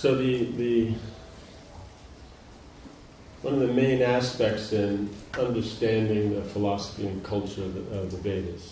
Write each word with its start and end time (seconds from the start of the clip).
So 0.00 0.14
the 0.14 0.44
the 0.56 0.94
one 3.42 3.54
of 3.54 3.60
the 3.60 3.72
main 3.72 4.02
aspects 4.02 4.72
in 4.72 5.08
understanding 5.38 6.34
the 6.34 6.42
philosophy 6.42 7.06
and 7.06 7.22
culture 7.22 7.62
of 7.62 7.74
the, 7.74 8.00
of 8.00 8.10
the 8.10 8.20
Vedas 8.22 8.62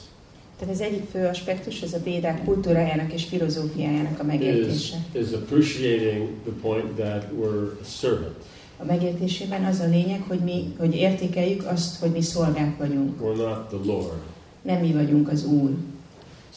Tehát 0.59 0.75
az 0.75 0.81
egyik 0.81 1.03
fő 1.11 1.27
aspektus, 1.27 1.81
ez 1.81 1.93
a 1.93 1.99
védák 2.05 2.45
kultúrájának 2.45 3.13
és 3.13 3.25
filozófiájának 3.25 4.19
a 4.19 4.23
is, 4.23 4.29
megértése. 4.29 4.97
is 5.13 5.33
appreciating 5.33 6.29
the 6.43 6.53
point 6.61 6.95
that 6.97 7.25
we're 7.41 7.81
a 7.81 7.85
servant. 7.85 8.37
A 8.79 8.85
megértésében 8.85 9.65
az 9.65 9.81
a 9.81 9.87
lényeg, 9.87 10.23
hogy 10.29 10.39
mi, 10.39 10.75
hogy 10.79 10.95
értékeljük 10.95 11.65
azt, 11.67 12.01
hogy 12.01 12.11
mi 12.11 12.23
szolgák 12.23 12.77
vagyunk. 12.79 13.21
We're 13.21 13.37
not 13.37 13.69
the 13.69 13.79
Lord. 13.85 14.19
Nem 14.63 14.81
mi 14.81 14.93
vagyunk 14.93 15.29
az 15.29 15.45
Úr. 15.45 15.71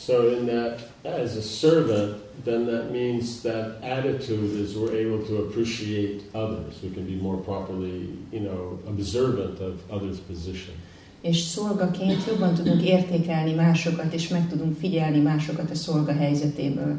So 0.05 0.31
in 0.31 0.45
that, 0.45 0.89
as 1.07 1.35
a 1.35 1.41
servant, 1.41 2.16
then 2.43 2.66
that 2.66 2.91
means 2.91 3.41
that 3.41 3.81
attitude 3.81 4.52
is 4.59 4.75
we're 4.75 4.95
able 4.95 5.25
to 5.25 5.38
appreciate 5.38 6.23
others. 6.33 6.81
We 6.83 6.89
can 6.89 7.05
be 7.05 7.16
more 7.16 7.38
properly, 7.38 8.09
you 8.31 8.41
know, 8.41 8.80
observant 8.88 9.59
of 9.59 9.73
others' 9.89 10.20
position. 10.20 10.75
És 11.22 11.38
szolgaként 11.38 12.25
jobban 12.28 12.53
tudunk 12.53 12.81
értékelni 12.81 13.53
másokat, 13.53 14.13
és 14.13 14.28
meg 14.28 14.50
tudunk 14.50 14.78
figyelni 14.78 15.19
másokat 15.19 15.72
a 15.72 15.75
szolga 15.75 16.13
helyzetéből. 16.13 16.95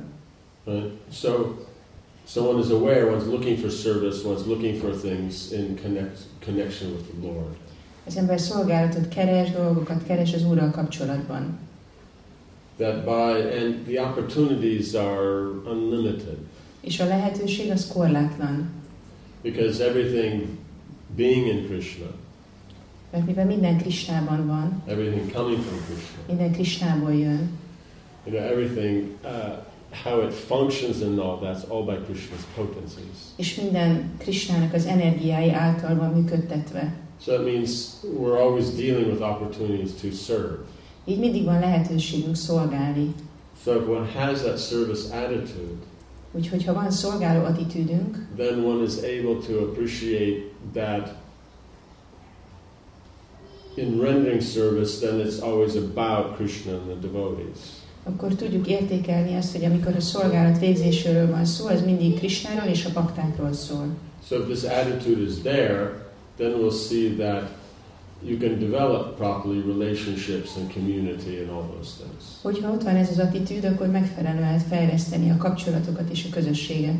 Right? 0.64 0.91
So, 1.12 1.31
someone 2.27 2.59
is 2.61 2.70
aware, 2.70 3.05
one's 3.05 3.27
looking 3.27 3.59
for 3.59 3.70
service, 3.70 4.25
one's 4.25 4.47
looking 4.47 4.81
for 4.81 4.91
things 4.91 5.53
in 5.53 5.79
connect, 5.83 6.19
connection 6.45 6.91
with 6.91 7.05
the 7.05 7.27
Lord. 7.27 7.56
Az 8.06 8.17
ember 8.17 8.41
szolgálatot 8.41 9.09
keres, 9.09 9.51
dolgokat 9.51 10.05
keres 10.06 10.34
az 10.34 10.45
Úrral 10.45 10.70
kapcsolatban. 10.70 11.59
That 12.79 13.05
by, 13.05 13.57
and 13.59 13.84
the 13.87 13.98
opportunities 14.03 14.95
are 14.95 15.48
unlimited 15.71 16.37
És 16.81 17.01
a 17.01 17.05
lehetőség 17.05 17.70
az 17.70 17.89
korlátlan. 17.93 18.70
because 19.43 19.85
everything 19.89 20.43
being 21.17 21.47
in 21.47 21.67
Krishna, 21.67 22.07
Mert 23.12 23.27
mivel 23.27 23.47
minden 23.47 23.79
Krisnában 23.79 24.47
van, 24.47 24.83
everything 24.87 25.33
coming 25.33 25.59
from 25.62 25.79
Krishna, 25.87 26.19
minden 26.27 26.53
Krisnából 26.53 27.12
jön, 27.12 27.48
you 28.27 28.37
know, 28.37 28.48
everything, 28.51 29.05
uh, 29.25 29.31
how 30.05 30.23
it 30.27 30.33
functions 30.35 31.01
and 31.03 31.19
all, 31.19 31.39
that's 31.42 31.65
all 31.69 31.85
by 31.85 31.97
Krishna's 32.13 32.45
potencies. 32.57 33.17
és 33.37 33.55
minden 33.55 34.11
Krisnának 34.19 34.75
az 34.75 34.87
energiái 34.87 35.51
által 35.51 35.97
van 35.97 36.11
működtetve. 36.13 36.95
So 37.25 37.33
that 37.33 37.45
means 37.45 37.70
we're 38.19 38.39
always 38.41 38.65
dealing 38.75 39.07
with 39.07 39.20
opportunities 39.23 39.91
to 40.01 40.11
serve. 40.11 40.59
Így 41.09 41.19
mindig 41.19 41.45
van 41.45 41.61
lehetőségünk 41.61 42.37
szolgálni. 42.37 43.14
So 43.64 43.75
if 43.75 43.89
one 43.89 44.09
has 44.14 44.41
that 44.41 44.59
service 44.59 45.17
attitude, 45.17 45.87
Úgyhogy 46.33 46.64
ha 46.64 46.73
van 46.73 46.91
szolgáló 46.91 47.45
attitűdünk, 47.45 48.28
then 48.37 48.64
one 48.64 48.84
is 48.84 48.95
able 48.97 49.47
to 49.47 49.59
appreciate 49.59 50.42
that 50.73 51.14
in 53.75 54.01
rendering 54.01 54.42
service, 54.42 54.98
then 54.98 55.20
it's 55.20 55.41
always 55.41 55.75
about 55.75 56.36
Krishna 56.36 56.73
and 56.73 56.83
the 56.86 57.09
devotees. 57.09 57.58
akkor 58.05 58.35
tudjuk 58.35 58.67
értékelni 58.67 59.36
azt, 59.36 59.52
hogy 59.52 59.64
amikor 59.64 59.95
a 59.96 60.01
szolgálat 60.01 60.58
végzéséről 60.58 61.30
van 61.30 61.45
szó, 61.45 61.67
az 61.67 61.85
mindig 61.85 62.19
Krisnáról 62.19 62.70
és 62.70 62.85
a 62.85 62.92
baktákról 62.92 63.52
szól. 63.52 63.86
So 64.29 64.36
if 64.36 64.45
this 64.45 64.70
attitude 64.70 65.23
is 65.23 65.35
there, 65.42 66.07
then 66.36 66.52
we'll 66.52 66.86
see 66.89 67.14
that 67.17 67.58
you 68.23 68.39
can 68.39 68.58
develop 68.58 69.17
properly 69.17 69.61
relationships 69.61 70.56
and 70.56 70.73
community 70.73 71.39
and 71.39 71.51
all 71.51 71.62
those 71.74 71.90
things. 71.96 72.24
Hogyha 72.42 72.73
ott 72.73 72.83
van 72.83 72.96
ez 72.96 73.11
az 73.11 73.18
attitűd, 73.18 73.64
akkor 73.64 73.86
megfelelően 73.86 74.40
lehet 74.40 74.62
fejleszteni 74.62 75.30
a 75.30 75.36
kapcsolatokat 75.36 76.11
és 76.11 76.27
a 76.30 76.34
közösséget. 76.34 76.96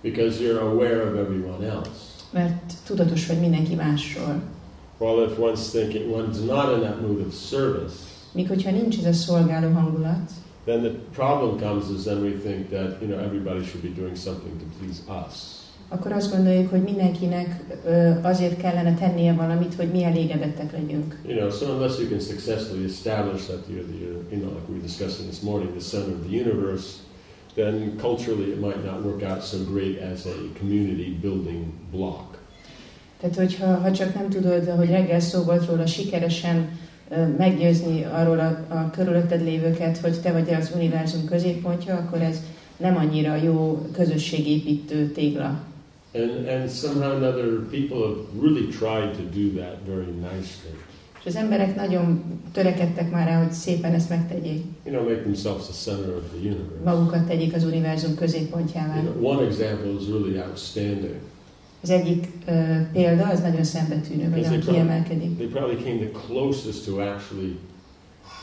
Because 0.00 0.42
you're 0.42 0.60
aware 0.60 1.02
of 1.10 1.18
everyone 1.18 1.66
else. 1.66 1.90
Mert 2.30 2.72
tudatos 2.86 3.26
vagy 3.26 3.40
mindenki 3.40 3.74
másról. 3.74 4.42
Well, 4.98 5.28
if 5.30 5.38
one's 5.38 5.70
thinking, 5.70 6.10
one's 6.10 6.44
not 6.46 6.76
in 6.76 6.80
that 6.80 7.00
mood 7.00 7.26
of 7.26 7.34
service, 7.34 7.94
Míg 8.32 8.48
hogyha 8.48 8.70
nincs 8.70 8.98
ez 8.98 9.04
a 9.04 9.12
szolgáló 9.12 9.72
hangulat, 9.72 10.30
then 10.64 10.80
the 10.80 10.92
problem 11.12 11.58
comes 11.58 11.84
is 11.98 12.02
then 12.02 12.22
we 12.22 12.30
think 12.30 12.68
that, 12.68 13.00
you 13.00 13.10
know, 13.10 13.18
everybody 13.18 13.64
should 13.64 13.82
be 13.82 14.00
doing 14.00 14.16
something 14.16 14.58
to 14.58 14.64
please 14.78 15.02
us. 15.26 15.61
Akkor 15.94 16.12
azt 16.12 16.32
gondoljuk, 16.32 16.70
hogy 16.70 16.82
mindenkinek 16.82 17.64
azért 18.22 18.56
kellene 18.60 18.94
tennie 18.94 19.32
valamit, 19.32 19.74
hogy 19.74 19.88
mi 19.88 20.04
elégedettek 20.04 20.72
legyünk. 20.72 21.18
You 21.26 21.36
know, 21.38 21.50
so 21.50 21.74
unless 21.74 21.98
you 21.98 22.08
can 22.08 22.20
successfully 22.20 22.84
establish 22.84 23.44
that 23.46 23.60
you're 23.68 23.86
the, 23.92 24.00
you 24.30 24.40
know, 24.40 24.50
like 24.54 24.66
we 24.68 24.74
were 24.74 24.86
discussing 24.86 25.28
this 25.28 25.40
morning, 25.40 25.70
the 25.70 25.84
center 25.96 26.14
of 26.14 26.20
the 26.26 26.36
universe, 26.44 26.86
then 27.54 27.96
culturally 28.00 28.50
it 28.50 28.60
might 28.60 28.84
not 28.84 29.04
work 29.04 29.22
out 29.22 29.42
so 29.44 29.56
great 29.72 29.98
as 30.12 30.26
a 30.26 30.36
community 30.58 31.10
building 31.20 31.64
block. 31.90 32.40
Tehát, 33.20 33.36
hogyha 33.36 33.74
ha 33.74 33.92
csak 33.92 34.14
nem 34.14 34.28
tudod, 34.28 34.68
hogy 34.68 34.88
reggel 34.88 35.20
szó 35.20 35.42
volt 35.42 35.66
róla, 35.66 35.86
sikeresen 35.86 36.78
meggyőzni 37.38 38.04
arról 38.04 38.38
a, 38.38 38.74
a 38.74 38.90
körülötted 38.90 39.44
lévőket, 39.44 39.98
hogy 39.98 40.20
te 40.20 40.32
vagy 40.32 40.54
az 40.54 40.72
univerzum 40.74 41.24
középpontja, 41.24 41.94
akkor 41.94 42.20
ez 42.20 42.42
nem 42.76 42.96
annyira 42.96 43.34
jó 43.36 43.86
közösségépítő 43.92 45.06
tégla. 45.06 45.60
And, 46.14 46.46
and 46.48 46.70
somehow 46.70 47.10
or 47.12 47.16
another, 47.16 47.60
people 47.70 47.98
have 48.06 48.18
really 48.40 48.66
tried 48.70 49.14
to 49.14 49.22
do 49.22 49.60
that 49.60 49.76
very 49.86 50.10
nicely. 50.12 50.74
És 51.20 51.26
az 51.28 51.36
emberek 51.36 51.74
nagyon 51.76 52.22
törekedtek 52.52 53.10
már 53.10 53.26
rá, 53.26 53.42
hogy 53.42 53.52
szépen 53.52 53.92
ezt 53.94 54.08
megtegyék. 54.08 54.62
You 54.84 54.94
know, 54.96 55.08
make 55.08 55.20
themselves 55.22 55.62
the 55.64 55.72
center 55.72 56.14
of 56.16 56.22
the 56.30 56.38
universe. 56.38 56.82
Magukat 56.84 57.26
tegyék 57.26 57.54
az 57.54 57.64
univerzum 57.64 58.08
You 58.10 58.18
középpontjává. 58.18 59.00
know, 59.00 59.26
one 59.30 59.46
example 59.46 59.90
is 60.00 60.06
really 60.08 60.38
outstanding. 60.38 61.14
Az 61.82 61.90
egyik 61.90 62.26
ö, 62.46 62.52
példa, 62.92 63.26
az 63.28 63.40
nagyon 63.40 63.64
szembetűnő, 63.64 64.30
vagy 64.30 64.44
a- 64.44 64.58
kiemelkedik. 64.72 65.36
They 65.36 65.46
probably 65.46 65.74
came 65.84 65.96
the 65.96 66.10
closest 66.26 66.84
to 66.84 66.98
actually 67.00 67.56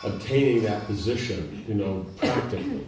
obtaining 0.05 0.61
that 0.63 0.85
position, 0.87 1.39
you 1.67 1.77
know, 1.77 2.03
practically. 2.15 2.83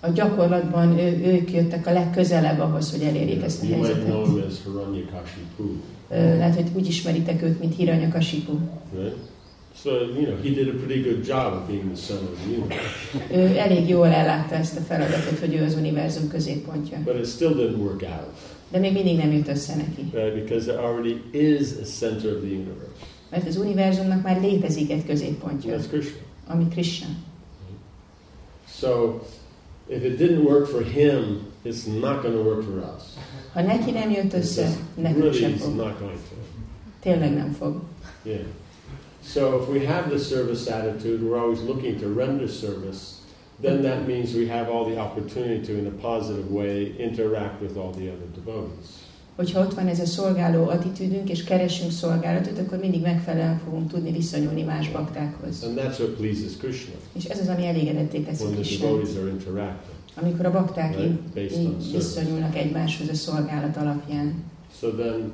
A 0.00 0.08
gyakorlatban 0.08 0.98
ő, 0.98 1.20
ők 1.24 1.52
jöttek 1.52 1.86
a 1.86 1.92
legközelebb 1.92 2.58
ahhoz, 2.60 2.90
hogy 2.90 3.02
elérjék 3.02 3.42
ezt 3.42 3.62
a 3.62 3.66
helyzetet. 3.66 4.04
Hiranyakashipu, 4.66 5.62
Lehet, 6.10 6.54
hogy 6.54 6.66
úgy 6.74 6.86
ismeritek 6.86 7.42
őt, 7.42 7.58
mint 7.60 7.76
Hiranyakasipu. 7.76 8.52
right? 8.94 9.16
So, 9.82 9.90
you 9.90 10.24
know, 10.24 10.36
he 10.42 10.48
did 10.48 10.68
a 10.68 10.84
pretty 10.84 11.00
good 11.02 11.26
job 11.26 11.52
of 11.52 11.66
being 11.66 11.92
the 11.92 12.02
center 12.06 12.28
of 12.32 12.38
the 12.44 12.56
universe. 12.56 13.34
Ő 13.34 13.56
elég 13.58 13.88
jól 13.88 14.06
ellátta 14.06 14.54
ezt 14.54 14.76
a 14.76 14.80
feladatot, 14.80 15.38
hogy 15.38 15.54
ő 15.54 15.64
az 15.64 15.74
univerzum 15.74 16.28
középpontja. 16.28 16.98
But 17.04 17.14
it 17.18 17.26
still 17.26 17.52
didn't 17.54 17.78
work 17.78 18.02
out, 18.02 18.32
De 18.70 18.78
még 18.78 18.92
mindig 18.92 19.16
nem 19.16 19.32
jött 19.32 19.48
össze 19.48 19.74
neki. 19.76 20.10
right? 20.12 20.34
Because 20.34 20.64
there 20.72 20.86
already 20.86 21.20
is 21.32 21.68
a 21.82 21.84
center 21.84 22.32
of 22.32 22.38
the 22.40 22.48
universe. 22.48 22.90
Mert 23.30 23.46
az 23.48 23.56
univerzumnak 23.56 24.22
már 24.22 24.40
létezik 24.40 24.90
egy 24.90 25.04
középpontja, 25.06 25.76
That's 25.76 25.88
Krishna. 25.90 26.18
ami 26.46 26.68
Krishna. 26.68 27.06
So, 28.78 29.20
if 29.90 30.02
it 30.04 30.16
didn't 30.16 30.44
work 30.44 30.68
for 30.68 30.82
him, 30.82 31.52
it's 31.64 31.86
not 31.86 32.22
going 32.22 32.34
to 32.34 32.42
work 32.42 32.62
for 32.64 32.78
us. 32.94 33.16
Ha 33.52 33.62
neki 33.62 33.90
nem 33.90 34.10
jött 34.10 34.32
össze, 34.32 34.68
nekünk 34.94 35.22
really 35.22 35.38
sem 35.38 35.50
it's 35.50 35.62
fog. 35.62 35.74
not 35.74 35.98
going 35.98 36.16
to. 36.28 36.34
Tényleg 37.00 37.34
nem 37.34 37.50
fog. 37.52 37.80
Yeah. 38.22 38.40
So 39.22 39.60
if 39.60 39.68
we 39.68 39.86
have 39.86 40.08
the 40.10 40.18
service 40.18 40.70
attitude, 40.70 41.22
we're 41.22 41.38
always 41.40 41.60
looking 41.60 42.00
to 42.00 42.06
render 42.08 42.48
service, 42.48 43.20
then 43.60 43.82
that 43.82 44.06
means 44.06 44.32
we 44.34 44.46
have 44.48 44.70
all 44.70 44.84
the 44.84 44.98
opportunity 44.98 45.66
to, 45.66 45.78
in 45.78 45.86
a 45.86 45.90
positive 45.90 46.50
way, 46.50 46.94
interact 46.98 47.60
with 47.60 47.76
all 47.76 47.92
the 47.92 48.08
other 48.08 48.26
devotees. 48.34 49.02
Hogyha 49.40 49.60
ott 49.60 49.74
van 49.74 49.86
ez 49.86 50.00
a 50.00 50.06
szolgáló 50.06 50.68
attitűdünk, 50.68 51.30
és 51.30 51.44
keresünk 51.44 51.90
szolgálatot, 51.90 52.58
akkor 52.58 52.78
mindig 52.78 53.02
megfelelően 53.02 53.60
fogunk 53.64 53.90
tudni 53.90 54.12
viszonyulni 54.12 54.62
más 54.62 54.90
baktákhoz. 54.90 55.62
And 55.62 55.78
that's 55.78 55.98
what 55.98 56.10
pleases 56.10 56.56
Krishna, 56.58 56.94
És 57.12 57.24
ez 57.24 57.40
az, 57.40 57.48
ami 57.48 57.66
elégedetté 57.66 58.18
teszi 58.18 58.44
interacting, 58.44 59.72
Amikor 60.14 60.46
a 60.46 60.50
bakták 60.50 60.96
right? 60.96 61.56
Így 61.56 61.92
viszonyulnak 61.92 62.56
egymáshoz 62.56 63.08
a 63.08 63.14
szolgálat 63.14 63.76
alapján. 63.76 64.34
So 64.80 64.88
then, 64.88 65.32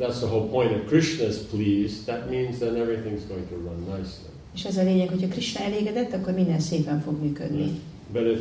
that's 0.00 0.16
the 0.16 0.26
whole 0.26 0.48
point. 0.50 0.70
If 0.70 0.86
Krishna 0.86 1.26
is 1.26 1.36
pleased, 1.36 2.04
that 2.04 2.30
means 2.30 2.56
then 2.56 2.74
everything's 2.74 3.26
going 3.28 3.48
to 3.48 3.54
run 3.54 3.96
nicely. 3.96 4.28
És 4.54 4.64
ez 4.64 4.76
a 4.76 4.82
lényeg, 4.82 5.08
hogyha 5.08 5.28
Krishna 5.28 5.60
elégedett, 5.60 6.12
akkor 6.12 6.32
minden 6.32 6.60
szépen 6.60 7.00
fog 7.00 7.22
működni. 7.22 7.80
But 8.12 8.22
if 8.22 8.40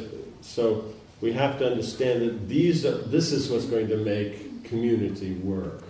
so, 0.56 0.93
we 1.23 1.31
have 1.31 1.57
to 1.57 1.65
understand 1.71 2.21
that 2.21 2.49
these 2.49 2.85
are, 2.89 2.97
this 3.15 3.31
is 3.31 3.49
what's 3.49 3.65
going 3.65 3.87
to 3.87 3.97
make 3.97 4.31
community 4.69 5.31
work. 5.43 5.81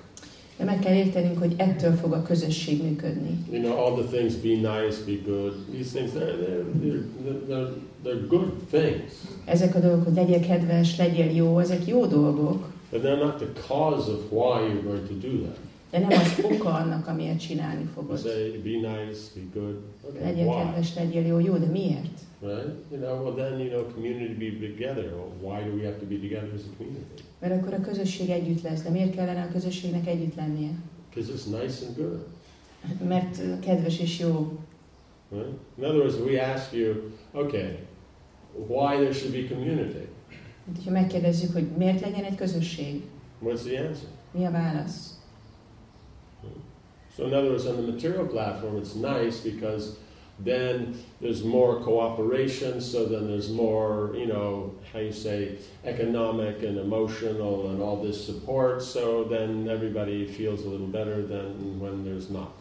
De 0.57 0.63
meg 0.63 0.79
kell 0.79 0.95
értenünk, 0.95 1.37
hogy 1.37 1.53
ettől 1.57 1.93
fog 1.93 2.13
a 2.13 2.21
közösség 2.21 2.83
működni. 2.83 3.37
You 3.51 3.61
know, 3.61 3.77
all 3.77 4.03
the 4.03 4.17
things 4.17 4.33
be 4.33 4.49
nice, 4.55 4.97
be 5.05 5.31
good. 5.31 5.53
These 5.71 5.89
things, 5.97 6.11
they're, 6.11 6.35
they're, 6.35 7.03
they're, 7.47 7.69
they're, 8.03 8.27
good 8.27 8.51
things. 8.71 9.11
Ezek 9.45 9.75
a 9.75 9.79
dolgok, 9.79 10.03
hogy 10.03 10.13
legyél 10.15 10.39
kedves, 10.39 10.97
legyél 10.97 11.31
jó, 11.31 11.59
ezek 11.59 11.87
jó 11.87 12.05
dolgok, 12.05 12.71
But 12.91 13.01
they're 13.01 13.23
not 13.23 13.37
the 13.37 13.61
cause 13.67 14.11
of 14.11 14.19
why 14.31 14.67
you're 14.67 14.83
going 14.83 15.07
to 15.07 15.27
do 15.27 15.41
that. 15.43 15.57
De 15.91 15.99
nem 15.99 16.09
az 16.09 16.43
oka 16.43 16.69
annak, 16.73 17.07
amiért 17.07 17.39
csinálni 17.39 17.81
You 17.81 17.91
fogod. 17.93 18.19
say, 18.19 18.49
be 18.63 18.69
nice, 18.69 19.19
be 19.35 19.59
good. 19.59 19.75
Okay, 20.01 20.21
Legyen 20.21 20.47
why? 20.47 20.55
kedves, 20.63 20.95
legyél 20.95 21.25
jó. 21.25 21.39
Jó, 21.39 21.57
de 21.57 21.65
miért? 21.65 22.19
Right? 22.43 22.75
You 22.91 22.99
know, 22.99 23.23
well 23.23 23.35
then, 23.35 23.59
you 23.59 23.69
know, 23.69 23.83
community 23.93 24.33
be 24.33 24.67
together. 24.67 25.15
Well, 25.15 25.31
why 25.39 25.63
do 25.63 25.71
we 25.71 25.85
have 25.85 25.99
to 25.99 26.05
be 26.05 26.17
together 26.17 26.49
as 26.53 26.61
a 26.61 26.75
community? 26.77 27.23
Mert 27.39 27.61
akkor 27.61 27.73
a 27.73 27.81
közösség 27.81 28.29
együtt 28.29 28.61
lesz. 28.61 28.81
De 28.81 28.89
miért 28.89 29.15
kellene 29.15 29.41
a 29.41 29.51
közösségnek 29.51 30.07
együtt 30.07 30.35
lennie? 30.35 30.69
Because 31.09 31.33
it's 31.33 31.61
nice 31.61 31.85
and 31.85 31.95
good. 31.95 32.25
Mert 33.07 33.59
kedves 33.59 33.99
és 33.99 34.19
jó. 34.19 34.59
Right? 35.31 35.47
In 35.77 35.83
other 35.83 35.97
words, 35.97 36.15
we 36.15 36.53
ask 36.53 36.73
you, 36.73 36.93
okay, 37.31 37.77
why 38.67 38.95
there 38.95 39.13
should 39.13 39.33
be 39.33 39.55
community? 39.55 40.07
Hát, 40.65 40.75
hogyha 40.75 40.91
megkérdezzük, 40.91 41.53
hogy 41.53 41.67
miért 41.77 42.01
legyen 42.01 42.23
egy 42.23 42.35
közösség, 42.35 43.01
What's 43.43 43.61
the 43.63 43.87
answer? 43.87 44.07
mi 44.31 44.45
a 44.45 44.51
válasz? 44.51 45.17
So, 47.15 47.27
in 47.27 47.33
other 47.33 47.49
words, 47.49 47.65
on 47.65 47.75
the 47.75 47.91
material 47.91 48.25
platform, 48.25 48.75
it's 48.77 48.93
nice 48.95 49.41
because 49.43 49.85
then 50.39 50.95
there's 51.21 51.43
more 51.43 51.79
cooperation, 51.83 52.81
so 52.81 53.05
then 53.05 53.27
there's 53.27 53.49
more, 53.49 54.15
you 54.15 54.25
know, 54.25 54.71
how 54.91 54.99
you 54.99 55.11
say, 55.11 55.57
economic 55.83 56.63
and 56.63 56.77
emotional 56.77 57.69
and 57.69 57.81
all 57.81 58.01
this 58.01 58.25
support, 58.25 58.81
so 58.81 59.23
then 59.29 59.69
everybody 59.69 60.25
feels 60.25 60.65
a 60.65 60.69
little 60.69 60.87
better 60.87 61.21
than 61.21 61.79
when 61.79 62.03
there's 62.03 62.29
not. 62.29 62.51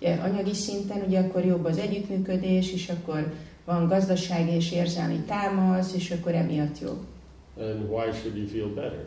Ugye, 0.00 0.14
anyagi 0.14 0.54
szinten 0.54 1.02
ugye 1.06 1.18
akkor 1.18 1.44
jobb 1.44 1.64
az 1.64 1.78
együttműködés, 1.78 2.72
és 2.72 2.88
akkor 2.88 3.32
van 3.64 3.88
gazdasági 3.88 4.50
és 4.50 4.72
érzelmi 4.72 5.20
támasz, 5.26 5.94
és 5.94 6.10
akkor 6.10 6.34
emiatt 6.34 6.78
jobb. 6.80 6.98
And 7.58 7.90
why 7.90 8.12
should 8.12 8.36
you 8.36 8.46
feel 8.46 8.68
better? 8.68 9.04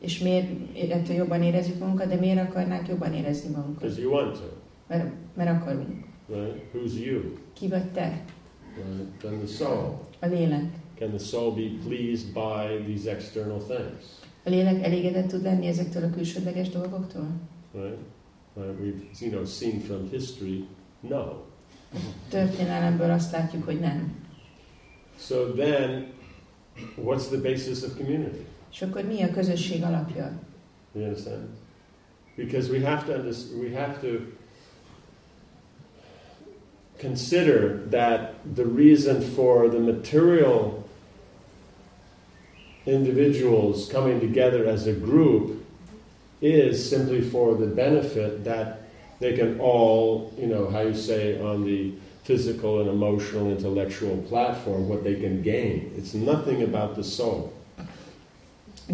És 0.00 0.18
miért 0.18 0.46
ettől 0.90 1.16
jobban 1.16 1.42
érezzük 1.42 1.78
magunkat, 1.78 2.08
de 2.08 2.14
miért 2.14 2.48
akarnánk 2.48 2.88
jobban 2.88 3.14
érezni 3.14 3.50
magunkat? 3.50 3.82
Because 3.82 4.00
you 4.00 4.12
want 4.12 4.32
to, 4.32 4.44
Mert, 4.88 5.12
mert 5.34 5.60
akarunk. 5.60 6.10
Right? 6.28 6.62
Who's 6.74 6.94
you? 6.94 7.38
Ki 7.52 7.68
vagy 7.68 7.90
te? 7.90 8.24
Right? 8.76 9.20
Then 9.20 9.38
the 9.38 9.46
soul. 9.46 10.08
A 10.20 10.26
lélek. 10.26 10.80
Can 10.98 11.10
the 11.10 11.18
soul 11.18 11.54
be 11.54 11.88
pleased 11.88 12.32
by 12.32 12.84
these 12.86 13.10
external 13.10 13.58
things? 13.58 14.04
A 14.44 14.50
lélek 14.50 14.82
elégedett 14.82 15.28
tud 15.28 15.42
lenni 15.42 15.66
ezektől 15.66 16.02
a 16.04 16.10
külsődleges 16.10 16.68
dolgoktól? 16.68 17.26
Right? 17.72 17.98
Right? 18.54 18.78
We've 18.80 19.20
you 19.20 19.30
know 19.30 19.44
seen 19.44 19.80
from 19.80 20.08
history, 20.10 20.64
no. 21.00 21.24
Történelemből 22.28 23.10
azt 23.10 23.32
látjuk, 23.32 23.64
hogy 23.64 23.80
nem. 23.80 24.14
So 25.18 25.52
then, 25.52 26.06
what's 26.96 27.26
the 27.28 27.40
basis 27.40 27.82
of 27.82 27.96
community? 27.96 28.46
És 28.72 28.82
akkor 28.82 29.04
mi 29.04 29.22
a 29.22 29.30
közösség 29.30 29.82
alapja? 29.82 30.32
You 30.94 31.04
understand? 31.04 31.48
Because 32.36 32.70
we 32.70 32.88
have 32.88 33.04
to 33.04 33.18
understand, 33.18 33.62
we 33.62 33.78
have 33.78 33.98
to 34.00 34.08
consider 37.02 37.78
that 37.90 38.18
the 38.54 38.64
reason 38.64 39.20
for 39.20 39.68
the 39.68 39.80
material 39.80 40.88
individuals 42.86 43.88
coming 43.90 44.20
together 44.20 44.66
as 44.66 44.86
a 44.86 44.92
group 44.92 45.44
is 46.40 46.88
simply 46.88 47.20
for 47.20 47.54
the 47.56 47.66
benefit 47.66 48.44
that 48.44 48.66
they 49.18 49.32
can 49.36 49.60
all, 49.60 50.32
you 50.38 50.46
know, 50.46 50.70
how 50.70 50.80
you 50.80 50.94
say, 50.94 51.40
on 51.40 51.64
the 51.64 51.92
physical 52.22 52.80
and 52.80 52.88
emotional, 52.88 53.50
intellectual 53.50 54.16
platform, 54.28 54.88
what 54.88 55.02
they 55.02 55.14
can 55.14 55.42
gain. 55.42 55.92
It's 55.96 56.14
nothing 56.14 56.62
about 56.62 56.94
the 56.94 57.02
soul. 57.02 57.52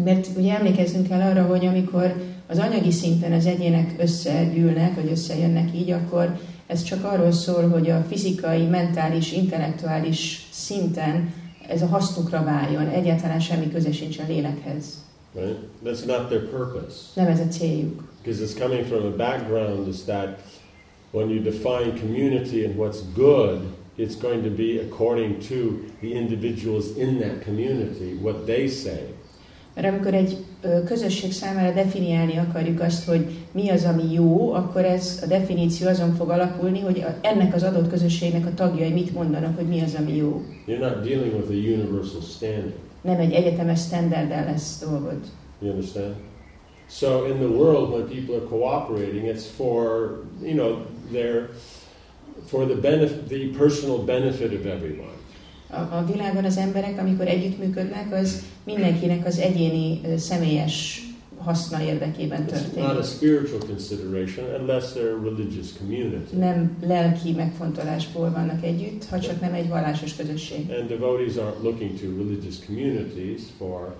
Mert 0.03 0.27
ugye 0.37 0.53
emlékezzünk 0.53 1.07
kell 1.07 1.21
arra, 1.21 1.43
hogy 1.45 1.65
amikor 1.65 2.13
az 2.47 2.57
anyagi 2.57 2.91
szinten 2.91 3.31
az 3.31 3.45
egyének 3.45 3.95
összegyűlnek, 3.97 4.95
vagy 4.95 5.11
összejönnek 5.11 5.75
így, 5.75 5.91
akkor 5.91 6.39
ez 6.69 6.83
csak 6.83 7.03
arról 7.03 7.31
szól, 7.31 7.69
hogy 7.69 7.89
a 7.89 8.05
fizikai, 8.09 8.65
mentális, 8.65 9.31
intellektuális 9.31 10.47
szinten 10.51 11.33
ez 11.67 11.81
a 11.81 11.85
hasznukra 11.85 12.43
váljon. 12.43 12.87
Egyáltalán 12.87 13.39
semmi 13.39 13.71
köze 13.71 13.91
sincs 13.91 14.19
a 14.19 14.23
lélekhez. 14.27 15.03
Right? 15.33 15.57
That's 15.83 16.05
not 16.05 16.27
their 16.27 16.49
purpose. 16.49 16.95
Nem 17.13 17.27
ez 17.27 17.39
a 17.39 17.47
céljuk. 17.47 18.03
Because 18.23 18.43
it's 18.43 18.59
coming 18.59 18.85
from 18.85 19.05
a 19.05 19.15
background 19.15 19.87
is 19.87 20.03
that 20.03 20.39
when 21.11 21.29
you 21.29 21.41
define 21.41 21.99
community 21.99 22.65
and 22.65 22.75
what's 22.75 23.01
good, 23.13 23.59
it's 23.95 24.15
going 24.15 24.43
to 24.43 24.49
be 24.49 24.79
according 24.79 25.39
to 25.47 25.55
the 26.01 26.11
individuals 26.11 26.85
in 26.97 27.19
that 27.19 27.43
community, 27.43 28.17
what 28.21 28.45
they 28.45 28.67
say. 28.67 29.01
Mert 29.81 29.93
amikor 29.93 30.13
egy 30.13 30.37
közösség 30.85 31.31
számára 31.31 31.73
definiálni 31.73 32.37
akarjuk 32.37 32.81
azt, 32.81 33.05
hogy 33.05 33.25
mi 33.51 33.69
az, 33.69 33.83
ami 33.83 34.13
jó, 34.13 34.53
akkor 34.53 34.85
ez 34.85 35.19
a 35.23 35.27
definíció 35.27 35.87
azon 35.87 36.15
fog 36.15 36.29
alapulni, 36.29 36.79
hogy 36.79 37.05
ennek 37.21 37.55
az 37.55 37.63
adott 37.63 37.89
közösségnek 37.89 38.45
a 38.45 38.53
tagjai 38.53 38.91
mit 38.91 39.13
mondanak, 39.13 39.55
hogy 39.55 39.67
mi 39.67 39.81
az, 39.81 39.95
ami 39.99 40.15
jó. 40.15 40.41
You're 40.67 40.79
not 40.79 41.03
dealing 41.03 41.33
with 41.33 41.49
a 41.49 41.53
universal 41.53 42.21
standard. 42.21 42.73
Nem 43.01 43.19
egy 43.19 43.33
egyetemes 43.33 43.79
standarddel 43.79 44.45
lesz 44.45 44.79
dolgod. 44.79 45.19
You 45.61 45.71
understand? 45.71 46.13
So 46.89 47.25
in 47.25 47.37
the 47.37 47.47
world, 47.47 47.89
when 47.93 48.07
people 48.07 48.35
are 48.35 48.45
cooperating, 48.49 49.25
it's 49.25 49.45
for 49.57 50.09
you 50.43 50.55
know 50.55 50.85
their 51.11 51.49
for 52.45 52.65
the 52.65 52.75
benefit, 52.75 53.29
the 53.29 53.53
personal 53.57 53.97
benefit 53.97 54.53
of 54.53 54.65
everyone. 54.65 55.18
A, 55.69 55.75
a 55.75 56.05
világon 56.13 56.43
az 56.45 56.57
emberek, 56.57 56.99
amikor 56.99 57.27
együttműködnek, 57.27 58.13
az 58.13 58.43
mindenkinek 58.63 59.25
az 59.25 59.39
egyéni, 59.39 60.01
személyes 60.17 61.03
haszna 61.37 61.81
érdekében 61.81 62.45
It's 62.45 62.51
not 62.51 62.51
a 62.51 62.63
történik. 62.63 63.03
spiritual 63.03 63.59
consideration 63.67 64.45
unless 64.61 64.83
they're 64.93 65.19
a 65.19 65.23
religious 65.23 65.67
community. 65.77 66.33
Nem 66.37 66.77
lelki 66.85 67.31
megfontolásból 67.31 68.31
vannak 68.31 68.63
együtt, 68.63 69.05
ha 69.05 69.19
csak 69.19 69.41
nem 69.41 69.53
egy 69.53 69.67
vallásos 69.67 70.15
közösség. 70.15 70.69
And 70.79 70.89
devotees 70.89 71.33
aren't 71.35 71.63
looking 71.63 71.99
to 71.99 72.05
religious 72.05 72.55
communities 72.65 73.41
for 73.57 73.95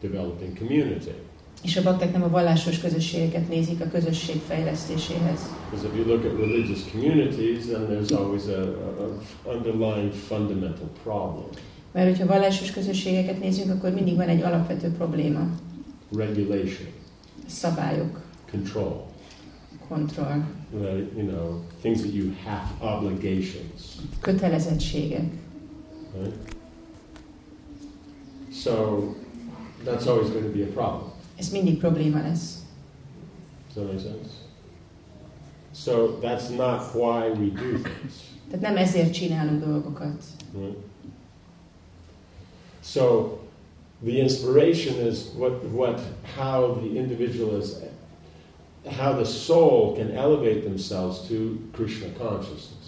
developing 0.00 0.58
community. 0.58 1.14
És 1.62 1.76
a 1.76 1.82
bakták 1.82 2.12
nem 2.12 2.22
a 2.22 2.28
vallásos 2.28 2.78
közösségeket 2.80 3.48
nézik 3.48 3.80
a 3.80 3.88
közösség 3.88 4.40
fejlesztéséhez. 4.46 5.40
Because 5.70 5.86
if 5.86 5.96
you 5.96 6.06
look 6.06 6.24
at 6.24 6.38
religious 6.38 6.78
communities, 6.92 7.64
then 7.66 7.86
there's 7.90 8.12
always 8.12 8.46
a, 8.46 8.62
a, 9.02 9.52
underlying 9.54 10.12
fundamental 10.12 10.88
problem. 11.02 11.46
Mert 11.92 12.08
hogyha 12.08 12.26
vallásos 12.26 12.70
közösségeket 12.70 13.40
nézünk, 13.40 13.72
akkor 13.72 13.90
mindig 13.90 14.16
van 14.16 14.28
egy 14.28 14.42
alapvető 14.42 14.88
probléma. 14.90 15.48
Regulation, 16.16 16.88
Szabályok, 17.46 18.20
control, 18.50 19.06
kontroll, 19.88 20.42
right? 20.80 21.12
You 21.16 21.26
know, 21.26 21.60
things 21.80 22.00
that 22.00 22.14
you 22.14 22.30
have, 22.44 22.94
obligations, 22.96 23.82
kötelezettségek. 24.20 25.24
right? 26.18 26.34
So 28.52 29.02
that's 29.84 30.06
always 30.06 30.30
going 30.30 30.44
to 30.44 30.58
be 30.58 30.62
a 30.62 30.72
problem. 30.72 31.09
Ez 31.40 31.50
mindig 31.50 31.78
probléma 31.78 32.22
lesz. 32.22 32.54
Does 33.74 33.84
that 33.84 33.92
make 33.92 33.98
sense? 33.98 34.30
So 35.72 36.18
that's 36.20 36.48
not 36.50 36.94
why 36.94 37.30
we 37.30 37.48
do 37.48 37.78
things. 37.78 38.14
Tehát 38.50 38.60
nem 38.60 38.76
ezért 38.76 39.12
csinálunk 39.12 39.64
dolgokat. 39.64 40.22
Right? 40.54 40.76
So 42.82 43.38
the 44.04 44.18
inspiration 44.18 45.06
is 45.06 45.18
what, 45.36 45.62
what, 45.72 46.00
how 46.36 46.74
the 46.74 46.98
individual 46.98 47.60
is, 47.60 47.76
how 48.98 49.14
the 49.14 49.24
soul 49.24 49.94
can 49.94 50.10
elevate 50.10 50.62
themselves 50.62 51.28
to 51.28 51.58
Krishna 51.72 52.08
consciousness. 52.18 52.79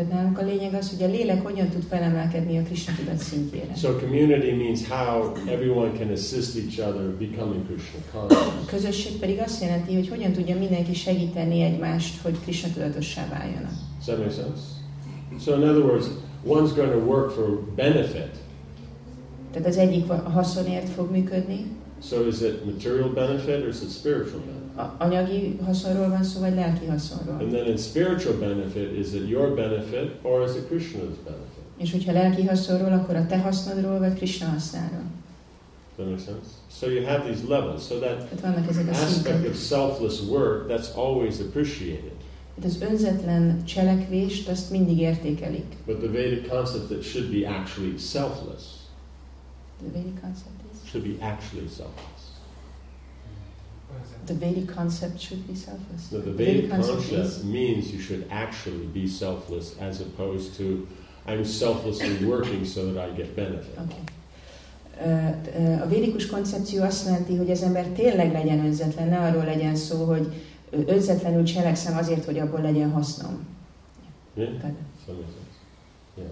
Tehát 0.00 0.14
nálunk 0.14 0.38
a 0.38 0.44
lényeg 0.44 0.74
az, 0.74 0.90
hogy 0.90 1.02
a 1.02 1.10
lélek 1.10 1.42
hogyan 1.42 1.68
tud 1.68 1.82
felemelkedni 1.82 2.58
a 2.58 2.62
Krishna 2.62 2.92
tudat 2.96 3.16
szintjére. 3.18 3.74
So 3.74 3.92
community 3.98 4.52
means 4.56 4.88
how 4.88 5.32
everyone 5.46 5.92
can 5.98 6.10
assist 6.10 6.56
each 6.56 6.88
other 6.88 7.02
becoming 7.18 7.66
Krishna 7.66 7.98
A 8.12 8.16
conscious. 8.16 8.66
közösség 8.66 9.18
pedig 9.18 9.38
azt 9.38 9.62
jelenti, 9.62 9.94
hogy 9.94 10.08
hogyan 10.08 10.32
tudja 10.32 10.58
mindenki 10.58 10.94
segíteni 10.94 11.62
egymást, 11.62 12.20
hogy 12.22 12.40
Krishna 12.42 12.68
tudatossá 12.74 13.28
váljanak. 13.28 13.70
Does 13.70 14.04
that 14.04 14.18
make 14.18 14.30
sense? 14.30 14.62
So 15.44 15.54
in 15.54 15.68
other 15.68 15.84
words, 15.84 16.06
one's 16.46 16.74
going 16.76 16.92
to 16.92 16.98
work 16.98 17.30
for 17.30 17.60
benefit. 17.76 18.34
Tehát 19.52 19.68
az 19.68 19.76
egyik 19.76 20.10
a 20.10 20.14
haszonért 20.14 20.88
fog 20.88 21.10
működni, 21.10 21.66
So 22.02 22.26
is 22.26 22.40
it 22.40 22.64
material 22.64 23.08
benefit 23.08 23.62
or 23.62 23.68
is 23.68 23.80
it 23.82 23.90
spiritual 23.90 24.40
benefit? 24.46 24.69
Anyagi 24.98 25.58
haszonról 25.64 26.08
van 26.08 26.22
szó, 26.22 26.40
vagy 26.40 26.54
lelki 26.54 26.86
haszonról. 26.86 27.36
And 27.40 27.52
then 27.52 27.66
in 27.66 27.76
spiritual 27.76 28.36
benefit, 28.38 28.98
is 28.98 29.12
it 29.12 29.28
your 29.28 29.54
benefit 29.54 30.10
or 30.22 30.44
is 30.44 30.54
it 30.56 30.66
Krishna's 30.68 31.16
benefit? 31.24 31.64
És 31.76 31.92
hogyha 31.92 32.12
lelki 32.12 32.46
haszonról, 32.46 32.92
akkor 32.92 33.16
a 33.16 33.26
te 33.26 33.38
hasznodról, 33.38 33.98
vagy 33.98 34.14
Krishna 34.14 34.46
hasznáról. 34.46 35.02
Does 35.96 36.06
that 36.06 36.08
make 36.08 36.22
sense? 36.22 36.48
So 36.78 36.88
you 36.88 37.04
have 37.04 37.24
these 37.24 37.46
levels. 37.48 37.86
So 37.86 37.98
that 37.98 38.28
a 38.44 38.90
aspect 38.90 39.46
of 39.46 39.56
selfless 39.56 40.20
work, 40.20 40.68
that's 40.68 40.94
always 40.94 41.40
appreciated. 41.40 42.12
Tehát 42.54 42.76
az 42.76 42.80
önzetlen 42.90 43.64
cselekvést 43.64 44.48
azt 44.48 44.70
mindig 44.70 44.98
értékelik. 44.98 45.76
But 45.86 45.98
the 45.98 46.08
Vedic 46.10 46.48
concept 46.48 46.88
that 46.88 47.02
should 47.02 47.30
be 47.30 47.48
actually 47.48 47.98
selfless, 47.98 48.62
The 49.78 49.90
Vedic 49.92 50.20
concept 50.20 50.60
is. 50.72 50.90
should 50.90 51.06
be 51.06 51.26
actually 51.26 51.68
selfless. 51.68 52.19
The 54.26 54.34
Vedic 54.34 54.74
concept 54.74 55.20
should 55.20 55.46
be 55.46 55.54
selfless. 55.54 56.10
No, 56.10 56.20
the 56.20 56.32
Vedic 56.32 56.70
concept 56.70 57.08
concept 57.08 57.44
means 57.44 57.92
you 57.92 58.00
should 58.00 58.26
actually 58.30 58.86
be 58.92 59.06
selfless 59.06 59.74
as 59.80 60.00
opposed 60.00 60.56
to 60.56 60.86
I'm 61.26 61.44
selflessly 61.44 62.24
working 62.24 62.64
so 62.64 62.92
that 62.92 63.08
I 63.08 63.16
get 63.16 63.34
benefit. 63.34 63.78
Okay. 63.78 64.02
A 65.82 65.86
védikus 65.86 66.26
koncepció 66.26 66.82
azt 66.82 67.04
jelenti, 67.04 67.36
hogy 67.36 67.50
az 67.50 67.62
ember 67.62 67.86
tényleg 67.86 68.32
legyen 68.32 68.64
önzetlen, 68.64 69.08
ne 69.08 69.18
arról 69.18 69.44
legyen 69.44 69.76
szó, 69.76 70.04
hogy 70.04 70.26
önzetlenül 70.70 71.44
cselekszem 71.44 71.96
azért, 71.96 72.24
hogy 72.24 72.38
abból 72.38 72.60
legyen 72.60 72.90
hasznom. 72.90 73.46
Yeah? 74.34 74.60
Tehát 74.60 74.76
that 75.10 75.16
make 75.16 75.32
sense? 75.32 75.58
Yeah. 76.16 76.30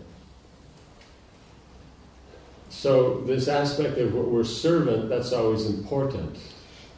So 2.71 3.23
this 3.27 3.47
aspect 3.49 3.99
of 3.99 4.13
what 4.15 4.27
we're 4.31 4.45
servant, 4.45 5.09
that's 5.09 5.33
always 5.33 5.65
important. 5.65 6.39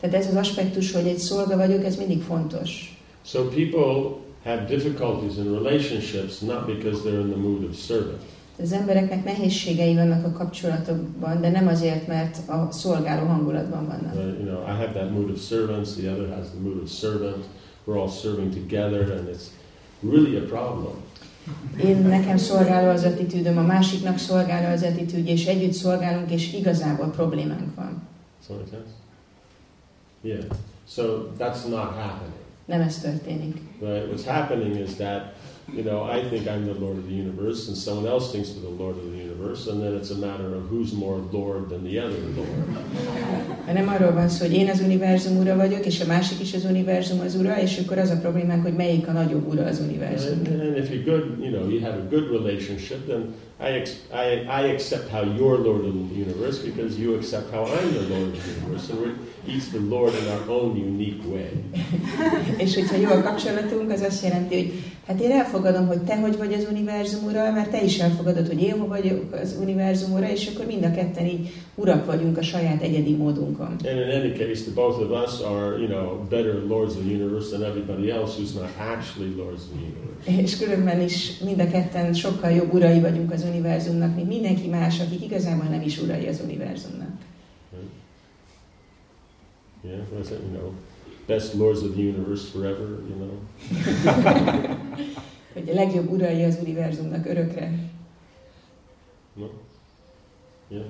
Tehát 0.00 0.16
ez 0.16 0.26
az 0.26 0.34
aspektus, 0.36 0.92
hogy 0.92 1.06
egy 1.06 1.18
szolga 1.18 1.56
vagyok, 1.56 1.84
ez 1.84 1.96
mindig 1.96 2.22
fontos. 2.22 3.00
So 3.24 3.48
people 3.48 4.16
have 4.44 4.64
difficulties 4.64 5.36
in 5.36 5.52
relationships 5.52 6.38
not 6.40 6.66
because 6.66 7.02
they're 7.02 7.20
in 7.20 7.30
the 7.30 7.40
mood 7.40 7.64
of 7.64 7.76
servant. 7.76 8.20
Az 8.62 8.72
embereknek 8.72 9.24
nehézségei 9.24 9.94
vannak 9.94 10.26
a 10.26 10.32
kapcsolatokban, 10.32 11.40
de 11.40 11.50
nem 11.50 11.66
azért, 11.66 12.06
mert 12.06 12.48
a 12.48 12.68
szolgáló 12.70 13.26
hangulatban 13.26 13.86
vannak. 13.86 14.14
Uh, 14.14 14.20
you 14.20 14.44
know, 14.44 14.62
I 14.62 14.76
have 14.78 14.92
that 14.92 15.10
mood 15.10 15.30
of 15.30 15.40
servants, 15.40 15.90
the 15.90 16.10
other 16.10 16.28
has 16.36 16.46
the 16.46 16.60
mood 16.62 16.82
of 16.82 16.90
servant. 16.90 17.44
We're 17.86 18.00
all 18.00 18.08
serving 18.08 18.52
together, 18.52 19.10
and 19.18 19.28
it's 19.28 19.46
really 20.10 20.36
a 20.36 20.44
problem. 20.44 20.94
Én 21.84 21.96
nekem 21.96 22.36
szolgáló 22.36 22.88
az 22.90 23.04
attitűdöm, 23.04 23.58
a 23.58 23.62
másiknak 23.62 24.18
szolgáló 24.18 24.72
az 24.72 24.82
attitűd, 24.82 25.26
és 25.26 25.46
együtt 25.46 25.72
szolgálunk, 25.72 26.30
és 26.30 26.54
igazából 26.54 27.06
problémánk 27.06 27.74
van. 27.74 28.02
Make 28.48 28.62
sense? 28.70 28.99
Yeah. 30.20 30.44
So 30.86 31.32
that's 31.36 31.66
not 31.66 31.94
happening. 31.94 32.34
Nem 32.64 32.80
ez 32.80 33.00
történik. 33.00 33.56
Right? 33.80 34.06
What's 34.06 34.24
happening 34.24 34.76
is 34.76 34.94
that, 34.96 35.22
you 35.76 35.82
know, 35.82 36.04
I 36.04 36.28
think 36.28 36.46
I'm 36.46 36.64
the 36.72 36.78
Lord 36.84 36.96
of 36.98 37.04
the 37.06 37.14
universe, 37.14 37.68
and 37.68 37.76
someone 37.76 38.06
else 38.10 38.30
thinks 38.32 38.48
they're 38.52 38.68
the 38.70 38.82
Lord 38.82 38.96
of 38.96 39.04
the 39.12 39.18
universe, 39.18 39.70
and 39.70 39.80
then 39.82 39.92
it's 39.94 40.10
a 40.10 40.18
matter 40.28 40.54
of 40.56 40.62
who's 40.70 40.92
more 40.92 41.18
Lord 41.32 41.68
than 41.68 41.82
the 41.82 41.98
other 42.04 42.18
Lord. 42.36 42.78
Hanem 43.66 43.88
arról 43.88 44.12
van 44.12 44.28
szó, 44.28 44.44
hogy 44.46 44.54
én 44.54 44.68
az 44.68 44.80
univerzum 44.80 45.36
ura 45.38 45.56
vagyok, 45.56 45.86
és 45.86 46.00
a 46.00 46.06
másik 46.06 46.40
is 46.40 46.54
az 46.54 46.64
univerzum 46.64 47.20
az 47.20 47.34
ura, 47.34 47.60
és 47.60 47.78
akkor 47.84 47.98
az 47.98 48.10
a 48.10 48.18
problémánk, 48.20 48.62
hogy 48.62 48.74
melyik 48.74 49.08
a 49.08 49.12
nagyobb 49.12 49.48
ura 49.48 49.64
az 49.64 49.78
And, 49.78 49.88
univerzumnak. 49.88 50.46
and 50.46 50.76
if 50.76 50.90
you're 50.90 51.04
good, 51.04 51.24
you 51.40 51.50
know, 51.50 51.68
you 51.70 51.80
have 51.80 51.96
a 51.96 52.08
good 52.10 52.30
relationship, 52.30 53.06
then 53.06 53.34
I, 53.60 53.68
ex- 53.78 53.96
I, 54.12 54.26
I 54.60 54.70
accept 54.72 55.08
how 55.10 55.22
you're 55.22 55.58
Lord 55.58 55.84
of 55.84 55.92
the 56.10 56.18
universe 56.26 56.58
because 56.64 56.98
you 57.02 57.14
accept 57.14 57.50
how 57.54 57.64
I'm 57.66 57.90
the 57.92 58.06
Lord 58.14 58.28
of 58.34 58.42
the 58.42 58.50
universe, 58.60 58.92
and 58.92 58.98
we're 59.00 59.14
each 59.54 59.66
the 59.70 59.80
Lord 59.96 60.12
in 60.14 60.26
our 60.34 60.44
own 60.48 60.76
unique 60.76 61.22
way. 61.32 61.50
És 62.64 62.74
hogyha 62.74 62.96
jó 62.96 63.08
a 63.08 63.22
kapcsolatunk, 63.22 63.90
az 63.90 64.00
azt 64.00 64.22
jelenti, 64.24 64.54
hogy 64.54 64.72
hát 65.10 65.20
én 65.20 65.30
elfogadom, 65.30 65.86
hogy 65.86 66.02
te 66.02 66.16
hogy 66.16 66.36
vagy 66.36 66.52
az 66.52 66.66
univerzum 66.70 67.24
ura, 67.24 67.52
mert 67.52 67.70
te 67.70 67.82
is 67.82 67.98
elfogadod, 67.98 68.46
hogy 68.46 68.62
én 68.62 68.88
vagyok 68.88 69.32
az 69.42 69.56
univerzum 69.60 70.12
ura, 70.12 70.30
és 70.30 70.50
akkor 70.54 70.66
mind 70.66 70.84
a 70.84 70.90
ketten 70.90 71.26
így 71.26 71.52
urak 71.74 72.06
vagyunk 72.06 72.38
a 72.38 72.42
saját 72.42 72.82
egyedi 72.82 73.14
módunkon. 73.16 73.66
And 73.66 73.84
in 73.84 74.20
any 74.20 74.32
case, 74.32 74.62
the 74.62 74.72
both 74.74 75.00
of 75.00 75.10
us 75.24 75.40
are, 75.40 75.78
you 75.78 75.86
know, 75.86 76.28
better 76.28 76.54
lords 76.68 76.94
of 76.94 77.02
the 77.04 77.14
universe 77.14 77.48
than 77.50 77.62
everybody 77.62 78.10
else 78.10 78.32
who's 78.38 78.54
not 78.54 78.70
actually 78.78 79.34
lords 79.36 79.62
of 79.62 79.68
the 79.68 79.80
universe. 79.80 80.42
És 80.42 80.58
különben 80.58 81.00
is 81.00 81.38
mind 81.38 81.60
a 81.60 81.66
ketten 81.70 82.12
sokkal 82.12 82.50
jobb 82.50 82.74
urai 82.74 83.00
vagyunk 83.00 83.32
az 83.32 83.44
univerzumnak, 83.48 84.14
mint 84.14 84.28
mindenki 84.28 84.68
más, 84.68 85.00
akik 85.00 85.24
igazából 85.24 85.64
nem 85.64 85.82
is 85.82 85.98
urai 85.98 86.26
az 86.26 86.40
univerzumnak. 86.44 87.10
Yeah, 89.84 90.00
what 90.12 90.24
is 90.24 90.30
it? 90.30 90.38
You 90.50 90.58
know, 90.58 90.72
best 91.26 91.54
lords 91.54 91.82
of 91.82 91.94
the 91.94 92.02
universe 92.02 92.50
forever. 92.50 92.98
You 93.08 93.16
know. 93.16 93.38
Hogy 95.52 95.68
a 95.70 95.74
legjobb 95.74 96.10
urai 96.10 96.44
az 96.44 96.58
univerzumnak 96.60 97.26
örökre. 97.26 97.90
No? 99.32 99.50
Yeah. 100.68 100.84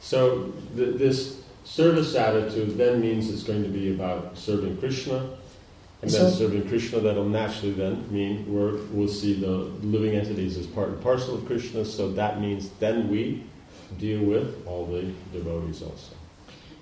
So 0.00 0.52
th- 0.76 0.96
this 0.96 1.32
service 1.64 2.14
attitude 2.14 2.76
then 2.76 3.00
means 3.00 3.28
it's 3.28 3.42
going 3.42 3.62
to 3.64 3.70
be 3.70 3.90
about 3.90 4.38
serving 4.38 4.78
Krishna, 4.78 5.16
and 6.02 6.10
then 6.10 6.30
serving 6.30 6.68
Krishna 6.68 7.00
that'll 7.00 7.28
naturally 7.28 7.74
then 7.74 8.04
mean 8.10 8.44
we're, 8.48 8.78
we'll 8.92 9.08
see 9.08 9.34
the 9.40 9.70
living 9.82 10.14
entities 10.14 10.56
as 10.56 10.66
part 10.66 10.88
and 10.88 11.02
parcel 11.02 11.34
of 11.34 11.46
Krishna. 11.46 11.84
So 11.84 12.12
that 12.12 12.40
means 12.40 12.70
then 12.78 13.08
we 13.08 13.42
deal 13.98 14.20
with 14.20 14.66
all 14.66 14.86
the 14.86 15.10
devotees 15.32 15.82
also. 15.82 16.15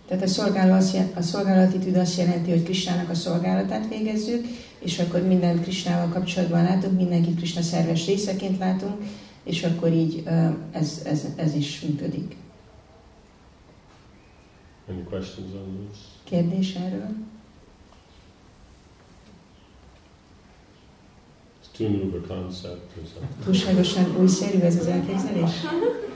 Tehát 0.07 0.23
a, 0.23 0.27
szolgáló 0.27 0.73
azt 0.73 0.97
a 1.15 1.23
szolgálatitűd 1.23 1.97
azt 1.97 2.19
jelenti, 2.19 2.51
hogy 2.51 2.63
Krisnának 2.63 3.11
a 3.11 3.15
szolgálatát 3.15 3.89
végezzük, 3.89 4.47
és 4.79 4.99
akkor 4.99 5.23
minden 5.23 5.61
Krisnával 5.61 6.09
kapcsolatban 6.09 6.63
látunk, 6.63 6.97
mindenkit 6.97 7.37
Krishna 7.37 7.63
szerves 7.63 8.07
részeként 8.07 8.59
látunk, 8.59 9.05
és 9.45 9.63
akkor 9.63 9.93
így 9.93 10.23
ez, 10.71 11.03
ez, 11.05 11.27
ez 11.37 11.55
is 11.55 11.81
működik. 11.81 12.37
Any 14.89 15.05
questions 15.09 15.53
on 15.53 15.89
this? 15.89 15.99
Kérdés 16.25 16.75
erről? 16.75 17.09
It's 21.63 21.77
too 21.77 21.89
new 21.89 22.17
a 22.17 22.27
concept. 22.27 22.93
Túlságosan 23.45 24.17
újszerű 24.21 24.59
ez 24.59 24.77
az 24.77 24.87
elképzelés? 24.87 25.51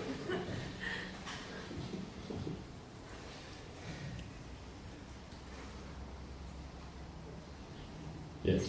Yes. 8.48 8.66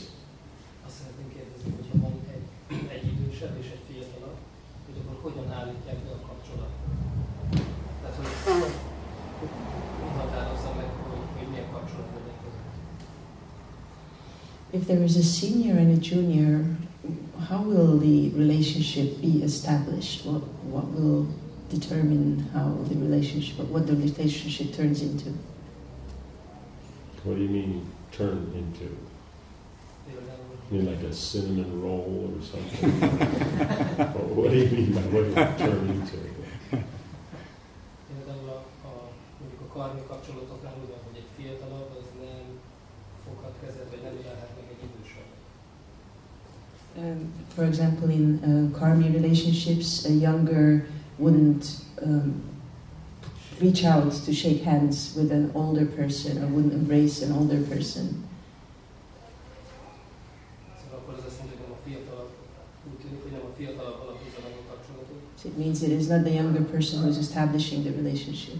Azt 0.86 0.96
szeretném 1.00 1.30
kérdezni, 1.36 1.70
hogyha 1.80 1.96
van 2.06 2.14
egy, 2.36 2.48
egy 2.96 3.06
idősebb 3.14 3.56
és 3.62 3.70
egy 3.76 3.84
fiatalabb, 3.90 4.40
hogy 4.86 4.98
akkor 5.02 5.18
hogyan 5.28 5.52
állítják 5.60 5.98
be 6.06 6.12
a 6.18 6.22
kapcsolatot? 6.28 6.90
Tehát, 8.02 8.16
hogy 8.20 8.30
mi 10.02 10.10
határozza 10.20 10.72
meg, 10.80 10.90
hogy, 11.10 11.24
hogy 11.38 11.48
milyen 11.52 11.72
kapcsolat 11.72 12.10
legyen 12.16 12.38
között? 12.44 12.78
If 14.78 14.84
there 14.90 15.04
is 15.04 15.16
a 15.16 15.26
senior 15.38 15.78
and 15.84 15.92
a 15.98 16.02
junior, 16.10 16.56
how 17.50 17.62
will 17.72 17.94
the 18.08 18.38
relationship 18.44 19.10
be 19.22 19.44
established? 19.44 20.26
What, 20.26 20.44
what 20.74 20.88
will 20.96 21.26
determine 21.76 22.50
how 22.54 22.68
the 22.90 22.98
relationship, 23.06 23.56
what 23.72 23.86
the 23.86 23.96
relationship 23.96 24.76
turns 24.76 25.02
into? 25.02 25.30
What 27.24 27.36
do 27.38 27.44
you 27.44 27.52
mean 27.52 27.82
turn 28.12 28.52
into? 28.62 29.09
Például, 30.70 30.82
You 30.82 30.86
mean 30.86 30.86
like 30.96 31.10
a 31.10 31.14
cinnamon 31.14 31.82
roll 31.82 32.34
or 32.36 32.44
something? 32.44 33.02
Or 34.00 34.26
what 34.36 34.52
do 34.52 34.58
you 34.58 34.70
mean 34.70 34.92
by 34.94 35.02
what 35.02 35.26
it 35.26 35.58
turn 35.58 35.90
into? 35.90 36.30
például 38.30 38.50
a, 38.50 38.88
a, 38.88 38.92
mondjuk 39.40 39.62
a 39.62 39.74
karmi 39.74 40.02
kapcsolatoknál 40.08 40.74
úgy 40.82 40.90
van, 40.90 41.00
hogy 41.08 41.18
egy 41.22 41.30
fiatalabb 41.38 41.90
az 42.00 42.08
nem 42.22 42.46
foghat 43.26 43.54
kezet, 43.62 43.88
vagy 43.90 44.02
nem 44.04 44.14
ölelhet 44.22 44.52
meg 44.58 44.66
egy 44.74 44.84
idősebb. 44.90 45.30
Um, 46.98 47.20
for 47.56 47.64
example, 47.64 48.14
in 48.14 48.28
uh, 48.44 48.80
karmi 48.80 49.12
relationships, 49.20 50.06
a 50.06 50.12
younger 50.26 50.86
wouldn't 51.22 51.66
um, 52.06 52.28
reach 53.62 53.84
out 53.86 54.14
to 54.26 54.32
shake 54.32 54.64
hands 54.64 55.16
with 55.18 55.32
an 55.32 55.52
older 55.54 55.86
person 55.86 56.38
or 56.44 56.48
wouldn't 56.54 56.74
embrace 56.74 57.26
an 57.26 57.32
older 57.40 57.62
person. 57.74 58.08
Szóval 60.80 61.00
akkor 61.00 61.14
az 61.20 61.26
azt 61.28 61.38
jelenti, 61.38 61.56
hogy 61.58 61.66
nem 61.68 61.76
a 61.78 61.82
fiatalabb, 61.86 62.32
úgy 62.90 63.00
tűnik, 63.02 63.22
hogy 63.26 63.32
nem 63.32 63.46
a 63.50 63.54
fiatalabb 63.58 64.00
alapítja 64.04 64.40
meg 64.46 64.54
a 64.62 64.64
kapcsolatot. 64.70 65.22
So 65.39 65.48
it 65.48 65.58
means 65.58 65.84
it 65.84 65.91
is 65.91 66.10
not 66.10 66.25
the 66.25 66.31
younger 66.31 66.62
person 66.62 67.01
who's 67.01 67.17
establishing 67.17 67.86
the 67.86 67.91
relationship. 67.91 68.60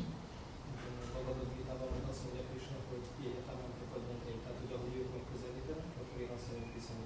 Bhagavad 1.13 1.48
Gita-ban 1.57 1.89
meg 1.95 2.03
azt 2.12 2.21
mondja 2.24 2.43
Krishna, 2.51 2.75
hogy 2.89 3.03
életem 3.25 3.57
nem 3.63 3.71
fogod 3.79 4.01
dönteni. 4.09 4.38
Tehát, 4.43 4.57
hogy 4.62 4.71
ahogy 4.77 4.93
ők 5.01 5.09
megközelítenek, 5.17 5.89
akkor 6.00 6.19
én 6.25 6.31
azt 6.38 6.48
mondom, 6.50 6.69
viszont 6.79 7.03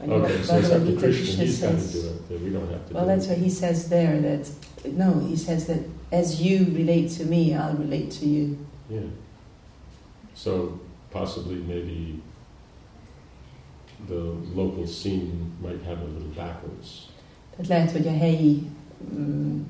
And 0.00 0.08
Okay, 0.16 0.36
so 0.46 0.52
it's 0.60 0.72
up 0.76 0.84
to 0.88 0.94
Krishna. 1.00 1.42
He's 1.44 1.60
got 1.64 1.76
to 1.84 1.88
do 1.96 2.00
it. 2.12 2.42
We 2.46 2.50
don't 2.56 2.70
have 2.74 2.82
to 2.86 2.90
Well, 2.96 3.06
that's 3.10 3.26
it. 3.26 3.30
what 3.32 3.40
he 3.46 3.50
says 3.60 3.78
there. 3.96 4.14
That 4.28 4.44
no, 5.04 5.08
he 5.30 5.36
says 5.46 5.62
that 5.70 5.80
as 6.20 6.26
you 6.44 6.56
relate 6.80 7.08
to 7.18 7.22
me, 7.32 7.42
I'll 7.60 7.78
relate 7.86 8.08
to 8.20 8.24
you. 8.34 8.44
Yeah. 8.96 9.10
So 10.44 10.50
possibly 11.10 11.58
maybe 11.72 11.98
the 14.12 14.22
local 14.60 14.86
scene 14.86 15.30
might 15.66 15.82
have 15.88 15.98
a 16.06 16.08
little 16.14 16.32
backwards. 16.42 16.88
Tehát 17.50 17.66
lehet, 17.68 17.90
hogy 17.90 18.06
a 18.06 18.16
helyi 18.16 18.62
mm, 19.18 19.66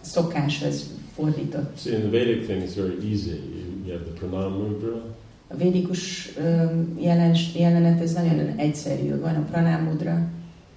szokás 0.00 0.62
az 0.62 0.94
fordított. 1.14 1.78
See, 1.78 1.92
in 1.92 2.00
the 2.00 2.10
Vedic 2.10 2.46
thing, 2.46 2.62
it's 2.62 2.74
very 2.74 3.10
easy. 3.10 3.40
You, 3.84 3.92
have 3.92 4.04
the 4.04 4.26
pranam 4.26 4.52
mudra, 4.52 5.16
A 5.50 5.56
védikus 5.56 6.32
um, 6.38 6.98
jelens, 7.00 7.54
jelenet 7.54 8.00
ez 8.00 8.12
nagyon 8.12 8.56
egyszerű. 8.56 9.20
Van 9.20 9.34
a 9.34 9.44
pranamudra, 9.50 10.12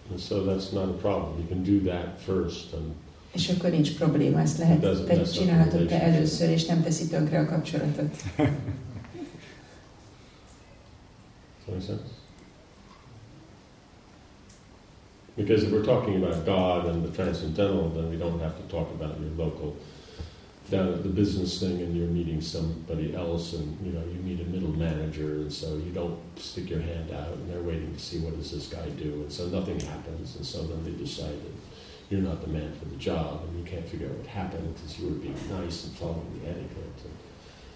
and 0.10 0.20
so 0.20 0.36
that's 0.36 0.72
not 0.72 0.84
a 0.84 0.96
problem. 1.02 1.38
You 1.38 1.48
can 1.48 1.64
do 1.64 1.92
that 1.92 2.20
first, 2.26 2.74
and 2.74 2.84
és 3.34 3.50
akkor 3.50 3.70
nincs 3.70 3.96
probléma. 3.96 4.40
Ezt 4.40 4.58
lehet, 4.58 5.06
te 5.06 5.22
csinálhatod 5.22 5.88
te 5.88 6.02
először, 6.02 6.50
és 6.50 6.66
nem 6.66 6.84
teszi 6.84 7.08
tönkre 7.08 7.40
a 7.40 7.46
kapcsolatot. 7.46 8.10
Does 11.66 11.66
that 11.66 11.76
make 11.76 11.86
sense? 11.86 12.21
Because 15.42 15.64
if 15.64 15.72
we're 15.72 15.84
talking 15.84 16.24
about 16.24 16.46
God 16.46 16.86
and 16.86 17.04
the 17.04 17.10
transcendental, 17.16 17.90
then 17.90 18.12
we 18.12 18.16
don't 18.16 18.40
have 18.40 18.56
to 18.58 18.64
talk 18.64 18.92
about 18.92 19.20
your 19.20 19.32
local, 19.32 19.76
down 20.70 20.90
at 20.90 21.02
the 21.02 21.10
business 21.10 21.60
thing 21.60 21.82
and 21.82 21.98
you're 21.98 22.08
meeting 22.08 22.40
somebody 22.40 23.16
else 23.16 23.54
and, 23.54 23.86
you 23.86 23.92
know, 23.92 24.06
you 24.06 24.20
meet 24.20 24.40
a 24.40 24.46
middle 24.46 24.72
manager 24.72 25.38
and 25.38 25.52
so 25.52 25.78
you 25.78 25.92
don't 25.92 26.20
stick 26.38 26.70
your 26.70 26.80
hand 26.80 27.12
out 27.12 27.34
and 27.34 27.52
they're 27.52 27.64
waiting 27.64 27.92
to 27.92 28.00
see 28.00 28.20
what 28.20 28.38
does 28.38 28.52
this 28.52 28.68
guy 28.68 28.88
do 28.92 29.14
and 29.14 29.32
so 29.32 29.48
nothing 29.48 29.80
happens 29.80 30.36
and 30.36 30.46
so 30.46 30.64
then 30.64 30.84
they 30.86 30.92
decide 30.92 31.34
that 31.44 31.52
you're 32.10 32.22
not 32.22 32.42
the 32.42 32.48
man 32.48 32.72
for 32.74 32.86
the 32.86 32.96
job 32.98 33.42
and 33.44 33.58
you 33.58 33.66
can't 33.66 33.88
figure 33.88 34.08
out 34.08 34.14
what 34.14 34.28
happened 34.28 34.76
because 34.76 35.00
you 35.00 35.08
were 35.08 35.16
being 35.16 35.36
nice 35.50 35.86
and 35.86 35.96
following 35.96 36.40
the 36.42 36.50
etiquette. 36.50 37.02
And, 37.04 37.14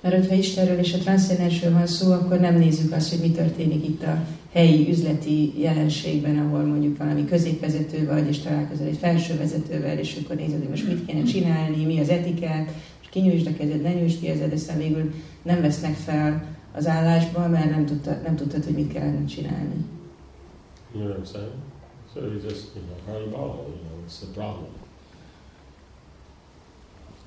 Mert 0.05 0.17
hogyha 0.17 0.35
Istenről 0.35 0.77
és 0.77 0.93
a 0.93 0.97
transzcendensről 0.97 1.71
van 1.71 1.87
szó, 1.87 2.11
akkor 2.11 2.39
nem 2.39 2.57
nézzük 2.57 2.93
azt, 2.93 3.09
hogy 3.09 3.19
mi 3.19 3.31
történik 3.31 3.87
itt 3.87 4.03
a 4.03 4.25
helyi 4.51 4.89
üzleti 4.89 5.61
jelenségben, 5.61 6.37
ahol 6.37 6.63
mondjuk 6.63 6.97
valami 6.97 7.25
középvezető 7.25 8.05
vagy, 8.05 8.27
és 8.27 8.39
találkozol 8.39 8.87
egy 8.87 8.97
felső 8.97 9.37
vezetővel, 9.37 9.97
és 9.97 10.19
akkor 10.23 10.35
nézed, 10.35 10.59
hogy 10.59 10.69
most 10.69 10.87
mit 10.87 11.05
kéne 11.05 11.23
csinálni, 11.23 11.85
mi 11.85 11.99
az 11.99 12.09
etikát, 12.09 12.71
és 13.01 13.07
kinyújtsd 13.09 13.47
a 13.47 13.53
kezed, 13.57 13.81
ne 13.81 13.93
nyújtsd 13.93 14.19
ki 14.19 14.25
kezed, 14.25 14.53
aztán 14.53 14.77
végül 14.77 15.13
nem 15.43 15.61
vesznek 15.61 15.95
fel 15.95 16.47
az 16.73 16.87
állásba, 16.87 17.47
mert 17.47 17.69
nem, 17.69 17.85
tudta, 17.85 18.19
nem 18.23 18.35
tudtad, 18.35 18.63
hogy 18.63 18.73
mit 18.73 18.93
kellene 18.93 19.25
csinálni. 19.25 19.85
you 20.93 21.03
know 21.03 21.09
what 21.09 21.27
I'm 21.27 21.31
saying? 21.31 21.51
So 22.13 22.19
you 22.19 22.39
just, 22.49 22.75
you 22.75 22.81
know, 22.83 22.97
hurry 23.05 23.29
ball, 23.29 23.65
you 23.67 23.81
know, 23.83 23.95
what's 24.05 24.19
the 24.19 24.31
problem? 24.33 24.69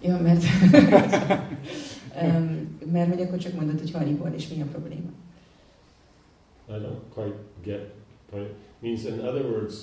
Ja, 0.01 0.21
mert, 0.23 0.43
um, 2.23 2.79
mert 2.93 3.09
hogy 3.09 3.21
akkor 3.21 3.39
csak 3.39 3.55
mondod, 3.55 3.79
hogy 3.79 3.91
Hariból, 3.91 4.33
és 4.37 4.49
mi 4.49 4.63
a 4.63 4.65
probléma. 4.65 5.11
I 6.69 6.73
don't 6.73 7.15
quite 7.15 7.37
get 7.65 7.91
point. 8.31 8.51
Means 8.81 9.05
in 9.05 9.21
other 9.21 9.45
words, 9.45 9.75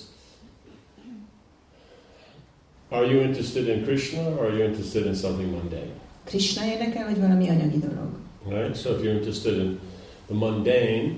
are 2.90 3.06
you 3.06 3.22
interested 3.22 3.68
in 3.68 3.84
Krishna 3.84 4.22
or 4.30 4.46
are 4.46 4.58
you 4.58 4.64
interested 4.64 5.06
in 5.06 5.14
something 5.14 5.52
mundane? 5.52 5.92
Krishna 6.24 6.66
érdekel, 6.66 7.06
vagy 7.06 7.20
valami 7.20 7.50
anyagi 7.50 7.80
dolog? 7.80 8.10
Right? 8.48 8.76
So 8.76 8.96
if 8.96 9.02
you're 9.02 9.18
interested 9.18 9.58
in 9.58 9.80
the 10.28 10.36
mundane, 10.36 11.16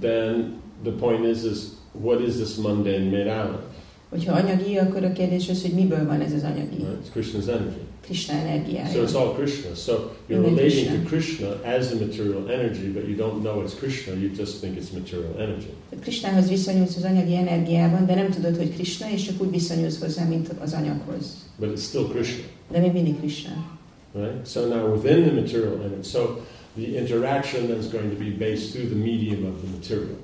then 0.00 0.60
the 0.82 0.90
point 0.90 1.24
is 1.24 1.44
is 1.44 1.58
what 1.92 2.20
is 2.20 2.34
this 2.34 2.56
mundane 2.56 3.10
made 3.10 3.28
out 3.28 3.54
of? 3.54 3.60
Hogyha 4.08 4.32
anyagi, 4.32 4.78
akkor 4.78 5.04
a 5.04 5.12
kérdés 5.12 5.48
az, 5.48 5.62
hogy 5.62 5.72
miből 5.72 6.06
van 6.06 6.20
ez 6.20 6.32
az 6.32 6.42
anyagi. 6.42 6.76
Right? 6.76 7.06
It's 7.06 7.12
Krishna's 7.12 7.48
energy. 7.48 7.80
Krishna 8.04 8.34
So 8.34 8.40
energiája. 8.46 9.02
it's 9.02 9.14
all 9.14 9.34
Krishna. 9.34 9.74
So 9.74 9.92
you're 10.28 10.44
Only 10.44 10.62
relating 10.62 10.86
Krishna. 10.86 11.02
to 11.02 11.08
Krishna 11.08 11.76
as 11.76 11.88
the 11.88 12.04
material 12.06 12.48
energy, 12.50 12.88
but 12.92 13.02
you 13.08 13.16
don't 13.16 13.42
know 13.42 13.62
it's 13.62 13.74
Krishna, 13.78 14.12
you 14.14 14.28
just 14.36 14.60
think 14.60 14.76
it's 14.76 14.92
material 14.92 15.34
energy. 15.38 15.68
Tehát 15.90 16.04
Krishnához 16.04 16.48
viszonyulsz 16.48 16.96
az 16.96 17.02
anyagi 17.04 17.36
energiában, 17.36 18.06
de 18.06 18.14
nem 18.14 18.30
tudod, 18.30 18.56
hogy 18.56 18.74
Krishna, 18.74 19.10
és 19.10 19.22
csak 19.22 19.42
úgy 19.42 19.50
viszonyulsz 19.50 19.98
hozzá, 20.00 20.24
mint 20.24 20.48
az 20.62 20.72
anyaghoz. 20.72 21.24
But 21.58 21.70
it's 21.78 21.82
still 21.82 22.06
Krishna. 22.08 22.44
De 22.70 22.78
még 22.78 22.92
mindig 22.92 23.18
Krishna. 23.18 23.52
Right? 24.14 24.46
So 24.46 24.66
now 24.66 24.92
within 24.94 25.22
the 25.22 25.32
material 25.32 25.72
energy, 25.84 26.08
so 26.08 26.20
the 26.76 26.86
interaction 27.00 27.66
then 27.66 27.78
is 27.78 27.88
going 27.90 28.10
to 28.10 28.18
be 28.24 28.30
based 28.46 28.70
through 28.70 28.88
the 28.88 28.98
medium 28.98 29.44
of 29.44 29.54
the 29.62 29.70
material. 29.76 30.16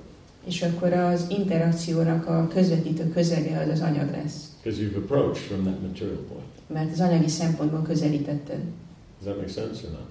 És 0.47 0.63
akkor 0.63 0.93
az 0.93 1.27
interakciónak 1.29 2.27
a 2.27 2.49
közvetítő 2.55 3.09
közege 3.09 3.59
az 3.59 3.69
az 3.73 3.81
anyag 3.81 4.11
lesz. 4.11 4.35
Because 4.63 4.83
you've 4.83 4.97
approached 4.97 5.37
from 5.43 5.63
that 5.65 5.81
material 5.83 6.19
point. 6.29 6.50
Mert 6.73 6.93
az 6.93 7.01
anyagi 7.01 7.29
szempontból 7.29 7.83
közelítetted. 7.83 8.59
Does 8.59 9.35
that 9.35 9.37
make 9.37 9.49
sense 9.49 9.87
or 9.87 9.93
not? 9.93 10.09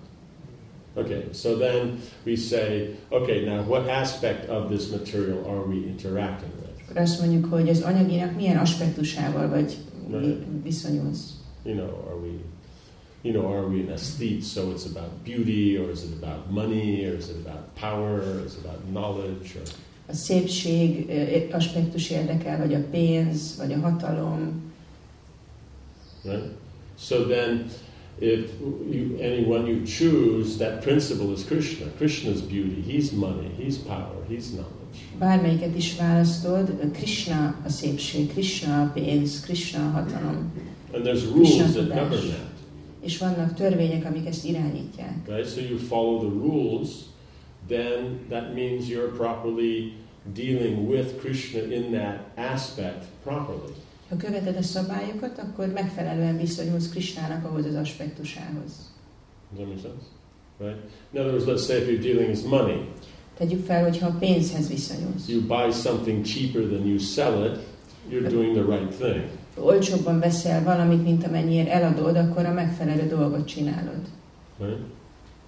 Okay, 0.96 1.24
so 1.34 1.58
then 1.58 2.00
we 2.26 2.36
say, 2.36 2.96
okay, 3.10 3.46
now 3.46 3.64
what 3.64 3.88
aspect 3.88 4.50
of 4.50 4.70
this 4.70 4.90
material 4.90 5.46
are 5.46 5.62
we 5.68 5.76
interacting 5.76 6.52
with? 6.62 6.90
Akkor 6.90 7.02
azt 7.02 7.20
mondjuk, 7.20 7.46
hogy 7.46 7.70
az 7.70 7.82
anyaginak 7.82 8.36
milyen 8.36 8.58
aspektusával 8.58 9.50
vagy 9.50 9.78
viszonyulsz. 10.64 11.34
You 11.64 11.76
know, 11.76 11.88
are 11.88 12.16
we, 12.16 12.32
you 13.22 13.34
know, 13.34 13.52
are 13.52 13.68
we 13.68 13.82
an 13.82 13.90
aesthete, 13.92 14.42
so 14.42 14.72
it's 14.72 14.86
about 14.86 15.10
beauty, 15.24 15.78
or 15.78 15.92
is 15.92 16.00
it 16.04 16.24
about 16.24 16.50
money, 16.50 17.06
or 17.06 17.18
is 17.18 17.26
it 17.26 17.46
about 17.46 17.62
power, 17.80 18.20
or 18.20 18.44
is 18.46 18.54
it 18.54 18.66
about 18.66 18.80
knowledge, 18.92 19.50
or 19.56 19.62
A 20.08 20.14
szépség 20.14 21.10
ö, 21.10 21.56
aspektus 21.56 22.10
érdekel, 22.10 22.58
vagy 22.58 22.74
a 22.74 22.84
pénz, 22.92 23.56
vagy 23.58 23.74
a 23.74 23.80
hatalom. 23.80 24.69
Right? 26.26 26.52
So 26.98 27.24
then, 27.24 27.70
if 28.20 28.52
you, 28.92 29.18
anyone 29.20 29.66
you 29.68 29.86
choose, 29.86 30.58
that 30.58 30.82
principle 30.82 31.32
is 31.32 31.44
Krishna. 31.44 31.86
Krishna's 31.98 32.42
beauty. 32.42 32.82
He's 32.82 33.12
money. 33.12 33.50
He's 33.58 33.78
power. 33.78 34.24
He's 34.28 34.52
knowledge. 34.52 34.78
Bármelyiket 35.20 35.76
is 35.76 35.96
választod, 35.96 36.72
Krishna 36.94 37.56
a 37.66 37.70
szépség, 37.70 38.32
Krishna 38.32 38.82
a 38.82 38.92
pénz, 38.94 39.40
Krishna 39.42 39.80
a 39.86 39.90
hatalom. 39.90 40.52
And 40.94 41.04
there's 41.06 41.26
rules 41.26 41.34
Krishna 41.34 41.64
rules 41.64 41.74
that 41.74 41.84
tudás. 41.84 42.10
govern 42.10 42.28
that. 42.28 42.48
És 43.02 43.18
vannak 43.18 43.54
törvények, 43.54 44.06
amik 44.06 44.26
ezt 44.28 44.46
irányítják. 44.46 45.16
Right? 45.28 45.50
So 45.50 45.62
you 45.62 45.78
follow 45.78 46.20
the 46.20 46.30
rules, 46.30 46.90
then 47.68 48.20
that 48.30 48.54
means 48.54 48.88
you're 48.88 49.12
properly 49.18 49.94
dealing 50.34 50.90
with 50.90 51.20
Krishna 51.20 51.60
in 51.60 51.92
that 51.92 52.20
aspect 52.36 53.06
properly. 53.24 53.74
Ha 54.10 54.16
követed 54.18 54.56
a 54.58 54.62
szabályokat, 54.62 55.38
akkor 55.38 55.68
megfelelően 55.68 56.38
viszonyulsz 56.38 56.90
Krishnának 56.90 57.46
ahhoz 57.46 57.66
az 57.66 57.76
aspektusához. 57.76 58.72
Does 59.56 59.58
that 59.58 59.68
make 59.68 59.82
sense? 59.82 60.06
Right? 60.60 60.78
In 61.12 61.20
other 61.22 61.34
words, 61.34 61.46
let's 61.46 61.66
say 61.66 61.78
if 61.82 61.88
you're 61.88 62.14
dealing 62.14 62.30
with 62.30 62.46
money, 62.46 62.88
Tegyük 63.38 63.66
fel, 63.66 63.84
hogyha 63.84 64.08
a 64.08 64.16
pénzhez 64.20 64.68
viszonyulsz. 64.70 65.28
you 65.28 65.42
buy 65.42 65.72
something 65.72 66.26
cheaper 66.26 66.62
than 66.62 66.88
you 66.88 66.98
sell 66.98 67.46
it, 67.46 67.60
you're 68.12 68.30
doing 68.30 68.54
the 68.56 68.78
right 68.78 68.96
thing. 68.96 69.24
Olcsóbban 69.58 70.20
veszel 70.20 70.64
valamit, 70.64 71.04
mint 71.04 71.26
amennyire 71.26 71.72
eladod, 71.72 72.16
akkor 72.16 72.46
a 72.46 72.54
megfelelő 72.54 73.08
dolgot 73.08 73.48
csinálod. 73.48 74.02
Right? 74.60 74.80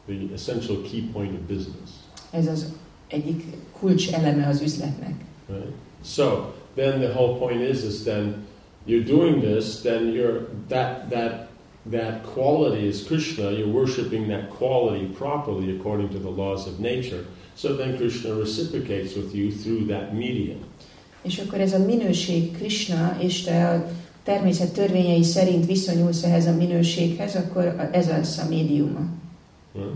The 0.05 0.33
essential 0.33 0.81
key 0.81 1.01
point 1.13 1.33
of 1.33 1.39
business. 1.47 1.89
Ez 2.31 2.47
az 2.47 2.73
egyik 3.07 3.43
kulcs 3.79 4.13
eleme 4.13 4.47
az 4.47 4.61
üzletnek. 4.61 5.13
Right? 5.47 5.71
So 6.03 6.51
then 6.75 6.99
the 6.99 7.09
whole 7.09 7.37
point 7.37 7.61
is 7.69 7.83
is 7.83 8.01
then 8.03 8.35
you're 8.85 9.03
doing 9.03 9.41
this, 9.41 9.81
then 9.81 10.13
you're 10.13 10.47
that 10.69 11.09
that 11.09 11.49
that 11.91 12.23
quality 12.23 12.87
is 12.87 13.03
Krishna, 13.03 13.51
you're 13.51 13.73
worshipping 13.73 14.27
that 14.27 14.49
quality 14.49 15.05
properly 15.05 15.75
according 15.75 16.09
to 16.09 16.19
the 16.19 16.29
laws 16.29 16.67
of 16.67 16.79
nature. 16.79 17.25
So 17.55 17.75
then 17.75 17.97
Krishna 17.97 18.33
reciprocates 18.35 19.15
with 19.15 19.35
you 19.35 19.51
through 19.51 19.87
that 19.87 20.13
medium. 20.13 20.59
És 21.21 21.39
akkor 21.39 21.59
ez 21.59 21.73
a 21.73 21.85
minőség 21.85 22.57
Krishna, 22.57 23.17
és 23.19 23.41
te 23.41 23.69
a 23.69 23.85
természet 24.23 24.73
törvényei 24.73 25.23
szerint 25.23 25.65
viszonyulsz 25.65 26.23
ehhez 26.23 26.45
a 26.45 26.55
minőséghez, 26.55 27.35
akkor 27.35 27.89
ez 27.91 28.07
lesz 28.07 28.37
a 28.37 28.47
médiuma. 28.49 28.99
Right? 29.73 29.95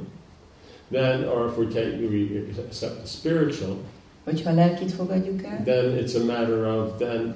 Then, 0.92 1.24
or 1.24 1.48
if 1.48 1.58
we 1.58 1.66
take 1.66 1.98
we 1.98 2.54
accept 2.68 2.98
the 2.98 3.08
spiritual, 3.08 3.78
Hogyha 4.24 4.54
lelkit 4.54 4.92
fogadjuk 4.92 5.44
el, 5.44 5.64
then 5.64 5.98
it's 5.98 6.16
a 6.16 6.24
matter 6.24 6.66
of 6.66 6.98
then 6.98 7.36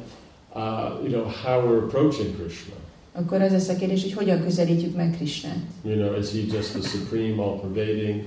uh, 0.55 0.61
you 1.03 1.11
know 1.11 1.23
how 1.43 1.61
we're 1.61 1.83
approaching 1.83 2.35
Krishna. 2.35 2.73
akkor 3.11 3.41
az 3.41 3.51
lesz 3.51 3.69
a 3.69 3.75
kérdés, 3.75 4.01
hogy 4.03 4.13
hogyan 4.13 4.41
közelítjük 4.43 4.95
meg 4.95 5.11
Krishnát. 5.15 5.57
You 5.83 5.95
know, 5.95 6.19
is 6.19 6.31
he 6.31 6.39
just 6.57 6.71
the 6.71 6.81
supreme, 6.81 7.41
all-pervading? 7.43 8.23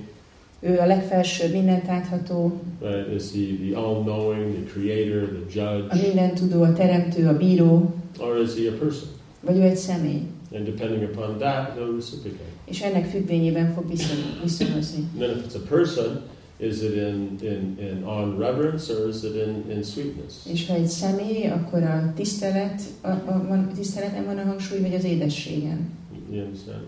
Ő 0.59 0.77
a 0.77 0.85
legfelsőbb, 0.85 1.51
mindent 1.51 1.87
átható, 1.89 2.61
Right? 2.81 3.21
Is 3.21 3.31
he 3.31 3.67
the 3.69 3.77
all-knowing, 3.79 4.53
the 4.53 4.73
creator, 4.73 5.29
the 5.47 5.61
a 5.61 5.73
judge, 5.79 6.07
minden 6.07 6.33
tudó, 6.35 6.61
a 6.63 6.73
teremtő, 6.73 7.27
a 7.27 7.37
bíró, 7.37 7.93
or 8.19 8.41
is 8.41 8.53
he 8.55 8.69
a 8.69 8.77
person? 8.77 9.09
vagy 9.41 9.57
ő 9.57 9.61
egy 9.61 9.75
személy. 9.75 10.21
And 10.55 10.65
depending 10.65 11.03
upon 11.03 11.37
that, 11.37 11.75
he'll 11.77 11.95
reciprocate. 11.95 12.51
És 12.65 12.81
ennek 12.81 13.05
függvényében 13.05 13.73
fog 13.73 13.89
viszony- 13.89 14.39
viszonyozni. 14.43 15.03
Then, 15.17 15.29
if 15.29 15.45
it's 15.47 15.55
a 15.55 15.67
person, 15.69 16.21
is 16.57 16.81
it 16.81 16.93
in 16.93 17.37
in, 17.41 17.77
in 17.79 18.03
on 18.03 18.37
reverence 18.37 18.93
or 18.93 19.09
is 19.09 19.23
it 19.23 19.35
in, 19.35 19.71
in 19.71 19.83
sweetness? 19.83 20.33
És 20.45 20.67
ha 20.67 20.73
egy 20.73 20.87
személy, 20.87 21.47
akkor 21.47 21.83
a 21.83 22.13
tisztelet, 22.15 22.81
a, 23.01 23.09
a, 23.09 23.45
van, 23.47 23.71
tiszteleten 23.75 24.25
van 24.25 24.37
a 24.37 24.43
hangsúly, 24.43 24.79
vagy 24.79 24.93
az 24.93 25.03
édességen. 25.03 25.89
You 26.31 26.43
understand? 26.43 26.83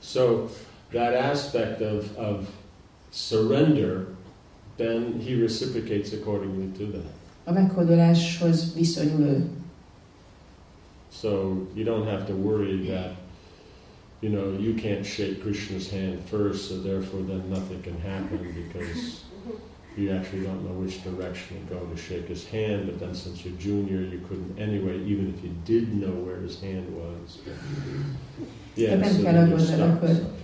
So 0.00 0.48
that 0.90 1.14
aspect 1.14 1.80
of 1.80 2.16
of 2.16 2.48
surrender, 3.10 4.06
then 4.76 5.20
he 5.20 5.34
reciprocates 5.34 6.12
accordingly 6.12 6.68
to 6.78 6.92
that. 6.92 7.12
A 7.44 7.52
meghódoláshoz 7.52 8.74
viszonyul 8.74 9.20
ő. 9.20 9.48
So 11.20 11.28
you 11.74 11.84
don't 11.84 12.06
have 12.06 12.24
to 12.24 12.34
worry 12.34 12.86
that, 12.86 13.14
you 14.20 14.30
know, 14.30 14.52
you 14.58 14.74
can't 14.74 15.04
shake 15.04 15.42
Krishna's 15.42 15.90
hand 15.90 16.24
first, 16.24 16.68
so 16.68 16.80
therefore 16.80 17.20
then 17.22 17.48
nothing 17.50 17.82
can 17.82 17.98
happen 18.00 18.40
because 18.52 19.24
you 19.96 20.10
actually 20.10 20.42
don't 20.42 20.64
know 20.64 20.72
which 20.72 21.02
direction 21.04 21.66
to 21.66 21.74
go 21.74 21.80
to 21.84 21.96
shake 21.96 22.26
his 22.26 22.46
hand. 22.46 22.86
But 22.86 23.00
then 23.00 23.14
since 23.14 23.44
you're 23.44 23.56
junior, 23.58 24.00
you 24.00 24.20
couldn't 24.28 24.58
anyway, 24.58 25.02
even 25.04 25.34
if 25.34 25.44
you 25.44 25.54
did 25.64 25.94
know 25.94 26.12
where 26.12 26.40
his 26.40 26.60
hand 26.60 26.86
was. 26.94 27.38
But 27.44 27.54
yeah, 28.74 29.02
so 29.02 29.22
kell. 29.22 29.98
So. 29.98 30.38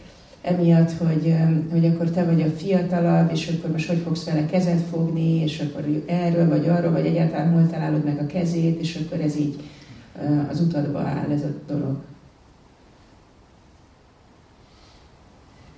emiatt, 0.45 0.91
hogy, 0.91 1.35
hogy 1.71 1.87
akkor 1.87 2.11
te 2.11 2.25
vagy 2.25 2.43
a 2.43 2.49
fiatalabb, 2.49 3.31
és 3.33 3.49
akkor 3.49 3.71
most 3.71 3.89
hogy 3.89 3.99
fogsz 3.99 4.25
vele 4.25 4.47
kezet 4.47 4.81
fogni, 4.81 5.43
és 5.43 5.61
akkor 5.61 5.85
erről 6.07 6.49
vagy 6.49 6.69
arról, 6.69 6.93
vagy 6.93 7.07
egyáltalán 7.07 7.53
hol 7.53 7.67
találod 7.67 8.05
meg 8.05 8.19
a 8.19 8.27
kezét, 8.27 8.81
és 8.81 8.97
akkor 9.05 9.21
ez 9.21 9.37
így 9.37 9.57
az 10.51 10.61
utadba 10.61 10.99
áll 10.99 11.31
ez 11.31 11.43
a 11.43 11.55
dolog. 11.67 11.97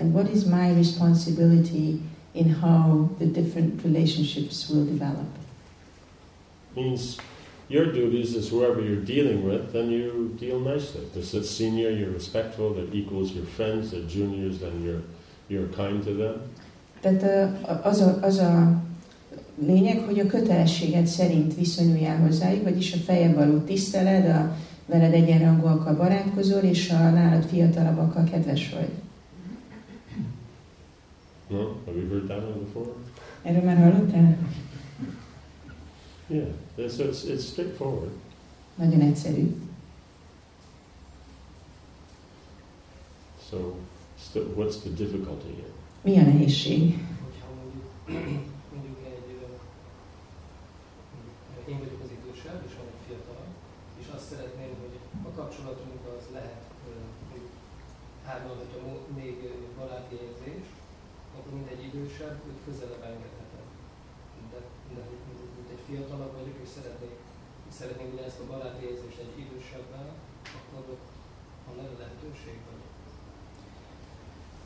And 0.00 0.14
what 0.14 0.28
is 0.28 0.46
my 0.46 0.72
responsibility 0.72 2.00
in 2.34 2.48
how 2.48 3.10
the 3.18 3.26
different 3.26 3.84
relationships 3.84 4.68
will 4.70 4.84
develop? 4.84 5.26
means 6.76 7.18
your 7.68 7.86
duties 7.92 8.34
is 8.34 8.48
whoever 8.48 8.80
you're 8.80 9.04
dealing 9.04 9.44
with, 9.44 9.72
then 9.72 9.90
you 9.90 10.34
deal 10.38 10.58
nicely. 10.58 11.02
If 11.14 11.34
it's 11.34 11.50
senior, 11.50 11.90
you're 11.90 12.10
respectful. 12.10 12.74
They're 12.74 12.92
equals, 12.92 13.32
you're 13.32 13.46
friends. 13.46 13.90
They're 13.90 14.08
juniors, 14.08 14.58
then 14.58 14.82
you're 14.84 15.02
you're 15.48 15.68
kind 15.68 16.02
to 16.04 16.12
them. 16.14 16.34
Tehát 17.00 17.22
az 17.84 18.00
a, 18.00 18.18
az 18.22 18.38
a 18.38 18.82
lényeg, 19.66 19.98
hogy 19.98 20.18
a 20.18 20.26
kötelességed 20.26 21.06
szerint 21.06 21.54
viszonyuljál 21.54 22.18
hozzájuk, 22.18 22.62
vagyis 22.62 22.92
a 22.92 22.96
feljebb 22.96 23.34
való 23.34 23.58
tiszteled, 23.58 24.26
a 24.26 24.56
veled 24.86 25.12
egyenrangúakkal 25.12 25.94
barátkozol, 25.94 26.60
és 26.60 26.90
a 26.90 27.10
nálad 27.10 27.44
fiatalabbakkal 27.44 28.24
kedves 28.24 28.70
vagy. 28.74 28.88
No, 31.50 31.74
have 31.86 31.96
you 31.96 32.08
heard 32.08 32.28
that 32.28 32.42
one 32.42 32.58
before? 32.64 32.90
Erről 33.42 33.62
már 33.62 33.76
hallottál? 33.76 34.38
Yeah. 36.28 36.48
So 36.88 37.04
it's 37.04 37.24
it's 37.24 37.42
straightforward. 37.50 38.10
Nagyon 38.74 39.00
egyszerű. 39.00 39.54
So, 43.50 43.74
st- 44.18 44.46
what's 44.56 44.76
the 44.82 44.90
difficulty 44.90 45.50
here? 45.58 45.72
Mi 46.02 46.18
a 46.18 46.22
nehézség? 46.22 46.82
Hogyha 47.24 47.46
mondjuk, 47.60 47.86
mondjuk 48.74 48.98
egy, 49.12 49.28
ö, 49.36 49.46
én 51.70 51.78
vagyok 51.78 52.00
az 52.04 52.10
idősebb, 52.18 52.60
és 52.68 52.72
van 52.78 52.86
egy 52.92 53.02
fiatalabb, 53.06 53.52
és 54.00 54.06
azt 54.14 54.26
szeretném, 54.32 54.70
hogy 54.82 54.94
a 55.28 55.30
kapcsolatunk 55.38 56.00
az 56.16 56.24
lehet, 56.32 56.62
hogy 57.32 57.44
hárman, 58.26 58.56
hogyha 58.62 58.80
mo- 58.86 59.08
még 59.20 59.34
baráti 59.78 60.14
érzés, 60.26 60.64
akkor 61.40 61.54
mindegy 61.58 61.84
idősebb, 61.90 62.36
közelebb 62.66 63.02
engedhetem. 63.10 63.66
De, 64.52 64.58
de 64.94 65.00
mint 65.56 65.70
egy 65.74 65.84
fiatalabb 65.88 66.34
vagyok, 66.38 66.56
és 66.64 66.70
szeretnék, 67.78 68.10
ugyanezt 68.12 68.42
a 68.42 68.46
baráti 68.52 68.82
érzést 68.90 69.20
egy 69.24 69.34
akkor 70.58 70.82
ott 70.94 71.08
van 71.66 71.76
erre 71.84 71.96
lehetőség, 72.02 72.56
vagy 72.66 72.78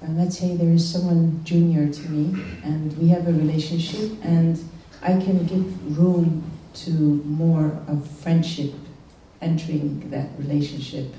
Uh, 0.02 0.16
let's 0.18 0.36
say 0.36 0.56
there 0.56 0.72
is 0.72 0.82
someone 0.90 1.40
junior 1.44 1.88
to 1.88 2.02
me 2.10 2.24
and 2.64 2.92
we 3.00 3.08
have 3.08 3.26
a 3.26 3.32
relationship 3.32 4.22
and 4.22 4.58
I 5.02 5.12
can 5.24 5.46
give 5.46 5.64
room 5.96 6.42
to 6.84 6.90
more 7.24 7.70
of 7.86 8.06
friendship 8.20 8.74
entering 9.40 10.10
that 10.10 10.28
relationship. 10.38 11.14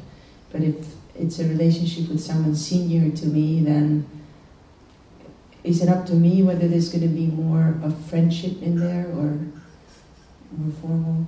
But 0.51 0.61
if 0.61 0.75
it's 1.15 1.39
a 1.39 1.47
relationship 1.47 2.09
with 2.09 2.19
someone 2.19 2.53
senior 2.53 3.09
to 3.21 3.25
me, 3.25 3.63
then 3.63 4.05
is 5.65 5.81
it 5.81 5.89
up 5.89 6.05
to 6.05 6.13
me 6.13 6.43
whether 6.43 6.67
there's 6.67 6.89
going 6.89 7.01
to 7.01 7.07
be 7.07 7.25
more 7.25 7.75
of 7.83 7.97
friendship 8.05 8.61
in 8.61 8.79
there 8.79 9.07
or 9.07 9.39
more 10.55 10.71
formal? 10.79 11.27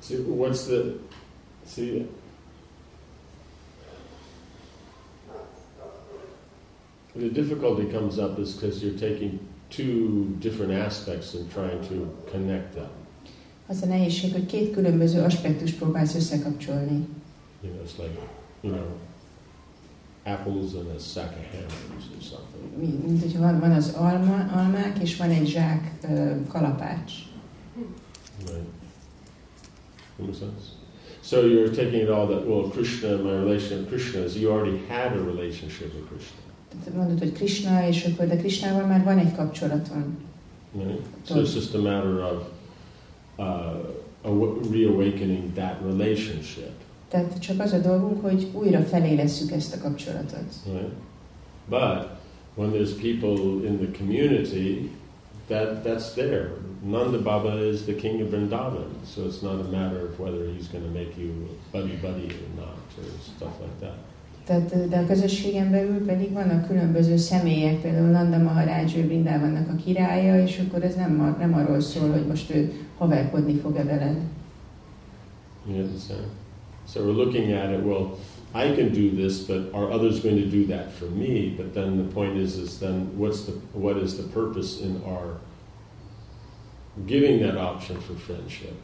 See, 0.00 0.16
what's 0.16 0.64
the 0.64 0.98
see? 1.66 2.08
The 7.18 7.28
difficulty 7.28 7.84
comes 7.92 8.16
up 8.18 8.38
is 8.38 8.54
because 8.54 8.82
you're 8.82 8.98
taking 8.98 9.38
two 9.68 10.34
different 10.40 10.72
aspects 10.72 11.34
and 11.34 11.50
trying 11.52 11.80
to 11.88 11.94
connect 12.30 12.72
them. 12.74 12.88
Az 13.66 13.82
a 13.82 13.86
nehézség, 13.86 14.32
hogy 14.32 14.46
két 14.46 14.72
különböző 14.72 15.20
aspektust 15.22 15.76
próbálsz 15.76 16.14
összekapcsolni. 16.14 17.06
You 17.62 17.72
know, 17.72 17.84
it's 17.84 17.96
like 17.98 18.18
you 18.60 18.72
know, 18.72 18.86
apples 20.24 20.72
and 20.74 20.86
a 20.96 20.98
sack 20.98 21.30
of 21.38 21.44
hammers 21.50 22.04
or 22.16 22.22
something. 22.22 22.78
Mi- 22.78 23.08
Mint 23.10 23.22
hogyha 23.22 23.38
van, 23.38 23.60
van 23.60 23.70
az 23.72 23.92
alma, 23.96 24.50
almák, 24.54 24.98
és 25.02 25.16
van 25.16 25.30
egy 25.30 25.46
zsák 25.46 25.92
ö, 26.10 26.30
kalapács. 26.48 27.12
Right. 28.46 28.66
Makes 30.18 30.38
sense. 30.38 30.64
So 31.22 31.36
you're 31.46 31.70
taking 31.74 32.02
it 32.02 32.08
all 32.08 32.26
that 32.26 32.46
well, 32.46 32.68
Krishna, 32.70 33.16
my 33.16 33.30
relationship 33.30 33.78
with 33.78 33.88
Krishna 33.88 34.24
is 34.24 34.34
you 34.36 34.50
already 34.52 34.80
had 34.88 35.12
a 35.12 35.24
relationship 35.24 35.94
with 35.94 36.06
Krishna. 36.08 36.40
Tehát 36.78 36.98
mondod, 36.98 37.18
hogy 37.18 37.32
Krishna, 37.32 37.86
és 37.88 38.04
akkor 38.04 38.26
de 38.26 38.36
Krishnával 38.36 38.86
már 38.86 39.04
van 39.04 39.18
egy 39.18 39.34
kapcsolaton. 39.34 40.18
Right? 40.76 41.00
So 41.26 41.40
it's 41.40 41.54
just 41.54 41.74
a 41.74 41.80
matter 41.80 42.18
of 42.22 42.42
uh, 43.36 43.76
awa- 44.22 44.70
reawakening 44.70 45.52
that 45.54 45.76
relationship. 45.84 46.70
Tehát 47.08 47.38
csak 47.38 47.60
az 47.60 47.72
a 47.72 47.78
dolgunk, 47.78 48.22
hogy 48.22 48.46
újra 48.52 48.80
felélesszük 48.80 49.50
ezt 49.50 49.74
a 49.74 49.78
kapcsolatot. 49.78 50.54
Right? 50.64 50.92
But 51.68 52.08
when 52.54 52.70
there's 52.70 52.92
people 52.92 53.66
in 53.66 53.78
the 53.78 53.98
community, 53.98 54.90
that 55.48 55.84
that's 55.84 56.14
there. 56.14 56.50
Nanda 56.82 57.22
Baba 57.22 57.64
is 57.64 57.82
the 57.82 57.94
king 57.94 58.20
of 58.20 58.28
Vrindavan, 58.30 58.88
so 59.04 59.22
it's 59.22 59.42
not 59.42 59.60
a 59.60 59.70
matter 59.70 60.08
of 60.08 60.18
whether 60.18 60.50
he's 60.56 60.68
going 60.68 60.84
to 60.84 60.90
make 60.90 61.16
you 61.16 61.30
buddy 61.70 61.96
buddy 62.02 62.26
or 62.26 62.50
not, 62.56 62.76
or 62.98 63.04
stuff 63.36 63.60
like 63.60 63.80
that. 63.80 63.98
Tehát, 64.44 64.88
de 64.88 64.98
a 64.98 65.06
közösségen 65.06 65.70
belül 65.70 66.06
pedig 66.06 66.32
vannak 66.32 66.66
különböző 66.66 67.16
személyek, 67.16 67.80
például 67.80 68.08
Nanda 68.08 68.38
Maharaj, 68.38 68.92
ő 68.96 69.06
Brindavannak 69.06 69.68
a 69.68 69.76
királya, 69.84 70.42
és 70.42 70.62
akkor 70.66 70.84
ez 70.84 70.94
nem, 70.94 71.36
nem 71.38 71.54
arról 71.54 71.80
szól, 71.80 72.10
hogy 72.10 72.26
most 72.26 72.54
ő 72.54 72.72
haverkodni 72.98 73.54
fog-e 73.54 73.84
veled. 73.84 74.16
You 75.66 75.76
understand? 75.76 76.26
So 76.88 77.00
we're 77.00 77.16
looking 77.16 77.52
at 77.52 77.70
it. 77.70 77.84
Well, 77.84 78.18
I 78.54 78.74
can 78.74 78.92
do 78.92 79.08
this, 79.14 79.46
but 79.46 79.72
are 79.72 79.88
others 79.88 80.20
going 80.20 80.38
to 80.38 80.48
do 80.48 80.66
that 80.66 80.92
for 80.92 81.08
me? 81.08 81.54
But 81.56 81.72
then 81.72 81.96
the 81.96 82.12
point 82.12 82.36
is, 82.36 82.56
is 82.56 82.78
then 82.78 83.10
what's 83.16 83.44
the 83.44 83.52
what 83.72 83.96
is 83.96 84.14
the 84.14 84.24
purpose 84.32 84.80
in 84.80 85.00
our 85.06 85.38
giving 87.06 87.40
that 87.42 87.56
option 87.56 88.00
for 88.00 88.16
friendship? 88.16 88.74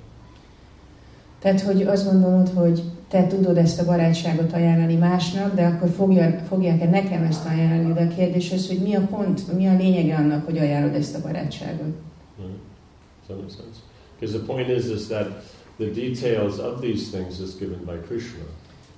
Tehát, 1.38 1.60
hogy 1.60 1.82
azt 1.82 2.10
gondolod, 2.10 2.48
hogy 2.48 2.82
te 3.08 3.26
tudod 3.26 3.56
ezt 3.56 3.80
a 3.80 3.84
barátságot 3.84 4.52
ajánlani 4.52 4.94
másnak, 4.94 5.54
de 5.54 5.66
akkor 5.66 5.88
fogja, 5.88 6.30
fogják-e 6.48 6.90
nekem 6.90 7.22
ezt 7.22 7.46
ajánlani? 7.46 7.92
De 7.92 8.00
a 8.00 8.14
kérdés 8.14 8.52
az, 8.52 8.68
hogy 8.68 8.78
mi 8.78 8.94
a 8.94 9.00
pont, 9.00 9.56
mi 9.56 9.66
a 9.66 9.76
lényege 9.76 10.16
annak, 10.16 10.44
hogy 10.44 10.58
ajánlod 10.58 10.94
ezt 10.94 11.14
a 11.14 11.20
barátságot? 11.20 11.94
Right? 12.36 12.58
Does 13.26 13.26
that 13.26 13.38
make 13.38 13.50
sense? 13.50 13.80
Because 14.18 14.38
the 14.38 14.46
point 14.46 14.68
is, 14.68 14.84
is 14.84 15.06
that 15.06 15.26
the 15.76 15.86
details 15.86 16.58
of 16.58 16.80
these 16.80 17.10
things 17.10 17.40
is 17.40 17.56
given 17.58 17.80
by 17.84 18.06
Krishna. 18.06 18.44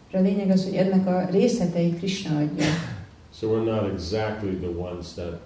És 0.08 0.14
a 0.14 0.20
lényeg 0.20 0.50
az, 0.50 0.64
hogy 0.64 0.74
ennek 0.74 1.06
a 1.06 1.28
részleteit 1.30 1.98
Krishna 1.98 2.36
adja. 2.36 2.64
So 3.32 3.46
we're 3.46 3.64
not 3.64 3.92
exactly 3.92 4.50
the 4.50 4.70
ones 4.78 5.06
that 5.14 5.40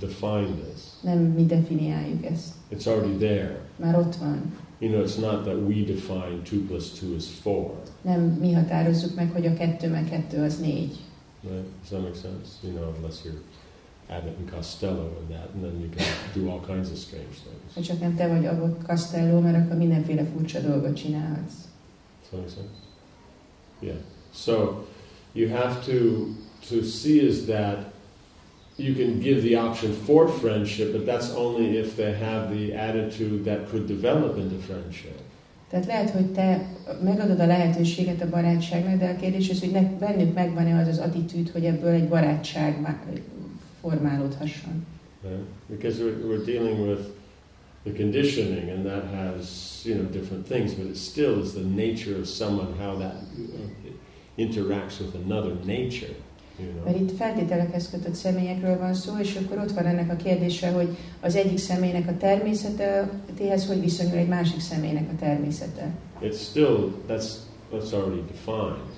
define 0.00 0.46
this. 0.46 0.82
Nem 1.00 1.18
mi 1.18 1.46
definiáljuk 1.46 2.24
ezt. 2.24 2.48
It's 2.70 2.86
already 2.86 3.16
there. 3.16 3.60
Már 3.76 3.98
ott 3.98 4.16
van. 4.16 4.54
You 4.82 4.90
know, 4.90 5.02
it's 5.02 5.18
not 5.18 5.44
that 5.44 5.56
we 5.56 5.84
define 5.84 6.42
two 6.42 6.66
plus 6.66 6.98
two 6.98 7.14
is 7.14 7.28
four. 7.42 7.70
Nem 8.00 8.20
mi 8.20 8.52
határozzuk 8.52 9.14
meg, 9.14 9.30
hogy 9.32 9.46
a 9.46 9.54
kettő 9.54 9.88
meg 9.88 10.08
kettő 10.08 10.42
az 10.42 10.58
négy. 10.58 10.98
Right? 11.42 11.66
Does 11.80 11.88
that 11.88 12.00
make 12.00 12.14
sense? 12.14 12.48
You 12.62 12.72
know, 12.72 12.94
unless 12.96 13.24
you're 13.24 13.40
Abbott 14.08 14.38
and 14.38 14.50
Costello 14.50 15.06
and 15.20 15.28
that, 15.30 15.48
and 15.54 15.62
then 15.62 15.80
you 15.80 15.88
can 15.96 16.06
do 16.34 16.50
all 16.50 16.60
kinds 16.60 16.90
of 16.90 16.96
strange 16.96 17.34
things. 17.44 17.74
Ha 17.74 17.80
csak 17.80 18.00
nem 18.00 18.14
te 18.14 18.28
vagy 18.28 18.46
Abbott 18.46 18.86
Costello, 18.86 19.40
mert 19.40 19.64
akkor 19.64 19.76
mindenféle 19.76 20.24
furcsa 20.24 20.60
dolgot 20.60 20.96
csinálhatsz. 20.96 21.54
Does 22.20 22.30
that 22.30 22.40
make 22.40 22.50
sense? 22.50 22.74
Yeah. 23.80 23.98
So 24.34 24.84
you 25.32 25.50
have 25.50 25.84
to 25.84 26.26
to 26.68 26.82
see 26.82 27.26
is 27.26 27.44
that 27.44 27.92
you 28.76 28.94
can 28.94 29.20
give 29.20 29.42
the 29.42 29.56
option 29.56 29.92
for 29.92 30.28
friendship, 30.28 30.92
but 30.92 31.04
that's 31.04 31.34
only 31.34 31.78
if 31.78 31.96
they 31.96 32.12
have 32.12 32.50
the 32.50 32.74
attitude 32.74 33.44
that 33.44 33.68
could 33.70 33.86
develop 33.86 34.36
into 34.36 34.56
friendship. 34.58 35.20
Tehát 35.70 35.86
lehet, 35.86 36.10
hogy 36.10 36.26
te 36.26 36.66
megadod 37.02 37.40
a 37.40 37.46
lehetőséget 37.46 38.22
a 38.22 38.28
barátságnak, 38.28 38.98
de 38.98 39.08
a 39.08 39.16
kérdés 39.16 39.50
az, 39.50 39.60
hogy 39.60 39.70
ne, 39.70 39.82
bennük 39.82 40.34
megvan-e 40.34 40.80
az 40.80 40.88
az 40.88 40.98
attitűd, 40.98 41.50
hogy 41.50 41.64
ebből 41.64 41.90
egy 41.90 42.08
barátság 42.08 42.80
má- 42.80 43.04
formálódhasson. 43.80 44.86
Right? 45.22 45.44
Because 45.68 46.02
we're, 46.02 46.26
we're 46.26 46.44
dealing 46.44 46.88
with 46.88 47.00
the 47.84 47.92
conditioning, 47.92 48.70
and 48.70 48.84
that 48.84 49.04
has 49.14 49.82
you 49.84 49.94
know 49.94 50.04
different 50.04 50.46
things, 50.46 50.74
but 50.74 50.86
it 50.86 50.96
still 50.96 51.42
is 51.42 51.52
the 51.52 51.64
nature 51.64 52.18
of 52.18 52.26
someone 52.26 52.72
how 52.78 52.98
that 52.98 53.14
uh, 53.14 53.90
interacts 54.36 55.00
with 55.00 55.14
another 55.24 55.54
nature. 55.64 56.14
Mert 56.84 57.00
itt 57.00 57.16
feltételekhez 57.16 57.90
kötött 57.90 58.14
személyekről 58.14 58.78
van 58.78 58.94
szó, 58.94 59.12
és 59.20 59.36
akkor 59.36 59.58
ott 59.58 59.72
van 59.72 59.86
ennek 59.86 60.10
a 60.12 60.16
kérdése, 60.16 60.70
hogy 60.70 60.96
az 61.20 61.36
egyik 61.36 61.58
személynek 61.58 62.08
a 62.08 62.16
természetéhez 62.16 63.66
hogy 63.66 63.80
viszonyul 63.80 64.16
egy 64.16 64.28
másik 64.28 64.60
személynek 64.60 65.08
a 65.12 65.16
természete. 65.20 65.90
it's 66.22 66.40
still 66.50 66.92
that's 67.08 67.26
that's 67.72 67.92
already 67.92 68.22
defined. 68.30 68.90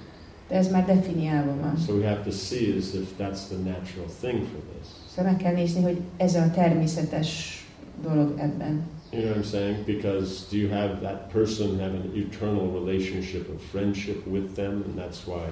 De 0.49 0.55
ez 0.55 0.71
már 0.71 0.87
definiálva 0.87 1.57
van. 1.61 1.77
So 1.87 1.95
we 1.95 2.09
have 2.09 2.23
to 2.25 2.31
see 2.31 2.77
as 2.79 2.95
if 2.95 3.09
that's 3.19 3.47
the 3.49 3.57
natural 3.57 4.09
thing 4.21 4.47
for 4.47 4.61
this. 4.75 4.89
Szóval 5.15 5.33
meg 5.33 5.41
kell 5.41 5.55
nézni, 5.55 5.83
hogy 5.83 6.01
ez 6.17 6.35
a 6.35 6.51
természetes 6.51 7.59
dolog 8.03 8.35
ebben. 8.39 8.93
You 9.13 9.23
know 9.23 9.35
what 9.35 9.45
I'm 9.45 9.51
saying? 9.51 9.85
Because 9.85 10.45
do 10.51 10.57
you 10.57 10.69
have 10.71 11.01
that 11.01 11.31
person 11.33 11.79
have 11.79 11.95
an 11.95 12.13
eternal 12.15 12.69
relationship 12.73 13.49
of 13.55 13.63
friendship 13.71 14.27
with 14.27 14.55
them, 14.55 14.83
and 14.87 14.99
that's 14.99 15.27
why 15.27 15.49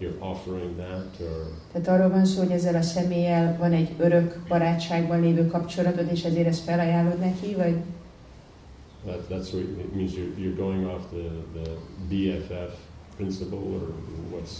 you're 0.00 0.18
offering 0.20 0.76
that, 0.76 1.20
or? 1.20 1.52
Tehát 1.72 1.88
arról 1.88 2.08
van 2.08 2.24
szó, 2.24 2.38
hogy 2.38 2.50
ezzel 2.50 2.74
a 2.74 2.82
személlyel 2.82 3.56
van 3.58 3.72
egy 3.72 3.94
örök 3.98 4.38
barátságban 4.48 5.20
lévő 5.20 5.46
kapcsolatod, 5.46 6.08
és 6.12 6.24
ezért 6.24 6.46
ezt 6.46 6.64
felajánlod 6.64 7.18
neki, 7.18 7.54
vagy? 7.54 7.76
That, 9.06 9.28
that's 9.28 9.52
what 9.52 9.62
it 9.62 9.94
means. 9.94 10.12
You're, 10.12 10.36
you're 10.38 10.56
going 10.56 10.86
off 10.86 11.02
the, 11.10 11.62
the 11.62 11.70
BFF 12.08 12.74
principle, 13.16 13.58
or 13.58 13.94
what's? 14.32 14.52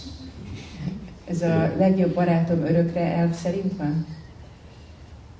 Ez 1.25 1.41
a 1.41 1.73
legjobb 1.77 2.13
barátom 2.13 2.59
örökre 2.59 3.01
elv 3.01 3.33
szerint 3.33 3.77
van? 3.77 4.05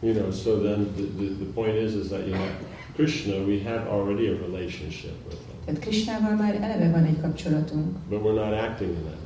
you 0.02 0.14
know? 0.14 0.32
So 0.32 0.60
then 0.60 0.94
the, 0.96 1.04
the, 1.04 1.46
the 1.46 1.54
point 1.54 1.76
is 1.76 1.96
is 1.96 2.10
that 2.10 2.28
you 2.28 2.34
know 2.34 2.52
Krishna, 2.96 3.42
we 3.44 3.60
have 3.60 3.88
already 3.88 4.28
a 4.28 4.36
relationship 4.36 5.16
with 5.26 5.40
him, 5.40 5.56
Tehát 5.66 5.82
Krisnával 5.82 6.36
már 6.36 6.56
eleve 6.56 6.92
van 6.92 7.04
egy 7.04 7.22
kapcsolatunk, 7.22 7.96
but 8.10 8.22
we're 8.22 8.34
not 8.34 8.54
acting 8.54 8.90
in 8.90 9.04
that 9.04 9.21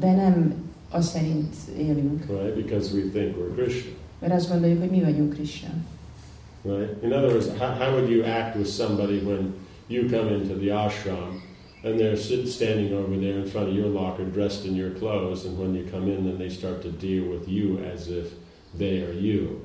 de 0.00 0.12
nem 0.14 0.54
az 0.90 1.06
szerint 1.06 1.54
élünk. 1.78 2.24
right? 2.28 2.54
Because 2.54 2.94
we 2.94 3.02
think 3.12 3.36
we're 3.36 3.54
Krishna. 3.62 3.90
Mert 4.20 4.32
azt 4.32 4.50
gondoljuk, 4.50 4.80
hogy 4.80 4.90
mi 4.90 5.00
vagyunk 5.00 5.34
Krishna. 5.34 5.68
Right? 6.64 7.02
In 7.02 7.12
other 7.12 7.28
words, 7.30 7.46
how, 7.58 7.68
how 7.68 7.92
would 7.94 8.10
you 8.10 8.24
act 8.24 8.56
with 8.56 8.68
somebody 8.68 9.18
when 9.18 9.54
you 9.88 10.08
come 10.08 10.30
into 10.34 10.54
the 10.54 10.70
ashram 10.70 11.42
and 11.84 11.98
they're 11.98 12.46
standing 12.46 12.92
over 12.92 13.16
there 13.18 13.38
in 13.38 13.46
front 13.46 13.68
of 13.68 13.74
your 13.74 13.88
locker 13.88 14.24
dressed 14.24 14.64
in 14.64 14.76
your 14.76 14.90
clothes, 14.98 15.44
and 15.44 15.58
when 15.58 15.74
you 15.74 15.84
come 15.90 16.10
in, 16.10 16.24
then 16.24 16.36
they 16.38 16.48
start 16.48 16.80
to 16.82 16.88
deal 16.88 17.24
with 17.24 17.48
you 17.48 17.78
as 17.94 18.06
if 18.08 18.26
they 18.78 19.02
are 19.02 19.20
you? 19.20 19.60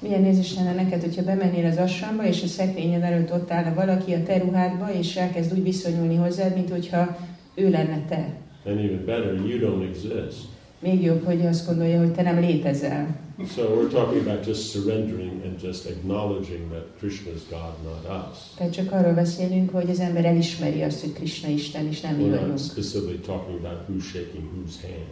Milyen 0.00 0.20
nézés 0.20 0.54
lenne 0.54 0.74
neked, 0.74 1.00
hogyha 1.00 1.22
bemennél 1.22 1.66
az 1.66 1.76
assamba, 1.76 2.26
és 2.26 2.42
a 2.42 2.46
szekrényed 2.46 3.02
előtt 3.02 3.32
ott 3.32 3.50
állna 3.50 3.74
valaki 3.74 4.12
a 4.12 4.22
te 4.22 4.38
ruhádba, 4.38 4.92
és 4.92 5.16
elkezd 5.16 5.52
úgy 5.52 5.62
viszonyulni 5.62 6.14
hozzád, 6.14 6.54
mint 6.54 6.70
hogyha 6.70 7.16
ő 7.54 7.70
lenne 7.70 8.04
te. 8.08 8.36
And 8.64 8.78
even 8.78 9.04
better, 9.04 9.34
you 9.34 9.58
don't 9.58 9.88
exist. 9.88 10.46
Még 10.78 11.02
jobb, 11.02 11.24
hogy 11.24 11.46
azt 11.46 11.66
gondolja, 11.66 11.98
hogy 11.98 12.12
te 12.12 12.22
nem 12.22 12.40
létezel. 12.40 13.16
So 13.54 13.62
we're 13.62 13.90
talking 13.90 14.26
about 14.26 14.46
just 14.46 14.70
surrendering 14.70 15.44
and 15.44 15.62
just 15.62 15.86
acknowledging 15.86 16.70
that 16.70 16.86
Krishna 16.98 17.30
is 17.32 17.40
God, 17.50 17.74
not 17.84 18.30
us. 18.30 18.38
Tehát 18.56 18.72
csak 18.72 18.92
arról 18.92 19.12
beszélünk, 19.12 19.70
hogy 19.70 19.90
az 19.90 20.00
ember 20.00 20.24
elismeri 20.24 20.82
azt, 20.82 21.00
hogy 21.00 21.12
Krishna 21.12 21.48
Isten, 21.48 21.86
és 21.86 22.00
nem 22.00 22.14
mi 22.14 22.28
vagyunk. 22.28 22.58
specifically 22.58 23.18
talking 23.18 23.58
about 23.58 23.78
who's 23.88 24.02
shaking 24.04 24.44
whose 24.54 24.78
hand. 24.82 25.06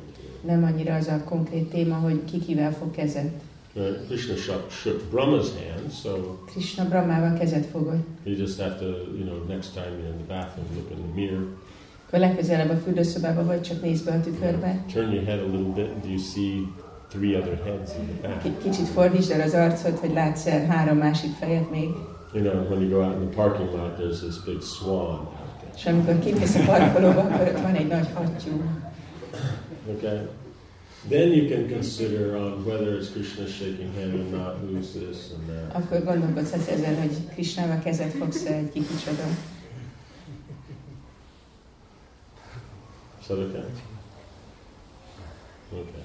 Nem 0.44 0.64
annyira 0.64 0.94
az 0.94 1.06
a 1.06 1.22
konkrét 1.24 1.70
téma, 1.70 1.94
hogy 1.94 2.24
ki 2.30 2.38
kivel 2.38 2.72
fog 2.72 2.90
kezet. 2.90 3.30
Right? 3.74 4.06
Krishna 4.06 4.36
shook, 4.36 4.70
shook 4.70 5.02
Brahma's 5.12 5.48
hand, 5.68 5.92
so 6.02 6.10
Krishna 6.46 6.88
Brahmával 6.88 7.38
kezet 7.38 7.66
fogott. 7.66 8.06
You 8.24 8.36
just 8.36 8.60
have 8.60 8.78
to, 8.78 8.84
you 8.86 9.24
know, 9.24 9.44
next 9.48 9.74
time 9.74 9.86
you're 9.98 10.12
in 10.12 10.24
the 10.26 10.34
bathroom, 10.34 10.66
look 10.74 10.90
in 10.90 10.96
the 10.96 11.20
mirror, 11.20 11.46
Akkor 12.16 12.28
legközelebb 12.28 12.70
a 12.70 12.76
fürdőszobába 12.76 13.44
vagy, 13.44 13.60
csak 13.60 13.82
nézd 13.82 14.04
be 14.04 14.12
a 14.12 14.20
tükörbe. 14.20 14.84
turn 14.92 15.12
your 15.12 15.24
head 15.24 15.38
a 15.38 15.44
little 15.44 15.72
bit, 15.74 15.90
and 15.94 16.04
you 16.04 16.18
see 16.18 16.66
three 17.08 17.36
other 17.36 17.60
heads 17.64 17.90
in 17.98 18.06
the 18.06 18.28
back? 18.28 18.42
K- 18.42 18.62
kicsit 18.62 18.88
fordítsd 18.88 19.30
el 19.30 19.40
az 19.40 19.54
arcot, 19.54 19.98
hogy 19.98 20.12
látsz 20.12 20.46
el 20.46 20.66
három 20.66 20.96
másik 20.96 21.30
fejet 21.40 21.70
még. 21.70 21.88
You 22.32 22.42
know, 22.44 22.68
when 22.68 22.80
you 22.80 22.90
go 22.90 23.02
out 23.02 23.14
in 23.22 23.28
the 23.28 23.42
parking 23.42 23.70
lot, 23.72 23.98
there's 23.98 24.18
this 24.20 24.36
big 24.44 24.60
swan 24.60 25.18
out 25.18 25.58
there. 25.58 25.72
És 25.76 25.86
amikor 25.86 26.18
kimész 26.18 26.54
a 26.54 26.64
parkolóba, 26.64 27.20
akkor 27.20 27.48
ott 27.54 27.60
van 27.60 27.74
egy 27.74 27.86
nagy 27.86 28.08
hattyú. 28.14 28.62
Okay? 29.86 30.18
Then 31.08 31.28
you 31.32 31.48
can 31.48 31.68
consider 31.68 32.34
on 32.34 32.52
whether 32.66 32.88
it's 32.98 33.10
Krishna 33.12 33.46
shaking 33.46 33.90
hand 33.98 34.12
or 34.14 34.26
not, 34.38 34.54
who's 34.62 34.88
this 35.00 35.18
and 35.34 35.44
that. 35.48 35.82
Akkor 35.82 36.04
gondolkodsz 36.04 36.52
ezen, 36.52 37.00
hogy 37.00 37.12
Krisnával 37.32 37.78
kezet 37.84 38.12
fogsz 38.12 38.44
egy 38.44 38.70
ki 38.72 38.80
kicsoda. 38.80 39.24
Is 43.15 43.15
that 43.26 43.38
okay? 43.38 43.64
Okay. 45.72 46.04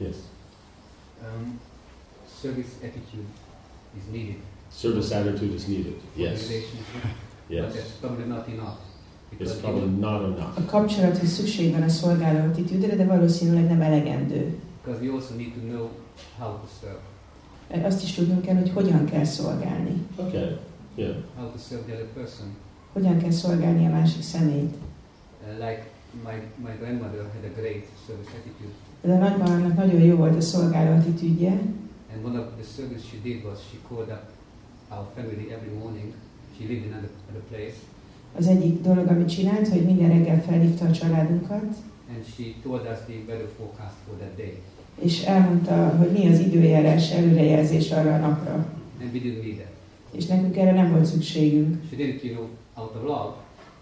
Yes. 0.00 0.16
Um, 1.22 1.58
service 2.42 2.72
attitude 2.82 3.26
is 3.98 4.06
needed 4.12 4.36
Service 4.70 5.12
attitude 5.14 5.54
is 5.54 5.66
needed. 5.68 5.94
Yes. 6.16 6.48
relationship, 6.48 7.02
but 7.02 7.56
Yes. 7.56 7.74
that's 7.74 7.90
probably 8.00 8.26
not 8.26 8.48
enough. 8.48 8.78
It's 9.38 9.54
probably 9.60 9.88
not 9.88 10.22
enoug 10.22 10.38
A 10.56 10.64
kapcsolathoz 10.66 11.28
szükség 11.28 11.72
van 11.72 11.82
a 11.82 11.88
szolgáló 11.88 12.50
attitűdre, 12.50 12.96
de 12.96 13.04
valószínűleg 13.04 13.64
nem 13.64 13.80
elegendő. 13.80 14.58
because 14.84 15.02
we 15.06 15.12
also 15.12 15.34
need 15.34 15.52
to 15.54 15.60
know 15.60 15.88
how 16.38 16.52
to 16.52 16.66
serve, 16.80 17.00
Mert 17.70 17.84
azt 17.86 18.02
is 18.02 18.12
tudnunk 18.12 18.42
kell, 18.42 18.54
hogy 18.56 18.70
hogyan 18.70 19.04
kell 19.04 19.24
szolgálni. 19.24 20.06
Okay. 20.16 20.56
Yeah. 20.94 21.14
how 21.36 21.50
to 21.50 21.58
serve 21.68 21.84
the 21.84 21.92
other 21.94 22.06
person. 22.14 22.46
Hogyan 22.94 23.18
kell 23.18 23.30
szolgálni 23.30 23.86
a 23.86 23.90
másik 23.90 24.22
személyt. 24.22 24.74
Uh, 25.42 25.52
like 25.66 25.82
my, 26.28 26.36
my 26.66 26.72
grandmother 26.80 27.20
had 27.34 27.44
a 27.50 27.60
great 27.60 27.84
service 28.06 28.30
attitude, 28.38 28.72
De 29.02 29.12
a 29.12 29.18
nagymamának 29.18 29.74
nagyon 29.76 30.00
jó 30.00 30.16
volt 30.16 30.36
a 30.36 30.40
szolgáló 30.40 30.90
attitűdje, 30.96 31.50
and 32.14 32.24
one 32.24 32.38
of 32.38 32.46
the 32.60 32.66
service 32.76 33.04
she 33.10 33.16
did 33.22 33.44
was 33.44 33.58
she 33.70 33.76
called 33.88 34.10
up 34.16 34.24
our 34.94 35.06
family 35.14 35.46
every 35.56 35.72
morning. 35.82 36.08
She 36.56 36.62
lived 36.68 36.84
in 36.86 36.92
another, 36.92 37.10
another 37.28 37.46
place, 37.50 37.76
Az 38.38 38.46
egyik 38.46 38.80
dolog, 38.82 39.06
amit 39.08 39.28
csinált, 39.28 39.68
hogy 39.68 39.84
minden 39.84 40.08
reggel 40.08 40.42
felhívta 40.42 40.84
a 40.84 40.90
családunkat, 40.90 41.62
and 42.14 42.20
she 42.36 42.44
told 42.62 42.80
us 42.92 42.98
the 43.06 43.16
weather 43.28 43.48
forecast 43.58 43.96
for 44.06 44.14
that 44.18 44.34
day, 44.36 44.54
és 45.00 45.22
elmondta, 45.22 45.96
hogy 45.98 46.10
mi 46.12 46.28
az 46.32 46.38
időjárás 46.38 47.10
előrejelzés 47.10 47.90
arra 47.90 48.14
a 48.14 48.18
napra. 48.18 48.54
and 49.00 49.12
we 49.14 49.20
didn't 49.20 49.42
need 49.44 49.56
that. 49.56 49.72
És 50.10 50.26
nekünk 50.26 50.56
erre 50.56 50.72
nem 50.72 50.90
volt 50.90 51.04
szükségünk. 51.04 51.76
She 51.90 51.96
did 51.96 52.08
it, 52.08 52.24
you 52.24 52.34
know, 52.34 52.46
out 52.74 52.94
of 52.94 53.02
love, 53.02 53.34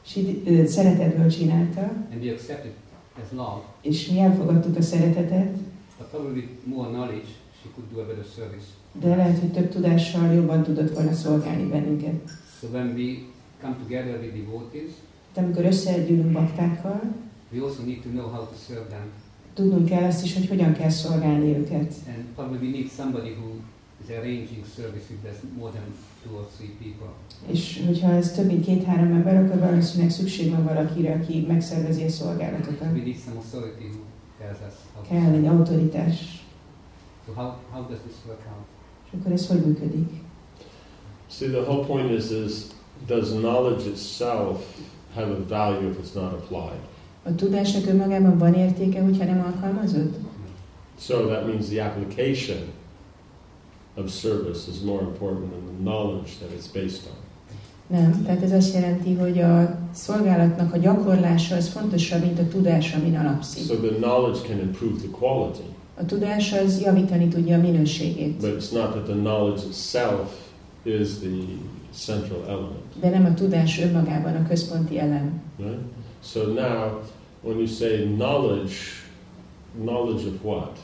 És 0.04 0.18
ö, 0.46 0.66
szeretetből 0.66 1.30
csinálta, 1.30 1.80
and 2.12 2.22
we 2.24 2.32
accepted 2.32 2.72
as 3.22 3.28
love. 3.32 3.62
és 3.80 4.08
mi 4.08 4.18
elfogadtuk 4.18 4.76
a 4.76 4.82
szeretetet, 4.82 5.52
But 5.98 6.06
probably 6.10 6.40
with 6.40 6.48
more 6.64 6.88
knowledge, 6.88 7.26
she 7.62 7.68
could 7.74 7.90
do 7.92 8.00
a 8.00 8.06
better 8.06 8.24
service. 8.36 8.64
de 9.00 9.16
lehet, 9.16 9.38
hogy 9.38 9.52
több 9.52 9.68
tudással 9.68 10.32
jobban 10.32 10.62
tudott 10.62 10.94
volna 10.94 11.12
szolgálni 11.12 11.64
bennünket. 11.68 12.30
So 12.60 12.66
when 12.72 12.86
we 12.96 13.14
come 13.60 13.76
together 13.82 14.20
with 14.20 14.34
devotees, 14.36 14.90
De 15.34 15.40
amikor 15.40 15.64
összegyűlünk 15.64 16.32
baktákkal, 16.32 17.00
we 17.52 17.62
also 17.62 17.82
need 17.84 18.00
to 18.02 18.08
know 18.08 18.26
how 18.28 18.44
to 18.44 18.54
serve 18.66 18.86
them. 18.88 19.10
tudnunk 19.54 19.88
kell 19.88 20.04
azt 20.04 20.24
is, 20.24 20.34
hogy 20.34 20.48
hogyan 20.48 20.72
kell 20.72 20.88
szolgálni 20.90 21.56
őket. 21.56 21.92
And 22.06 22.24
probably 22.34 22.66
we 22.68 22.76
need 22.76 22.90
somebody 22.96 23.30
who 23.30 23.48
is 24.02 24.16
arranging 24.16 24.64
service 24.76 25.10
if 25.10 25.22
there's 25.22 25.42
more 25.58 25.70
than 25.70 25.84
two 26.22 26.36
or 26.36 26.46
three 26.56 26.72
people. 26.82 27.08
És 27.46 27.82
hogyha 27.86 28.10
ez 28.10 28.32
több 28.32 28.46
mint 28.46 28.64
két-három 28.64 29.12
ember, 29.12 29.44
akkor 29.44 29.58
valószínűleg 29.58 30.10
szükség 30.10 30.50
van 30.50 30.64
valakire, 30.64 31.12
aki 31.12 31.44
megszervezi 31.48 32.04
a 32.04 32.08
szolgálatokat. 32.08 32.92
We 32.92 33.02
need 33.04 33.18
some 33.24 33.36
authority 33.36 33.84
who 33.84 34.00
tells 34.38 34.58
us 34.68 34.74
how 34.94 35.02
to 35.02 35.08
Kell 35.08 35.32
egy 35.32 35.46
autoritás. 35.46 36.44
So 37.26 37.32
how, 37.32 37.52
how 37.70 37.86
does 37.88 37.98
this 38.06 38.16
work 38.26 38.40
out? 38.46 38.66
És 39.06 39.18
akkor 39.18 39.32
ez 39.32 39.46
hogy 39.46 39.66
működik? 39.66 40.08
See, 41.30 41.48
the 41.48 41.60
whole 41.60 41.86
point 41.86 42.10
is, 42.10 42.30
is 42.30 42.52
does 43.06 43.28
knowledge 43.28 43.88
itself 43.88 44.64
have 45.14 45.30
a 45.30 45.44
value 45.48 45.88
if 45.90 45.96
it's 45.98 46.14
not 46.14 46.32
applied? 46.32 46.80
A 47.22 47.34
tudásnak 47.34 47.86
önmagában 47.86 48.38
van 48.38 48.54
értéke, 48.54 49.02
hogyha 49.02 49.24
nem 49.24 49.44
alkalmazod? 49.44 50.10
So 50.98 51.26
that 51.26 51.46
means 51.46 51.66
the 51.66 51.84
application 51.84 52.58
of 53.96 54.10
service 54.10 54.70
is 54.70 54.80
more 54.82 55.00
important 55.02 55.50
than 55.50 55.64
the 55.66 55.82
knowledge 55.90 56.30
that 56.40 56.50
it's 56.58 56.72
based 56.72 57.02
on. 57.06 57.16
Nem, 57.86 58.22
tehát 58.24 58.42
ez 58.42 58.52
azt 58.52 58.74
jelenti, 58.74 59.14
hogy 59.14 59.38
a 59.40 59.78
szolgálatnak 59.94 60.74
a 60.74 60.78
gyakorlása 60.78 61.56
az 61.56 61.68
fontosabb, 61.68 62.20
mint 62.20 62.38
a 62.38 62.48
tudás, 62.48 62.94
amin 62.94 63.16
alapszik. 63.16 63.64
So 63.64 63.74
the 63.74 63.96
knowledge 63.96 64.38
can 64.46 64.58
improve 64.58 64.96
the 64.98 65.08
quality, 65.10 65.62
A 65.94 66.04
tudás 66.06 66.52
az 66.52 66.80
javítani 66.80 67.28
tudja 67.28 67.56
a 67.56 67.60
minőségét, 67.60 68.36
but 68.36 68.62
it's 68.62 68.72
not 68.72 68.90
that 68.90 69.04
the 69.04 69.14
knowledge 69.14 69.62
itself 69.66 70.30
is 70.82 71.08
the 71.18 71.28
central 71.94 72.44
element. 72.48 73.00
de 73.00 73.08
nem 73.10 73.24
a 73.24 73.34
tudás 73.34 73.80
önmagában 73.80 74.36
a 74.36 74.48
központi 74.48 74.98
elem. 74.98 75.42
Right? 75.58 75.78
So 76.24 76.40
now, 76.46 77.00
when 77.42 77.56
you 77.56 77.66
say 77.66 78.04
knowledge, 78.04 78.74
knowledge 79.80 80.26
of 80.26 80.34
what? 80.42 80.78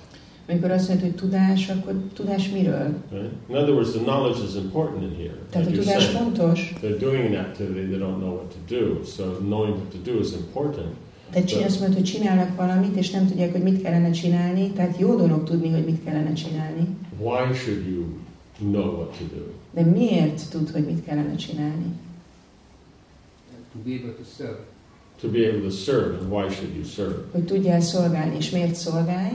Amikor 0.48 0.70
azt 0.70 0.88
mondod, 0.88 1.06
hogy 1.06 1.14
tudás, 1.14 1.68
akkor 1.68 1.94
tudás 2.14 2.50
miről? 2.50 2.94
Right? 3.10 3.32
In 3.48 3.56
other 3.56 3.70
words, 3.70 3.90
the 3.90 4.00
knowledge 4.00 4.38
is 4.48 4.54
important 4.54 5.02
in 5.02 5.16
here. 5.16 5.34
Tehát 5.50 5.66
a 5.66 5.70
tudás 5.70 6.02
saying, 6.02 6.18
fontos, 6.18 6.74
they're 6.82 6.98
doing 6.98 7.24
an 7.24 7.34
activity, 7.34 7.86
they 7.86 7.98
don't 7.98 8.18
know 8.18 8.32
what 8.34 8.54
to 8.54 8.74
do. 8.78 9.04
So 9.04 9.22
knowing 9.24 9.74
what 9.76 9.90
to 9.90 10.12
do 10.12 10.18
is 10.20 10.32
important. 10.32 10.94
tehát 11.30 11.48
csin- 11.48 11.64
azt 11.64 11.80
mondod, 11.80 11.96
hogy 11.96 12.06
csinálnak 12.06 12.56
valamit, 12.56 12.96
és 12.96 13.10
nem 13.10 13.26
tudják, 13.26 13.52
hogy 13.52 13.62
mit 13.62 13.82
kellene 13.82 14.10
csinálni, 14.10 14.70
tehát 14.70 14.98
jó 14.98 15.16
dolog 15.16 15.44
tudni, 15.44 15.70
hogy 15.70 15.84
mit 15.84 16.04
kellene 16.04 16.32
csinálni. 16.32 16.88
Why 17.18 17.54
should 17.54 17.86
you 17.86 18.04
know 18.70 18.94
what 18.94 19.10
to 19.18 19.24
do? 19.36 19.42
De 19.74 19.90
miért 19.90 20.50
tud, 20.50 20.70
hogy 20.70 20.84
mit 20.84 21.04
kellene 21.04 21.34
csinálni? 21.34 21.86
to 23.72 23.78
be 23.84 23.94
able 23.94 24.12
to 24.12 24.24
serve. 24.24 24.60
To 25.20 25.28
be 25.28 25.48
able 25.48 25.60
to 25.60 25.70
serve, 25.70 26.18
and 26.20 26.30
why 26.30 26.48
should 26.48 26.74
you 26.76 26.84
serve? 26.84 27.24
Hogy 27.32 27.44
tudjál 27.44 27.80
szolgálni, 27.80 28.36
és 28.36 28.50
miért 28.50 28.74
szolgálj? 28.74 29.32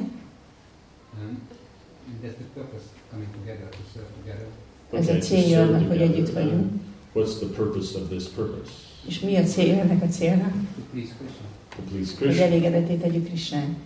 Ez 4.91 5.07
a 5.07 5.17
célja 5.17 5.61
annak, 5.61 5.87
hogy 5.87 6.01
együtt 6.01 6.29
vagyunk. 6.29 6.71
What's 7.15 7.37
the 7.39 7.47
purpose 7.47 7.99
of 7.99 8.07
this 8.09 8.23
purpose? 8.23 8.71
És 9.07 9.19
mi 9.19 9.35
a 9.35 9.43
célja 9.43 9.79
ennek 9.79 10.03
a 10.03 10.07
célnak? 10.07 10.51
To 10.53 10.81
please 10.91 11.13
Krishna. 11.17 11.45
Hogy 11.75 12.15
Krishna. 12.17 12.43
elégedetté 12.43 12.95
tegyük 12.95 13.27
Krisnán. 13.27 13.77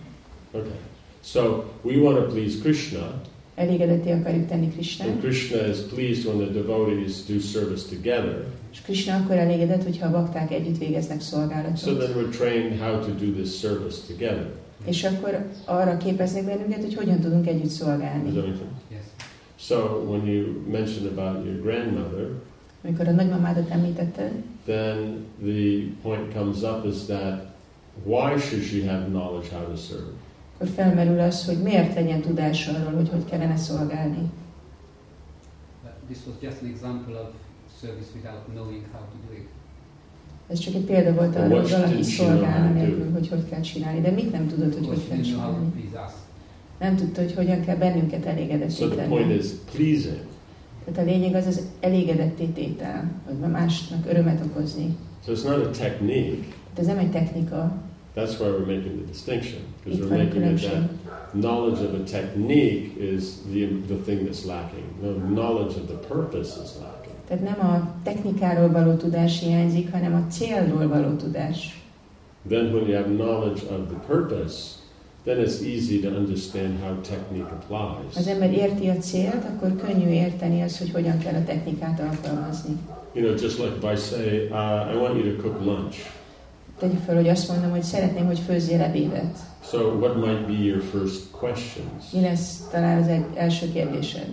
Okay. 0.50 0.70
So 1.24 1.64
we 1.82 1.96
want 1.96 2.16
to 2.16 2.32
please 2.32 2.58
Krishna, 2.58 3.20
Elégedetté 3.54 4.10
akarjuk 4.12 4.46
tenni 4.46 4.68
Krisnán. 4.70 5.08
and 5.08 5.20
Krishna 5.20 5.66
is 5.68 5.76
pleased 5.78 6.24
when 6.24 6.38
the 6.38 6.52
devotees 6.60 7.24
do 7.28 7.38
service 7.40 7.88
together. 7.88 8.46
És 8.72 8.80
Krishna 8.82 9.14
akkor 9.16 9.36
elégedett, 9.36 9.82
hogyha 9.82 10.06
a 10.06 10.10
bakták 10.10 10.50
együtt 10.52 10.78
végeznek 10.78 11.20
So 11.20 11.26
szolgálatot. 11.36 11.98
then 11.98 12.12
we're 12.16 12.36
trained 12.36 12.78
how 12.80 13.00
to 13.00 13.10
do 13.24 13.32
this 13.42 13.58
service 13.58 13.96
together. 14.06 14.50
És 14.84 15.04
akkor 15.04 15.46
arra 15.64 15.96
képeznek 15.96 16.44
bennünket, 16.44 16.80
hogy 16.80 16.94
hogyan 16.94 17.20
tudunk 17.20 17.46
együtt 17.46 17.70
szolgálni. 17.70 18.36
Yes. 18.90 19.00
So 19.56 19.76
when 20.08 20.26
you 20.26 20.46
mentioned 20.70 21.18
about 21.18 21.44
your 21.44 21.60
grandmother, 21.60 22.26
Amikor 22.84 23.08
a 23.08 23.10
nagymamádat 23.10 23.70
említetted, 23.70 24.32
then 24.64 25.26
the 25.42 25.92
point 26.02 26.34
comes 26.34 26.62
up 26.62 26.84
is 26.84 27.04
that 27.04 27.46
why 28.04 28.38
should 28.38 28.64
she 28.64 28.90
have 28.90 29.04
knowledge 29.04 29.48
how 29.54 29.66
to 29.66 29.76
serve? 29.76 30.12
akkor 30.58 30.68
felmerül 30.74 31.20
az, 31.20 31.46
hogy 31.46 31.62
miért 31.62 31.94
legyen 31.94 32.20
tudása 32.20 32.72
arról, 32.72 32.94
hogy 32.94 33.08
hogy 33.08 33.24
kellene 33.24 33.56
szolgálni. 33.56 34.30
But 35.82 35.92
this 36.08 36.18
was 36.26 36.36
just 36.40 36.62
an 36.62 36.68
example 36.68 37.14
of 37.20 37.28
service 37.80 38.08
without 38.14 38.44
knowing 38.54 38.82
how 38.92 39.00
to 39.00 39.16
do 39.26 39.32
it. 39.34 39.48
Ez 40.48 40.58
csak 40.58 40.74
egy 40.74 40.84
példa 40.84 41.14
volt 41.14 41.36
arra, 41.36 41.60
hogy 41.60 41.70
valaki 41.70 42.02
szolgálna 42.02 42.68
do? 42.68 42.74
nélkül, 42.74 43.12
hogy 43.12 43.28
hogy 43.28 43.48
kell 43.50 43.60
csinálni. 43.60 44.00
De 44.00 44.10
mit 44.10 44.32
nem 44.32 44.46
tudod, 44.46 44.74
hogy 44.74 44.86
hogy 44.86 45.08
kell 45.08 45.20
csinálni? 45.20 45.72
Nem 46.80 46.96
tudta, 46.96 47.20
hogy 47.20 47.34
hogyan 47.34 47.64
kell 47.64 47.76
bennünket 47.76 48.26
So 48.26 48.30
elégedetté 48.30 48.86
the 48.86 49.06
point 49.08 49.26
tenni. 49.26 50.18
Tehát 50.84 51.08
a 51.08 51.10
lényeg 51.10 51.34
az 51.34 51.46
az 51.46 51.62
elégedetté 51.80 52.44
tétel, 52.44 53.10
hogy 53.26 53.36
másnak 53.48 54.06
örömet 54.06 54.44
okozni. 54.44 54.96
So 55.26 55.32
it's 55.32 55.44
not 55.44 55.66
a 55.66 55.70
technique. 55.70 56.38
Tehát 56.74 56.78
ez 56.78 56.86
nem 56.86 56.98
egy 56.98 57.10
technika, 57.10 57.82
That's 58.18 58.40
why 58.40 58.48
we're 58.48 58.66
making 58.66 58.98
the 58.98 59.06
distinction. 59.06 59.62
Because 59.84 60.00
we're 60.00 60.24
making 60.24 60.42
it 60.42 60.60
that 60.62 60.90
knowledge 61.34 61.80
of 61.80 61.94
a 61.94 62.04
technique 62.04 62.96
is 62.96 63.42
the, 63.52 63.66
the 63.86 63.96
thing 63.96 64.24
that's 64.24 64.44
lacking. 64.44 64.98
No, 65.00 65.12
knowledge 65.12 65.76
of 65.76 65.86
the 65.86 65.98
purpose 65.98 66.56
is 66.56 66.76
lacking. 66.78 66.97
Tehát 67.28 67.44
nem 67.44 67.66
a 67.66 67.94
technikáról 68.02 68.70
való 68.70 68.94
tudás 68.94 69.40
hiányzik, 69.40 69.90
hanem 69.92 70.14
a 70.14 70.32
célról 70.32 70.88
való 70.88 71.16
tudás. 71.16 71.82
Then 72.48 72.72
when 72.72 72.88
you 72.88 72.96
have 72.96 73.08
knowledge 73.08 73.60
of 73.62 73.88
the 73.88 73.98
purpose, 74.06 74.78
then 75.24 75.38
it's 75.38 75.60
easy 75.62 76.00
to 76.00 76.08
understand 76.08 76.80
how 76.82 77.00
technique 77.00 77.50
applies. 77.50 78.16
az 78.16 78.26
ember 78.26 78.52
érti 78.52 78.88
a 78.88 78.96
célt, 78.96 79.44
akkor 79.44 79.76
könnyű 79.76 80.08
érteni 80.08 80.62
az, 80.62 80.78
hogy 80.78 80.90
hogyan 80.92 81.18
kell 81.18 81.34
a 81.34 81.44
technikát 81.44 82.00
alkalmazni. 82.00 82.76
You 83.12 83.26
know, 83.26 83.40
just 83.40 83.58
like 83.58 83.72
if 83.76 83.92
I 83.92 83.96
say, 83.96 84.48
uh, 84.50 84.94
I 84.94 84.96
want 84.96 85.24
you 85.24 85.36
to 85.36 85.42
cook 85.42 85.64
lunch. 85.64 85.96
Tegyük 86.78 87.00
fel, 87.00 87.14
hogy 87.14 87.28
azt 87.28 87.48
mondom, 87.48 87.70
hogy 87.70 87.82
szeretném, 87.82 88.26
hogy 88.26 88.38
főzzél 88.38 88.80
ebédet. 88.80 89.38
So 89.70 89.78
what 89.78 90.16
might 90.16 90.46
be 90.46 90.64
your 90.64 90.82
first 90.82 91.30
questions? 91.30 92.10
Mi 92.12 92.20
lesz 92.20 92.68
talán 92.70 93.02
az 93.02 93.08
egy 93.08 93.24
első 93.34 93.72
kérdésed? 93.72 94.28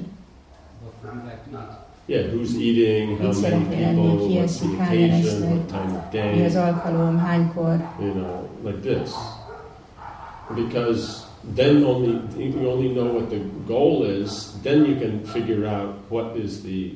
What 0.81 0.93
would 1.03 1.15
you 1.15 1.23
like 1.23 1.41
to 1.51 1.57
eat? 1.57 1.85
Yeah, 2.07 2.21
who's 2.29 2.55
eating? 2.55 3.17
How 3.17 3.31
many 3.41 3.65
people? 3.65 4.27
Ki 4.27 4.37
What's 4.37 4.61
eszik? 4.61 4.77
the 4.77 4.83
occasion? 4.83 5.43
esznek? 5.43 5.49
What 5.49 5.67
time 5.69 5.95
of 5.95 6.13
Mi 6.35 6.45
az 6.45 6.53
day? 6.53 6.61
alkalom, 6.61 7.17
hánykor? 7.17 7.81
You 8.01 8.13
know, 8.13 8.49
like 8.63 8.81
this. 8.81 9.11
Because 10.55 11.25
then 11.55 11.83
only 11.83 12.19
you 12.37 12.69
only 12.69 12.89
know 12.93 13.13
what 13.13 13.29
the 13.29 13.39
goal 13.67 14.03
is. 14.21 14.51
Then 14.61 14.85
you 14.85 14.95
can 14.99 15.23
figure 15.25 15.65
out 15.67 15.93
what 16.09 16.35
is 16.37 16.61
the 16.61 16.91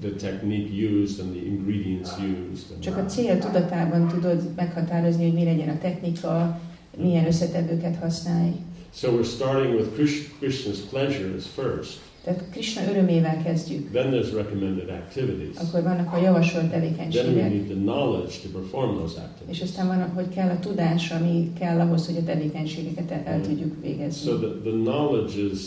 the 0.00 0.10
technique 0.10 0.70
used 0.72 1.20
and 1.20 1.32
the 1.34 1.46
ingredients 1.46 2.10
used. 2.18 2.66
Csak 2.80 2.96
a 2.96 3.04
cél 3.04 3.38
tudatában 3.38 4.08
tudod 4.08 4.40
meghatározni, 4.56 5.22
hogy 5.24 5.34
mi 5.34 5.44
legyen 5.44 5.68
a 5.68 5.78
technika, 5.78 6.60
milyen 6.96 7.26
összetevőket 7.26 7.96
használj. 7.96 8.50
So 8.94 9.08
we're 9.10 9.24
starting 9.34 9.74
with 9.74 9.88
Krish- 9.96 10.28
Krishna's 10.40 10.78
pleasures 10.90 11.44
first. 11.54 12.00
Tehát 12.24 12.44
Krishna 12.50 12.82
örömével 12.90 13.42
kezdjük. 13.42 13.90
Then 13.90 14.10
there's 14.12 14.32
recommended 14.34 14.88
activities. 14.88 15.56
Akkor 15.56 15.82
vannak 15.82 16.12
a 16.12 16.16
javasolt 16.16 16.68
Then 16.68 16.80
we 16.82 16.88
tevékenységek, 16.88 17.48
need 17.50 17.64
the 17.64 17.74
knowledge 17.74 18.34
to 18.42 18.58
perform 18.58 18.96
those 18.96 19.14
és 19.14 19.22
activities. 19.22 19.60
aztán 19.60 19.86
van, 19.86 20.10
hogy 20.10 20.28
kell 20.28 20.48
a 20.48 20.58
tudás, 20.58 21.10
ami 21.10 21.52
kell 21.58 21.80
ahhoz, 21.80 22.06
hogy 22.06 22.16
a 22.16 22.22
tevékenységeket 22.24 23.10
el, 23.10 23.22
el 23.24 23.40
tudjuk 23.40 23.74
végezni. 23.82 24.30
So 24.30 24.38
the, 24.38 24.48
the 24.48 24.70
knowledge 24.70 25.40
is 25.52 25.60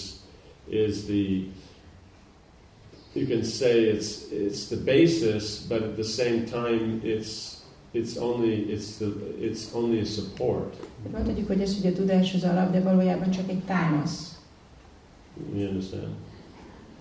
is 0.69 1.03
the 1.03 1.43
you 3.13 3.27
can 3.27 3.43
say 3.43 3.91
it's 3.93 4.31
it's 4.31 4.67
the 4.67 4.77
basis, 4.85 5.59
but 5.67 5.81
at 5.81 5.93
the 5.93 6.03
same 6.03 6.43
time 6.43 7.01
it's 7.03 7.53
it's 7.93 8.17
only 8.17 8.65
it's 8.73 8.97
the 8.97 9.07
it's 9.41 9.73
only 9.73 9.99
a 9.99 10.05
support. 10.05 10.73
Tehát 10.75 11.11
mondhatjuk, 11.11 11.47
hogy 11.47 11.61
ez, 11.61 11.81
hogy 11.81 11.91
a 11.91 11.95
tudás 11.95 12.33
az 12.33 12.43
alap, 12.43 12.71
de 12.71 12.81
valójában 12.81 13.31
csak 13.31 13.49
egy 13.49 13.63
támasz. 13.63 14.39
You 15.55 15.67
understand? 15.67 16.07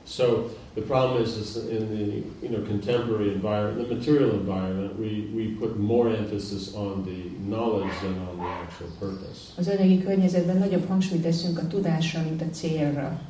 So 0.07 0.51
the 0.75 0.83
problem 0.83 1.23
is, 1.23 1.37
is 1.37 1.57
in 1.69 1.89
the 1.97 2.47
you 2.47 2.51
know 2.51 2.63
contemporary 2.67 3.33
environment, 3.33 3.89
the 3.89 3.95
material 3.95 4.31
environment, 4.33 4.99
we, 4.99 5.31
we 5.35 5.55
put 5.55 5.79
more 5.79 6.09
emphasis 6.11 6.75
on 6.75 7.05
the 7.05 7.31
knowledge 7.49 7.93
than 8.03 8.19
on 8.29 8.37
the 8.37 8.45
actual 8.45 8.89
purpose. 8.99 9.53
Az 9.57 9.69
anyagi 9.69 10.03
környezetben 10.03 10.57
nagyobb 10.57 10.89
hangsúlyt 10.89 11.23
teszünk 11.23 11.59
a 11.59 11.67
tudásra, 11.67 12.23
mint 12.23 12.43
a 12.43 12.51
célra. 12.51 13.21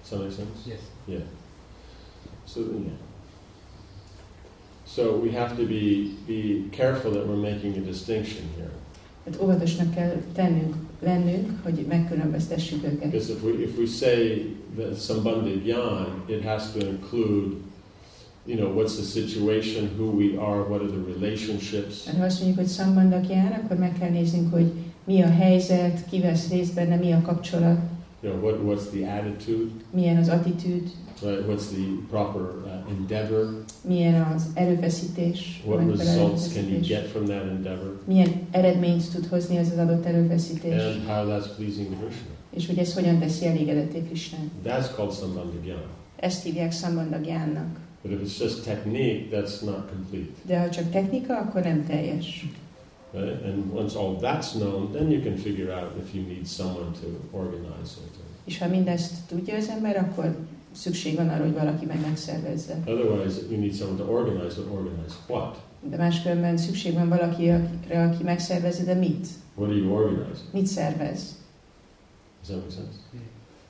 Does 0.00 0.08
that 0.08 0.20
make 0.20 0.32
sense? 0.32 0.50
Yes. 0.66 0.80
Yeah. 1.06 1.22
So 2.46 2.60
yeah. 2.60 2.92
So 4.86 5.16
we 5.16 5.30
have 5.30 5.56
to 5.56 5.66
be 5.66 6.16
be 6.26 6.68
careful 6.70 7.10
that 7.12 7.26
we're 7.26 7.52
making 7.52 7.76
a 7.76 7.80
distinction 7.80 8.44
here. 8.56 8.70
Tehát 9.24 9.42
óvatosnak 9.42 9.94
kell 9.94 10.22
tennünk, 10.32 10.74
lennünk, 11.00 11.50
hogy 11.62 11.84
megkülönböztessük 11.88 12.84
őket. 12.84 13.10
Because 13.10 13.32
if 13.32 13.42
we 13.42 13.50
if 13.50 13.78
we 13.78 13.86
say 13.86 14.46
that 14.76 15.02
Sambandha 15.02 15.62
Gyan, 15.64 16.22
it 16.26 16.44
has 16.44 16.72
to 16.72 16.78
include, 16.86 17.56
you 18.46 18.56
know, 18.56 18.74
what's 18.76 18.94
the 18.94 19.20
situation, 19.20 19.88
who 19.98 20.04
we 20.04 20.38
are, 20.38 20.60
what 20.60 20.80
are 20.80 20.90
the 20.90 21.20
relationships. 21.20 22.04
Mert 22.06 22.18
ha 22.18 22.24
azt 22.24 22.38
mondjuk, 22.38 22.58
hogy 22.58 22.68
szambandak 22.68 23.28
jár, 23.28 23.60
akkor 23.64 23.76
meg 23.76 23.98
kell 23.98 24.10
néznünk, 24.10 24.52
hogy 24.52 24.70
mi 25.04 25.22
a 25.22 25.30
helyzet, 25.30 26.04
ki 26.10 26.20
vesz 26.20 26.50
részt 26.50 26.74
benne, 26.74 26.96
mi 26.96 27.12
a 27.12 27.20
kapcsolat, 27.22 27.78
You 28.22 28.32
know, 28.32 28.42
what 28.42 28.60
what's 28.60 28.90
the 28.90 29.06
attitude, 29.06 29.70
milyen 29.90 30.16
az 30.16 30.28
attitűd, 30.28 30.90
right? 31.22 31.46
What's 31.46 31.66
the 31.68 31.84
proper 32.10 32.40
uh, 32.42 32.90
endeavor? 32.98 33.64
milyen 33.82 34.22
az 34.34 34.46
erőfeszítés, 34.54 35.62
What 35.66 35.80
results 35.98 36.52
can 36.52 36.68
you 36.68 36.80
get 36.80 37.06
from 37.06 37.24
that 37.24 37.42
endeavor? 37.42 38.00
milyen 38.06 38.28
eredményt 38.50 39.12
tud 39.12 39.26
hozni 39.26 39.56
ez 39.56 39.70
az 39.70 39.78
adott 39.78 40.04
erőfeszítés, 40.04 40.82
And 40.82 41.06
how 41.06 41.26
that's 41.26 41.46
pleasing 41.56 41.86
Krishna. 41.86 42.28
és 42.50 42.66
hogy 42.66 42.78
ez 42.78 42.94
hogyan 42.94 43.18
teszi 43.18 43.46
elégedetté 43.46 44.02
Krisnát. 44.02 44.40
That's 44.64 44.94
called 44.94 45.12
Sambandha 45.14 45.58
Gyan. 45.64 45.82
Ezt 46.16 46.42
hívják 46.42 46.72
szambandagyánnak. 46.72 47.78
But 48.02 48.12
if 48.12 48.20
it's 48.20 48.40
just 48.42 48.64
technique, 48.64 49.38
that's 49.40 49.60
not 49.64 49.88
complete. 49.90 50.30
De 50.42 50.58
ha 50.60 50.70
csak 50.70 50.90
technika, 50.90 51.36
akkor 51.36 51.62
nem 51.62 51.86
teljes. 51.86 52.46
Right? 53.12 53.44
And 53.44 53.72
once 53.74 53.98
all 53.98 54.16
that's 54.20 54.52
known, 54.52 54.92
then 54.92 55.10
you 55.10 55.22
can 55.22 55.36
figure 55.36 55.72
out 55.74 55.90
if 56.04 56.14
you 56.14 56.24
need 56.26 56.46
someone 56.46 56.90
to 57.00 57.38
organize 57.38 57.92
it. 58.06 58.14
És 58.44 58.58
ha 58.58 58.68
mindezt 58.68 59.12
tudja 59.28 59.54
az 59.56 59.68
ember, 59.68 59.96
akkor 59.96 60.36
szükség 60.72 61.16
van 61.16 61.28
arra, 61.28 61.42
hogy 61.42 61.52
valaki 61.52 61.84
meg 61.84 62.00
megszervezze. 62.00 62.78
Otherwise, 62.86 63.40
you 63.50 63.60
need 63.60 63.74
someone 63.74 64.04
to 64.04 64.12
organize, 64.12 64.56
but 64.56 64.72
organize 64.72 65.14
what? 65.26 65.56
De 65.82 65.96
máskülönben 65.96 66.56
szükség 66.56 66.94
van 66.94 67.08
valakire, 67.08 67.70
aki 67.90 68.22
megszervezze, 68.22 68.84
de 68.84 68.94
mit? 68.94 69.26
What 69.54 69.70
do 69.70 69.76
you 69.76 69.92
organize? 69.92 70.40
Mit 70.52 70.66
szervez? 70.66 71.38
Does 72.40 72.48
that 72.48 72.56
make 72.56 72.70
sense? 72.70 72.98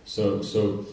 So, 0.07 0.43
so 0.43 0.85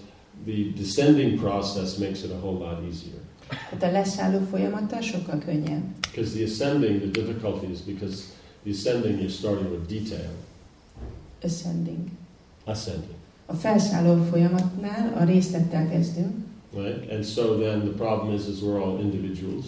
the 0.45 0.71
descending 0.75 1.39
process 1.39 1.97
makes 1.97 2.23
it 2.23 2.31
a 2.31 2.39
whole 2.39 2.59
lot 2.59 2.83
easier. 2.83 3.19
Hát 3.47 3.83
a 3.83 3.91
leszálló 3.91 4.39
folyamattal 4.49 5.01
sokkal 5.01 5.39
könnyebb. 5.39 5.83
Because 6.11 6.31
the 6.31 6.43
ascending, 6.43 7.01
the 7.01 7.21
difficulty 7.21 7.71
is 7.71 7.79
because 7.79 8.23
the 8.63 8.71
ascending, 8.71 9.19
you're 9.19 9.29
starting 9.29 9.69
with 9.71 9.87
detail. 9.87 10.29
Ascending. 11.41 12.11
Ascending. 12.65 13.16
A 13.49 13.53
felszálló 13.53 14.23
folyamatnál 14.23 15.13
a 15.19 15.23
részlettel 15.23 15.89
kezdünk, 15.89 16.35
Right? 16.75 17.11
And 17.11 17.23
so 17.25 17.41
then 17.59 17.79
the 17.79 17.89
problem 17.97 18.35
is, 18.35 18.41
is 18.47 18.55
we're 18.61 18.81
all 18.83 18.99
individuals. 19.01 19.65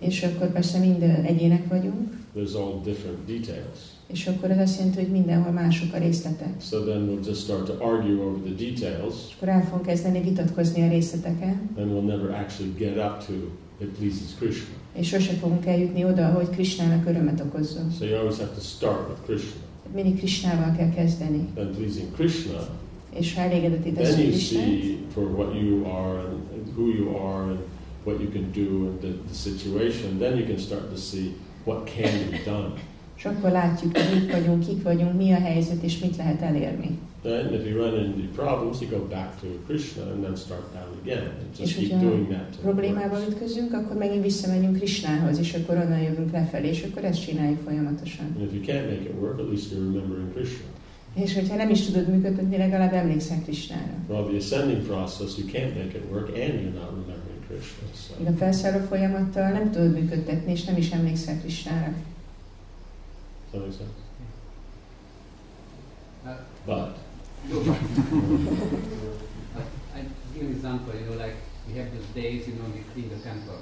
és 0.00 0.22
akkor 0.22 0.52
persze 0.52 0.78
mind 0.78 1.02
egyének 1.02 1.68
vagyunk, 1.68 2.18
There's 2.36 2.54
all 2.54 2.80
different 2.84 3.18
details. 3.26 3.78
és 4.06 4.26
akkor 4.26 4.50
ez 4.50 4.58
azt 4.58 4.78
jelenti, 4.78 4.98
hogy 5.00 5.10
mindenhol 5.10 5.52
mások 5.52 5.94
a 5.94 5.98
részletek. 5.98 6.52
So 6.60 6.78
then 6.84 7.08
we'll 7.08 7.26
just 7.26 7.40
start 7.42 7.64
to 7.64 7.72
argue 7.84 8.14
over 8.24 8.40
the 8.44 8.54
details, 8.64 9.14
És 9.28 9.34
akkor 9.36 9.48
el 9.48 9.64
fogunk 9.64 9.86
kezdeni 9.86 10.20
vitatkozni 10.20 10.82
a 10.82 10.88
részleteken, 10.88 11.70
and 11.76 11.90
we'll 11.92 12.04
never 12.16 12.30
actually 12.30 12.72
get 12.78 12.96
up 12.96 13.24
to 13.26 13.32
it 13.84 13.88
pleases 13.98 14.34
Krishna. 14.38 14.74
és 14.92 15.08
sose 15.08 15.32
fogunk 15.32 15.66
eljutni 15.66 16.04
oda, 16.04 16.26
hogy 16.28 16.50
Krisnának 16.50 17.06
örömet 17.08 17.40
okozzon. 17.40 17.90
So 17.98 18.04
you 18.04 18.16
always 18.16 18.36
have 18.38 18.50
to 18.54 18.60
start 18.60 19.08
with 19.08 19.20
Krishna. 19.26 19.60
Mindig 19.94 20.16
Krisnával 20.18 20.76
kell 20.76 20.90
kezdeni. 20.90 21.48
Then 21.54 21.70
pleasing 21.76 22.12
Krishna, 22.14 22.68
És 23.18 23.34
ha 23.34 23.48
Krisnát, 23.48 24.32
see 24.32 24.96
for 25.12 25.24
what 25.24 25.54
you 25.54 25.84
are 25.84 26.18
and 26.52 26.68
who 26.76 26.88
you 26.88 27.16
are 27.16 27.50
and 27.50 27.58
what 28.04 28.20
you 28.20 28.30
can 28.30 28.50
do 28.52 28.86
and 28.86 29.00
the, 29.00 29.12
the 29.26 29.34
situation. 29.34 30.18
Then 30.18 30.38
you 30.38 30.46
can 30.46 30.58
start 30.58 30.90
to 30.90 30.96
see 30.96 31.34
what 31.64 31.90
can 31.96 32.30
be 32.30 32.40
done. 32.44 32.72
és 33.20 33.26
akkor 33.26 33.50
látjuk, 33.50 33.96
hogy 33.96 34.20
mik 34.20 34.32
vagyunk, 34.32 34.66
kik 34.66 34.82
vagyunk, 34.82 35.16
mi 35.16 35.32
a 35.32 35.38
helyzet, 35.38 35.82
és 35.82 35.98
mit 35.98 36.16
lehet 36.16 36.40
elérni. 36.42 36.98
Then, 37.22 37.52
if 37.52 37.66
you 37.66 37.76
run 37.76 37.94
into 38.04 38.42
problems, 38.42 38.80
you 38.80 38.88
go 38.90 39.06
back 39.06 39.40
to 39.40 39.46
Krishna 39.66 40.02
and 40.02 40.22
then 40.22 40.36
start 40.36 40.72
down 40.72 40.90
again. 41.02 41.26
And 41.40 41.58
just 41.58 41.78
És 41.78 41.88
keep 41.88 42.00
doing 42.00 42.28
that. 42.28 42.56
Problémával 42.62 43.20
ütközünk, 43.28 43.72
akkor 43.72 43.96
megint 43.96 44.22
visszamegyünk 44.22 44.76
Krisnához, 44.76 45.38
és 45.38 45.54
akkor 45.54 45.76
onnan 45.76 46.00
jövünk 46.00 46.32
lefelé, 46.32 46.68
és 46.68 46.86
akkor 46.90 47.04
ezt 47.04 47.24
csináljuk 47.26 47.58
folyamatosan. 47.64 48.26
And 48.38 48.46
if 48.46 48.52
you 48.52 48.62
can't 48.62 48.88
make 48.90 49.02
it 49.02 49.14
work, 49.20 49.38
at 49.38 49.48
least 49.48 49.72
you're 49.72 49.92
remembering 49.92 50.32
Krishna. 50.34 50.66
És 51.14 51.34
hogyha 51.34 51.56
nem 51.56 51.70
is 51.70 51.80
tudod 51.80 52.08
működtetni, 52.08 52.56
legalább 52.56 52.92
emlékszel 52.92 53.42
Krisnára. 53.42 53.92
Well, 54.08 54.24
the 54.24 54.36
ascending 54.36 54.82
process, 54.86 55.38
you 55.38 55.48
can't 55.48 55.74
make 55.74 55.96
it 55.96 56.04
work, 56.10 56.28
and 56.28 56.36
you're 56.36 56.74
not 56.74 56.90
remembering 56.90 57.44
Krishna. 57.46 57.86
So, 57.94 58.30
a 58.30 58.32
felszálló 58.36 58.86
folyamattal 58.86 59.50
nem 59.50 59.70
tudod 59.70 59.92
működtetni, 59.92 60.52
és 60.52 60.64
nem 60.64 60.76
is 60.76 60.90
emlékszel 60.90 61.38
Krisnára. 61.40 61.94
does 63.52 63.60
that 63.60 63.60
make 63.60 63.72
sense? 63.72 63.90
Uh, 66.26 66.36
but 66.66 66.98
I 69.94 70.04
give 70.34 70.46
an 70.46 70.52
example, 70.52 70.94
you 70.94 71.06
know, 71.06 71.16
like 71.16 71.34
we 71.66 71.74
have 71.74 71.92
those 71.92 72.06
days, 72.14 72.46
you 72.46 72.54
know, 72.54 72.64
we 72.74 72.80
clean 72.92 73.08
the 73.08 73.16
temple. 73.16 73.58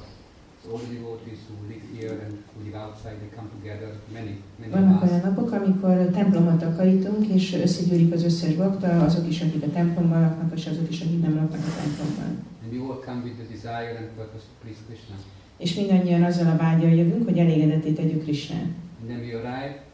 So 0.68 0.74
all 0.74 0.80
the 0.80 0.94
devotees 0.94 1.38
who 1.48 1.54
live 1.72 1.84
here 1.96 2.12
and 2.24 2.44
who 2.52 2.64
live 2.64 2.74
outside, 2.74 3.16
they 3.20 3.30
come 3.36 3.48
together, 3.56 3.88
many, 4.12 4.42
many 4.60 4.72
Vannak 4.72 5.02
olyan 5.02 5.20
napok, 5.20 5.52
amikor 5.52 6.10
templomot 6.12 6.58
takarítunk, 6.58 7.26
és 7.26 7.52
összegyűlik 7.52 8.12
az 8.12 8.24
összes 8.24 8.54
bakta, 8.54 9.04
azok 9.04 9.28
is, 9.28 9.40
akik 9.40 9.62
a 9.62 9.70
templomban 9.70 10.20
laknak, 10.20 10.58
és 10.58 10.66
azok 10.66 10.90
is, 10.90 11.00
akik 11.00 11.20
nem 11.20 11.34
laknak 11.34 11.60
a 11.60 11.80
templomban. 11.82 12.44
And 12.64 12.72
we 12.72 12.78
all 12.78 13.00
come 13.04 13.22
with 13.22 13.36
the 13.36 13.46
desire 13.52 13.96
and 13.98 14.06
purpose 14.16 14.44
to 14.44 14.54
please 14.62 14.78
Krishna. 14.86 15.14
És 15.56 15.74
mindannyian 15.74 16.22
azzal 16.22 16.46
a 16.46 16.56
vágyal 16.56 16.90
jövünk, 16.90 17.24
hogy 17.24 17.38
elégedetté 17.38 17.92
tegyük 17.92 18.22
Krisnát. 18.22 18.68
And 19.00 19.08
then 19.08 19.18
we 19.18 19.36
arrive, 19.36 19.84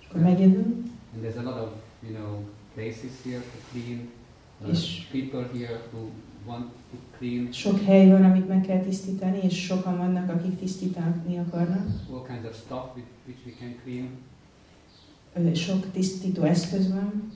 És 0.00 0.06
akkor 0.08 0.20
megjövünk, 0.20 0.86
and 1.14 1.24
there's 1.24 1.38
a 1.38 1.42
lot 1.42 1.60
of, 1.64 1.68
you 2.06 2.16
know, 2.18 2.44
places 2.74 3.12
here 3.24 3.40
to 3.52 3.58
clean. 3.70 4.08
A 4.60 4.66
lot 4.66 4.76
of 4.76 5.10
people 5.10 5.44
here 5.58 5.80
who 5.92 6.00
want 6.46 6.64
to 6.90 6.96
clean. 7.18 7.52
sok 7.52 7.80
hely 7.80 8.10
van, 8.10 8.24
amit 8.24 8.48
meg 8.48 8.60
kell 8.60 8.80
tisztítani, 8.80 9.38
és 9.42 9.64
sokan 9.64 9.96
vannak, 9.96 10.30
akik 10.30 10.58
tisztítani 10.58 11.38
akarnak. 11.38 11.86
All 12.12 12.26
kinds 12.26 12.46
of 12.48 12.56
stuff 12.56 12.84
which, 13.26 13.38
we 13.46 13.52
can 13.58 13.74
clean. 13.84 15.54
Sok 15.54 15.90
tisztító 15.90 16.42
eszköz 16.42 16.92
van, 16.92 17.32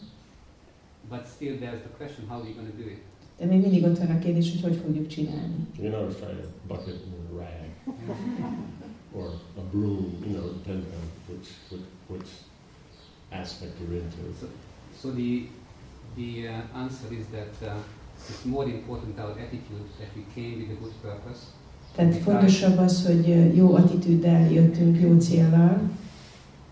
But 1.09 1.26
still 1.26 1.57
there's 1.59 1.83
the 1.83 1.91
question, 1.97 2.28
how 2.28 2.39
are 2.39 2.45
we 2.49 2.55
going 2.55 2.70
to 2.70 2.76
do 2.83 2.89
it? 2.89 2.99
de 3.39 3.47
még 3.47 3.61
mindig 3.61 3.85
ott 3.85 3.99
van 3.99 4.11
a 4.11 4.18
kérdés, 4.18 4.51
hogy 4.51 4.61
hogy 4.61 4.76
fogjuk 4.76 5.07
csinálni. 5.07 5.66
you 5.78 5.95
always 5.95 6.14
try 6.14 6.26
a 6.26 6.49
bucket 6.66 6.95
and 7.05 7.14
a 7.31 7.37
rag, 7.39 7.97
or 9.18 9.26
a 9.57 9.61
broom, 9.70 10.22
you 10.26 10.33
know, 10.33 10.53
depending 10.53 10.93
on 10.93 11.07
which, 11.28 11.49
which, 11.70 11.87
which 12.07 12.31
aspect 13.31 13.72
you're 13.81 13.97
into. 14.03 14.18
So, 14.41 14.47
so 15.01 15.11
the, 15.11 15.47
the 16.16 16.49
uh, 16.49 16.83
answer 16.83 17.12
is 17.12 17.26
that 17.33 17.68
uh, 17.68 17.76
it's 18.29 18.45
more 18.45 18.66
important 18.68 19.18
our 19.18 19.35
attitude 19.45 19.87
that 19.99 20.11
we 20.16 20.23
came 20.35 20.57
with 20.61 20.71
a 20.71 20.79
good 20.81 20.95
purpose 21.03 21.41
Tehát 21.95 22.16
fontosabb 22.16 22.79
az, 22.79 23.07
hogy 23.07 23.57
jó 23.57 23.75
attitűddel 23.75 24.53
jöttünk, 24.53 25.01
jó 25.01 25.18
céllal, 25.18 25.81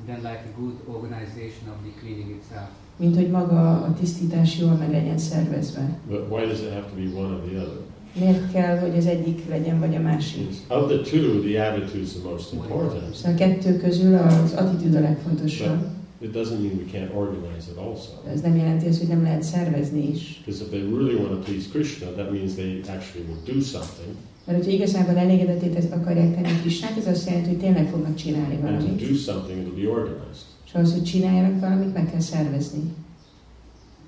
than 0.07 0.17
like 0.17 0.45
a 0.55 0.61
good 0.61 0.75
organization 0.87 1.69
of 1.69 1.77
the 1.83 2.01
cleaning 2.01 2.31
itself. 2.31 2.69
mint 2.97 3.15
hogy 3.17 3.31
maga 3.31 3.71
a 3.71 3.95
tisztítás 4.01 4.59
jól 4.59 4.73
meg 4.73 4.91
legyen 4.91 5.19
szervezve. 5.19 5.99
But 6.09 6.31
why 6.31 6.47
does 6.47 6.61
it 6.61 6.73
have 6.73 6.87
to 6.91 6.95
be 6.95 7.21
one 7.21 7.35
or 7.35 7.41
the 7.41 7.59
other? 7.61 7.81
Miért 8.19 8.53
kell, 8.53 8.79
hogy 8.79 8.97
az 8.97 9.07
egyik 9.07 9.49
legyen, 9.49 9.79
vagy 9.79 9.95
a 9.95 10.01
másik? 10.01 10.49
Of 10.69 10.89
the 10.89 11.01
two, 11.01 11.41
the 11.41 11.69
attitude 11.69 12.03
is 12.03 12.13
the 12.13 12.31
most 12.31 12.53
important. 12.53 13.15
Szóval 13.15 13.33
a 13.33 13.35
kettő 13.35 13.77
közül 13.77 14.15
az 14.15 14.53
attitűd 14.53 14.95
a 14.95 15.01
legfontosabb. 15.01 15.98
It 16.21 16.33
doesn't 16.33 16.61
mean 16.61 16.77
we 16.77 16.85
can't 16.93 17.15
organize 17.15 17.71
it 17.71 17.77
also. 17.77 18.11
Ez 18.33 18.41
nem 18.41 18.57
jelenti 18.57 18.87
azt, 18.87 18.99
hogy 18.99 19.09
nem 19.09 19.23
lehet 19.23 19.43
szervezni 19.43 20.09
is. 20.09 20.43
Because 20.45 20.63
if 20.63 20.69
they 20.69 20.81
really 20.81 21.15
want 21.15 21.29
to 21.31 21.39
please 21.39 21.69
Krishna, 21.69 22.07
that 22.11 22.31
means 22.31 22.53
they 22.55 22.81
actually 22.81 23.27
will 23.29 23.55
do 23.55 23.61
something. 23.61 24.15
Mert 24.45 24.59
hogyha 24.59 24.73
igazából 24.73 25.17
elégedetét 25.17 25.93
akarják 25.93 26.35
tenni 26.35 26.61
Krisnát, 26.61 26.97
ez 26.97 27.07
azt 27.07 27.27
jelenti, 27.29 27.49
hogy 27.49 27.59
tényleg 27.59 27.89
fognak 27.89 28.15
csinálni 28.15 28.55
And 28.55 28.63
to 28.65 28.71
valamit. 28.71 29.09
do 29.09 29.15
something, 29.15 29.67
it'll 29.67 29.83
be 29.85 29.89
organized. 29.91 30.47
És 30.67 30.73
ahhoz, 30.75 30.93
hogy 30.93 31.03
csináljanak 31.03 31.61
valamit, 31.61 31.95
meg 31.95 32.11
kell 32.11 32.21
szervezni. 32.21 32.83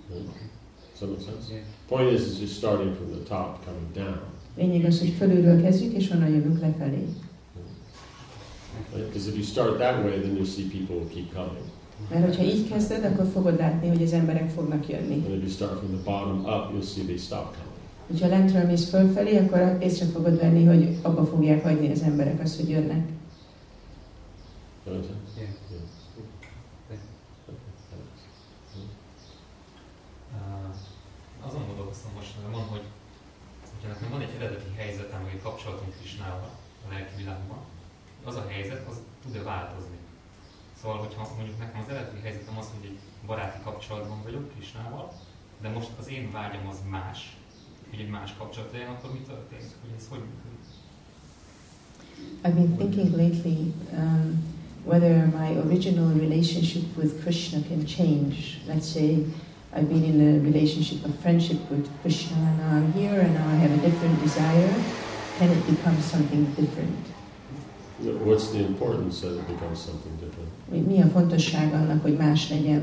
Does 0.09 0.23
that 0.99 1.09
make 1.11 1.23
sense? 1.23 1.53
Yeah. 1.53 1.65
Point 1.89 2.13
is, 2.13 2.27
is 2.27 2.39
you're 2.41 2.57
starting 2.57 2.95
from 2.95 3.09
the 3.11 3.23
top, 3.37 3.65
coming 3.65 3.93
down. 3.95 4.21
Lényeg 4.57 4.85
az, 4.85 4.99
hogy 4.99 5.09
fölülről 5.19 5.63
kezdjük, 5.63 5.93
és 5.93 6.11
onnan 6.11 6.29
jövünk 6.29 6.61
lefelé. 6.61 7.05
Because 8.93 9.29
if 9.29 9.35
you 9.35 9.45
start 9.45 9.79
that 9.79 10.05
way, 10.05 10.21
then 10.21 10.37
you'll 10.37 10.53
see 10.57 10.65
people 10.65 10.97
will 10.97 11.09
keep 11.15 11.33
coming. 11.35 11.65
Mert 12.11 12.25
hogyha 12.25 12.43
így 12.43 12.69
kezded, 12.69 13.05
akkor 13.05 13.27
fogod 13.33 13.59
látni, 13.59 13.89
hogy 13.89 14.03
az 14.03 14.13
emberek 14.13 14.51
fognak 14.51 14.89
jönni. 14.89 15.15
And 15.15 15.35
if 15.35 15.43
you 15.43 15.49
start 15.49 15.79
from 15.79 15.91
the 15.91 16.03
bottom 16.05 16.39
up, 16.39 16.73
you'll 16.73 16.93
see 16.95 17.05
they 17.05 17.17
stop 17.17 17.45
coming. 17.45 17.71
Hogyha 18.07 18.29
lentről 18.29 18.65
mész 18.65 18.89
fölfelé, 18.89 19.39
akkor 19.39 19.77
észre 19.81 20.07
fogod 20.07 20.39
venni, 20.39 20.65
hogy 20.65 20.99
abba 21.03 21.25
fogják 21.25 21.63
hagyni 21.63 21.91
az 21.91 22.03
emberek 22.03 22.41
azt, 22.41 22.57
hogy 22.57 22.69
jönnek. 22.69 23.09
Uh, 24.87 24.97
azon 31.47 31.67
gondolkoztam 31.67 32.11
most, 32.15 32.35
van, 32.53 32.63
hogy 32.63 32.83
hogyha 33.75 33.89
nekem 33.95 34.11
van 34.11 34.21
egy 34.21 34.35
eredeti 34.37 34.71
helyzetem, 34.77 35.23
vagy 35.23 35.33
egy 35.35 35.43
kapcsolatom 35.43 35.87
Krisnával 35.99 36.51
a 36.89 36.93
lelki 36.93 37.13
világban, 37.17 37.59
az 38.25 38.35
a 38.35 38.47
helyzet, 38.49 38.87
az 38.89 38.97
tud-e 39.23 39.43
változni? 39.43 40.00
Szóval, 40.81 40.99
hogyha 40.99 41.29
mondjuk 41.37 41.59
nekem 41.59 41.81
az 41.81 41.89
eredeti 41.89 42.21
helyzetem 42.23 42.59
az, 42.59 42.69
hogy 42.77 42.85
egy 42.91 42.99
baráti 43.27 43.59
kapcsolatban 43.65 44.23
vagyok 44.23 44.51
Krisnával, 44.53 45.13
de 45.63 45.69
most 45.69 45.91
az 45.99 46.09
én 46.09 46.31
vágyam 46.33 46.67
az 46.69 46.79
más, 46.91 47.37
hogy 47.91 48.01
egy 48.01 48.09
más 48.09 48.35
kapcsolat 48.39 48.73
legyen, 48.73 48.89
akkor 48.89 49.13
mi 49.13 49.19
történik? 49.19 49.73
Hogy 49.81 49.95
ez 49.99 50.07
hogy 50.09 50.19
működik? 50.19 50.59
I've 52.45 52.55
been 52.55 52.77
thinking 52.77 53.11
lately 53.17 53.73
um, 53.93 54.43
whether 54.85 55.27
my 55.27 55.59
original 55.67 56.13
relationship 56.13 56.97
with 56.97 57.21
Krishna 57.23 57.61
can 57.69 57.85
change. 57.87 58.35
Let's 58.67 58.89
say 58.95 59.27
I've 59.75 59.89
been 59.89 60.05
in 60.05 60.21
a 60.21 60.41
relationship 60.43 61.05
of 61.05 61.13
friendship 61.23 61.61
with 61.71 61.89
Krishna, 62.01 62.37
and 62.37 62.59
now 62.59 62.71
I'm 62.79 62.93
here, 62.93 63.21
and 63.21 63.35
now 63.35 63.49
I 63.49 63.57
have 63.65 63.73
a 63.79 63.83
different 63.87 64.23
desire. 64.23 64.75
Can 65.39 65.51
it 65.51 65.67
become 65.67 66.01
something 66.01 66.45
different? 66.55 67.20
What's 68.25 68.51
the 68.51 68.59
importance 68.59 69.21
that 69.21 69.33
it 69.33 69.47
becomes 69.47 69.79
something 69.79 70.13
different? 70.21 70.87
Mi 70.89 71.01
a 71.03 71.07
fontosság 71.07 71.75
annak, 71.75 72.03
hogy 72.03 72.17
más 72.17 72.51
legyen? 72.51 72.83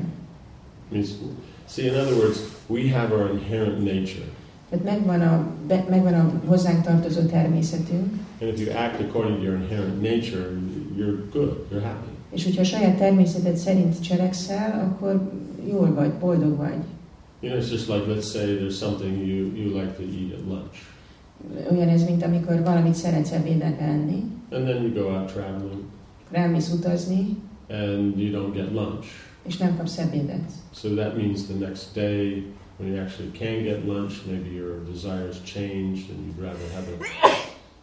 See, 1.65 1.86
in 1.86 1.93
other 1.95 2.13
words, 2.13 2.39
we 2.68 2.89
have 2.89 3.13
our 3.13 3.30
inherent 3.32 3.84
nature. 3.84 4.26
Tehát 4.70 4.86
megvan 4.86 5.22
a, 5.22 5.47
be, 5.68 5.86
megvan 5.89 6.13
a 6.13 6.41
hozzánk 6.45 6.84
tartozó 6.84 7.22
természetünk, 7.22 8.13
And 8.41 8.49
if 8.49 8.59
you 8.59 8.76
act 8.78 9.01
according 9.01 9.38
to 9.38 9.43
your 9.43 9.55
inherent 9.55 10.01
nature, 10.01 10.49
you're 10.97 11.30
good, 11.32 11.65
you're 11.72 11.84
happy. 11.84 12.09
és 12.30 12.43
hogyha 12.43 12.61
a 12.61 12.65
saját 12.65 12.97
természeted 12.97 13.55
szerint 13.55 14.01
cselekszel, 14.01 14.80
akkor 14.91 15.32
jól 15.68 15.93
vagy, 15.93 16.11
boldog 16.13 16.57
vagy. 16.57 16.78
You 17.39 17.51
know, 17.51 17.63
it's 17.63 17.72
just 17.72 17.88
like 17.88 18.05
let's 18.07 18.32
say 18.32 18.45
there's 18.45 18.78
something 18.78 19.28
you, 19.28 19.51
you 19.55 19.82
like 19.82 19.93
to 19.95 20.03
eat 20.03 20.34
at 20.34 20.45
lunch. 20.47 20.78
Olyan 21.72 21.88
ez, 21.89 22.03
mint 22.03 22.24
amikor 22.24 22.63
valamit 22.63 22.93
szeretsz 22.93 23.32
ebédre 23.32 23.78
enni, 23.80 24.24
And 24.52 24.66
then 24.68 24.84
you 24.84 24.93
go 25.04 25.10
out 25.10 25.32
traveling 25.32 25.84
rámész 26.32 26.72
utazni, 26.74 27.38
and 27.70 28.18
you 28.20 28.32
don't 28.32 28.54
get 28.54 28.72
lunch. 28.74 29.06
és 29.48 29.58
nem 29.58 29.78
kapsz 29.78 29.98
ebédet. 29.98 30.52
So 30.74 30.88
that 30.95 31.16
means 31.18 31.45
the 31.45 31.66
next 31.66 31.93
day, 31.93 32.43
when 32.78 32.91
you 32.93 33.02
actually 33.02 33.32
can 33.39 33.64
get 33.64 33.86
lunch, 33.86 34.14
maybe 34.26 34.50
your 34.56 34.84
desires 34.91 35.38
changed 35.43 36.10
and 36.12 36.20
you'd 36.26 36.39
rather 36.39 36.68
have 36.76 36.88
a, 36.93 37.06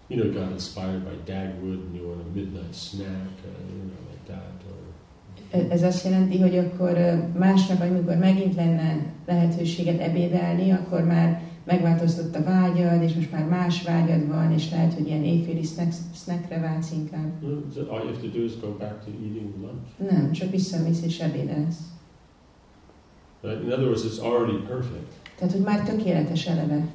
you 0.08 0.20
know, 0.22 0.32
got 0.42 0.50
inspired 0.52 1.02
by 1.04 1.32
Dagwood 1.32 1.80
and 1.86 1.94
you 1.96 2.06
want 2.08 2.20
a 2.20 2.30
midnight 2.38 2.74
snack, 2.74 3.32
uh, 3.44 3.48
you 3.72 3.82
know, 3.88 4.00
like 4.10 4.26
that. 4.26 4.56
Or, 4.70 4.82
E- 5.60 5.66
Ez 5.70 5.82
azt 5.82 6.04
jelenti, 6.04 6.40
hogy 6.40 6.58
akkor 6.58 6.98
másnap, 7.38 7.80
amikor 7.80 8.16
megint 8.16 8.54
lenne 8.54 9.06
lehetőséget 9.26 10.00
ebédelni, 10.00 10.70
akkor 10.70 11.04
már 11.04 11.42
megváltozott 11.64 12.34
a 12.34 12.42
vágyad, 12.42 13.02
és 13.02 13.14
most 13.14 13.32
már 13.32 13.44
más 13.44 13.82
vágyad 13.82 14.28
van, 14.28 14.52
és 14.52 14.70
lehet, 14.70 14.94
hogy 14.94 15.06
ilyen 15.06 15.24
éjféli 15.24 15.62
snack, 15.62 15.92
snackre 16.14 16.60
vágysz 16.60 16.90
inkább. 16.90 17.42
No, 17.42 17.58
so 17.74 17.80
all 17.80 17.98
you 17.98 18.12
have 18.12 18.20
to 18.20 18.38
do 18.38 18.44
is 18.44 18.52
go 18.60 18.68
back 18.78 19.04
to 19.04 19.10
eating 19.10 19.54
lunch. 19.60 20.12
Nem, 20.12 20.32
csak 20.32 20.50
visszamész 20.50 21.02
és 21.02 21.18
ebédelsz. 21.18 21.78
Right? 23.40 23.62
In 23.62 23.72
other 23.72 23.84
words, 23.84 24.04
it's 24.04 24.18
already 24.18 24.56
perfect. 24.66 25.12
Tehát, 25.38 25.52
hogy 25.52 25.62
már 25.62 25.82
tökéletes 25.82 26.46
eleve. 26.46 26.86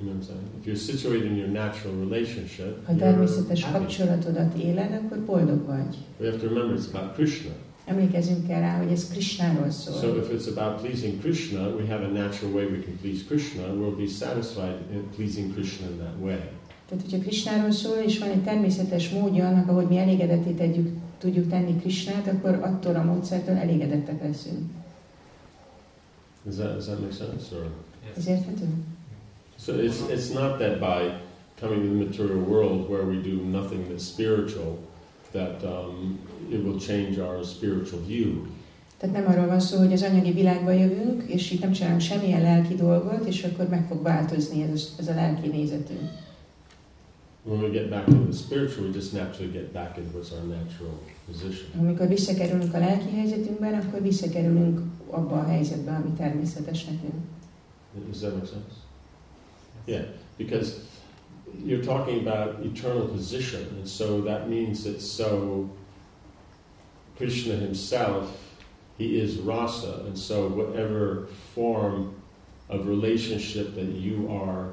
You 0.00 0.06
know 0.06 0.14
what 0.14 0.22
I'm 0.22 0.26
saying? 0.26 0.48
If 0.60 0.66
you're 0.66 0.92
situated 0.92 1.24
in 1.24 1.36
your 1.36 1.48
natural 1.48 1.94
relationship, 2.08 2.86
Ha 2.86 2.94
természetes 2.94 3.64
kapcsolatodat 3.72 4.54
éled, 4.54 5.02
akkor 5.04 5.18
boldog 5.18 5.66
vagy. 5.66 5.96
We 6.20 6.26
have 6.30 6.38
to 6.38 6.48
remember 6.48 6.78
it's 6.78 6.94
about 6.94 7.14
Krishna. 7.14 7.50
Emlékezzünk 7.88 8.50
el 8.50 8.60
rá, 8.60 8.76
hogy 8.82 8.92
ez 8.92 9.08
Krishnáról 9.08 9.70
So 9.70 9.92
szól. 9.92 10.16
if 10.16 10.30
it's 10.32 10.56
about 10.56 10.80
pleasing 10.80 11.20
Krishna, 11.20 11.68
we 11.68 11.86
have 11.86 12.04
a 12.04 12.08
natural 12.08 12.52
way 12.54 12.64
we 12.64 12.78
can 12.84 12.98
please 13.02 13.24
Krishna. 13.26 13.62
We'll 13.62 13.96
be 13.96 14.06
satisfied 14.06 14.76
in 14.92 15.02
pleasing 15.16 15.52
Krishna 15.52 15.86
in 15.90 15.96
that 15.98 16.14
way. 16.20 16.38
Tehát, 16.88 17.04
hogyha 17.04 17.18
Krishnáról 17.18 17.70
szól, 17.70 17.96
és 17.96 18.18
van 18.18 18.28
egy 18.28 18.42
természetes 18.42 19.10
módja 19.10 19.46
annak, 19.46 19.68
ahogy 19.68 19.86
mi 19.88 19.96
elégedetté 19.98 20.50
tegyük, 20.50 20.88
tudjuk 21.18 21.48
tenni 21.48 21.76
Krishnát, 21.80 22.26
akkor 22.26 22.54
attól 22.62 22.94
a 22.94 23.02
módszertől 23.04 23.56
elégedettek 23.56 24.22
leszünk. 24.22 24.70
Does 26.44 26.56
that, 26.56 26.74
does 26.74 26.84
that 26.86 27.00
make 27.00 27.12
sense? 27.14 27.54
Or 27.56 27.70
Ez 28.16 28.26
érthető? 28.28 28.64
so 29.64 29.72
it's 29.72 30.00
it's 30.10 30.32
not 30.32 30.58
that 30.58 30.78
by 30.78 31.12
coming 31.60 31.82
to 31.82 31.88
the 31.88 32.04
material 32.04 32.42
world 32.48 32.88
where 32.88 33.04
we 33.04 33.20
do 33.20 33.42
nothing 33.58 33.86
that's 33.88 34.04
spiritual 34.04 34.78
that 35.32 35.62
um, 35.62 36.18
it 36.50 36.64
will 36.64 36.78
change 36.78 37.18
our 37.18 37.44
spiritual 37.44 38.00
view. 38.06 38.46
Tehát 38.98 39.14
nem 39.14 39.26
arról 39.26 39.46
van 39.46 39.60
szó, 39.60 39.78
hogy 39.78 39.92
az 39.92 40.02
anyagi 40.02 40.32
világba 40.32 40.70
jövünk, 40.70 41.22
és 41.26 41.50
itt 41.50 41.60
nem 41.60 41.72
csinálunk 41.72 42.00
semmilyen 42.00 42.42
lelki 42.42 42.74
dolgot, 42.74 43.26
és 43.26 43.44
akkor 43.44 43.68
meg 43.68 43.86
fog 43.86 44.02
változni 44.02 44.62
ez, 44.62 44.94
ez 44.98 45.08
a 45.08 45.14
lelki 45.14 45.48
nézetünk. 45.48 46.10
When 47.42 47.62
we 47.62 47.68
get 47.68 47.88
back 47.88 48.08
into 48.08 48.24
the 48.24 48.36
spiritual, 48.36 48.86
we 48.86 48.92
just 48.94 49.12
naturally 49.12 49.52
get 49.52 49.72
back 49.72 49.96
into 49.96 50.18
what's 50.18 50.32
our 50.32 50.46
natural 50.46 50.98
position. 51.26 51.68
Amikor 51.78 52.08
visszakerülünk 52.08 52.74
a 52.74 52.78
lelki 52.78 53.16
helyzetünkben, 53.16 53.74
akkor 53.74 54.02
visszakerülünk 54.02 54.80
abba 55.10 55.34
a 55.34 55.44
helyzetbe, 55.44 55.90
ami 55.90 56.10
természetes 56.16 56.84
nekünk. 56.84 57.14
Does 58.06 58.18
that 58.18 58.34
make 58.34 58.46
sense? 58.46 58.74
Yeah, 59.84 60.04
because 60.36 60.72
you're 61.64 61.84
talking 61.84 62.26
about 62.26 62.64
eternal 62.64 63.06
position, 63.06 63.66
and 63.78 63.86
so 63.88 64.20
that 64.22 64.48
means 64.48 64.82
that 64.84 65.00
so 65.00 65.68
Krishna 67.16 67.54
himself, 67.54 68.24
he 68.98 69.20
is 69.20 69.38
rasa, 69.38 70.04
and 70.06 70.16
so 70.16 70.48
whatever 70.48 71.26
form 71.54 72.14
of 72.68 72.86
relationship 72.86 73.74
that 73.74 73.90
you 73.94 74.28
are 74.30 74.72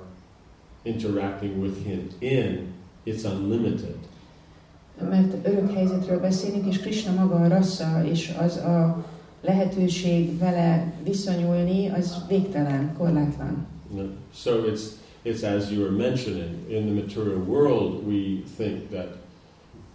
interacting 0.84 1.62
with 1.62 1.86
him 1.86 2.10
in, 2.22 2.74
it's 3.06 3.24
unlimited. 3.24 3.98
Mert 5.10 5.48
örök 5.48 5.74
helyzetről 5.74 6.20
beszélünk, 6.20 6.68
és 6.68 6.80
Krishna 6.80 7.14
maga 7.14 7.36
a 7.36 7.48
rassza, 7.48 8.04
és 8.06 8.34
az 8.40 8.58
a 8.58 9.06
lehetőség 9.42 10.38
vele 10.38 10.94
viszonyulni, 11.04 11.90
az 11.90 12.26
végtelen, 12.28 12.96
korlátlan. 12.98 13.68
So 14.34 14.52
it's 14.52 14.82
it's 15.26 15.44
as 15.44 15.72
you 15.72 15.82
were 15.82 15.92
mentioning 15.92 16.66
in 16.70 16.86
the 16.86 17.02
material 17.02 17.40
world, 17.40 18.08
we 18.08 18.44
think 18.58 18.90
that 18.92 19.08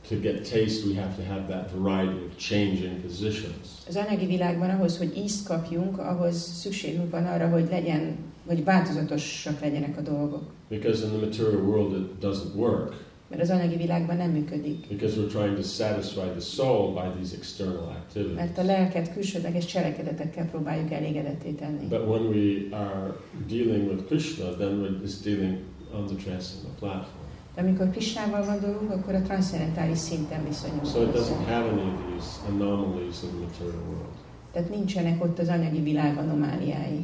to 0.09 0.17
get 0.17 0.45
taste, 0.45 0.87
we 0.87 0.95
have 0.95 1.17
to 1.17 1.25
have 1.25 1.47
that 1.49 1.71
variety 1.71 2.25
of 2.27 2.37
changing 2.37 3.01
positions. 3.03 3.85
Az 3.89 3.97
anyagi 3.97 4.27
világban 4.27 4.71
ahhoz, 4.71 4.99
hogy 4.99 5.17
ízt 5.17 5.47
kapjunk, 5.47 5.99
ahhoz 5.99 6.37
szükségünk 6.37 7.11
van 7.11 7.27
arra, 7.27 7.49
hogy 7.49 7.69
legyen, 7.71 8.17
hogy 8.47 8.65
változatosak 8.65 9.61
legyenek 9.61 9.97
a 9.99 10.01
dolgok. 10.01 10.43
Because 10.69 11.05
in 11.05 11.11
the 11.11 11.27
material 11.27 11.63
world, 11.63 11.93
it 11.93 12.19
doesn't 12.21 12.55
work. 12.55 12.95
Mert 13.31 13.43
az 13.43 13.51
anyagi 13.51 13.77
világban 13.77 14.17
nem 14.17 14.31
működik. 14.31 14.89
Because 14.89 15.21
we're 15.21 15.31
trying 15.31 15.57
to 15.57 15.63
satisfy 15.63 16.21
the 16.21 16.41
soul 16.41 16.93
by 16.93 17.19
these 17.19 17.37
external 17.37 17.89
activities. 17.89 18.37
Mert 18.37 18.59
a 18.59 18.63
lelket 18.63 19.13
külsődleges 19.13 19.65
cselekedetekkel 19.65 20.47
próbáljuk 20.47 20.91
elégedetté 20.91 21.51
tenni. 21.51 21.87
But 21.87 22.07
when 22.07 22.23
we 22.23 22.77
are 22.77 23.15
dealing 23.47 23.91
with 23.91 24.05
Krishna, 24.07 24.57
then 24.57 24.81
we're 24.81 25.01
just 25.03 25.25
dealing 25.25 25.59
on 25.93 26.07
the 26.07 26.17
transcendental 26.17 26.75
platform. 26.79 27.29
De 27.55 27.61
amikor 27.61 27.91
Krisnával 27.91 28.45
gondolunk, 28.45 28.91
akkor 28.91 29.15
a 29.15 29.23
transzcendentális 29.23 29.99
szinten 29.99 30.45
viszonyulunk. 30.45 30.87
So 30.87 31.03
it 31.03 31.09
doesn't 31.09 31.45
have 31.47 31.69
any 31.69 31.81
of 31.81 32.01
these 32.11 32.31
anomalies 32.49 33.23
in 33.23 33.29
the 33.29 33.39
material 33.39 33.83
world. 33.89 34.15
Tehát 34.53 34.71
nincsenek 34.71 35.25
ott 35.25 35.39
az 35.39 35.49
anyagi 35.49 35.81
világ 35.81 36.19
anomáliái. 36.19 37.01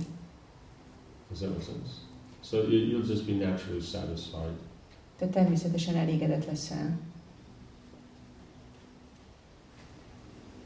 Does 1.28 1.38
that 1.38 1.50
make 1.50 1.64
sense? 1.64 1.90
So 2.42 2.56
you, 2.56 2.80
you'll 2.90 3.08
just 3.08 3.26
be 3.26 3.46
naturally 3.46 3.80
satisfied. 3.80 4.54
Tehát 5.16 5.34
természetesen 5.34 5.96
elégedett 5.96 6.46
leszel. 6.46 6.98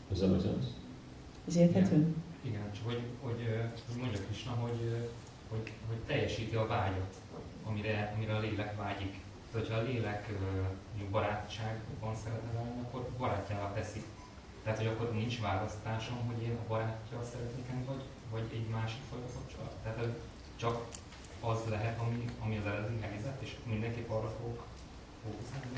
Does 0.08 0.18
that 0.18 0.30
make 0.30 0.42
sense? 0.42 0.68
Ez 1.48 1.56
érthető? 1.56 2.14
Igen, 2.42 2.72
csak 2.72 2.84
hogy, 2.84 3.00
hogy, 3.20 3.48
hogy 3.88 4.00
mondja 4.00 4.20
Krishna, 4.20 4.52
hogy, 4.52 5.08
hogy, 5.48 5.72
hogy 5.88 5.96
teljesíti 6.06 6.54
a 6.54 6.66
vágyat, 6.66 7.14
amire, 7.64 8.12
amire 8.16 8.34
a 8.34 8.40
lélek 8.40 8.76
vágyik. 8.76 9.18
Tehát, 9.50 9.66
hogyha 9.66 9.82
a 9.82 9.82
lélek 9.82 10.28
barátságban 11.10 12.14
szeretne 12.14 12.52
lenni, 12.52 12.80
akkor 12.80 13.08
barátjával 13.18 13.72
teszi. 13.74 14.02
Tehát, 14.62 14.78
hogy 14.78 14.86
akkor 14.86 15.12
nincs 15.12 15.40
választásom, 15.40 16.26
hogy 16.26 16.42
én 16.42 16.56
a 16.64 16.68
barátjával 16.68 17.24
szeretnék 17.24 17.68
lenni, 17.68 17.84
vagy, 17.84 18.02
vagy 18.30 18.48
egy 18.52 18.68
másik 18.68 19.00
fajta 19.10 19.26
kapcsolat. 19.34 19.74
Tehát 19.82 20.18
csak 20.56 20.86
az 21.40 21.58
lehet, 21.70 22.00
ami, 22.00 22.24
ami 22.44 22.56
az 22.56 22.66
eredeti 22.66 23.00
helyzet, 23.00 23.36
és 23.38 23.56
mindenképp 23.70 24.10
arra 24.10 24.32
fogok 24.40 24.64
fókuszálni. 25.24 25.68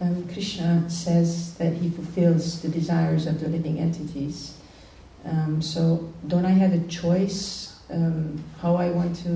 Um, 0.00 0.26
Krishna 0.26 0.88
says 0.88 1.52
that 1.58 1.72
he 1.80 1.88
fulfills 1.88 2.58
the 2.60 2.68
desires 2.68 3.26
of 3.26 3.36
the 3.38 3.48
living 3.48 3.78
entities. 3.78 4.34
Um, 5.24 5.60
so, 5.60 6.08
don't 6.26 6.44
I 6.44 6.50
have 6.58 6.72
a 6.74 6.86
choice 6.88 7.70
um, 7.90 8.42
how 8.60 8.74
I 8.76 8.90
want 8.90 9.22
to 9.24 9.30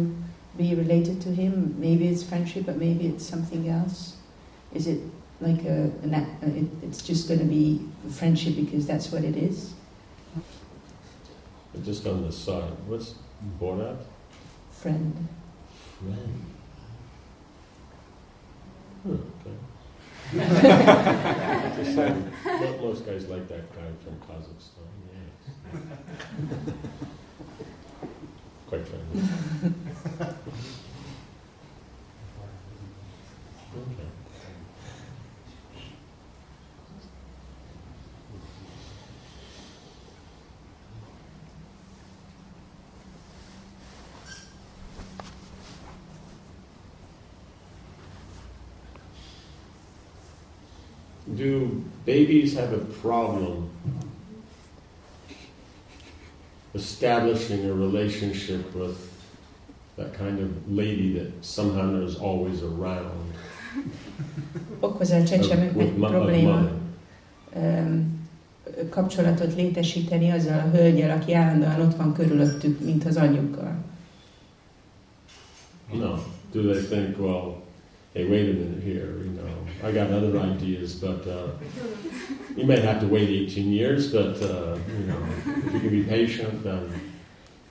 be 0.56 0.74
related 0.74 1.20
to 1.20 1.28
him? 1.28 1.76
Maybe 1.78 2.08
it's 2.08 2.22
friendship, 2.24 2.66
but 2.66 2.76
maybe 2.78 3.06
it's 3.06 3.24
something 3.24 3.68
else. 3.68 4.16
Is 4.74 4.86
it 4.86 4.98
like 5.40 5.64
a, 5.64 5.90
an, 6.02 6.14
a- 6.14 6.46
uh, 6.46 6.48
it, 6.48 6.66
it's 6.82 7.02
just 7.02 7.28
going 7.28 7.40
to 7.40 7.46
be 7.46 7.80
friendship 8.10 8.56
because 8.56 8.86
that's 8.86 9.12
what 9.12 9.22
it 9.22 9.36
is? 9.36 9.72
But 11.72 11.84
just 11.84 12.06
on 12.06 12.22
the 12.22 12.32
side, 12.32 12.72
what's 12.88 13.14
Borat? 13.60 13.98
Friend. 14.80 15.28
Friend. 15.98 16.44
Hmm, 19.02 19.14
okay. 19.14 19.56
Just 21.76 21.94
saying, 21.96 22.32
most 22.80 23.06
guys 23.06 23.26
like 23.28 23.48
that 23.48 23.74
guy 23.74 23.90
from 24.04 24.16
Kazakhstan. 24.26 24.90
Yeah. 25.12 26.72
Quite 28.66 28.86
friendly. 28.86 29.22
Okay. 33.76 34.05
Babies 52.06 52.54
have 52.54 52.72
a 52.72 52.84
problem 53.02 53.68
establishing 56.74 57.64
a 57.66 57.74
relationship 57.74 58.74
with 58.74 58.96
that 59.96 60.14
kind 60.14 60.38
of 60.38 60.48
lady 60.70 61.18
that 61.18 61.44
somehow 61.44 62.04
is 62.04 62.16
always 62.16 62.62
around? 62.62 63.34
Okoz 64.80 65.10
a 65.10 65.22
csecsemőknek 65.22 65.94
probléma. 65.94 66.70
Um, 67.56 68.24
kapcsolatot 68.90 69.54
létesíteni 69.54 70.30
azzal 70.30 70.58
a 70.58 70.76
hölgyel, 70.76 71.18
aki 71.18 71.34
állandóan 71.34 71.80
ott 71.80 71.96
van 71.96 72.12
körülöttük, 72.12 72.80
mint 72.80 73.04
az 73.04 73.16
anyjukkal. 73.16 73.76
No. 75.92 76.14
Do 76.52 76.62
they 76.62 76.82
think, 76.82 77.18
well, 77.18 77.65
hey, 78.16 78.24
wait 78.24 78.48
a 78.48 78.52
minute 78.54 78.82
here, 78.82 79.18
you 79.24 79.32
know, 79.38 79.88
I 79.88 79.92
got 79.92 80.10
other 80.10 80.38
ideas, 80.38 80.94
but 80.94 81.26
uh, 81.26 81.48
you 82.56 82.64
may 82.64 82.80
have 82.80 82.98
to 83.00 83.06
wait 83.06 83.28
18 83.28 83.70
years, 83.70 84.10
but, 84.10 84.40
uh, 84.42 84.78
you 84.98 85.04
know, 85.06 85.20
if 85.66 85.74
you 85.74 85.80
can 85.80 85.90
be 85.90 86.02
patient, 86.02 86.62
then 86.64 86.82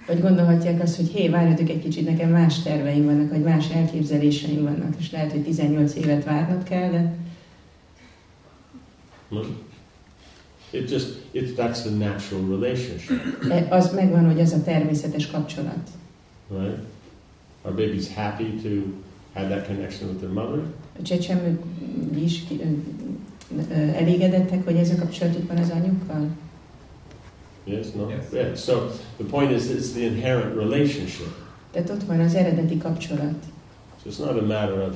Vagy 0.08 0.22
gondolhatják 0.22 0.82
azt, 0.82 0.96
hogy 0.96 1.10
hé, 1.10 1.30
várjatok 1.30 1.70
egy 1.70 1.82
kicsit, 1.82 2.06
nekem 2.06 2.30
más 2.30 2.62
terveim 2.62 3.06
vannak, 3.06 3.30
vagy 3.30 3.41
más 3.41 3.70
elképzeléseim 3.70 4.64
vannak, 4.64 4.93
és 5.00 5.12
lehet, 5.12 5.32
hogy 5.32 5.43
18 5.43 5.96
évet 5.96 6.24
várnod 6.24 6.64
kell, 6.64 6.89
de 6.91 7.16
hmm? 9.30 9.58
it 10.72 10.89
just, 10.89 11.08
it, 11.32 11.58
that's 11.58 11.82
the 11.82 11.89
natural 11.89 12.60
relationship, 12.60 13.48
de 13.48 13.68
az 13.70 13.93
megvan, 13.93 14.26
hogy 14.26 14.39
az 14.39 14.52
a 14.54 14.64
természetes 14.64 15.28
kapcsolat. 15.28 15.89
right? 16.50 16.80
Are 17.62 17.74
babies 17.74 18.14
happy 18.14 18.62
to 18.62 19.04
have 19.36 19.50
that 19.50 19.66
connection 19.66 20.10
with 20.10 20.20
their 20.20 20.34
mother? 20.34 20.64
A 21.00 21.02
csecsemők 21.02 21.62
is 22.16 22.44
elégedettek, 23.94 24.64
hogy 24.64 24.76
ez 24.76 24.90
a 24.90 24.96
kapcsolatuk 24.96 25.48
van 25.48 25.58
az 25.58 25.70
anyukkal? 25.70 26.28
Yes, 27.64 27.86
no? 27.96 28.10
Yes. 28.10 28.24
Yeah. 28.34 28.56
So 28.56 28.74
the 29.18 29.26
point 29.30 29.52
is, 29.52 29.64
it's 29.64 29.92
the 29.94 30.02
inherent 30.02 30.56
relationship. 30.56 31.28
Tehát 31.72 31.90
ott 31.90 32.04
van 32.04 32.20
az 32.20 32.36
eredeti 32.36 32.78
kapcsolat. 32.78 33.44
So 34.04 34.10
it's 34.10 34.20
not 34.20 34.42
a 34.42 34.46
matter 34.46 34.88
of 34.88 34.96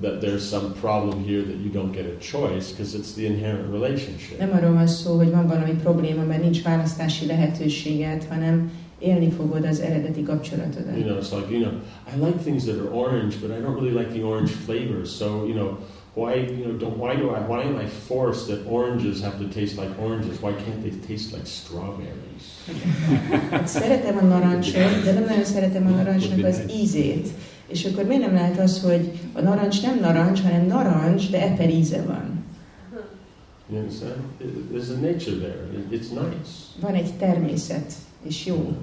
that 0.00 0.20
there's 0.20 0.42
some 0.48 0.72
problem 0.80 1.24
here 1.24 1.42
that 1.42 1.56
you 1.64 1.70
don't 1.72 1.92
get 1.92 2.04
a 2.04 2.18
choice, 2.18 2.70
because 2.70 2.98
it's 2.98 3.12
the 3.14 3.24
inherent 3.24 3.72
relationship. 3.72 4.38
Nem 4.38 4.52
arról 4.52 4.72
van 4.72 4.86
szó, 4.86 5.16
hogy 5.16 5.30
van 5.30 5.46
valami 5.46 5.72
probléma, 5.72 6.24
mert 6.24 6.42
ninch 6.42 6.62
választási 6.62 7.26
lehetőséged, 7.26 8.26
hanem 8.28 8.70
élni 9.00 9.30
fogod 9.30 9.64
az 9.64 9.80
eredeti 9.80 10.22
kapcsolatodat. 10.22 10.96
You 10.96 11.04
know, 11.04 11.16
it's 11.18 11.30
like, 11.32 11.50
you 11.54 11.60
know, 11.60 11.72
I 12.14 12.26
like 12.26 12.38
things 12.42 12.64
that 12.64 12.76
are 12.76 12.90
orange, 12.92 13.34
but 13.40 13.50
I 13.50 13.60
don't 13.60 13.78
really 13.80 13.98
like 13.98 14.10
the 14.12 14.22
orange 14.22 14.50
flavor. 14.50 15.06
So, 15.06 15.24
you 15.46 15.54
know, 15.54 15.78
why, 16.14 16.34
you 16.34 16.64
know, 16.64 16.76
don't, 16.78 16.96
why 16.98 17.14
do 17.16 17.26
I, 17.28 17.40
why 17.50 17.62
am 17.62 17.76
I 17.84 17.86
forced 18.08 18.46
that 18.46 18.60
oranges 18.68 19.20
have 19.22 19.36
to 19.38 19.44
taste 19.58 19.76
like 19.82 19.90
oranges? 20.02 20.40
Why 20.42 20.52
can't 20.52 20.80
they 20.82 20.92
taste 21.08 21.32
like 21.36 21.46
strawberries? 21.46 22.44
Hát 23.50 23.66
szeretem 23.68 24.16
a 24.16 24.22
narancsot, 24.24 25.02
de 25.04 25.12
nem 25.12 25.24
nagyon 25.24 25.44
szeretem 25.44 25.86
a 25.86 25.90
narancsnak 25.90 26.44
az 26.44 26.62
ízét. 26.82 27.28
És 27.66 27.84
akkor 27.84 28.04
miért 28.04 28.22
nem 28.22 28.34
lehet 28.34 28.58
az, 28.58 28.82
hogy 28.82 29.10
a 29.32 29.40
narancs 29.40 29.82
nem 29.82 29.98
narancs, 30.00 30.40
hanem 30.42 30.66
narancs, 30.66 31.30
de 31.30 31.42
eper 31.42 31.70
íze 31.70 32.02
van? 32.02 32.38
You 33.72 33.78
understand? 33.78 34.14
There's 34.72 34.90
a 34.90 35.00
nature 35.00 35.36
there. 35.36 35.56
It- 35.72 36.00
It's 36.02 36.08
nice. 36.08 36.50
Van 36.80 36.94
egy 36.94 37.12
természet, 37.18 37.92
és 38.22 38.46
jó. 38.46 38.76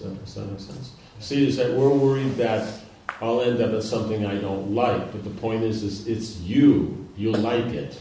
That, 0.00 0.18
does 0.24 0.34
that 0.34 0.46
make 0.46 0.58
sense? 0.58 0.88
See, 1.20 1.46
is 1.46 1.56
that 1.56 1.76
we're 1.76 1.94
worried 1.94 2.36
that 2.36 2.66
I'll 3.20 3.40
end 3.42 3.60
up 3.60 3.72
at 3.74 3.82
something 3.82 4.24
I 4.24 4.40
don't 4.40 4.74
like, 4.74 5.12
but 5.12 5.22
the 5.22 5.40
point 5.40 5.62
is, 5.62 5.82
is 5.82 6.06
it's 6.06 6.40
you. 6.46 6.96
You 7.16 7.30
like 7.32 7.74
it. 7.74 8.00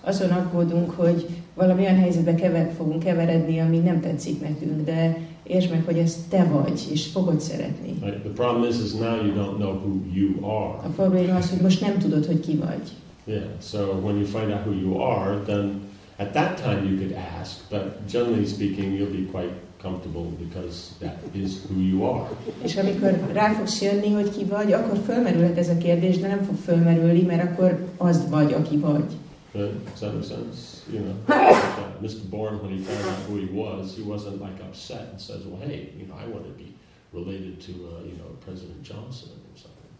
Azon 0.00 0.30
aggódunk, 0.30 0.90
hogy 0.90 1.26
valami 1.54 1.82
olyan 1.82 1.98
helyzetbe 1.98 2.34
kever, 2.34 2.72
fogunk 2.76 3.02
keveredni, 3.02 3.60
ami 3.60 3.78
nem 3.78 4.00
tetszik 4.00 4.40
nekünk, 4.40 4.84
de 4.84 5.18
értsd 5.42 5.70
meg, 5.70 5.84
hogy 5.84 5.98
ez 5.98 6.16
te 6.28 6.44
vagy, 6.44 6.88
és 6.90 7.06
fogod 7.06 7.40
szeretni. 7.40 7.96
Right? 8.02 8.20
The 8.20 8.30
problem 8.30 8.70
is, 8.70 8.76
is 8.84 8.92
now 8.92 9.24
you 9.24 9.34
don't 9.34 9.56
know 9.56 9.72
who 9.72 10.00
you 10.12 10.50
are. 10.50 10.78
A 10.86 10.88
probléma 10.96 11.34
az, 11.34 11.50
hogy 11.50 11.60
most 11.60 11.80
nem 11.80 11.98
tudod, 11.98 12.26
hogy 12.26 12.40
ki 12.40 12.56
vagy. 12.56 12.90
Yeah. 13.24 13.44
So 13.62 13.78
when 13.78 14.16
you 14.16 14.24
find 14.24 14.50
out 14.52 14.66
who 14.66 14.72
you 14.72 15.00
are, 15.00 15.40
then 15.44 15.80
at 16.20 16.34
that 16.34 16.58
time 16.58 16.86
you 16.86 16.98
could 16.98 17.14
ask, 17.16 17.68
but 17.70 18.06
generally 18.06 18.46
speaking, 18.46 18.92
you'll 18.92 19.10
be 19.10 19.24
quite 19.24 19.52
comfortable 19.78 20.26
because 20.44 20.92
that 21.00 21.16
is 21.34 21.64
who 21.64 21.80
you 21.80 22.04
are. 22.04 22.28
És 22.62 22.76
amikor 22.76 23.20
rá 23.32 23.52
fogsz 23.52 23.82
jönni, 23.82 24.12
hogy 24.12 24.30
ki 24.30 24.44
vagy, 24.44 24.72
akkor 24.72 24.98
fölmerülhet 24.98 25.58
ez 25.58 25.68
a 25.68 25.76
kérdés, 25.78 26.18
de 26.18 26.26
nem 26.28 26.42
fog 26.42 26.56
fölmerülni, 26.56 27.22
mert 27.22 27.50
akkor 27.50 27.84
az 27.96 28.28
vagy, 28.28 28.52
aki 28.52 28.76
vagy. 28.76 29.04
Right? 29.52 29.84
Does 29.84 29.98
that 29.98 30.12
make 30.12 30.26
sense? 30.26 30.58
You 30.92 31.00
know, 31.02 31.14
like, 31.28 31.56
uh, 31.78 32.00
Mr. 32.00 32.28
Bourne, 32.30 32.58
when 32.62 32.70
he 32.70 32.82
found 32.84 33.04
out 33.06 33.18
who 33.28 33.36
he 33.36 33.48
was, 33.52 33.96
he 33.96 34.02
wasn't 34.02 34.40
like 34.40 34.62
upset 34.68 35.08
and 35.10 35.20
says, 35.20 35.40
"Well, 35.44 35.60
hey, 35.66 35.92
you 35.98 36.06
know, 36.06 36.16
I 36.24 36.26
want 36.34 36.44
to 36.44 36.54
be 36.62 36.68
related 37.12 37.54
to, 37.66 37.72
uh, 37.72 38.04
you 38.10 38.16
know, 38.20 38.30
President 38.46 38.82
Johnson 38.82 39.30
or 39.48 39.56
something." 39.64 39.90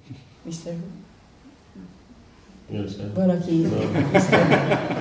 Mr. 0.47 0.77
Valaki. 3.15 3.67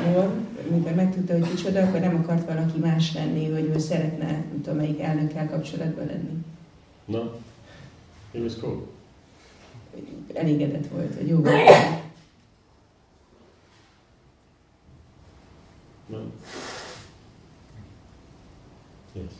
Moore, 0.05 0.29
amikor 0.69 0.93
megtudta, 0.95 1.33
hogy 1.33 1.49
kicsoda, 1.49 1.81
akkor 1.81 1.99
nem 1.99 2.15
akart 2.15 2.45
valaki 2.45 2.79
más 2.79 3.13
lenni, 3.13 3.51
hogy 3.51 3.71
ő 3.75 3.77
szeretne, 3.77 4.25
nem 4.25 4.61
tudom, 4.63 4.77
melyik 4.77 4.99
elnökkel 4.99 5.49
kapcsolatban 5.49 6.05
lenni. 6.05 6.45
No, 7.05 7.19
he 8.33 8.39
was 8.39 8.55
cool. 8.55 8.87
Elégedett 10.33 10.87
volt, 10.87 11.15
hogy 11.15 11.27
jó 11.27 11.37
volt. 11.37 11.69
No. 16.05 16.17
Yes. 19.13 19.31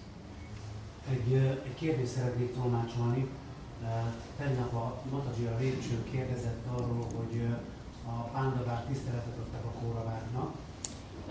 Egy, 1.12 1.34
egy 1.66 1.76
kérdést 1.76 2.12
szeretnék 2.12 2.54
tolmácsolni. 2.54 3.28
Tegnap 4.38 4.74
a 4.74 5.02
Matadzsia 5.12 5.58
lépcsőn 5.60 6.04
kérdezett 6.12 6.66
arról, 6.76 7.08
hogy 7.16 7.42
a 8.10 8.30
pándavák 8.34 8.88
tiszteletet 8.88 9.38
adtak 9.44 9.66
a 9.72 9.74
kóraváknak, 9.80 10.52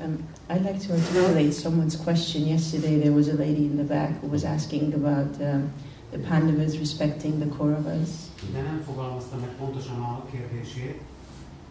Um, 0.00 0.28
I'd 0.48 0.62
like 0.62 0.78
to 0.86 0.92
articulate 0.92 1.52
someone's 1.52 1.96
question. 1.96 2.46
Yesterday 2.46 3.00
there 3.00 3.10
was 3.10 3.26
a 3.28 3.34
lady 3.34 3.64
in 3.64 3.76
the 3.76 3.82
back 3.82 4.20
who 4.20 4.28
was 4.28 4.44
asking 4.44 4.94
about 4.94 5.40
um, 5.42 5.72
the 6.12 6.18
Pandavas 6.20 6.78
respecting 6.78 7.40
the 7.40 7.46
Kauravas, 7.46 8.10
de 8.52 8.60
nem 8.60 8.82
fogalmazta 8.86 9.36
meg 9.36 9.48
pontosan 9.48 10.00
a 10.00 10.24
kérdését, 10.30 11.00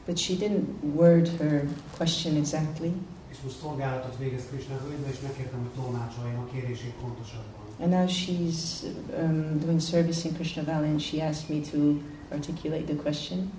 but 0.05 0.17
she 0.17 0.35
didn't 0.35 0.67
word 0.95 1.27
her 1.39 1.67
question 1.97 2.35
exactly. 2.35 2.91
és 3.31 3.37
most 3.43 3.59
szolgálatot 3.59 4.17
végez 4.17 4.45
Krishna 4.51 4.75
völgybe, 4.87 5.09
és 5.09 5.19
megkértem, 5.19 5.59
hogy 5.59 5.83
tolmácsoljam 5.83 6.39
a 6.39 6.51
kérését 6.51 6.93
pontosabban. 7.01 7.65
And 7.79 7.89
now 7.91 8.07
she's 8.07 8.83
um, 9.17 9.59
doing 9.59 9.79
service 9.79 10.27
in 10.27 10.33
Krishna 10.33 10.63
Valley, 10.63 10.89
and 10.89 11.01
she 11.01 11.21
asked 11.21 11.49
me 11.49 11.61
to 11.71 12.01
articulate 12.31 12.83
the 12.83 12.95
question. 12.95 13.51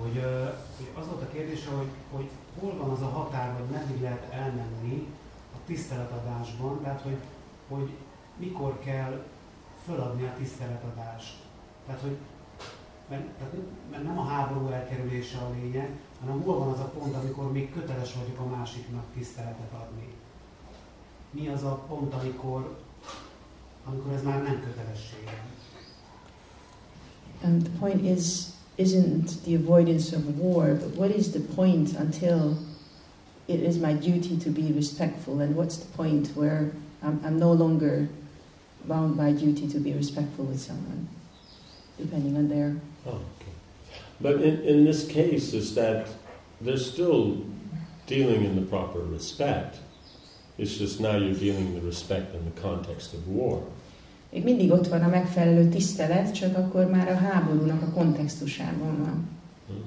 Hogy, 0.00 0.22
hogy 0.76 1.02
az 1.02 1.06
volt 1.06 1.22
a 1.22 1.28
kérdése, 1.32 1.70
hogy, 1.70 1.88
hogy 2.12 2.28
hol 2.60 2.76
van 2.76 2.90
az 2.90 3.02
a 3.02 3.08
határ, 3.08 3.58
vagy 3.58 3.70
meddig 3.70 4.00
lehet 4.00 4.32
elmenni 4.32 5.06
a 5.54 5.58
tiszteletadásban, 5.66 6.80
tehát 6.82 7.00
hogy, 7.00 7.18
hogy 7.68 7.90
mikor 8.36 8.78
kell 8.78 9.24
föladni 9.84 10.24
a 10.24 10.34
tiszteletadást. 10.38 11.34
Tehát, 11.86 12.00
hogy 12.00 12.16
mert, 13.08 13.24
mert 13.90 14.04
nem 14.04 14.18
a 14.18 14.24
háború 14.24 14.68
elkerülése 14.68 15.38
a 15.38 15.50
lényeg, 15.50 15.90
hanem 16.20 16.42
hol 16.42 16.58
van 16.58 16.68
az 16.68 16.80
a 16.80 16.90
pont, 16.98 17.14
amikor 17.14 17.52
még 17.52 17.72
köteles 17.72 18.14
vagyok 18.14 18.38
a 18.38 18.56
másiknak 18.56 19.04
tiszteletet 19.14 19.72
adni. 19.72 20.08
Mi 21.30 21.48
az 21.48 21.62
a 21.62 21.74
pont, 21.88 22.14
amikor, 22.14 22.78
amikor 23.84 24.12
ez 24.12 24.22
már 24.22 24.42
nem 24.42 24.60
kötelességem? 24.60 25.54
And 27.42 27.62
the 27.62 27.78
point 27.78 28.18
is, 28.18 28.24
isn't 28.78 29.42
the 29.44 29.54
avoidance 29.54 30.12
of 30.12 30.38
war, 30.38 30.74
but 30.74 30.90
what 30.90 31.10
is 31.10 31.32
the 31.32 31.40
point 31.40 31.94
until 31.94 32.58
it 33.48 33.60
is 33.60 33.78
my 33.78 33.94
duty 33.94 34.36
to 34.38 34.50
be 34.50 34.72
respectful? 34.72 35.40
And 35.40 35.56
what's 35.56 35.78
the 35.78 35.90
point 35.96 36.28
where 36.28 36.72
I'm, 37.02 37.20
I'm 37.24 37.38
no 37.38 37.52
longer 37.52 38.08
bound 38.84 39.16
by 39.16 39.32
duty 39.32 39.68
to 39.68 39.78
be 39.78 39.92
respectful 39.92 40.44
with 40.44 40.60
someone, 40.60 41.08
depending 41.98 42.36
on 42.36 42.48
their. 42.48 42.76
Oh, 43.06 43.10
okay. 43.40 43.52
But 44.20 44.42
in, 44.42 44.60
in 44.62 44.84
this 44.84 45.06
case, 45.06 45.52
is 45.52 45.74
that 45.74 46.08
they're 46.60 46.76
still 46.76 47.44
dealing 48.06 48.44
in 48.44 48.56
the 48.56 48.62
proper 48.62 49.00
respect. 49.00 49.78
It's 50.58 50.76
just 50.76 51.00
now 51.00 51.16
you're 51.16 51.34
dealing 51.34 51.74
the 51.74 51.80
respect 51.80 52.34
in 52.34 52.44
the 52.44 52.60
context 52.60 53.12
of 53.12 53.28
war. 53.28 53.66
Még 54.36 54.44
mindig 54.44 54.70
ott 54.70 54.88
van 54.88 55.02
a 55.02 55.08
megfelelő 55.08 55.68
tisztelet, 55.68 56.34
csak 56.34 56.56
akkor 56.56 56.90
már 56.90 57.08
a 57.08 57.14
háborúnak 57.14 57.82
a 57.82 57.90
kontextusában 57.94 58.96
van. 58.98 59.28
Hmm. 59.66 59.84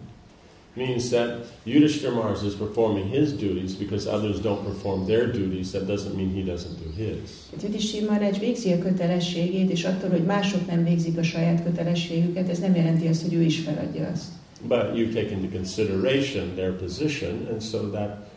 Means 0.73 1.09
that 1.09 1.51
Yudhishthira 1.63 2.13
Mars 2.13 2.43
is 2.43 2.53
performing 2.53 3.11
his 3.11 3.29
duties 3.29 3.71
because 3.73 4.09
others 4.11 4.39
don't 4.39 4.63
perform 4.63 5.05
their 5.05 5.31
duties. 5.31 5.69
That 5.69 5.85
doesn't 5.85 6.15
mean 6.15 6.33
he 6.33 6.51
doesn't 6.51 6.77
do 6.83 6.89
his. 6.95 7.29
Yudhishthir 7.61 8.05
Maharaj 8.05 8.39
végzi 8.39 8.71
a 8.71 8.77
kötelességét, 8.77 9.71
és 9.71 9.83
attól, 9.83 10.09
hogy 10.09 10.23
mások 10.23 10.67
nem 10.67 10.83
végzik 10.83 11.17
a 11.17 11.23
saját 11.23 11.63
kötelességüket, 11.63 12.49
ez 12.49 12.59
nem 12.59 12.75
jelenti 12.75 13.07
azt, 13.07 13.21
hogy 13.21 13.33
ő 13.33 13.41
is 13.41 13.59
feladja 13.59 14.09
azt. 14.13 14.27
But 14.67 14.97
you 14.97 15.07
take 15.07 15.31
into 15.31 15.57
consideration 15.57 16.53
their 16.55 16.71
position, 16.71 17.47
and 17.51 17.61
so 17.61 17.77
that 17.77 18.29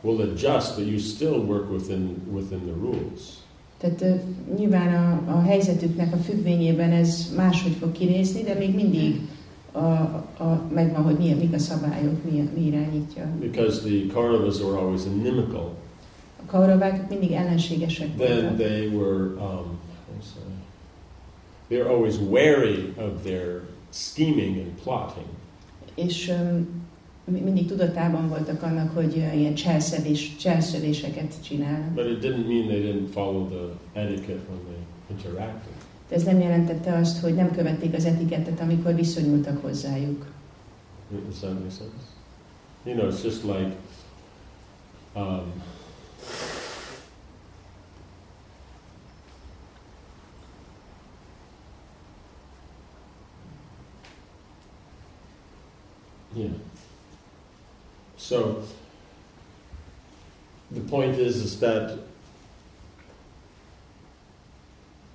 will 0.00 0.20
adjust, 0.20 0.76
but 0.76 0.86
you 0.86 0.98
still 0.98 1.38
work 1.38 1.70
within 1.70 2.16
within 2.32 2.60
the 2.60 2.74
rules. 2.80 3.43
Tehát 3.78 4.04
nyilván 4.56 4.94
a, 4.94 5.30
a 5.32 5.40
helyzetüknek 5.42 6.12
a 6.12 6.16
függvényében 6.16 6.90
ez 6.90 7.32
máshogy 7.36 7.72
fog 7.80 7.92
kinézni, 7.92 8.42
de 8.42 8.54
még 8.54 8.74
mindig 8.74 9.20
a, 9.72 9.78
a, 9.78 10.62
megvan, 10.74 11.02
hogy 11.02 11.16
mi, 11.18 11.32
mik 11.34 11.54
a 11.54 11.58
szabályok, 11.58 12.30
mi, 12.30 12.50
mi 12.54 12.66
irányítja. 12.66 13.26
Because 13.40 13.80
the 13.80 14.12
Kauravas 14.12 14.60
were 14.60 14.78
always 14.78 15.04
inimical, 15.04 15.72
A 16.42 16.50
kauravák 16.50 17.08
mindig 17.08 17.30
ellenségesek 17.32 18.16
then 18.16 18.40
voltak. 18.40 18.56
they 18.56 18.86
were, 18.86 19.22
um, 19.40 19.78
they 21.68 21.78
were 21.78 21.90
always 21.90 22.16
wary 22.18 22.92
of 22.96 23.22
their 23.22 23.62
scheming 23.90 24.56
and 24.56 24.72
plotting. 24.82 25.26
És 25.94 26.32
um, 26.40 26.68
mindig 27.24 27.66
tudatában 27.66 28.28
voltak 28.28 28.62
annak, 28.62 28.94
hogy 28.94 29.16
ilyen 29.16 29.54
cselszedés, 29.54 30.36
cselszedéseket 30.36 31.42
csinálnak. 31.42 31.94
But 31.94 32.06
it 32.06 32.18
didn't 32.18 32.46
mean 32.46 32.66
they 32.66 32.80
didn't 32.80 33.12
follow 33.12 33.46
the 33.46 34.00
etiquette 34.00 34.42
when 34.48 34.60
they 34.64 34.76
interacted. 35.10 35.72
De 36.08 36.14
ez 36.14 36.22
nem 36.22 36.40
jelentette 36.40 36.92
azt, 36.92 37.18
hogy 37.18 37.34
nem 37.34 37.50
követték 37.50 37.94
az 37.94 38.04
etikettet, 38.04 38.60
amikor 38.60 38.94
viszonyultak 38.94 39.62
hozzájuk. 39.62 40.26
Does 41.10 41.38
that 41.38 41.52
make 41.52 41.70
sense? 41.70 42.14
You 42.84 42.94
know, 42.94 43.08
it's 43.08 43.22
just 43.22 43.44
like, 43.44 43.76
um, 45.14 45.52
yeah. 56.34 56.50
So 58.28 58.62
the 60.70 60.80
point 60.80 61.18
is, 61.18 61.36
is 61.42 61.60
that 61.60 61.98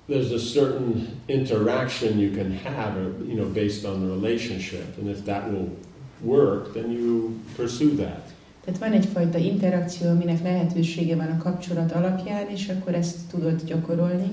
there's 0.07 0.31
a 0.31 0.39
certain 0.39 1.19
interaction 1.27 2.19
you 2.19 2.29
can 2.29 2.51
have, 2.51 2.97
uh, 2.97 3.25
you 3.25 3.33
know, 3.33 3.45
based 3.45 3.83
on 3.83 4.01
the 4.01 4.13
relationship, 4.13 4.97
and 4.99 5.09
if 5.09 5.25
that 5.25 5.51
will 5.51 5.69
work, 6.21 6.73
then 6.73 6.91
you 6.91 7.39
pursue 7.55 7.95
that. 7.95 8.29
Tehát 8.65 8.79
van 8.79 8.93
egyfajta 8.93 9.37
interakció, 9.37 10.09
aminek 10.09 10.41
lehetősége 10.41 11.15
van 11.15 11.29
a 11.29 11.37
kapcsolat 11.37 11.91
alapján, 11.91 12.49
és 12.49 12.69
akkor 12.69 12.93
ezt 12.93 13.17
tudod 13.31 13.63
gyakorolni. 13.63 14.31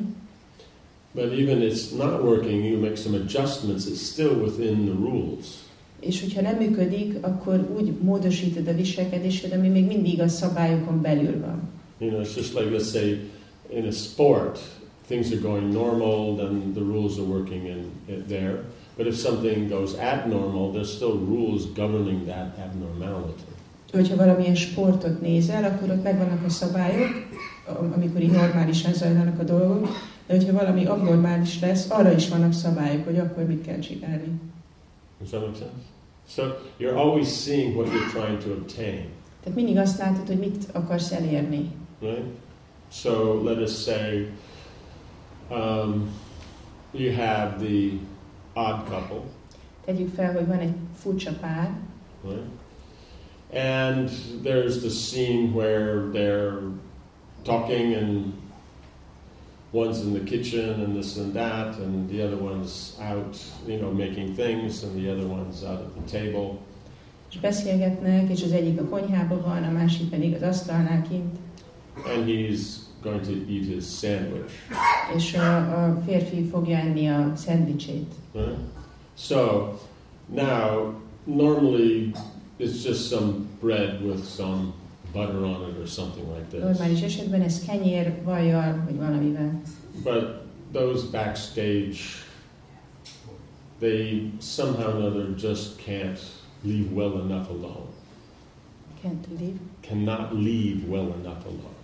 But 1.15 1.33
even 1.33 1.63
if 1.63 1.73
it's 1.73 1.97
not 1.97 2.23
working, 2.23 2.65
you 2.65 2.81
make 2.81 2.97
some 2.97 3.17
adjustments. 3.17 3.87
It's 3.87 4.03
still 4.03 4.35
within 4.35 4.85
the 4.85 4.95
rules. 4.95 5.66
És 6.01 6.21
hogyha 6.21 6.41
nem 6.41 6.57
működik, 6.57 7.17
akkor 7.21 7.69
úgy 7.79 7.93
módosítod 8.01 8.69
a 8.69 8.75
viselkedésed, 8.75 9.53
ami 9.53 9.69
még 9.69 9.87
mindig 9.87 10.21
a 10.21 10.29
szabályokon 10.29 11.01
belül 11.03 11.41
van. 11.41 11.61
You 11.99 12.11
know, 12.11 12.23
it's 12.23 12.37
just 12.37 12.55
like 12.55 12.69
let's 12.77 12.91
say 12.91 13.31
in 13.75 13.87
a 13.87 13.91
sport, 13.91 14.59
things 15.07 15.31
are 15.31 15.41
going 15.41 15.73
normal, 15.73 16.37
then 16.37 16.73
the 16.75 16.83
rules 16.83 17.17
are 17.19 17.27
working 17.27 17.67
in 17.67 17.85
there. 18.29 18.63
But 18.97 19.07
if 19.07 19.15
something 19.17 19.69
goes 19.69 19.93
abnormal, 19.95 20.73
there's 20.73 20.93
still 20.95 21.19
rules 21.29 21.63
governing 21.75 22.27
that 22.27 22.59
abnormality. 22.59 23.43
Hogyha 23.93 24.17
valamilyen 24.17 24.55
sportot 24.55 25.21
nézel, 25.21 25.65
akkor 25.65 25.91
ott 25.91 26.03
megvannak 26.03 26.45
a 26.45 26.49
szabályok, 26.49 27.09
am- 27.67 27.93
amikor 27.97 28.23
így 28.23 28.31
normálisan 28.31 28.93
zajlanak 28.93 29.41
a 29.41 29.43
dolgok, 29.43 29.89
de 30.27 30.35
hogyha 30.37 30.53
valami 30.53 30.85
abnormális 30.85 31.61
lesz, 31.61 31.91
arra 31.91 32.13
is 32.13 32.29
vannak 32.29 32.53
szabályok, 32.53 33.05
hogy 33.05 33.19
akkor 33.19 33.45
mit 33.47 33.65
kell 33.67 33.79
csinálni. 33.79 34.33
Does 35.21 35.31
that 35.31 35.41
make 35.41 35.57
sense? 35.57 35.85
So 36.29 36.57
you're 36.79 36.97
always 36.99 37.29
seeing 37.29 37.77
what 37.77 37.87
you're 37.93 38.11
trying 38.11 38.39
to 38.39 38.51
obtain, 38.53 39.09
Tehát 39.43 39.55
mindig 39.59 39.77
azt 39.79 39.99
látod, 39.99 40.27
hogy 40.27 40.39
mit 40.39 40.65
akarsz 40.73 41.13
elérni. 41.13 41.71
right? 42.01 42.25
So 42.93 43.41
let 43.45 43.59
us 43.59 43.71
say 43.85 44.27
um, 45.51 46.09
you 46.93 47.13
have 47.13 47.59
the 47.59 47.91
odd 48.55 48.89
couple, 48.89 49.23
Tegyük 49.85 50.15
fel, 50.15 50.33
hogy 50.33 50.47
van 50.47 50.59
egy 50.59 50.75
furcsa 50.99 51.33
pár, 51.41 51.71
right? 52.25 52.45
And 53.55 54.11
there's 54.43 54.79
the 54.81 54.91
scene 54.91 55.53
where 55.55 56.11
they're 56.13 56.59
talking 57.43 57.95
and 57.95 58.33
one's 59.77 60.01
in 60.01 60.13
the 60.13 60.25
kitchen 60.25 60.69
and 60.83 60.95
this 60.97 61.17
and 61.17 61.33
that 61.35 61.79
and 61.79 62.09
the 62.09 62.23
other 62.27 62.37
one's 62.37 62.97
out, 63.01 63.37
you 63.67 63.77
know, 63.79 63.91
making 63.93 64.35
things 64.35 64.83
and 64.85 64.93
the 64.97 65.11
other 65.13 65.27
one's 65.27 65.63
out 65.65 65.81
at 65.81 65.93
the 65.95 66.19
table. 66.19 66.59
és 67.31 67.39
beszélgetnek, 67.39 68.31
és 68.31 68.43
az 68.43 68.53
egyik 68.53 68.81
a 68.81 68.85
konyhában 68.85 69.43
van, 69.43 69.63
a 69.63 69.71
másik 69.71 70.09
pedig 70.09 70.35
az 70.35 70.43
asztalnál 70.43 71.03
kint, 71.09 71.37
And 72.15 72.27
he's 72.29 72.61
going 73.03 73.21
to 73.21 73.33
eat 73.33 73.65
his 73.75 73.85
sandwich. 73.99 74.53
és 75.17 75.35
a, 75.35 75.57
a 75.85 76.03
férfi 76.07 76.45
fogja 76.45 76.77
enni 76.79 77.09
a 77.09 77.33
szendvicsét. 77.35 78.15
Right? 78.33 78.59
So 79.19 79.73
now, 80.35 80.95
normally 81.25 82.13
it's 82.59 82.85
just 82.85 83.09
some 83.09 83.33
bread 83.61 84.03
with 84.03 84.25
some 84.25 84.73
butter 85.13 85.45
on 85.45 85.71
it 85.71 85.79
or 85.79 85.87
something 85.87 86.27
like 86.35 86.49
this. 86.51 86.61
Normális 86.61 87.03
esetben 87.03 87.43
ez 87.43 87.65
kenyér, 87.67 88.13
vajjal, 88.25 88.83
vagy 88.85 88.97
valamivel. 88.97 89.61
But 90.03 90.25
those 90.73 91.07
backstage, 91.11 91.99
they 93.79 94.33
somehow 94.41 94.87
or 94.87 94.97
another 94.97 95.35
just 95.39 95.83
can't 95.85 96.19
leave 96.63 96.93
well 96.93 97.21
enough 97.21 97.51
alone. 97.51 97.89
Can't 99.03 99.27
leave. 99.39 99.59
Cannot 99.81 100.33
leave 100.33 100.89
well 100.89 101.15
enough 101.23 101.45
alone. 101.47 101.75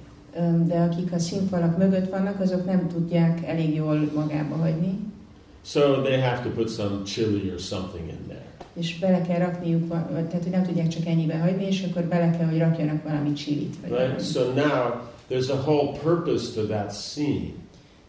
De 0.67 0.81
akik 0.81 1.13
a 1.13 1.19
színfalak 1.19 1.79
mögött 1.79 2.11
vannak, 2.11 2.41
azok 2.41 2.65
nem 2.65 2.89
tudják 2.89 3.45
elég 3.45 3.75
jól 3.75 4.11
magába 4.15 4.57
hagyni, 4.57 4.99
So 5.65 6.03
they 6.03 6.19
have 6.21 6.43
to 6.43 6.51
put 6.51 6.71
some 6.71 7.05
chili 7.05 7.51
or 7.51 7.59
something 7.59 8.09
in 8.09 8.29
there. 8.29 8.42
És 8.75 8.99
bele 8.99 9.21
kell 9.23 9.39
rakniuk, 9.39 9.89
tehát 9.89 10.43
hogy 10.43 10.51
nem 10.53 10.63
tudják 10.63 10.89
csak 10.89 11.07
ennyibe 11.07 11.39
hagyni, 11.39 11.67
és 11.67 11.87
akkor 11.91 12.03
bele 12.03 12.31
kell, 12.31 12.47
hogy 12.49 12.59
rakjanak 12.59 13.03
valami 13.03 13.33
csilit. 13.33 13.77
Vagy 13.81 13.91
Right? 13.91 14.05
valami. 14.05 14.23
So 14.23 14.53
now 14.53 15.01
there's 15.31 15.51
a 15.51 15.61
whole 15.67 15.99
purpose 16.03 16.53
to 16.61 16.67
that 16.67 16.93
scene. 16.93 17.51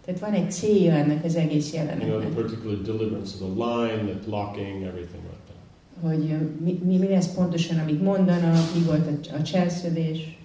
Tehát 0.05 0.19
van 0.19 0.33
egy 0.33 0.51
célja 0.51 0.93
ennek 0.93 1.23
az 1.23 1.35
egész 1.35 1.73
You 1.73 1.83
know, 1.85 1.95
the 1.95 2.05
jelenetnek, 2.05 2.43
particular 2.43 2.81
deliverance 2.81 3.33
of 3.33 3.39
the 3.55 3.65
line, 3.65 4.03
the 4.11 4.19
blocking, 4.25 4.83
everything 4.83 5.23
like 5.23 5.43
that. 5.47 6.11
hogy 6.11 6.35
mi, 6.63 6.79
mi, 6.85 6.97
mi 6.97 7.07
lesz 7.09 7.33
pontosan, 7.33 7.79
amit 7.79 8.01
mondanak, 8.01 8.73
mi 8.75 8.81
volt 8.81 9.07
a, 9.07 9.35
a 9.35 9.41
cselszövés, 9.41 10.37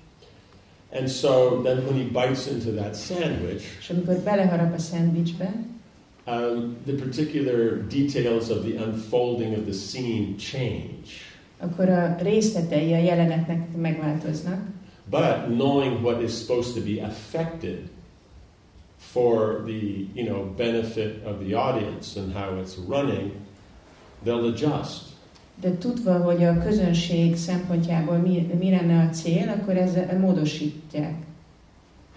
And 0.93 1.09
so 1.09 1.61
then 1.63 1.77
when 1.85 1.95
he 1.95 2.05
bites 2.05 2.47
into 2.47 2.71
that 2.71 2.97
sandwich, 2.97 3.65
és 3.81 3.91
amikor 3.91 4.15
beleharap 4.15 4.75
a 4.75 4.79
szendvicsbe, 4.79 5.55
um, 6.29 6.77
the 6.87 6.93
particular 6.93 7.87
details 7.89 8.51
of 8.51 8.63
the 8.65 8.77
unfolding 8.77 9.55
of 9.55 9.65
the 9.65 9.73
scene 9.73 10.37
change. 10.37 11.09
akkor 11.59 11.89
a 11.89 12.17
részletei 12.23 12.93
a 12.93 12.99
jelenetnek 12.99 13.77
megváltoznak, 13.77 14.61
But 15.11 15.47
knowing 15.49 16.03
what 16.03 16.23
is 16.23 16.33
supposed 16.33 16.75
to 16.75 16.81
be 16.81 17.03
affected 17.03 17.79
for 18.97 19.63
the 19.65 20.07
you 20.15 20.27
know 20.27 20.55
benefit 20.57 21.25
of 21.27 21.47
the 21.47 21.57
audience 21.57 22.21
and 22.21 22.33
how 22.33 22.61
it's 22.61 22.77
running, 22.89 23.33
they'll 24.25 24.47
adjust. 24.49 25.03
de 25.61 25.77
tudva, 25.79 26.19
hogy 26.19 26.45
a 26.45 26.59
közönség 26.59 27.37
szempontjából 27.37 28.17
mi, 28.17 28.51
mi 28.59 28.71
lenne 28.71 29.07
a 29.09 29.13
cél, 29.13 29.49
akkor 29.49 29.77
ezzel 29.77 30.19
módosítják. 30.19 31.15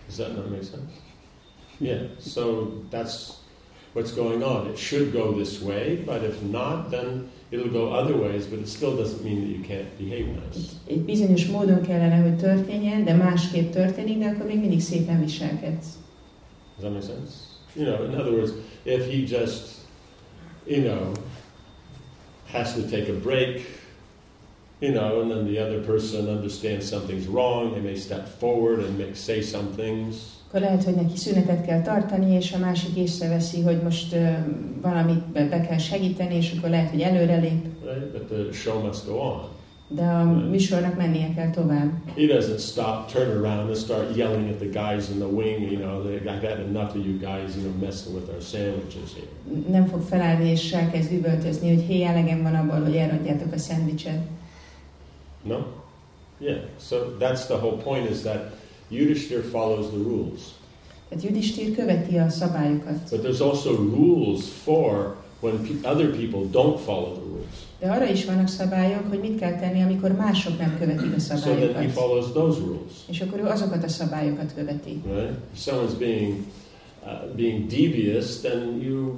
Does 0.08 0.16
that 0.16 0.36
not 0.36 0.50
make 0.50 0.64
sense? 0.64 0.94
Yeah. 1.78 2.02
So 2.20 2.68
that's 2.92 3.41
what's 3.94 4.12
going 4.12 4.44
on. 4.44 4.68
It 4.68 4.78
should 4.78 5.12
go 5.12 5.34
this 5.34 5.62
way, 5.62 6.04
but 6.06 6.24
if 6.24 6.42
not, 6.42 6.90
then 6.92 7.30
it'll 7.52 7.70
go 7.70 7.92
other 7.92 8.16
ways. 8.16 8.46
But 8.48 8.60
it 8.60 8.68
still 8.68 8.96
doesn't 8.96 9.24
mean 9.24 9.42
that 9.42 9.58
you 9.58 9.64
can't 9.64 9.98
behave 9.98 10.28
nice. 10.28 10.72
Egy, 10.88 11.02
bizonyos 11.02 11.46
módon 11.46 11.82
kellene, 11.82 12.22
hogy 12.22 12.38
történjen, 12.38 13.04
de 13.04 13.14
másképp 13.14 13.72
történik, 13.72 14.18
de 14.18 14.26
akkor 14.26 14.46
még 14.46 14.60
mindig 14.60 14.82
szépen 14.82 15.20
viselkedsz. 15.20 15.86
Does 16.80 16.92
that 16.92 16.92
make 16.92 17.06
sense? 17.06 17.34
You 17.76 17.86
know, 17.86 18.06
in 18.06 18.20
other 18.20 18.32
words, 18.32 18.52
if 18.84 19.08
he 19.08 19.26
just, 19.26 19.86
you 20.66 20.82
know, 20.82 21.14
has 22.52 22.74
to 22.74 22.82
take 22.82 23.10
a 23.10 23.14
break, 23.14 23.66
you 24.80 24.92
know, 24.92 25.22
and 25.22 25.32
then 25.32 25.46
the 25.46 25.60
other 25.60 25.80
person 25.80 26.28
understands 26.28 26.86
something's 26.86 27.28
wrong, 27.28 27.74
they 27.74 27.82
may 27.82 27.96
step 27.96 28.28
forward 28.40 28.80
and 28.80 28.98
make, 28.98 29.16
say 29.16 29.42
some 29.42 29.74
things. 29.74 30.41
Akkor 30.52 30.64
lehet, 30.64 30.84
hogy 30.84 30.96
neki 30.96 31.18
szünetet 31.18 31.66
kell 31.66 31.82
tartani, 31.82 32.36
és 32.36 32.54
a 32.54 32.58
másik 32.58 32.96
észreveszi, 32.96 33.62
hogy 33.62 33.82
most 33.84 34.14
uh, 34.14 34.38
valamit 34.82 35.24
be, 35.24 35.46
be 35.46 35.62
kell 35.62 35.78
segíteni, 35.78 36.36
és 36.36 36.54
akkor 36.58 36.70
lehet, 36.70 36.90
hogy 36.90 37.02
előrelép, 37.02 37.66
Right? 37.84 38.12
But 38.12 38.22
the 38.22 38.52
show 38.54 38.86
must 38.86 39.06
go 39.06 39.14
on. 39.14 39.42
de 39.88 40.04
a 40.04 40.24
műsornak 40.50 40.98
mennie 40.98 41.34
kell 41.36 41.50
tovább. 41.50 41.92
He 42.16 42.26
doesn't 42.26 42.60
stop, 42.60 43.12
turn 43.12 43.30
around, 43.30 43.68
and 43.68 43.76
start 43.76 44.16
yelling 44.16 44.50
at 44.50 44.56
the 44.56 44.70
guys 44.82 45.10
in 45.10 45.16
the 45.16 45.28
wing. 45.28 45.72
You 45.72 45.80
know, 45.80 46.06
I've 46.06 46.48
had 46.48 46.60
enough 46.60 46.96
of 46.96 47.06
you 47.06 47.18
guys, 47.18 47.56
you 47.56 47.64
know, 47.64 47.74
messing 47.80 48.16
with 48.16 48.30
our 48.34 48.42
sandwiches 48.42 49.14
here. 49.14 49.62
Nem 49.70 49.86
fog 49.86 50.02
felállni, 50.02 50.50
és 50.50 50.72
elkezd 50.72 51.12
üvöltözni, 51.12 51.74
hogy 51.76 51.84
hé, 51.84 52.04
elegem 52.04 52.42
van 52.44 52.56
abból, 52.56 52.84
hogy 52.84 52.96
elrontjátok 52.96 53.54
a 53.54 53.58
szendvicset. 53.58 54.20
No? 55.44 55.58
Yeah. 56.40 56.60
So 56.80 56.96
that's 57.20 57.46
the 57.46 57.56
whole 57.56 57.82
point 57.84 58.10
is 58.10 58.22
that 58.22 58.60
Yudhishthir 58.92 59.42
follows 59.52 59.86
the 59.88 59.98
rules. 59.98 60.40
Tehát 61.10 61.24
követi 61.76 62.18
a 62.18 62.30
szabályokat. 62.30 63.10
But 63.10 63.22
there's 63.22 63.42
also 63.42 63.70
rules 63.76 64.42
for 64.64 65.16
when 65.40 65.58
pe- 65.62 65.90
other 65.92 66.10
people 66.10 66.40
don't 66.52 66.80
follow 66.80 67.12
the 67.14 67.22
rules. 67.24 67.56
De 67.80 67.90
arra 67.92 68.10
is 68.10 68.26
vannak 68.26 68.48
szabályok, 68.48 69.10
hogy 69.10 69.20
mit 69.20 69.40
kell 69.40 69.60
tenni, 69.60 69.82
amikor 69.82 70.12
mások 70.12 70.58
nem 70.60 70.76
követik 70.80 71.16
a 71.16 71.20
So 71.20 71.36
then 71.36 71.42
he 71.42 71.60
szabályokat. 71.60 71.92
follows 71.92 72.32
those 72.32 72.60
rules, 72.60 72.92
És 73.10 73.22
akkor 73.22 73.40
ő 73.40 73.46
azokat 73.46 73.84
a 73.84 73.88
szabályokat 73.88 74.54
követi. 74.56 75.02
right? 75.06 75.30
If 75.54 75.66
someone's 75.66 75.98
being 75.98 76.36
uh, 77.06 77.36
being 77.36 77.68
devious, 77.68 78.40
then 78.40 78.82
you 78.82 79.16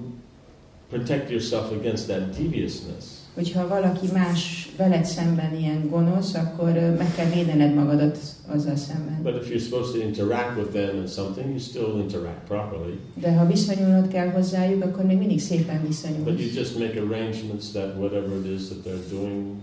protect 0.89 1.29
yourself 1.29 1.71
against 1.71 2.07
that 2.07 2.29
deviousness. 2.37 3.05
Hogyha 3.33 3.67
valaki 3.67 4.07
más 4.13 4.69
veled 4.77 5.05
szemben 5.05 5.55
ilyen 5.55 5.87
gonosz, 5.89 6.33
akkor 6.33 6.71
meg 6.97 7.15
kell 7.15 7.29
védened 7.29 7.73
magadat 7.73 8.17
azzal 8.47 8.75
szemben. 8.75 9.21
But 9.23 9.35
if 9.43 9.49
you're 9.49 9.63
supposed 9.69 9.93
to 10.01 10.07
interact 10.07 10.57
with 10.57 10.69
them 10.71 10.97
in 10.97 11.07
something, 11.07 11.47
you 11.49 11.57
still 11.59 11.99
interact 11.99 12.47
properly. 12.47 12.99
De 13.15 13.33
ha 13.33 13.45
viszonyulnod 13.45 14.07
kell 14.07 14.29
hozzájuk, 14.29 14.83
akkor 14.83 15.05
még 15.05 15.17
mindig 15.17 15.39
szépen 15.41 15.81
But 15.81 15.81
you 15.81 15.87
viszonyulsz. 15.87 16.53
just 16.55 16.79
make 16.79 16.99
arrangements 17.01 17.65
that 17.71 17.95
whatever 17.97 18.37
it 18.45 18.59
is 18.59 18.67
that 18.67 18.85
they're 18.85 19.09
doing, 19.09 19.55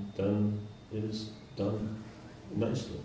it 0.92 1.02
is 1.12 1.16
done 1.56 1.78
nicely. 2.58 2.98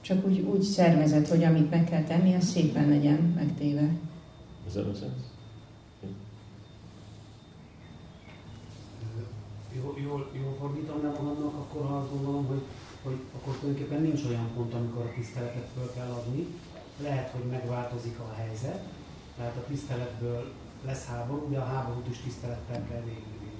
Csak 0.00 0.26
úgy, 0.26 0.40
úgy 0.40 0.62
szervezed, 0.62 1.26
hogy 1.28 1.44
amit 1.44 1.70
meg 1.70 1.84
kell 1.84 2.02
tenni, 2.02 2.34
az 2.34 2.44
szépen 2.44 2.88
legyen 2.88 3.32
megtéve. 3.36 3.88
Does 4.64 4.72
that 4.72 4.84
make 4.86 4.98
sense? 4.98 5.33
Jól, 9.82 9.94
jól, 10.02 10.30
jól 10.32 10.54
fordítom 10.60 11.02
le 11.02 11.08
magamnak, 11.08 11.54
akkor 11.54 11.82
azt 11.90 12.10
gondolom, 12.10 12.46
hogy, 12.46 12.62
hogy 13.02 13.18
akkor 13.36 13.56
tulajdonképpen 13.56 14.02
nincs 14.02 14.24
olyan 14.24 14.48
pont, 14.56 14.74
amikor 14.74 15.02
a 15.02 15.14
tiszteletet 15.14 15.68
föl 15.74 15.92
kell 15.94 16.10
adni. 16.10 16.46
Lehet, 17.02 17.30
hogy 17.30 17.44
megváltozik 17.50 18.18
a 18.18 18.34
helyzet, 18.36 18.82
tehát 19.36 19.56
a 19.56 19.64
tiszteletből 19.68 20.52
lesz 20.86 21.04
háború, 21.04 21.50
de 21.50 21.58
a 21.58 21.64
háborút 21.64 22.08
is 22.10 22.18
tisztelettel 22.24 22.86
kell 22.88 23.00
végigvinni. 23.00 23.52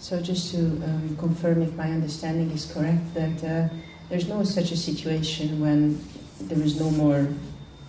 So 0.00 0.16
just 0.16 0.52
to 0.52 0.58
um, 0.58 1.16
confirm 1.16 1.60
if 1.62 1.74
my 1.76 1.90
understanding 1.90 2.52
is 2.52 2.72
correct, 2.72 3.14
that 3.14 3.42
uh, 3.42 3.68
there's 4.08 4.28
no 4.28 4.44
such 4.44 4.70
a 4.72 4.76
situation 4.76 5.60
when 5.60 5.98
there 6.48 6.64
is 6.64 6.78
no 6.78 6.90
more 6.90 7.28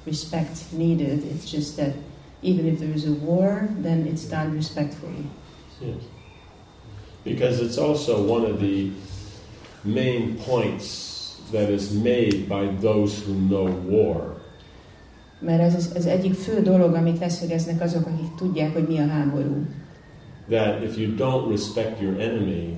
respect 0.05 0.71
needed. 0.71 1.23
It's 1.23 1.51
just 1.51 1.75
that 1.75 1.93
even 2.41 2.65
if 2.65 2.79
there 2.79 2.93
is 2.93 3.05
a 3.05 3.11
war, 3.11 3.69
then 3.81 4.07
it's 4.07 4.25
done 4.25 4.55
respectfully. 4.55 5.25
Yes. 5.79 6.18
Because 7.23 7.63
it's 7.63 7.77
also 7.77 8.17
one 8.17 8.51
of 8.51 8.59
the 8.59 8.91
main 9.83 10.37
points 10.45 11.07
that 11.51 11.69
is 11.69 11.91
made 11.91 12.47
by 12.47 12.67
those 12.81 13.21
who 13.25 13.33
know 13.33 13.67
war. 13.87 14.37
Mert 15.39 15.61
ez 15.61 15.75
az, 15.75 15.91
az 15.95 16.05
egyik 16.05 16.33
fő 16.33 16.61
dolog, 16.61 16.93
amit 16.93 17.19
leszögeznek 17.19 17.81
azok, 17.81 18.05
akik 18.05 18.35
tudják, 18.35 18.73
hogy 18.73 18.87
mi 18.87 18.97
a 18.97 19.07
háború. 19.07 19.65
That 20.49 20.83
if 20.83 20.97
you 20.97 21.15
don't 21.15 21.49
respect 21.49 22.01
your 22.01 22.19
enemy, 22.19 22.73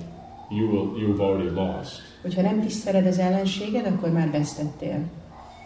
you 0.50 0.68
will 0.68 1.02
you've 1.02 1.20
already 1.20 1.50
lost. 1.54 2.00
Hogyha 2.22 2.42
nem 2.42 2.60
tiszteled 2.60 3.06
az 3.06 3.18
ellenséged, 3.18 3.86
akkor 3.86 4.10
már 4.10 4.30
vesztettél. 4.30 5.00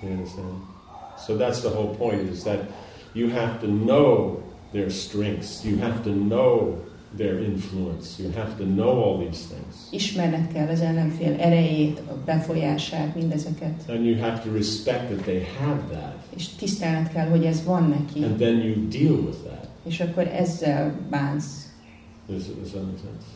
You 0.03 0.13
understand? 0.13 0.53
So 1.27 1.35
that's 1.35 1.61
the 1.61 1.71
whole 1.71 1.97
point 1.97 2.31
is 2.33 2.43
that 2.43 2.59
you 3.13 3.31
have 3.31 3.59
to 3.61 3.67
know 3.67 4.41
their 4.73 4.91
strengths. 4.91 5.65
You 5.65 5.79
have 5.79 6.01
to 6.03 6.11
know 6.11 6.85
their 7.17 7.39
influence. 7.41 8.23
You 8.23 8.31
have 8.33 8.57
to 8.57 8.65
know 8.65 9.03
all 9.03 9.19
these 9.19 9.45
things. 9.47 9.75
Ismerned 9.91 10.53
kell 10.53 10.69
az 10.69 10.81
ellenfél 10.81 11.41
erejét, 11.41 11.99
a 11.99 12.15
befolyását, 12.25 13.15
mindezeket. 13.15 13.83
And 13.89 14.05
you 14.05 14.19
have 14.19 14.41
to 14.45 14.53
respect 14.53 15.07
that 15.07 15.21
they 15.21 15.47
have 15.59 15.81
that. 15.91 16.15
És 16.37 16.49
tisztelned 16.49 17.13
kell, 17.13 17.29
hogy 17.29 17.45
ez 17.45 17.65
van 17.65 17.89
neki. 17.89 18.25
And 18.25 18.37
then 18.37 18.57
you 18.57 18.89
deal 18.89 19.15
with 19.15 19.39
that. 19.39 19.69
És 19.85 20.01
akkor 20.01 20.27
ezzel 20.27 20.95
bánsz. 21.11 21.71
Does, 22.29 22.43
does 22.61 22.71
that 22.71 22.83
make 22.83 22.99
sense? 22.99 23.36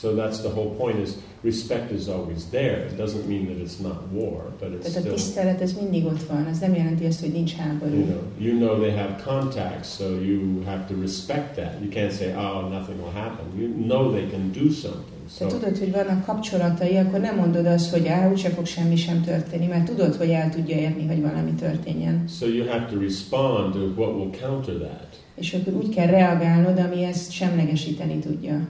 So 0.00 0.14
that's 0.14 0.38
the 0.40 0.50
whole 0.50 0.74
point 0.76 0.98
is 0.98 1.14
respect 1.42 1.92
is 1.92 2.08
always 2.08 2.44
there. 2.50 2.78
It 2.86 2.96
doesn't 2.96 3.26
mean 3.28 3.46
that 3.46 3.58
it's 3.64 3.80
not 3.80 3.98
war, 4.12 4.42
but 4.60 4.68
it's 4.72 4.92
Tehát 4.92 5.08
a 5.08 5.12
tisztelet 5.14 5.60
ez 5.60 5.72
mindig 5.80 6.04
ott 6.04 6.22
van, 6.22 6.46
az 6.50 6.58
nem 6.58 6.74
jelenti 6.74 7.04
azt, 7.04 7.20
hogy 7.20 7.32
nincs 7.32 7.54
háború. 7.54 7.94
you 7.94 8.04
know, 8.04 8.22
you 8.38 8.58
know 8.58 8.78
they 8.78 8.90
have 8.90 9.22
contacts, 9.24 9.88
so 9.96 10.04
you 10.04 10.62
have 10.64 10.84
to 10.88 11.00
respect 11.00 11.54
that. 11.56 11.72
You 11.80 11.90
can't 11.90 12.16
say, 12.18 12.28
oh, 12.34 12.70
nothing 12.70 12.98
will 13.00 13.14
happen. 13.14 13.46
You 13.58 13.68
know 13.86 14.10
they 14.10 14.26
can 14.30 14.52
do 14.52 14.70
something. 14.70 15.14
Te 15.38 15.44
So 15.44 15.46
tudod, 15.46 15.78
hogy 15.78 15.92
vannak 15.92 16.24
kapcsolatai, 16.24 16.96
akkor 16.96 17.20
nem 17.20 17.36
mondod 17.36 17.66
azt, 17.66 17.90
hogy 17.90 18.06
á, 18.06 18.30
úgyse 18.30 18.48
fog 18.48 18.66
semmi 18.66 18.96
sem 18.96 19.22
történni, 19.22 19.66
mert 19.66 19.84
tudod, 19.84 20.14
hogy 20.14 20.30
el 20.30 20.50
tudja 20.50 20.76
érni, 20.76 21.06
hogy 21.06 21.20
valami 21.20 21.52
történjen. 21.52 22.24
So 22.38 22.46
you 22.46 22.66
have 22.66 22.86
to 22.92 23.00
respond 23.00 23.72
to 23.72 24.02
what 24.02 24.14
will 24.14 24.30
counter 24.40 24.74
that. 24.74 25.06
És 25.34 25.54
akkor 25.54 25.72
úgy 25.72 25.94
kell 25.94 26.06
reagálnod, 26.06 26.78
ami 26.78 27.02
ezt 27.02 27.30
semlegesíteni 27.30 28.18
tudja. 28.18 28.68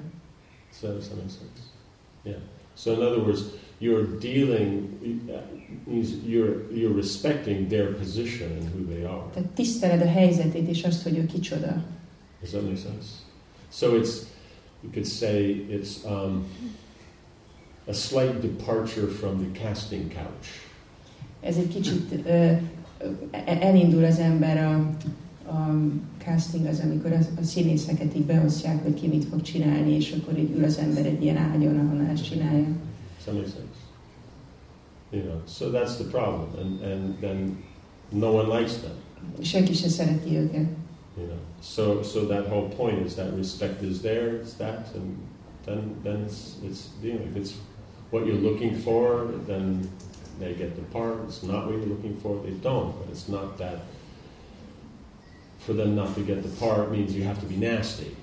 So 0.80 0.92
does 0.92 1.08
that 1.08 1.16
make 1.16 1.30
sense? 1.30 1.60
Yeah. 2.24 2.34
So 2.74 2.92
in 2.92 3.02
other 3.02 3.20
words, 3.20 3.42
you're 3.78 4.04
dealing, 4.04 5.24
you're 5.86 6.70
you're 6.70 6.92
respecting 6.92 7.68
their 7.68 7.92
position 7.92 8.52
and 8.52 8.68
who 8.68 8.94
they 8.94 9.04
are. 9.04 9.24
Tehát 9.34 9.48
tiszteled 9.54 10.00
a 10.02 10.08
helyzetét 10.08 10.68
és 10.68 10.84
azt, 10.84 11.02
hogy 11.02 11.18
ő 11.18 11.26
kicsoda. 11.26 11.84
Does 12.40 12.50
that 12.50 12.62
make 12.62 12.76
sense? 12.76 13.06
So 13.72 13.96
it's 13.96 14.26
you 14.82 14.92
could 14.92 15.06
say 15.06 15.66
it's 15.68 16.04
um, 16.04 16.44
a 17.88 17.92
slight 17.92 18.40
departure 18.40 19.06
from 19.06 19.38
the 19.38 19.60
casting 19.60 20.12
couch. 20.12 20.48
Ez 21.40 21.56
egy 21.56 21.68
kicsit 21.68 22.12
ö, 22.26 22.52
elindul 23.44 24.04
az 24.04 24.18
ember 24.18 24.56
a 24.64 24.90
Um, 25.50 26.08
casting 26.18 26.66
az, 26.66 26.80
amikor 26.84 27.12
a, 27.12 27.18
a 27.40 27.42
színészeket 27.42 28.16
így 28.16 28.24
beosztják, 28.24 28.82
hogy 28.82 28.94
ki 28.94 29.06
mit 29.06 29.24
fog 29.24 29.42
csinálni, 29.42 29.90
és 29.90 30.12
akkor 30.20 30.38
így 30.38 30.50
ül 30.56 30.64
az 30.64 30.78
ember 30.78 31.06
egy 31.06 31.22
ilyen 31.22 31.36
ágyon, 31.36 31.78
ahol 31.78 32.06
ezt 32.12 32.24
csinálja. 32.24 32.66
That 33.24 33.34
make 33.34 33.46
sense? 33.46 33.76
You 35.10 35.22
know, 35.22 35.40
so 35.46 35.70
that's 35.70 35.96
the 35.96 36.04
problem, 36.04 36.48
and 36.58 36.82
and 36.82 37.18
then 37.20 37.56
no 38.08 38.32
one 38.32 38.58
likes 38.58 38.72
them. 38.76 38.92
Senki 39.40 39.72
se 39.72 39.88
szereti 39.88 40.36
őket. 40.36 40.66
You 41.16 41.26
know, 41.26 41.38
so 41.62 42.02
so 42.02 42.26
that 42.26 42.46
whole 42.46 42.68
point 42.76 43.06
is 43.06 43.14
that 43.14 43.36
respect 43.36 43.82
is 43.82 44.00
there. 44.00 44.40
It's 44.40 44.56
that, 44.56 44.86
and 44.94 45.16
then 45.64 45.94
then 46.02 46.24
it's 46.24 46.38
it's 46.68 46.80
you 47.02 47.12
know, 47.12 47.22
If 47.30 47.36
it's 47.36 47.52
what 48.10 48.26
you're 48.26 48.50
looking 48.50 48.76
for, 48.76 49.26
then 49.46 49.90
they 50.38 50.54
get 50.54 50.74
the 50.74 50.98
part. 50.98 51.24
It's 51.28 51.42
not 51.42 51.64
what 51.66 51.74
you're 51.76 51.94
looking 51.94 52.16
for, 52.22 52.42
they 52.42 52.54
don't. 52.62 52.92
But 52.98 53.08
it's 53.10 53.28
not 53.28 53.56
that. 53.58 53.78
For 55.66 55.74
them 55.74 55.94
not 55.94 56.14
to 56.14 56.22
get 56.22 56.42
the 56.42 56.66
part 56.66 56.90
means 56.92 57.12
you 57.14 57.24
have 57.24 57.40
to 57.40 57.46
be 57.46 57.72
nasty. 57.72 58.14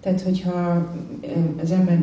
Tehát, 0.00 0.20
hogyha 0.20 0.88
az 1.60 1.70
ember 1.70 1.98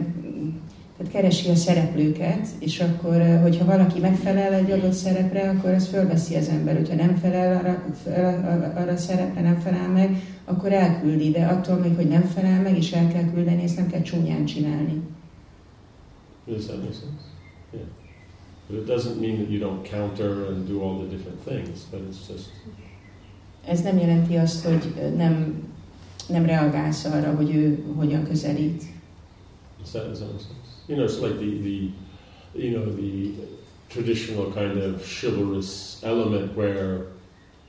tehát 0.98 1.12
keresi 1.12 1.50
a 1.50 1.56
szereplőket, 1.56 2.48
és 2.60 2.80
akkor, 2.80 3.40
hogyha 3.42 3.66
valaki 3.66 4.00
megfelel 4.00 4.54
egy 4.54 4.72
adott 4.72 4.94
szerepre, 4.94 5.50
akkor 5.50 5.70
ezt 5.70 5.88
fölveszi 5.88 6.36
az 6.36 6.48
ember. 6.48 6.76
Hogyha 6.76 6.96
nem 6.96 7.16
felel 7.16 7.58
arra, 7.58 7.84
fel, 8.04 8.74
arra 8.76 8.92
a 8.92 8.98
szerepre, 8.98 9.42
nem 9.42 9.60
felel 9.60 9.88
meg, 9.88 10.24
akkor 10.46 10.74
elküldi. 10.74 11.30
De 11.30 11.46
attól 11.46 11.76
még, 11.76 11.96
hogy 11.96 12.08
nem 12.08 12.24
felel 12.24 12.62
meg, 12.62 12.78
és 12.78 12.92
el 12.92 13.08
kell 13.08 13.32
küldeni, 13.34 13.64
ezt 13.64 13.78
nem 13.78 13.88
kell 13.88 14.02
csúnyán 14.02 14.46
csinálni. 14.46 15.02
Does 16.46 16.66
that 16.66 16.78
make 16.78 16.94
sense? 16.94 17.24
Yeah. 17.74 17.86
But 18.68 18.80
it 18.80 18.86
doesn't 18.88 19.20
mean 19.20 19.36
that 19.36 19.50
you 19.50 19.60
don't 19.60 19.84
counter 19.90 20.48
and 20.50 20.68
do 20.68 20.82
all 20.82 20.98
the 20.98 21.08
different 21.16 21.40
things. 21.46 21.80
But 21.92 22.00
it's 22.10 22.28
just 22.30 22.50
Ez 23.66 23.82
nem 23.82 23.98
jelenti 23.98 24.36
azt, 24.36 24.66
hogy 24.66 24.94
nem, 25.18 25.64
nem 26.28 26.46
reagálsz 26.46 27.06
arra, 27.06 27.36
hogy 27.36 27.56
ő 27.56 27.84
hogyan 27.96 28.24
közelít. 28.24 28.84
You 30.88 30.98
know, 30.98 31.06
it's 31.06 31.20
like 31.22 31.36
the, 31.36 31.62
the 31.62 31.92
you 32.54 32.72
know, 32.72 32.86
the 32.96 33.32
traditional 33.88 34.52
kind 34.52 34.78
of 34.78 35.02
chivalrous 35.04 35.98
element 36.04 36.56
where 36.56 37.06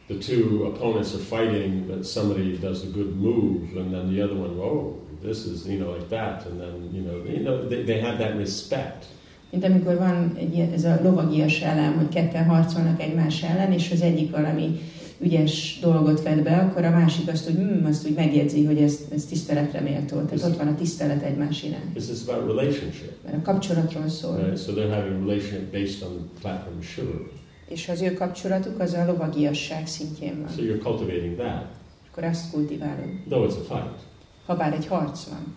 the 0.09 0.19
two 0.19 0.65
opponents 0.67 1.15
are 1.15 1.19
fighting, 1.19 1.87
but 1.87 2.05
somebody 2.05 2.59
does 2.59 2.83
a 2.83 2.91
good 2.91 3.17
move, 3.21 3.77
and 3.77 3.93
then 3.93 4.13
the 4.13 4.23
other 4.23 4.35
one, 4.35 4.57
whoa, 4.57 4.97
this 5.23 5.47
is, 5.47 5.67
you 5.67 5.79
know, 5.79 5.93
like 5.93 6.09
that, 6.09 6.47
and 6.47 6.61
then, 6.61 6.91
you 6.93 7.03
know, 7.03 7.23
you 7.25 7.41
know 7.41 7.69
they, 7.69 7.83
they 7.85 8.01
have 8.01 8.19
that 8.19 8.37
respect. 8.37 9.07
Mint 9.51 9.65
amikor 9.65 9.99
van 9.99 10.33
egy 10.37 10.59
ez 10.59 10.85
a 10.85 10.99
lovagias 11.03 11.61
elem, 11.61 11.97
hogy 11.97 12.09
ketten 12.09 12.45
harcolnak 12.45 13.03
egymás 13.03 13.43
ellen, 13.43 13.73
és 13.73 13.91
az 13.91 14.01
egyik 14.01 14.31
valami 14.31 14.81
ügyes 15.23 15.79
dolgot 15.81 16.23
vett 16.23 16.43
be, 16.43 16.57
akkor 16.57 16.85
a 16.85 16.91
másik 16.91 17.29
azt, 17.29 17.45
hogy 17.45 17.55
hm, 17.55 17.85
azt 17.87 18.07
úgy 18.07 18.15
megjegyzi, 18.15 18.65
hogy 18.65 18.79
ez, 18.79 18.99
ez 19.15 19.25
tiszteletre 19.25 19.81
méltó. 19.81 20.21
Tehát 20.21 20.45
ott 20.45 20.57
van 20.57 20.67
a 20.67 20.75
tisztelet 20.75 21.23
egymás 21.23 21.63
iránt. 21.63 21.95
This 21.95 22.09
is 22.09 22.29
about 22.29 22.57
relationship. 22.57 23.13
Mert 23.25 23.37
a 23.37 23.43
kapcsolatról 23.43 24.09
szól. 24.09 24.37
Right? 24.37 24.65
So 24.65 24.73
they're 24.73 24.95
having 24.95 25.23
a 25.23 25.27
relationship 25.27 25.73
based 25.73 26.03
on 26.03 26.31
of 26.45 26.95
chivalry. 26.95 27.31
És 27.69 27.89
az 27.89 28.01
ő 28.01 28.13
kapcsolatuk 28.13 28.81
az 28.81 28.93
a 28.93 29.05
lovagiasság 29.07 29.87
szintjén 29.87 30.41
van. 30.41 30.51
So 30.57 30.63
you're 30.63 30.83
cultivating 30.83 31.37
that, 31.37 31.65
akkor 32.11 32.25
azt 32.25 32.51
kultiválod. 32.51 33.09
though 33.29 33.51
it's 33.51 33.59
a 33.59 33.75
fight. 33.75 33.99
Habár 34.47 34.73
egy 34.73 34.87
harc 34.87 35.25
van. 35.25 35.55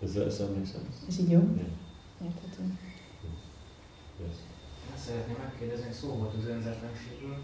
Does 0.00 0.12
that, 0.12 0.24
does 0.24 0.36
that 0.36 0.48
make 0.48 0.66
sense? 0.66 0.98
Ez 1.08 1.18
így 1.20 1.30
jó? 1.30 1.38
Yeah. 1.38 1.68
Érthető. 2.24 2.62
Yes. 5.06 5.14
Azt 5.14 5.26
szeretném 5.26 5.36
megkérdezni, 5.44 5.92
szó 6.00 6.08
volt 6.08 6.34
az 6.38 6.48
önzetlenségről, 6.48 7.36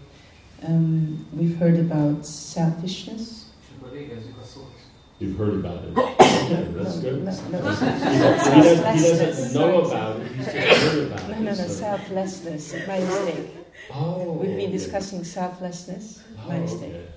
Um, 0.67 1.27
we've 1.37 1.57
heard 1.57 1.77
about 1.79 2.25
selfishness. 2.53 3.27
és 3.61 3.67
akkor 3.77 3.91
végezzük 3.91 4.37
a 4.41 4.45
szót 4.53 4.73
You've 5.21 5.37
heard 5.37 5.55
about 5.65 5.81
it. 5.87 5.97
Okay, 5.97 6.15
that's 6.77 6.97
good. 7.01 7.23
No, 7.23 7.31
no, 7.31 7.31
He 7.31 7.69
doesn't, 7.69 7.99
he 8.01 8.19
doesn't- 8.59 8.83
he 8.93 9.25
doesn't 9.25 9.51
know 9.53 9.83
about 9.85 10.21
it, 10.23 10.31
he's 10.31 10.45
just 10.53 10.83
heard 10.83 11.11
about 11.11 11.27
no, 11.27 11.33
it. 11.33 11.39
no, 11.39 11.49
no, 11.49 11.53
so- 11.55 11.73
selflessness, 11.85 12.63
my 12.91 12.99
mistake. 12.99 13.49
Oh. 13.91 14.39
We've 14.41 14.55
been 14.61 14.69
okay. 14.71 14.77
discussing 14.79 15.23
selflessness, 15.25 16.05
Oh, 16.37 16.47
my 16.51 16.57
mistake. 16.65 16.95
okay. 16.95 17.07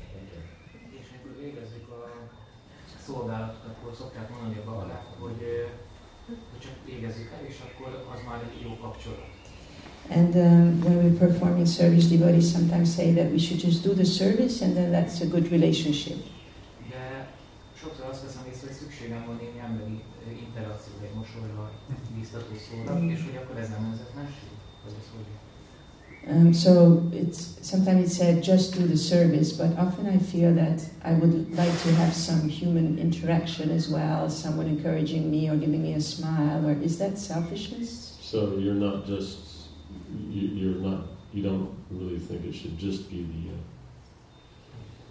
És 1.00 1.06
amikor 1.12 1.32
végezzük 1.44 1.86
a 1.90 2.00
szolgálatot, 3.06 3.64
akkor 3.72 3.90
szokták 4.00 4.26
mondani 4.32 4.56
a 4.62 4.64
babák, 4.70 5.04
hogy, 5.22 5.40
hogy 6.50 6.60
csak 6.64 6.74
végezzük 6.90 7.28
el, 7.36 7.42
és 7.52 7.58
akkor 7.66 7.90
az 8.14 8.20
már 8.28 8.38
egy 8.46 8.60
jó 8.66 8.72
kapcsolat. 8.84 9.34
And 10.10 10.34
um, 10.36 10.80
when 10.84 10.96
we're 11.02 11.18
performing 11.18 11.66
service, 11.66 12.06
devotees 12.06 12.50
sometimes 12.52 12.94
say 12.94 13.12
that 13.12 13.30
we 13.32 13.38
should 13.38 13.58
just 13.58 13.82
do 13.82 13.92
the 13.94 14.04
service 14.04 14.62
and 14.62 14.76
then 14.76 14.92
that's 14.92 15.20
a 15.20 15.26
good 15.26 15.50
relationship. 15.50 16.16
De 16.90 17.26
sokszor 17.80 18.04
azt 18.10 18.22
veszem 18.22 18.42
észre, 18.52 18.66
hogy 18.66 18.76
szükségem 18.76 19.24
van 19.26 19.36
némi 19.40 19.58
emberi 19.68 20.02
ö, 20.26 20.30
interakcióra, 20.46 21.02
egy 21.08 21.14
mosolyra, 21.20 21.70
biztató 22.18 22.54
szóra, 22.66 22.92
és 23.14 23.20
hogy 23.24 23.36
akkor 23.42 23.56
ez 23.58 23.68
nem 23.68 23.84
önzetlenség? 23.90 24.50
Vagy 24.84 24.94
ez 25.00 25.08
hogy? 25.14 25.28
Um, 26.28 26.52
so 26.52 26.70
it's 27.12 27.40
sometimes 27.62 28.00
it's 28.04 28.16
said 28.16 28.44
just 28.44 28.76
do 28.78 28.84
the 28.86 28.96
service, 28.96 29.52
but 29.52 29.78
often 29.78 30.06
I 30.06 30.18
feel 30.18 30.52
that 30.54 30.80
I 31.04 31.12
would 31.12 31.34
like 31.50 31.76
to 31.84 31.94
have 31.94 32.12
some 32.12 32.48
human 32.48 32.98
interaction 32.98 33.70
as 33.70 33.88
well, 33.88 34.28
someone 34.28 34.68
encouraging 34.68 35.30
me 35.30 35.48
or 35.48 35.56
giving 35.56 35.82
me 35.82 35.94
a 35.94 36.00
smile, 36.00 36.66
or 36.66 36.72
is 36.82 36.98
that 36.98 37.16
selfishness? 37.16 38.16
So 38.20 38.58
you're 38.58 38.74
not 38.74 39.06
just, 39.06 39.36
you, 40.30 40.48
you're 40.54 40.80
not, 40.80 41.06
you 41.32 41.42
don't 41.42 41.68
really 41.90 42.18
think 42.18 42.44
it 42.44 42.54
should 42.54 42.78
just 42.78 43.10
be 43.10 43.16
the, 43.16 43.52
uh, 43.52 43.58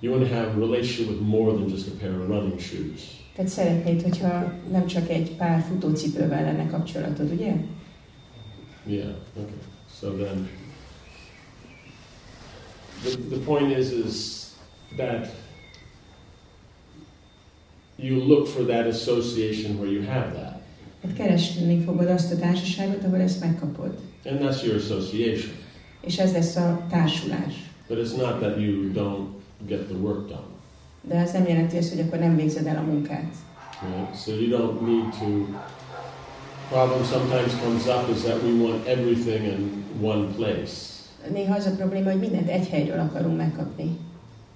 you 0.01 0.11
want 0.11 0.23
to 0.23 0.33
have 0.33 0.57
a 0.57 0.59
relationship 0.59 1.07
with 1.07 1.21
more 1.21 1.53
than 1.53 1.69
just 1.69 1.87
a 1.87 1.91
pair 1.91 2.11
of 2.11 2.29
running 2.29 2.59
shoes. 2.59 3.23
Tehát 3.35 3.51
szeretnéd, 3.51 4.01
hogyha 4.01 4.53
nem 4.71 4.85
csak 4.85 5.09
egy 5.09 5.31
pár 5.35 5.61
futócipővel 5.61 6.43
lenne 6.43 6.67
kapcsolatod, 6.67 7.31
ugye? 7.31 7.53
Yeah, 8.85 9.09
okay. 9.35 9.59
So 9.99 10.11
then, 10.11 10.49
the, 13.03 13.17
the 13.29 13.39
point 13.45 13.77
is, 13.77 13.91
is 13.91 14.45
that 14.97 15.27
you 17.97 18.23
look 18.23 18.47
for 18.47 18.65
that 18.65 18.87
association 18.87 19.79
where 19.79 19.91
you 19.91 20.03
have 20.03 20.33
that. 20.33 20.61
Hát 21.05 21.15
keresni 21.15 21.83
fogod 21.83 22.07
azt 22.07 22.31
a 22.31 22.37
társaságot, 22.37 23.03
ahol 23.03 23.19
ezt 23.19 23.39
megkapod. 23.39 23.97
And 24.25 24.39
that's 24.39 24.63
your 24.63 24.75
association. 24.75 25.51
És 26.01 26.17
ez 26.17 26.31
lesz 26.31 26.55
a 26.55 26.81
társulás. 26.89 27.53
But 27.87 27.97
it's 27.97 28.17
not 28.17 28.39
that 28.39 28.59
you 28.59 28.91
don't 28.93 29.27
get 29.67 29.79
the 29.79 29.95
work 29.95 30.27
done. 30.27 30.47
De 31.01 31.15
ez 31.15 31.31
nem 31.31 31.47
jelenti 31.47 31.77
azt, 31.77 31.89
hogy 31.89 31.99
akkor 31.99 32.19
nem 32.19 32.35
végzed 32.35 32.65
el 32.65 32.77
a 32.77 32.81
munkát. 32.81 33.33
Right? 33.81 34.23
So 34.23 34.31
you 34.31 34.57
don't 34.57 34.81
need 34.81 35.09
to. 35.19 35.57
Problem 36.69 37.03
sometimes 37.03 37.53
comes 37.63 37.85
up 37.85 38.15
is 38.15 38.21
that 38.21 38.41
we 38.43 38.51
want 38.63 38.87
everything 38.87 39.43
in 39.45 39.83
one 40.01 40.27
place. 40.35 40.73
Néha 41.33 41.55
az 41.55 41.65
a 41.65 41.71
probléma, 41.71 42.11
hogy 42.11 42.19
mindent 42.19 42.49
egy 42.49 42.67
helyről 42.67 42.99
akarunk 42.99 43.37
megkapni. 43.37 43.97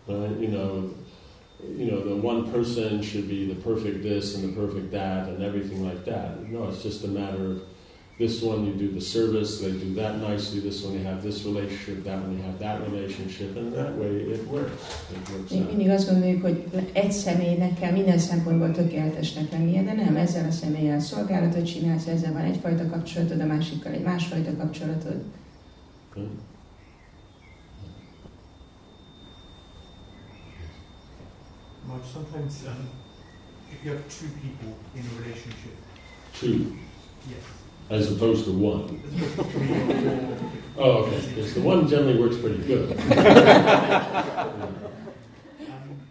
Right? 0.07 0.41
You 0.41 0.49
know, 0.49 0.91
you 1.67 1.91
know, 1.91 2.01
the 2.01 2.15
one 2.15 2.51
person 2.51 3.01
should 3.01 3.27
be 3.27 3.45
the 3.45 3.55
perfect 3.61 4.03
this 4.03 4.35
and 4.35 4.43
the 4.43 4.53
perfect 4.59 4.91
that 4.91 5.27
and 5.27 5.43
everything 5.43 5.85
like 5.85 6.05
that. 6.05 6.49
No, 6.49 6.69
it's 6.69 6.83
just 6.83 7.03
a 7.03 7.07
matter 7.07 7.51
of 7.51 7.61
this 8.17 8.41
one 8.41 8.65
you 8.65 8.73
do 8.73 8.91
the 8.91 9.01
service, 9.01 9.61
they 9.61 9.71
do 9.71 9.93
that 9.95 10.19
nicely. 10.19 10.59
This 10.59 10.83
one 10.83 10.93
you 10.93 11.03
have 11.03 11.21
this 11.23 11.45
relationship, 11.45 12.03
that 12.03 12.19
one 12.19 12.37
you 12.37 12.43
have 12.43 12.59
that 12.59 12.81
relationship, 12.81 13.55
and 13.55 13.73
that 13.73 13.95
way 13.97 14.11
it 14.35 14.45
works. 14.47 14.71
It 15.11 15.29
works 15.31 15.51
mindig 15.51 15.89
azt 15.89 16.09
gondoljuk, 16.09 16.41
hogy 16.41 16.63
egy 16.93 17.11
személynek 17.11 17.79
kell 17.79 17.91
minden 17.91 18.17
szempontból 18.17 18.71
tökéletesnek 18.71 19.51
lennie, 19.51 19.83
de 19.83 19.93
nem, 19.93 20.15
ezzel 20.15 20.47
a 20.47 20.51
személlyel 20.51 20.99
szolgálatot 20.99 21.65
csinálsz, 21.65 22.07
ezzel 22.07 22.33
van 22.33 22.41
egyfajta 22.41 22.89
kapcsolatod, 22.89 23.39
a 23.41 23.45
másikkal 23.45 23.91
egy 23.91 24.03
másfajta 24.03 24.55
kapcsolatod. 24.57 25.21
Right? 26.13 26.29
Mark, 31.89 32.01
sometimes 32.05 32.67
um, 32.67 32.87
if 33.71 33.83
you 33.83 33.91
have 33.91 34.07
two 34.09 34.27
people 34.27 34.77
in 34.95 35.01
a 35.01 35.21
relationship, 35.21 35.75
Two, 36.35 36.77
yes, 37.27 37.39
as 37.89 38.11
opposed 38.11 38.45
to 38.45 38.51
one. 38.51 39.01
as 39.15 39.23
opposed 39.23 39.35
to 39.37 39.43
three 39.45 39.73
or 39.73 39.85
four, 39.87 40.37
Oh, 40.77 40.91
okay. 41.03 41.19
Because 41.29 41.53
the 41.55 41.61
one 41.61 41.87
generally 41.87 42.19
works 42.19 42.37
pretty 42.37 42.59
good. 42.59 42.91
um, 42.91 42.99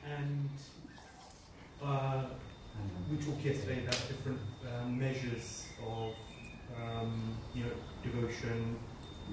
and 0.04 0.48
uh, 1.82 2.24
we 3.10 3.16
talked 3.18 3.42
yesterday 3.44 3.78
about 3.84 3.94
different 4.08 4.40
um, 4.66 4.98
measures 4.98 5.68
of, 5.86 6.12
um, 6.76 7.38
you 7.54 7.62
know, 7.64 7.70
devotion, 8.02 8.76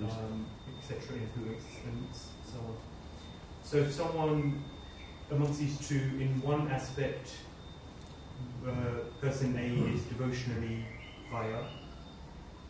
um, 0.04 0.46
etc., 0.80 1.18
influence, 1.18 1.66
and 1.88 2.08
so 2.14 2.60
on. 2.60 2.78
So 3.64 3.78
if 3.78 3.92
someone 3.92 4.64
amongst 5.32 5.60
these 5.60 5.78
two, 5.88 6.02
in 6.20 6.42
one 6.44 6.68
aspect, 6.72 7.30
uh, 8.68 8.72
person 9.20 9.56
A 9.58 9.94
is 9.94 10.02
devotionally 10.04 10.86
higher. 11.32 11.64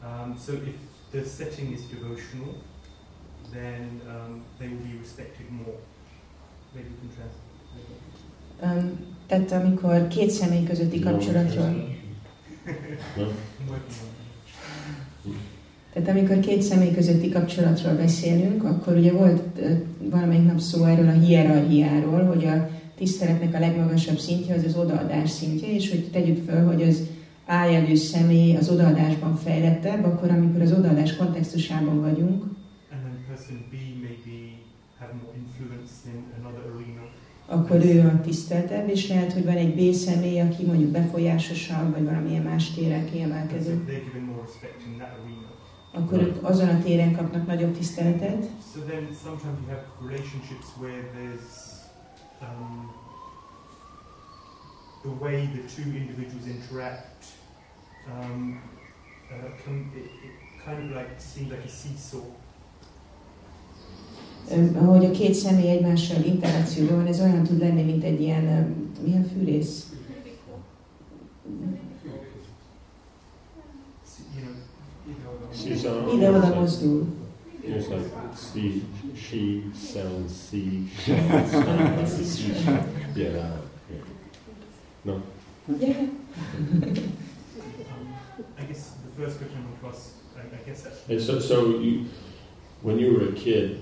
Um, 0.04 0.38
so 0.38 0.54
if 0.54 0.76
the 1.12 1.26
setting 1.26 1.74
is 1.74 1.82
devotional, 1.86 2.56
then 3.52 4.02
um, 4.08 4.42
they 4.60 4.68
will 4.68 4.84
be 4.84 4.98
respected 5.00 5.52
more. 5.52 5.78
Maybe 6.74 6.90
you 6.90 6.98
can 7.00 7.10
translate. 7.16 7.46
Um, 8.62 9.00
tehát 9.28 9.52
amikor 9.52 10.08
két 10.08 10.30
személy 10.30 10.64
közötti 10.64 11.00
kapcsolatról, 11.00 11.94
No? 13.16 13.26
Tehát 15.96 16.10
amikor 16.10 16.40
két 16.40 16.62
személy 16.62 16.92
közötti 16.92 17.30
kapcsolatról 17.30 17.94
beszélünk, 17.94 18.64
akkor 18.64 18.96
ugye 18.98 19.12
volt 19.12 19.42
valamelyik 20.10 20.46
nap 20.46 20.60
szó 20.60 20.84
erről 20.84 21.08
a 21.08 21.20
hierarchiáról, 21.20 22.24
hogy 22.24 22.46
a 22.46 22.70
tiszteletnek 22.98 23.54
a 23.54 23.60
legmagasabb 23.60 24.20
szintje 24.20 24.56
az 24.56 24.64
az 24.64 24.76
odaadás 24.76 25.30
szintje, 25.30 25.74
és 25.74 25.90
hogy 25.90 26.10
tegyük 26.12 26.50
föl, 26.50 26.66
hogy 26.66 26.82
az 26.82 27.02
A 27.48 27.70
jelű 27.72 27.96
személy 27.96 28.56
az 28.56 28.70
odaadásban 28.70 29.36
fejlettebb, 29.36 30.04
akkor 30.04 30.30
amikor 30.30 30.62
az 30.62 30.72
odaadás 30.72 31.16
kontextusában 31.16 32.02
vagyunk, 32.02 32.44
B 32.44 33.76
akkor 37.48 37.86
ő 37.86 38.00
a 38.00 38.22
tiszteltebb, 38.22 38.90
és 38.90 39.08
lehet, 39.08 39.34
hogy 39.34 39.46
van 39.46 39.56
egy 39.56 39.76
B 39.76 39.94
személy, 39.94 40.40
aki 40.40 40.66
mondjuk 40.66 40.92
befolyásosabb, 40.92 41.92
vagy 41.94 42.04
valamilyen 42.04 42.44
más 42.44 42.72
téren 42.72 43.06
And 44.96 45.35
Akkor 45.96 46.20
ők 46.22 46.44
azon 46.44 46.70
a 46.70 46.84
téren 46.84 47.16
kapnak 47.16 47.48
nagyobb 47.48 47.78
tiszteletet, 47.78 48.44
So 48.74 48.80
then 48.82 49.08
sometimes 49.24 49.58
you 49.62 49.68
have 49.70 49.84
relationships 50.02 50.66
where 50.82 51.02
there's 51.16 51.48
um, 52.42 52.92
the 55.02 55.12
way 55.26 55.48
the 55.48 55.62
two 55.76 55.90
individuals 55.96 56.46
interact 56.48 57.26
um, 58.08 58.62
uh, 59.32 59.64
can, 59.64 59.92
it, 59.96 60.06
it 60.26 60.36
kind 60.66 60.90
of 60.90 60.96
like 60.98 61.20
seems 61.34 61.50
like 61.50 61.64
a 61.66 61.70
seesaw. 61.70 62.24
Ahogy 64.82 65.06
a 65.06 65.12
két 65.12 65.34
személy 65.34 65.70
egymással 65.70 66.24
interakcióban 66.24 66.96
van, 66.96 67.08
ez 67.08 67.20
olyan 67.20 67.44
tud 67.44 67.60
lenni, 67.60 67.84
mint 67.84 68.04
egy 68.04 68.22
ilyen, 68.22 68.48
öm, 68.48 68.92
milyen 69.04 69.24
fűrész? 69.34 69.90
S- 74.06 74.20
You 75.08 75.14
know, 75.24 75.35
you 75.54 75.70
know, 75.70 75.76
Seesaw. 75.76 76.14
Ide-oda 76.14 76.56
mozdul. 76.56 77.08
It's 77.64 77.88
like 77.90 78.06
she, 78.54 78.84
she 79.16 79.64
sells 79.74 80.36
sea 80.36 80.88
shells. 81.04 81.54
like 81.54 81.98
the 81.98 82.06
seashell. 82.06 82.86
Yeah, 83.16 83.30
that 83.30 83.52
one. 83.52 83.62
Yeah. 83.90 84.04
No? 85.04 85.22
Yeah. 85.80 86.08
um, 87.92 88.14
I 88.60 88.64
guess 88.64 88.92
the 89.04 89.24
first 89.24 89.38
question 89.38 89.58
I 89.58 89.66
want 89.66 89.82
to 89.82 89.88
ask, 89.88 90.14
I, 90.38 90.42
I 90.42 90.60
guess 90.66 90.84
that's 90.84 91.10
And 91.10 91.22
so, 91.22 91.40
so 91.40 91.80
you, 91.80 92.06
when 92.82 93.00
you 93.00 93.14
were 93.14 93.30
a 93.30 93.32
kid 93.32 93.80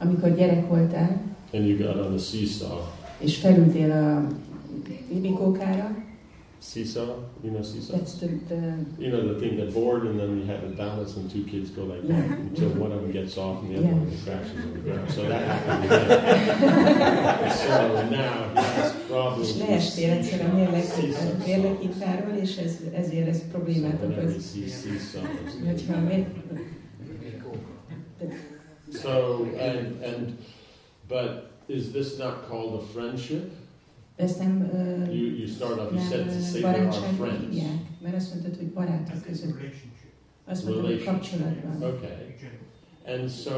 Amikor 0.00 0.30
gyerek 0.30 0.68
voltál, 0.68 1.18
and 1.52 1.66
you 1.66 1.76
got 1.76 1.96
on 1.96 2.14
a 2.14 2.18
seesaw, 2.18 2.88
és 3.18 3.36
felültél 3.36 3.90
a 3.90 4.26
libikókára, 5.12 6.04
seesaw, 6.60 7.16
you 7.42 7.50
know 7.50 7.62
seesaw? 7.62 7.96
that's 7.96 8.14
the, 8.20 8.26
the, 8.48 8.84
You 8.98 9.10
know 9.10 9.32
the 9.32 9.40
thing, 9.40 9.56
the 9.56 9.70
board, 9.72 10.02
and 10.06 10.18
then 10.20 10.38
you 10.38 10.44
have 10.46 10.62
it 10.62 10.76
balance, 10.76 11.16
and 11.16 11.30
two 11.30 11.42
kids 11.44 11.70
go 11.70 11.84
like 11.84 12.06
that 12.08 12.38
until 12.38 12.68
one 12.84 12.92
of 12.92 13.00
them 13.00 13.10
gets 13.10 13.36
off 13.38 13.62
and 13.62 13.70
the 13.70 13.76
other 13.78 13.86
Yeah. 13.86 13.94
one 13.94 14.18
crashes 14.24 14.64
on 14.64 14.72
the 14.74 14.78
ground. 14.80 15.10
So 15.10 15.22
that 15.28 15.42
happened 15.48 15.90
him. 15.90 17.50
so 17.64 18.08
now 18.10 18.48
he 18.54 18.60
has 18.80 18.92
problems. 19.08 19.48
és 19.48 19.56
with 19.56 19.68
leestél 19.68 20.10
egyszer 20.12 20.40
a 20.50 20.54
mérleg, 20.54 20.84
seesaw. 20.84 21.30
a 21.30 21.36
mérlegintáról, 21.46 22.34
és 22.36 22.56
ez, 22.56 22.78
ezért 22.94 23.28
ez 23.28 23.38
So 23.38 23.44
problémát 23.50 24.00
whenever 24.00 24.22
he 24.24 24.30
okoz. 24.30 24.50
sees 24.52 24.72
seesaws. 24.82 25.52
Hogyha 25.66 25.94
a 25.94 26.00
mér... 26.00 26.26
So 29.02 29.46
and 29.58 30.02
and 30.02 30.36
but 31.08 31.50
is 31.68 31.92
this 31.92 32.18
not 32.18 32.48
called 32.48 32.74
a 32.82 32.84
friendship? 32.92 33.50
De 34.20 34.26
ezt 34.26 34.38
nem, 34.38 34.70
ö, 34.74 35.12
You, 35.12 35.36
you 35.36 35.46
start 35.46 35.78
off, 35.80 35.92
you 35.92 36.00
said 36.00 36.26
to 36.26 36.32
nem 36.32 36.40
say 36.40 36.60
they 36.60 36.70
are 36.72 36.78
barátságban 36.78 37.26
friends. 37.28 37.54
hívják, 37.54 37.80
mert 38.02 38.16
azt 38.16 38.30
mondtad, 38.34 38.56
hogy 38.56 38.66
barátok 38.66 39.14
As 39.14 39.18
it's 39.20 39.22
a 39.22 39.26
között. 39.26 39.44
relationship. 39.56 40.10
Azt 40.44 40.64
mondtad, 40.64 40.84
hogy 40.84 40.94
Relationship. 40.98 41.40
kapcsolatban. 41.40 41.88
Okay. 41.94 42.10
in 42.10 42.34
general. 42.40 43.20
And 43.20 43.30
so 43.30 43.54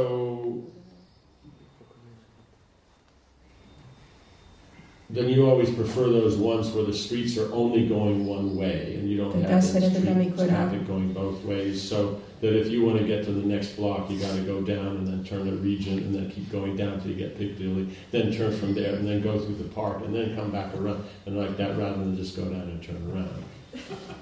then 5.12 5.28
you 5.28 5.46
always 5.46 5.70
prefer 5.70 6.04
those 6.08 6.36
ones 6.36 6.70
where 6.70 6.84
the 6.84 6.92
streets 6.92 7.36
are 7.36 7.52
only 7.52 7.86
going 7.86 8.26
one 8.26 8.56
way 8.56 8.96
and 8.96 9.10
you 9.10 9.18
don't 9.18 9.34
have 9.34 9.58
azt 9.58 9.72
that 9.72 9.82
szereted, 9.82 10.32
street 10.32 10.48
traffic 10.48 10.86
going 10.86 11.12
both 11.12 11.44
ways. 11.44 11.82
So 11.88 12.18
that 12.40 12.58
if 12.58 12.68
you 12.68 12.82
want 12.82 12.98
to 12.98 13.04
get 13.04 13.24
to 13.24 13.32
the 13.32 13.46
next 13.46 13.76
block, 13.76 14.10
you 14.10 14.18
got 14.18 14.34
to 14.34 14.40
go 14.40 14.62
down 14.62 14.96
and 14.96 15.06
then 15.06 15.22
turn 15.22 15.46
at 15.48 15.60
Regent 15.60 16.02
and 16.02 16.14
then 16.14 16.30
keep 16.30 16.50
going 16.50 16.76
down 16.76 17.00
till 17.00 17.10
you 17.10 17.16
get 17.16 17.38
Piccadilly, 17.38 17.88
then 18.10 18.32
turn 18.32 18.52
from 18.58 18.74
there 18.74 18.94
and 18.94 19.06
then 19.06 19.20
go 19.22 19.38
through 19.38 19.56
the 19.56 19.68
park 19.74 20.02
and 20.04 20.14
then 20.14 20.34
come 20.34 20.50
back 20.50 20.74
around 20.74 21.04
and 21.26 21.38
like 21.38 21.56
that 21.58 21.76
rather 21.76 21.98
than 21.98 22.16
just 22.16 22.34
go 22.34 22.44
down 22.44 22.62
and 22.62 22.82
turn 22.82 23.02
around. 23.12 23.44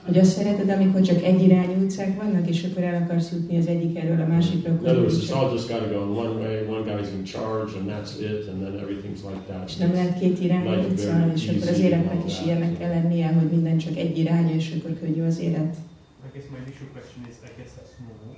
Hogy 0.06 0.18
azt 0.18 0.30
szereted, 0.36 0.68
amikor 0.68 1.00
csak 1.00 1.22
egyirányú 1.22 1.82
utcák 1.82 2.22
vannak, 2.22 2.48
és 2.48 2.64
akkor 2.64 2.82
el 2.82 3.02
akarsz 3.02 3.30
jutni 3.32 3.58
az 3.58 3.66
egyik 3.66 3.98
erről 3.98 4.20
a 4.20 4.26
másikra, 4.26 4.70
In 4.70 4.76
akkor 4.76 4.88
other 4.88 5.00
words, 5.00 5.16
it's 5.24 5.34
all 5.34 5.52
just 5.52 5.68
got 5.68 5.78
to 5.78 5.88
go 5.94 6.00
one 6.24 6.34
way. 6.42 6.56
One 6.76 6.84
guy's 6.90 7.10
in 7.18 7.24
charge, 7.24 7.70
and 7.78 7.88
that's 7.90 8.12
it, 8.28 8.48
and 8.50 8.58
then 8.62 8.74
everything's 8.84 9.22
like 9.30 9.42
that. 9.48 9.68
és 9.68 9.76
nem 9.76 9.92
lehet 9.92 10.18
két 10.18 10.40
irányú 10.40 10.70
Like 10.70 10.86
utca, 10.86 11.32
és 11.34 11.48
akkor 11.48 11.68
az 11.68 11.78
életnek 11.80 12.20
is 12.26 12.40
ilyennek 12.44 12.78
kell 12.78 12.88
lennie, 12.88 13.28
hogy 13.32 13.50
minden 13.50 13.78
csak 13.78 13.96
egy 13.96 14.18
irányú, 14.18 14.54
és 14.54 14.74
akkor 14.78 14.98
könnyű 15.00 15.22
az 15.22 15.38
élet. 15.40 15.74
I 16.26 16.28
guess 16.32 16.46
my 16.52 16.58
initial 16.66 16.88
question 16.92 17.22
is, 17.30 17.36
I 17.48 17.50
guess 17.56 17.70
that's 17.76 17.92
normal. 18.06 18.34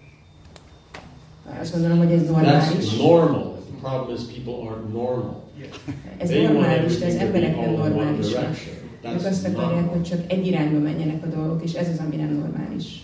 Azt 1.61 1.73
gondolom, 1.73 1.99
hogy 1.99 2.13
ez 2.13 2.23
normális. 2.23 2.65
That's 2.69 2.97
normal. 2.99 3.45
The 3.71 3.89
problem 3.89 4.17
is 4.17 4.23
people 4.35 4.57
aren't 4.67 4.93
normal. 4.93 5.41
Yeah. 5.59 5.71
Ez 6.19 6.29
They 6.29 6.41
want 6.45 6.53
normális, 6.53 6.99
de 6.99 7.07
az 7.07 7.15
emberek 7.15 7.61
nem 7.61 7.71
normálisak. 7.71 8.81
Ők 9.05 9.25
azt 9.25 9.47
akarják, 9.47 9.89
hogy 9.89 10.03
csak 10.03 10.21
egy 10.27 10.47
irányba 10.47 10.79
menjenek 10.79 11.25
a 11.25 11.27
dolgok, 11.27 11.63
és 11.63 11.73
ez 11.73 11.89
az, 11.89 11.99
ami 11.99 12.17
nem 12.17 12.35
normális. 12.35 13.03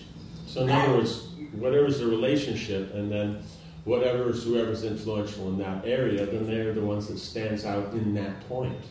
So 0.52 0.60
in 0.60 0.68
other 0.68 0.88
words, 0.88 1.10
whatever's 1.60 1.96
the 1.96 2.08
relationship, 2.08 2.94
and 2.94 3.08
then 3.10 3.36
whatever's 3.86 4.44
whoever's 4.46 4.82
influential 4.84 5.46
in 5.52 5.56
that 5.58 5.84
area, 5.84 6.26
then 6.26 6.46
they're 6.46 6.72
the 6.72 6.84
ones 6.84 7.06
that 7.06 7.18
stands 7.18 7.64
out 7.64 7.94
in 7.94 8.14
that 8.14 8.34
point. 8.48 8.84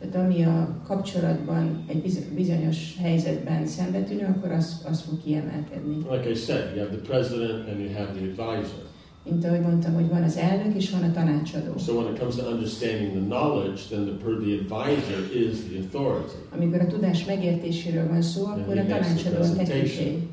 Tehát 0.00 0.14
ami 0.16 0.44
a 0.44 0.82
kapcsolatban 0.86 1.84
egy 1.86 2.02
biz- 2.02 2.34
bizonyos 2.34 2.96
helyzetben 3.00 3.66
szembetűnő, 3.66 4.34
akkor 4.36 4.52
az, 4.52 4.84
az 4.90 5.00
fog 5.00 5.22
kiemelkedni. 5.22 5.96
Like 6.10 6.30
I 6.30 6.34
said, 6.34 6.76
you 6.76 6.84
have 6.84 6.96
the 6.96 7.06
president 7.08 7.68
and 7.68 7.80
you 7.80 7.92
have 7.92 8.12
the 8.12 8.24
advisor. 8.44 8.88
Mint 9.30 9.44
ahogy 9.44 9.60
mondtam, 9.60 9.94
hogy 9.94 10.08
van 10.08 10.22
az 10.22 10.36
elnök 10.36 10.76
és 10.76 10.90
van 10.90 11.02
a 11.02 11.12
tanácsadó. 11.12 11.78
So 11.78 11.92
when 11.92 12.12
it 12.12 12.18
comes 12.18 12.34
to 12.34 12.50
understanding 12.50 13.10
the 13.10 13.20
knowledge, 13.20 13.80
then 13.88 14.04
the, 14.04 14.16
the 14.16 14.54
advisor 14.60 15.20
is 15.34 15.56
the 15.68 15.78
authority. 15.78 16.38
Amikor 16.56 16.80
a 16.80 16.86
tudás 16.86 17.24
megértéséről 17.24 18.08
van 18.08 18.22
szó, 18.22 18.44
akkor 18.44 18.78
a 18.78 18.86
tanácsadó 18.86 19.36
a 19.36 19.52
tekintély. 19.52 20.28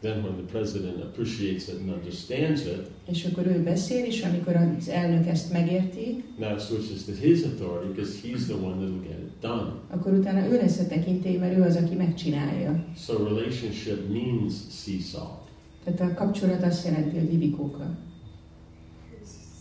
Then 0.00 0.22
when 0.22 0.36
the 0.36 0.58
president 0.58 1.02
appreciates 1.02 1.68
it 1.68 1.80
and 1.80 1.88
understands 1.90 2.60
it, 2.66 2.86
És 3.06 3.24
akkor 3.24 3.46
ő 3.46 3.62
beszél, 3.62 4.04
és 4.04 4.22
amikor 4.22 4.56
az 4.56 4.88
elnök 4.88 5.26
ezt 5.26 5.52
megérti, 5.52 6.24
now 6.38 6.52
it 6.52 6.60
switches 6.60 7.04
to 7.04 7.12
his 7.12 7.42
authority 7.42 7.88
because 7.94 8.12
he's 8.22 8.44
the 8.46 8.54
one 8.54 8.74
that'll 8.74 9.02
get 9.02 9.18
it 9.18 9.32
done. 9.40 9.72
akkor 9.90 10.12
utána 10.12 10.46
ő 10.46 10.56
lesz 10.56 10.78
a 10.78 10.86
tekintély, 10.86 11.36
mert 11.36 11.56
ő 11.56 11.62
az, 11.62 11.76
aki 11.76 11.94
megcsinálja. 11.94 12.84
So 12.96 13.24
relationship 13.24 14.08
means 14.12 14.52
seesaw. 14.70 15.45
Tehát 15.86 16.12
a 16.12 16.14
kapcsolat 16.14 16.62
azt 16.62 16.84
jelenti, 16.86 17.18
hogy 17.18 17.32
libikóka. 17.32 17.84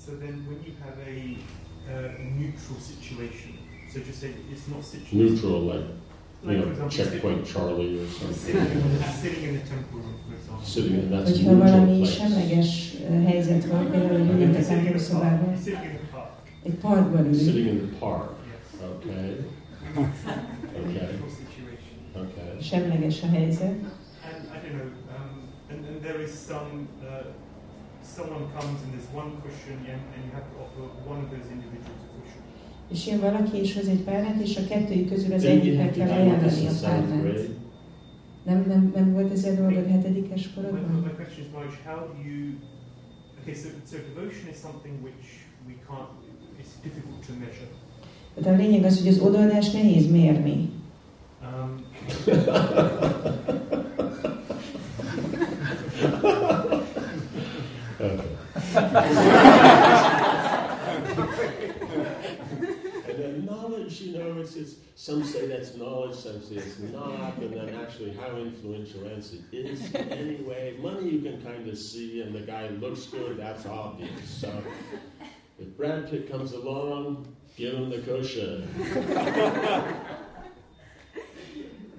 So 0.06 0.12
then 0.20 0.36
when 0.48 0.60
you 0.66 0.74
have 0.86 0.98
a 1.02 1.16
uh, 1.16 2.12
neutral 2.40 2.80
situation, 2.92 3.52
so 3.94 4.00
just 4.08 4.20
say 4.20 4.30
it's 4.54 4.66
not 4.74 4.84
situation. 4.84 5.18
Neutral, 5.26 5.60
like, 5.74 5.88
you 6.44 6.52
Like, 6.52 6.58
know, 6.58 6.74
for 6.76 6.86
example, 6.86 6.98
checkpoint 6.98 7.42
Charlie 7.52 7.94
or 8.02 8.08
something. 8.20 8.58
sitting 9.24 9.44
in 9.50 9.54
the 9.60 9.66
temple 9.74 10.00
room, 10.06 10.18
for 10.26 10.34
example. 10.38 10.66
Sitting 10.74 10.96
in 11.02 11.10
that's 11.14 11.30
a 11.30 11.34
Hogyha 11.34 11.58
valami 11.58 11.96
place. 11.98 12.12
semleges 12.22 12.70
ö, 13.10 13.14
helyzet 13.30 13.66
van, 13.66 13.92
például 13.92 14.20
ülünk 14.20 14.56
a 14.56 14.62
sitting 14.62 14.62
in 14.62 14.62
the 14.62 14.74
templomszobában, 14.74 15.46
park. 15.46 15.58
Sitting 15.64 15.84
in 15.90 15.98
the 15.98 16.08
park. 16.16 16.32
egy 16.64 16.76
parkban 16.86 17.22
ülünk, 17.26 17.36
Sitting 17.48 17.68
in 17.68 17.78
the 17.88 17.98
park. 18.00 18.30
Yes. 18.52 18.66
Okay. 18.96 19.30
Okay. 20.86 21.08
Okay. 22.16 22.62
semleges 22.62 23.22
a 23.24 23.28
helyzet, 23.28 23.68
And 23.70 24.42
I 24.56 24.68
don't 24.68 24.76
know, 24.78 25.05
and, 25.76 25.86
and 25.90 26.02
there 26.08 26.20
is 26.26 26.32
some, 26.50 26.88
uh, 27.04 27.24
someone 28.02 28.46
comes 28.58 28.78
and 28.84 28.90
there's 28.94 29.10
one 29.22 29.32
cushion 29.44 29.80
and, 29.92 30.02
and 30.14 30.20
you 30.26 30.32
have 30.38 30.48
to 30.52 30.58
offer 30.64 30.84
one 31.12 31.20
of 31.24 31.28
those 31.34 31.48
individuals 31.56 32.00
a 32.06 32.10
cushion. 32.16 32.42
és 32.90 33.08
jön 33.08 33.20
valaki 33.20 33.58
és 33.58 33.76
hoz 33.76 33.88
egy 33.88 34.04
párnát, 34.04 34.42
és 34.42 34.58
a 34.58 34.68
kettőjük 34.68 35.10
közül 35.10 35.34
az 35.34 35.44
egyiknek 35.44 35.86
have 35.86 35.92
to 35.92 36.00
kell 36.00 36.22
ajánlani 36.22 36.68
a 36.68 36.72
párnát. 36.82 37.48
Nem, 38.44 38.66
nem, 38.68 38.92
nem 38.96 39.14
volt 39.14 39.32
ez 39.32 39.44
a 39.44 39.54
dolgod 39.54 39.88
hetedikes 39.88 40.48
My, 40.48 40.54
korodban? 40.56 41.02
my 41.04 41.12
question 41.16 41.46
is, 41.46 41.52
Marge, 41.54 41.78
how 41.86 41.98
do 41.98 42.30
you, 42.30 42.40
okay, 43.42 43.54
so, 43.54 43.68
so 43.90 43.98
devotion 44.14 44.48
is 44.52 44.58
something 44.66 44.94
which 45.04 45.24
we 45.68 45.74
can't, 45.88 46.10
it's 46.60 46.74
difficult 46.84 47.26
to 47.28 47.34
measure. 47.40 47.70
Tehát 48.36 48.60
a 48.60 48.64
lényeg 48.64 48.84
az, 48.84 48.98
hogy 49.00 49.08
az 49.08 49.20
odaadást 49.20 49.74
nehéz 49.74 50.12
mérni. 50.12 50.70
Um. 51.42 51.86
and 55.96 56.12
then 63.18 63.46
knowledge, 63.46 64.02
you 64.02 64.18
know, 64.18 64.38
it's, 64.40 64.58
it's 64.58 64.76
some 64.96 65.24
say 65.24 65.48
that's 65.48 65.76
knowledge, 65.76 66.16
some 66.16 66.42
say 66.42 66.56
it's 66.56 66.80
not, 66.80 67.38
and 67.38 67.54
then 67.54 67.74
actually 67.76 68.12
how 68.14 68.36
influential 68.36 69.06
is 69.06 69.34
it 69.34 69.44
is 69.56 69.96
anyway. 69.96 70.76
Money 70.80 71.12
you 71.12 71.22
can 71.22 71.42
kind 71.42 71.66
of 71.70 71.78
see, 71.78 72.22
and 72.22 72.36
the 72.36 72.42
guy 72.42 72.68
looks 72.68 73.06
good, 73.06 73.38
that's 73.38 73.66
obvious. 73.66 74.30
So 74.30 74.52
if 75.60 75.78
Brad 75.78 76.10
Pitt 76.10 76.30
comes 76.30 76.52
along, 76.52 77.26
give 77.56 77.74
him 77.74 77.90
the 77.90 78.00
cushion. 78.00 78.68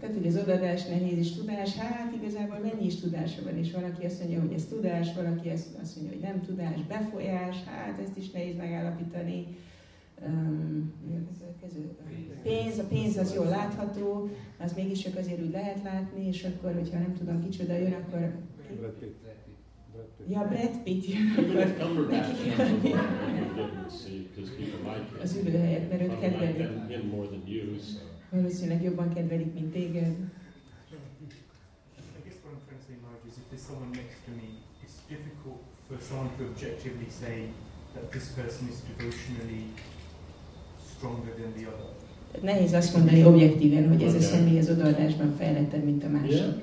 Tehát, 0.00 0.16
hogy 0.16 0.26
az 0.26 0.36
odaadás 0.36 0.86
nehéz 0.86 1.18
és 1.18 1.32
tudás, 1.32 1.76
hát 1.76 2.14
igazából 2.14 2.58
mennyi 2.58 2.86
is 2.86 3.00
tudása 3.00 3.42
van, 3.42 3.58
és 3.58 3.72
valaki 3.72 4.04
azt 4.04 4.18
mondja, 4.18 4.40
hogy 4.40 4.52
ez 4.52 4.64
tudás, 4.64 5.14
valaki 5.14 5.48
azt 5.48 5.96
mondja, 5.96 6.12
hogy 6.12 6.22
nem 6.22 6.42
tudás, 6.46 6.82
befolyás, 6.88 7.56
hát 7.64 8.00
ezt 8.00 8.16
is 8.16 8.30
nehéz 8.30 8.56
megállapítani. 8.56 9.46
Um, 10.26 10.92
pénz, 12.42 12.78
a 12.78 12.84
pénz 12.84 13.16
az 13.16 13.34
jól 13.34 13.46
látható, 13.46 14.28
az 14.58 14.72
mégis 14.72 14.98
csak 14.98 15.16
azért 15.16 15.42
úgy 15.42 15.50
lehet 15.50 15.82
látni, 15.82 16.26
és 16.26 16.44
akkor, 16.44 16.74
hogyha 16.74 16.98
nem 16.98 17.14
tudom 17.18 17.42
kicsoda 17.48 17.72
jön, 17.76 17.92
akkor... 17.92 18.34
Ja, 20.28 20.46
Brad 20.48 20.82
Pitt 20.82 21.06
jön, 21.06 21.26
az 25.22 25.38
ülőhelyet, 25.42 25.90
mert 25.90 26.02
őt 26.02 26.18
kedvelik. 26.18 26.68
Valószínűleg 28.30 28.82
jobban 28.82 29.14
kedvelik, 29.14 29.54
mint 29.54 29.72
téged. 29.72 30.06
I 30.06 30.10
guess 32.24 32.36
what 32.44 32.52
I'm 32.54 32.62
trying 32.66 32.80
to 32.80 32.86
say, 32.88 32.96
Marge, 33.06 33.24
is 33.30 33.34
if 33.40 33.46
there's 33.50 33.66
someone 33.70 33.90
next 34.00 34.18
to 34.26 34.30
me, 34.40 34.48
it's 34.84 34.98
difficult 35.14 35.60
for 35.88 35.96
someone 36.08 36.30
to 36.38 36.42
objectively 36.52 37.10
say 37.22 37.36
that 37.94 38.04
this 38.14 38.26
person 38.38 38.62
is 38.72 38.78
devotionally 38.90 39.64
stronger 40.92 41.32
than 41.40 41.50
the 41.58 41.64
other. 41.72 41.88
Tehát 42.32 42.46
nehéz 42.50 42.72
azt 42.72 42.94
mondani 42.96 43.24
objektíven, 43.24 43.88
hogy 43.88 44.02
ez 44.02 44.12
a 44.12 44.16
Okay. 44.16 44.28
személy 44.30 44.58
az 44.58 44.70
odaadásban 44.70 45.36
fejlettebb, 45.36 45.84
mint 45.84 46.04
a 46.04 46.08
másik. 46.08 46.30
Yeah. 46.30 46.54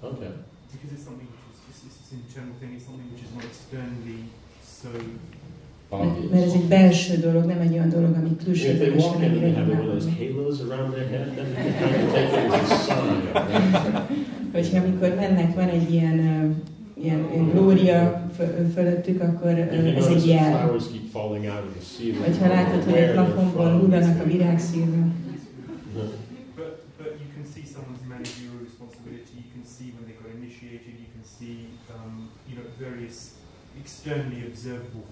Okay. 0.00 0.32
Because 0.72 0.90
it's 0.96 1.04
something 1.08 1.28
which 1.34 1.70
is, 1.72 1.78
it's, 1.86 1.96
it's 2.00 2.10
an 2.14 2.18
internal 2.24 2.54
thing, 2.60 2.70
it's 2.76 2.86
something 2.88 3.08
which 3.12 3.22
is 3.26 3.32
not 3.36 3.44
externally 3.52 4.20
so 4.80 4.90
Mert, 5.90 6.30
mert 6.30 6.44
ez 6.44 6.52
egy 6.52 6.64
belső 6.64 7.16
dolog, 7.16 7.44
nem 7.44 7.60
egy 7.60 7.72
olyan 7.72 7.88
dolog, 7.88 8.14
ami 8.14 8.36
walk 8.96 9.22
in 9.22 9.44
and 9.44 9.56
amire? 9.56 9.88
Hogyha 14.52 14.78
amikor 14.78 15.14
mennek, 15.14 15.54
van 15.54 15.68
egy 15.68 15.92
ilyen, 15.92 16.18
ilyen, 16.94 17.48
glória 17.52 18.30
fö- 18.36 18.72
fölöttük, 18.74 19.22
akkor 19.22 19.50
ez 19.50 20.06
egy 20.06 20.26
jel. 20.26 20.58
flowers 20.58 20.84
keep 20.92 21.10
falling 21.12 21.44
out 21.44 21.64
of 21.68 21.72
the 21.72 21.84
ceiling, 21.96 22.18
Vagy 22.24 22.38
ha 22.38 22.48
látod, 22.48 22.84
hogy 22.84 22.92
a 22.92 22.96
they're 22.96 23.12
plafonból 23.12 23.78
hullanak 23.78 24.20
a 24.20 24.24
virágszírva. 24.24 24.96
You 27.22 27.28
can 27.36 27.46
see 27.54 27.64
someone's 27.74 28.04
managerial 28.14 28.58
responsibility. 28.66 29.32
You 29.42 29.48
can 29.54 29.64
see 29.76 29.88
when 29.94 30.04
they 30.08 30.16
got 30.22 30.30
initiated. 30.40 30.94
You 31.04 31.10
can 31.16 31.24
see 31.38 31.56
um, 31.94 32.12
you 32.48 32.54
know 32.58 32.66
various 32.86 33.16
externally 33.80 34.40
observable. 34.50 35.04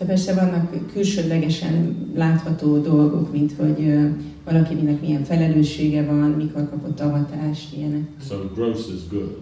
De 0.00 0.06
persze 0.06 0.34
vannak 0.34 0.92
külsődlegesen 0.92 1.96
látható 2.14 2.78
dolgok, 2.78 3.32
mint 3.32 3.52
hogy 3.52 4.08
valakinek 4.44 5.00
milyen 5.00 5.24
felelőssége 5.24 6.04
van, 6.04 6.30
mikor 6.30 6.68
kapott 6.70 7.00
avatást, 7.00 7.76
ilyenek. 7.76 8.08
So 8.28 8.36
gross 8.54 8.88
is 8.88 9.08
good. 9.08 9.36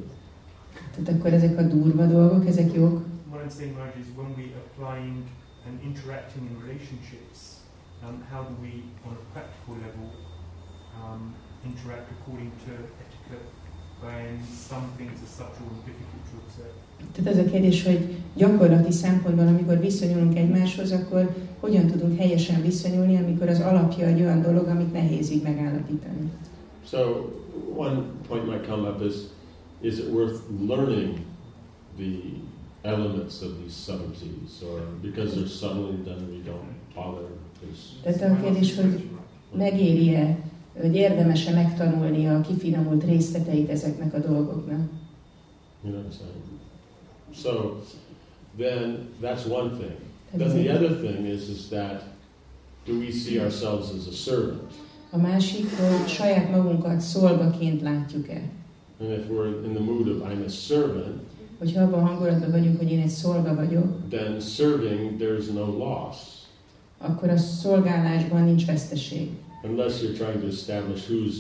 Tehát 0.95 1.19
akkor 1.19 1.33
ezek 1.33 1.59
a 1.59 1.63
durva 1.63 2.07
dolgok, 2.07 2.47
ezek 2.47 2.75
jók. 2.75 3.03
What 3.31 3.43
I'm 3.45 3.55
saying, 3.57 3.77
Marge, 3.77 3.99
is 4.01 4.07
when 4.17 4.31
we 4.39 4.45
applying 4.65 5.17
and 5.67 5.75
interacting 5.89 6.45
in 6.51 6.57
relationships, 6.65 7.39
um, 8.05 8.17
how 8.33 8.41
do 8.49 8.55
we, 8.65 8.73
on 9.07 9.13
a 9.23 9.25
practical 9.33 9.75
level, 9.85 10.07
um, 11.03 11.23
interact 11.69 12.09
according 12.17 12.51
to 12.65 12.73
etiquette 13.05 13.49
when 14.05 14.31
some 14.69 14.87
things 14.99 15.17
are 15.25 15.33
subtle 15.39 15.69
and 15.75 15.81
difficult 15.91 16.23
to 16.31 16.35
observe. 16.45 16.88
Tehát 17.13 17.33
az 17.33 17.47
a 17.47 17.51
kérdés, 17.51 17.85
hogy 17.85 18.17
gyakorlati 18.37 18.93
szempontból, 18.93 19.47
amikor 19.47 19.81
viszonyulunk 19.81 20.39
egymáshoz, 20.39 20.93
akkor 20.93 21.35
hogyan 21.61 21.87
tudunk 21.87 22.19
helyesen 22.19 22.63
viszonyulni, 22.63 23.17
amikor 23.17 23.49
az 23.49 23.61
alapja 23.61 24.07
egy 24.07 24.21
olyan 24.21 24.43
dolog, 24.43 24.67
amit 24.67 24.93
nehéz 24.93 25.31
így 25.31 25.43
megállapítani. 25.43 26.31
So 26.91 26.99
one 27.77 28.03
point 28.29 28.47
might 28.47 28.67
come 28.67 28.89
up 28.89 29.03
is, 29.03 29.15
is 29.81 29.99
it 29.99 30.13
worth 30.13 30.41
learning 30.67 31.15
the 31.97 32.13
elements 32.83 33.43
of 33.43 33.51
these 33.61 33.77
subtleties, 33.77 34.63
or 34.63 34.81
because 35.03 35.35
they're 35.35 35.47
subtle, 35.47 35.93
then 36.05 36.29
we 36.31 36.41
don't 36.45 36.95
bother? 36.95 37.29
Tehát 38.03 38.39
a 38.39 38.43
kérdés, 38.43 38.77
hogy 38.77 39.09
megéri-e, 39.57 40.39
vagy 40.81 40.95
érdemes-e 40.95 41.55
megtanulni 41.55 42.29
a 42.29 42.41
kifinomult 42.41 43.05
részleteit 43.05 43.71
ezeknek 43.71 44.15
a 44.15 44.19
dolgoknak. 44.19 44.81
You 45.83 45.93
know? 45.93 46.03
So 47.35 47.83
then 48.59 49.09
that's 49.21 49.47
one 49.47 49.71
thing. 49.79 49.97
Then 50.35 50.57
the 50.57 50.71
other 50.71 51.01
thing 51.01 51.27
is, 51.27 51.49
is 51.49 51.69
that 51.69 52.03
do 52.87 52.99
we 52.99 53.11
see 53.13 53.41
ourselves 53.41 53.91
as 53.91 54.07
a 54.07 54.13
servant? 54.13 54.73
A 55.11 55.17
másik, 55.17 55.67
hogy 55.77 56.09
saját 56.09 56.51
magunkat 56.51 57.01
szolgaként 57.01 57.83
látjuk-e. 57.83 58.43
And 59.01 59.11
if 59.11 59.29
we're 59.29 59.65
in 59.65 59.75
the 59.75 59.83
mood 59.83 60.09
of 60.09 60.23
I'm 60.23 60.45
a 60.47 60.49
servant, 60.49 61.21
Hogyha 61.59 61.83
abban 61.83 62.07
hangulatban 62.07 62.51
vagyunk, 62.51 62.79
hogy 62.79 62.91
én 62.91 63.01
egy 63.01 63.09
szolga 63.09 63.55
vagyok, 63.55 64.09
then 64.11 64.41
serving 64.41 65.21
there's 65.21 65.53
no 65.53 65.77
loss 65.77 66.17
akkor 66.99 67.29
a 67.29 67.37
szolgálásban 67.37 68.43
nincs 68.43 68.67
veszteség. 68.67 69.29
unless 69.63 70.03
you're 70.03 70.17
trying 70.17 70.41
to 70.41 70.47
establish 70.47 71.11
who's 71.11 71.35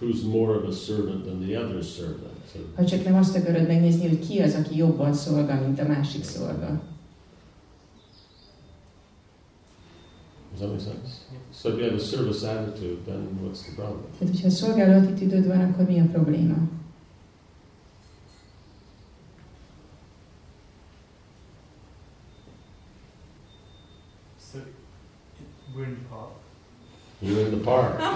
who's 0.00 0.22
more 0.22 0.56
of 0.56 0.64
a 0.68 0.72
servant 0.72 1.24
than 1.24 1.40
the 1.46 1.58
other 1.58 1.82
servant. 1.82 2.32
Ha 2.74 2.84
csak 2.84 3.04
nem 3.04 3.14
azt 3.14 3.36
akarod 3.36 3.66
megnézni, 3.66 4.08
hogy 4.08 4.26
ki 4.26 4.38
az, 4.38 4.54
aki 4.54 4.76
jobban 4.76 5.12
szolga, 5.12 5.60
mint 5.60 5.80
a 5.80 5.86
másik 5.86 6.24
szolga. 6.24 6.82
does 10.54 10.60
that 10.60 10.70
make 10.70 10.80
sense? 10.80 11.20
So 11.52 11.68
if 11.70 11.78
you 11.78 11.84
have 11.84 11.94
a 11.94 12.00
service 12.00 12.44
attitude, 12.44 13.04
then 13.06 13.38
what's 13.42 13.62
the 13.62 13.74
problem? 13.74 14.04
Tehát, 14.18 14.34
hogyha 14.34 14.50
szolgáló 14.50 14.92
attitűdöd 14.92 15.46
van, 15.46 15.60
akkor 15.60 15.84
mi 15.84 16.00
a 16.00 16.04
probléma? 16.12 16.56
You're 27.24 27.46
in 27.46 27.50
the 27.58 27.64
park. 27.64 27.96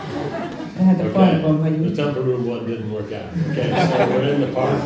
Okay. 0.78 1.10
parkban 1.10 1.58
The 1.58 1.70
vagyunk. 1.70 1.96
temple 1.96 2.22
room 2.22 2.46
one 2.46 2.66
didn't 2.66 2.92
work 2.92 3.10
out. 3.12 3.32
Okay, 3.50 3.68
so 3.90 3.96
we're 4.10 4.34
in 4.34 4.40
the 4.40 4.52
park. 4.54 4.78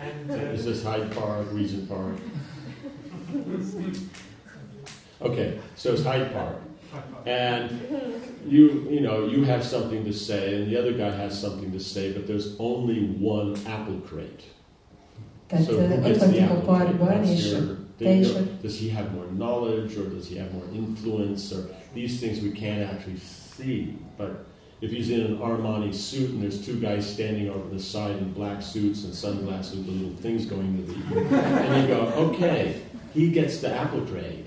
And 0.00 0.30
uh, 0.30 0.54
Is 0.56 0.64
this 0.64 0.82
Hyde 0.82 1.10
Park, 1.12 1.46
Regent 1.52 1.86
Park? 1.88 2.16
Okay, 5.20 5.58
so 5.76 5.92
it's 5.92 6.02
Hyde 6.02 6.32
Park. 6.32 6.56
And 7.26 7.70
you, 8.46 8.86
you 8.90 9.00
know, 9.00 9.26
you 9.26 9.44
have 9.44 9.64
something 9.64 10.04
to 10.04 10.12
say, 10.12 10.54
and 10.62 10.70
the 10.70 10.78
other 10.78 10.92
guy 10.92 11.10
has 11.10 11.38
something 11.38 11.72
to 11.72 11.80
say, 11.80 12.12
but 12.12 12.26
there's 12.26 12.56
only 12.58 13.06
one 13.20 13.56
apple 13.66 14.00
crate. 14.00 14.44
So 15.50 15.76
who 15.76 16.02
gets 16.02 16.24
the 16.26 16.40
apple 16.40 16.62
crate? 16.62 16.98
That's 16.98 17.44
your 17.52 17.76
te 17.98 18.04
thing. 18.04 18.20
is 18.22 18.34
Or 18.36 18.38
ott 18.40 18.62
Does 18.62 18.78
he 18.78 18.88
have 18.90 19.12
more 19.12 19.26
knowledge, 19.32 19.96
or 19.96 20.08
does 20.08 20.26
he 20.28 20.36
have 20.38 20.52
more 20.54 20.68
influence, 20.72 21.52
or 21.52 21.62
these 21.94 22.20
things 22.20 22.40
we 22.40 22.50
can't 22.50 22.82
actually 22.82 23.18
see. 23.18 23.96
But 24.18 24.46
if 24.80 24.90
he's 24.90 25.10
in 25.10 25.20
an 25.20 25.38
Armani 25.38 25.94
suit 25.94 26.30
and 26.30 26.42
there's 26.42 26.64
two 26.64 26.78
guys 26.80 27.10
standing 27.10 27.48
over 27.48 27.68
the 27.68 27.80
side 27.80 28.16
in 28.16 28.32
black 28.32 28.62
suits 28.62 29.04
and 29.04 29.14
sunglasses 29.14 29.78
with 29.78 29.88
little 29.88 30.16
things 30.16 30.46
going 30.46 30.76
to 30.76 30.92
the 30.92 31.36
and 31.36 31.82
you 31.82 31.94
go, 31.94 32.00
okay, 32.16 32.82
he 33.14 33.30
gets 33.30 33.60
the 33.60 33.74
apple 33.74 34.02
crate. 34.02 34.46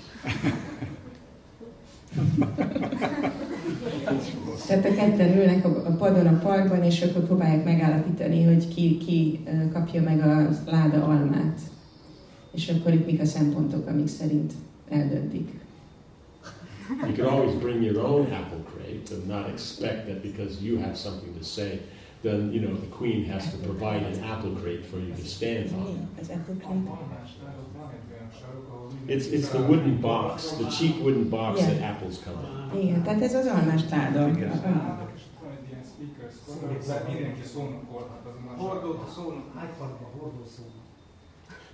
Tehát 4.67 4.85
a 4.85 4.93
ketten 4.93 5.37
ülnek 5.37 5.65
a, 5.65 5.95
padon 5.97 6.27
a 6.27 6.39
parkban, 6.39 6.83
és 6.83 7.01
akkor 7.01 7.25
próbálják 7.25 7.63
megállapítani, 7.63 8.43
hogy 8.43 8.67
ki, 8.67 8.97
ki 8.97 9.39
kapja 9.73 10.01
meg 10.01 10.19
a 10.19 10.49
láda 10.65 11.03
almát. 11.03 11.59
És 12.51 12.69
akkor 12.69 12.93
itt 12.93 13.05
mik 13.05 13.21
a 13.21 13.25
szempontok, 13.25 13.87
amik 13.87 14.07
szerint 14.07 14.53
eldöntik. 14.89 15.49
You 16.89 17.13
can 17.13 17.25
always 17.25 17.55
bring 17.55 17.83
your 17.83 17.99
own 18.05 18.31
apple 18.31 18.59
crate 18.71 19.11
and 19.11 19.27
not 19.27 19.49
expect 19.49 20.07
that 20.07 20.21
because 20.23 20.61
you 20.61 20.77
have 20.77 20.97
something 20.97 21.33
to 21.37 21.43
say, 21.43 21.79
then 22.23 22.51
you 22.53 22.61
know 22.61 22.73
the 22.75 22.87
queen 22.87 23.25
has 23.25 23.51
to 23.51 23.57
provide 23.57 24.03
an 24.03 24.23
apple 24.23 24.51
crate 24.61 24.85
for 24.85 24.97
you 24.97 25.13
to 25.13 25.25
stand 25.25 25.69
on. 25.75 26.07
Az 26.19 26.29
apple 26.29 26.55
crate? 26.55 26.87
It's 29.07 29.27
it's 29.27 29.49
the 29.49 29.61
wooden 29.61 29.97
box, 30.01 30.51
the 30.51 30.69
cheap 30.69 30.95
wooden 31.01 31.29
box 31.29 31.59
Yeah. 31.59 31.69
that 31.73 31.81
apples 31.81 32.17
come 32.23 32.39
in. 32.73 32.81
Igen, 32.81 33.03
tehát 33.03 33.21
ez 33.21 33.35
az 33.35 33.45
almás 33.45 33.81
láda. 33.89 34.29
Hordó 38.57 39.03
szónok, 39.15 39.43
Hyde 39.53 39.73
Parkban 39.79 40.09
hordó 40.19 40.43
szónok. 40.55 40.71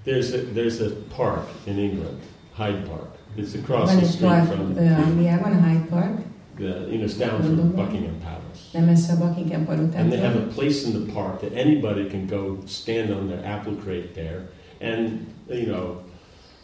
There's 0.06 0.34
a, 0.34 0.54
there's 0.54 0.82
a 0.82 0.90
park 1.16 1.48
in 1.66 1.78
England, 1.78 2.20
Hyde 2.58 2.82
Park. 2.88 3.16
It's 3.36 3.56
across 3.56 3.90
Van 3.90 4.00
the 4.00 4.06
egy 4.06 4.12
street 4.12 4.30
park 4.30 4.46
from 4.46 4.78
ö, 4.78 4.94
Angliában, 4.94 5.52
a 5.52 5.68
Hyde 5.68 5.86
Park, 5.90 6.22
the, 6.58 6.64
you 6.64 6.98
know, 6.98 7.04
it's 7.04 7.18
down 7.18 7.42
from 7.42 7.72
Buckingham 7.76 8.18
Palace. 8.24 8.62
nem 8.74 8.84
messze 8.84 9.14
a 9.14 9.18
Buckingham 9.18 9.66
And 9.96 10.12
they 10.12 10.20
have 10.20 10.36
a 10.36 10.48
place 10.56 10.86
in 10.88 10.92
the 10.92 11.12
park 11.14 11.40
that 11.40 11.54
anybody 11.54 12.08
can 12.08 12.28
go 12.28 12.58
stand 12.66 13.10
on 13.10 13.28
their 13.28 13.46
apple 13.46 13.74
crate 13.74 14.14
there 14.14 14.42
and, 14.82 15.10
you 15.50 15.66
know, 15.66 16.02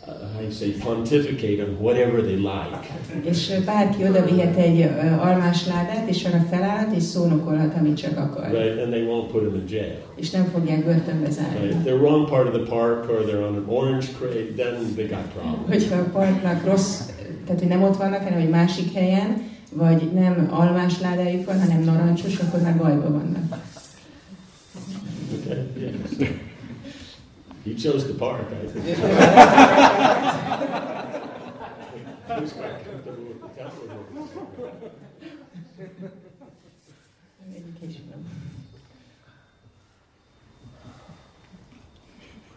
uh, 0.10 0.34
how 0.34 0.42
you 0.42 0.52
say, 0.52 0.70
pontificate 0.72 1.60
on 1.64 1.78
whatever 1.80 2.22
they 2.22 2.36
like. 2.36 2.88
És 3.24 3.50
ö, 3.50 3.64
bárki 3.64 4.04
oda 4.04 4.26
vihet 4.26 4.56
egy 4.56 4.82
ö, 4.82 4.86
almás 5.20 5.66
ládát, 5.68 6.10
és 6.10 6.26
arra 6.26 6.46
felállhat, 6.50 6.96
és 6.96 7.04
szónokolhat, 7.04 7.74
amit 7.80 7.98
csak 7.98 8.18
akar. 8.18 8.52
Right? 8.52 8.82
And 8.84 8.92
they 8.92 9.04
won't 9.04 9.32
put 9.32 9.42
them 9.42 9.56
in 9.56 9.64
jail. 9.70 9.98
És 10.16 10.30
nem 10.30 10.46
fogják 10.54 10.84
börtönbe 10.86 11.28
Right? 11.28 11.32
zárni. 11.40 11.68
If 11.68 11.76
they're 11.86 12.00
wrong 12.02 12.30
part 12.30 12.48
of 12.48 12.54
the 12.54 12.76
park 12.76 13.10
or 13.10 13.26
they're 13.26 13.46
on 13.48 13.56
an 13.56 13.66
orange 13.68 14.06
crate, 14.18 14.54
then 14.56 14.94
they 14.96 15.08
got 15.08 15.26
problems. 15.34 15.68
Hogyha 15.68 15.98
a 15.98 16.04
parknak 16.04 16.66
rossz, 16.66 17.00
tehát 17.46 17.60
hogy 17.62 17.70
nem 17.70 17.84
ott 17.84 17.98
vannak, 17.98 18.24
hanem 18.24 18.40
egy 18.40 18.50
másik 18.50 18.94
helyen, 18.94 19.48
vagy 19.74 20.12
nem 20.14 20.48
almás 20.52 21.00
ládájuk 21.02 21.46
van, 21.46 21.60
hanem 21.60 21.84
narancsos, 21.84 22.40
akkor 22.40 22.62
már 22.62 22.78
bajban 22.78 23.12
vannak. 23.12 23.58
Okay? 25.44 25.58
Yes. 25.80 25.92
He 27.64 27.76
chose 27.76 28.08
the 28.08 28.14
park, 28.14 28.46
I 28.48 28.68
think. 28.68 28.86
He 32.28 32.42
was 32.42 32.54
quite 32.54 32.86
comfortable 32.86 33.24
with 33.24 33.42
the 33.42 33.48
temple 33.50 33.88
room. 33.88 34.06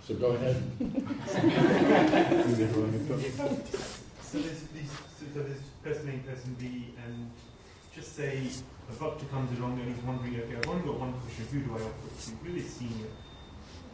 So 0.06 0.14
go 0.14 0.30
ahead. 0.32 0.62
So 4.32 4.38
there's 4.38 4.62
these, 4.72 4.90
so 4.90 5.26
there's 5.42 5.60
person 5.84 6.08
A, 6.08 6.16
person 6.26 6.56
B, 6.58 6.94
and 7.04 7.30
just 7.94 8.16
say 8.16 8.48
a 8.90 8.94
doctor 8.94 9.26
comes 9.26 9.58
along 9.58 9.78
and 9.78 9.94
he's 9.94 10.02
wondering, 10.04 10.40
okay, 10.40 10.56
I've 10.56 10.66
only 10.68 10.86
got 10.86 10.98
one 11.00 11.12
question, 11.12 11.44
who 11.52 11.60
do 11.60 11.72
I 11.72 11.74
offer 11.74 12.08
it 12.08 12.18
to? 12.18 12.30
Who 12.50 12.56
is 12.56 12.70
senior? 12.70 13.08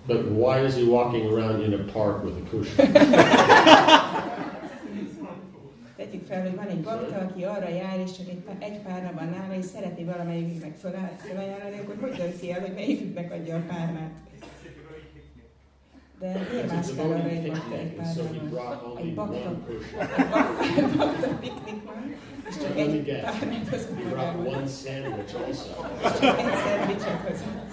But 0.07 0.25
why 0.31 0.65
is 0.65 0.75
he 0.77 0.85
walking 0.85 1.27
around 1.33 1.63
in 1.63 1.75
a 1.75 1.85
park 1.93 2.25
with 2.25 2.37
a 2.37 2.45
cushion? 2.51 2.93
Tegyük 5.97 6.27
fel, 6.27 6.43
hogy 6.43 6.55
van 6.55 6.67
egy 6.67 6.81
bakta, 6.81 7.17
aki 7.19 7.43
arra 7.45 7.69
jár, 7.69 7.99
és 8.05 8.13
csak 8.17 8.29
egy, 8.29 8.43
egy 8.59 8.79
párna 8.79 9.11
van 9.15 9.29
nála, 9.29 9.55
és 9.59 9.65
szeretné 9.65 10.05
valamelyiknek 10.05 10.77
föláll- 10.77 11.21
felajánlani, 11.29 11.79
akkor 11.79 11.97
hogy 12.01 12.13
dönti 12.17 12.53
el, 12.53 12.61
hogy 12.61 12.73
melyiküknek 12.75 13.33
adja 13.33 13.57
a 13.57 13.61
párnát? 13.69 14.11
It's 14.41 14.55
such 14.61 14.79
a 14.79 14.89
very 14.89 15.03
picnic. 15.03 15.39
De 16.19 16.47
miért 16.53 16.71
a 16.71 16.75
mászkál 16.75 17.07
arra 17.07 17.29
egy 17.29 17.51
bakta 17.51 17.75
egy 17.77 17.95
only 18.21 18.39
Egy 19.03 19.15
bakta, 19.15 19.37
egy 20.77 20.97
bakta, 20.97 21.29
piknik 21.41 21.85
van, 21.85 22.15
és 22.49 22.55
csak 22.57 22.77
egy 22.79 23.03
párnát 23.23 23.73
az 23.73 23.87
He 23.97 24.09
brought 24.09 24.37
one 24.57 24.67
sandwich 24.67 25.35
also. 25.47 25.73
csak 26.21 26.39
egy 26.39 26.55
szendvicset 26.65 27.21
hozott. 27.27 27.68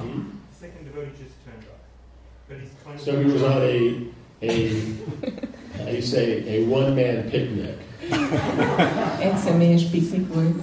Hmm? 0.00 0.38
The 0.52 0.58
second 0.58 0.84
devotee 0.86 1.10
just 1.18 1.36
turned 1.44 1.64
up. 1.68 1.80
But 2.48 2.58
he's 2.60 2.70
kind 2.84 2.98
of 2.98 3.04
So 3.04 3.22
he 3.22 3.32
was 3.32 3.42
on 3.42 3.62
a, 3.62 4.06
a, 4.40 4.52
how 5.76 6.00
say, 6.00 6.28
a 6.56 6.66
one-man 6.66 7.30
picnic. 7.30 7.76
Egy 9.20 9.36
személyes 9.36 9.82
piknik 9.82 10.34
volt. 10.34 10.54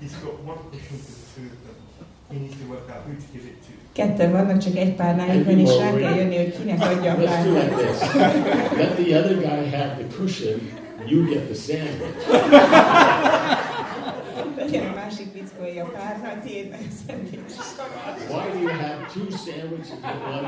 He's 0.00 0.14
got 0.22 0.38
one 0.44 0.58
question 0.70 0.98
for 0.98 1.12
the 1.12 1.26
two 1.34 1.46
of 1.46 1.58
them. 1.64 1.76
He 2.30 2.38
needs 2.38 2.56
to 2.60 2.66
work 2.68 2.88
out 2.88 3.02
who 3.06 3.14
to 3.14 3.26
give 3.32 3.44
it 3.44 3.62
to. 3.66 3.72
Ketten 3.92 4.32
vannak, 4.32 4.58
csak 4.58 4.76
egy 4.76 4.94
párnájuk 4.94 5.44
van, 5.44 5.58
és 5.58 5.76
rá 5.76 5.94
kell 5.96 6.14
jönni, 6.14 6.36
hogy 6.36 6.56
kinek 6.56 6.80
adja 6.80 7.12
a 7.12 7.16
Let's 7.16 7.44
do 7.44 7.52
like 7.52 7.74
this. 7.74 7.98
Let 8.76 8.96
the 8.96 9.18
other 9.18 9.36
guy 9.36 9.70
have 9.76 9.96
the 9.98 10.16
cushion. 10.16 10.60
you 11.06 11.26
get 11.28 11.48
the 11.48 11.54
sandwich. 11.54 12.14
A 14.60 14.92
másik 14.94 15.32
tiéd 15.32 15.52
meg 15.58 15.78
a. 15.78 15.84
Why 18.28 18.50
do 18.52 18.58
you 18.58 18.68
have 18.68 19.12
two 19.12 19.30
sandwiches 19.30 19.90
with 19.90 20.04
one 20.04 20.44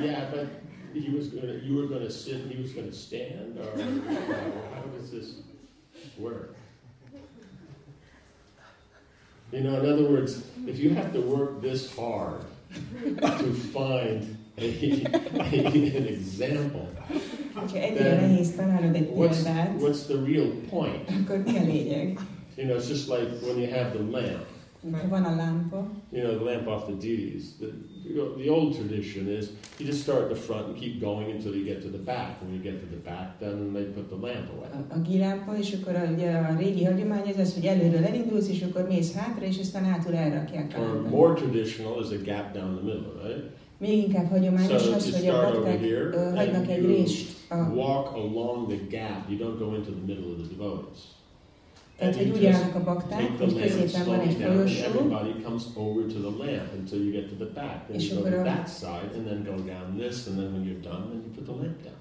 yeah, 0.00 0.30
but 0.30 0.46
he 0.92 1.10
was 1.10 1.28
gonna, 1.28 1.54
you 1.64 1.76
were 1.76 1.86
going 1.86 2.02
to 2.02 2.10
sit 2.10 2.36
and 2.36 2.50
he 2.50 2.60
was 2.60 2.72
going 2.72 2.88
to 2.88 2.96
stand, 2.96 3.58
or 3.58 3.70
uh, 3.70 4.74
how 4.74 4.82
does 4.96 5.10
this 5.10 5.34
work? 6.18 6.54
You 9.52 9.62
know, 9.62 9.80
in 9.80 9.90
other 9.90 10.04
words, 10.04 10.42
if 10.66 10.78
you 10.78 10.94
have 10.94 11.12
to 11.12 11.20
work 11.20 11.60
this 11.60 11.94
hard 11.94 12.44
to 13.20 13.52
find 13.72 14.36
an 14.60 16.06
example, 16.06 16.88
Ha 17.54 17.78
ennyire 17.78 18.20
nehéz 18.20 18.54
találnod 18.54 18.94
egy 18.94 19.10
what's, 19.14 19.42
what's 19.78 20.06
the 20.06 20.22
real 20.24 20.50
point? 20.70 21.10
akkor 21.20 21.42
mi 21.44 21.58
a 21.58 21.62
lényeg? 21.62 22.18
You 22.56 22.66
know, 22.66 22.78
it's 22.78 22.88
just 22.88 23.08
like 23.08 23.28
when 23.46 23.58
you 23.58 23.70
have 23.70 23.90
the 23.90 24.02
lamp. 24.10 24.46
Van 25.08 25.24
a 25.24 25.36
lámpa, 25.36 25.90
you 26.12 26.22
know, 26.22 26.38
the 26.38 26.44
lamp 26.44 26.66
off 26.66 26.84
the 26.86 26.92
duties. 26.92 27.44
The, 27.58 27.66
you 28.08 28.14
know, 28.14 28.34
the 28.42 28.48
old 28.48 28.74
tradition 28.74 29.28
is 29.28 29.48
you 29.78 29.86
just 29.86 30.00
start 30.00 30.20
at 30.22 30.28
the 30.28 30.40
front 30.40 30.66
and 30.66 30.76
keep 30.76 31.00
going 31.00 31.30
until 31.30 31.54
you 31.54 31.64
get 31.64 31.82
to 31.82 31.88
the 31.88 32.02
back. 32.04 32.40
When 32.42 32.52
you 32.54 32.62
get 32.62 32.80
to 32.80 32.86
the 32.86 33.02
back, 33.10 33.38
then 33.38 33.72
they 33.74 33.84
put 33.84 34.08
the 34.08 34.16
lamp 34.26 34.48
away. 34.56 34.68
a, 34.72 34.94
a 34.94 35.00
gilámpa, 35.00 35.58
és 35.58 35.76
akkor 35.80 35.94
a, 35.94 36.04
a 36.52 36.56
régi 36.58 36.84
hagyomány 36.84 37.28
az 37.28 37.38
az, 37.38 37.54
hogy 37.54 37.64
előről 37.64 38.04
elindulsz, 38.04 38.48
és 38.48 38.62
akkor 38.62 38.86
mész 38.88 39.14
hátra, 39.14 39.44
és 39.46 39.58
aztán 39.58 39.84
hátul 39.84 40.14
elrakják 40.14 40.74
a 40.76 40.80
Or 40.80 41.08
more 41.08 41.34
traditional 41.34 42.00
is 42.00 42.10
a 42.10 42.22
gap 42.24 42.52
down 42.52 42.74
the 42.74 42.84
middle, 42.84 43.12
right? 43.22 43.44
Még 43.80 43.98
inkább 43.98 44.28
hagyományos 44.30 44.82
So 44.82 44.92
az, 44.92 45.18
hogy 45.18 45.28
a 45.28 45.52
bakták 45.52 45.82
ö, 45.82 46.30
hagynak 46.34 46.68
egy 46.68 46.84
rést. 46.86 47.36
A, 47.48 47.54
Walk 47.54 48.14
along 48.14 48.68
the 48.68 48.78
gap. 48.98 49.30
You 49.30 49.38
don't 49.38 49.58
go 49.58 49.74
into 49.74 49.90
the 49.90 50.04
middle 50.06 50.24
of 50.32 50.36
the 50.36 50.56
devotees. 50.56 50.98
tehát, 51.98 52.16
hogy 52.16 52.30
úgy 52.30 52.46
állnak 52.46 52.74
a 52.74 52.84
bakták, 52.84 53.38
hogy 53.38 53.60
középen 53.60 54.06
van 54.06 54.20
egy 54.20 54.34
folyosó, 54.34 54.84
everybody 54.84 55.32
comes 55.42 55.62
over 55.74 56.04
to 56.12 56.18
the 56.18 56.44
lamp 56.44 56.68
until 56.78 56.98
you 57.04 57.10
get 57.12 57.28
to 57.28 57.34
the 57.44 57.50
back. 57.54 57.86
Then 57.88 58.00
you 58.00 58.22
go 58.22 58.30
to 58.30 58.42
that 58.42 58.68
side, 58.80 59.10
and 59.16 59.24
then 59.26 59.40
go 59.44 59.56
down 59.72 59.86
this, 59.98 60.26
and 60.26 60.36
then 60.38 60.48
when 60.52 60.64
you're 60.68 60.84
done, 60.90 61.02
then 61.10 61.20
you 61.24 61.30
put 61.36 61.44
the 61.44 61.56
lamp 61.62 61.82
down. 61.82 61.98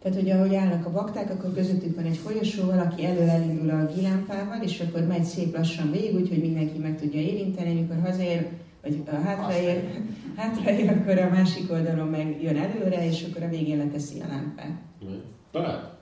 Tehát, 0.00 0.18
hogy 0.18 0.30
ahogy 0.30 0.54
állnak 0.54 0.86
a 0.86 0.90
bakták, 0.90 1.30
akkor 1.30 1.54
közöttük 1.54 1.94
van 1.96 2.04
egy 2.04 2.16
folyosó, 2.16 2.64
valaki 2.64 3.04
elől 3.04 3.28
elindul 3.28 3.70
a 3.70 3.92
gilámpával, 3.94 4.62
és 4.62 4.80
akkor 4.80 5.06
megy 5.06 5.24
szép 5.24 5.56
lassan 5.56 5.90
végig, 5.90 6.14
úgyhogy 6.14 6.40
mindenki 6.40 6.78
meg 6.78 7.00
tudja 7.00 7.20
érinteni, 7.20 7.70
amikor 7.70 8.10
hazaér, 8.10 8.48
vagy 8.84 9.02
a 9.06 9.14
hátraér, 9.14 10.00
hátraér, 10.36 10.90
akkor 10.90 11.18
a 11.18 11.30
másik 11.30 11.70
oldalon 11.70 12.08
meg 12.08 12.42
jön 12.42 12.56
előre, 12.56 13.06
és 13.06 13.26
akkor 13.30 13.42
a 13.42 13.48
végén 13.48 13.78
leteszi 13.78 14.20
a 14.20 14.26
lámpát. 14.28 14.80
Right? 15.00 15.22
But, 15.52 15.98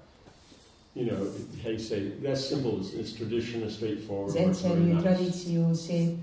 you 0.93 1.07
know, 1.07 1.27
how 1.63 1.71
you 1.71 1.79
say, 1.79 2.13
that's 2.23 2.47
simple, 2.47 2.71
it's, 2.71 2.93
it's 2.95 3.13
tradition, 3.17 3.63
it's 3.63 3.75
straightforward, 3.75 4.33
very 4.33 4.49
egyszerű, 4.49 4.83
nice. 4.83 5.01
tradíció, 5.01 5.73
szép. 5.73 6.17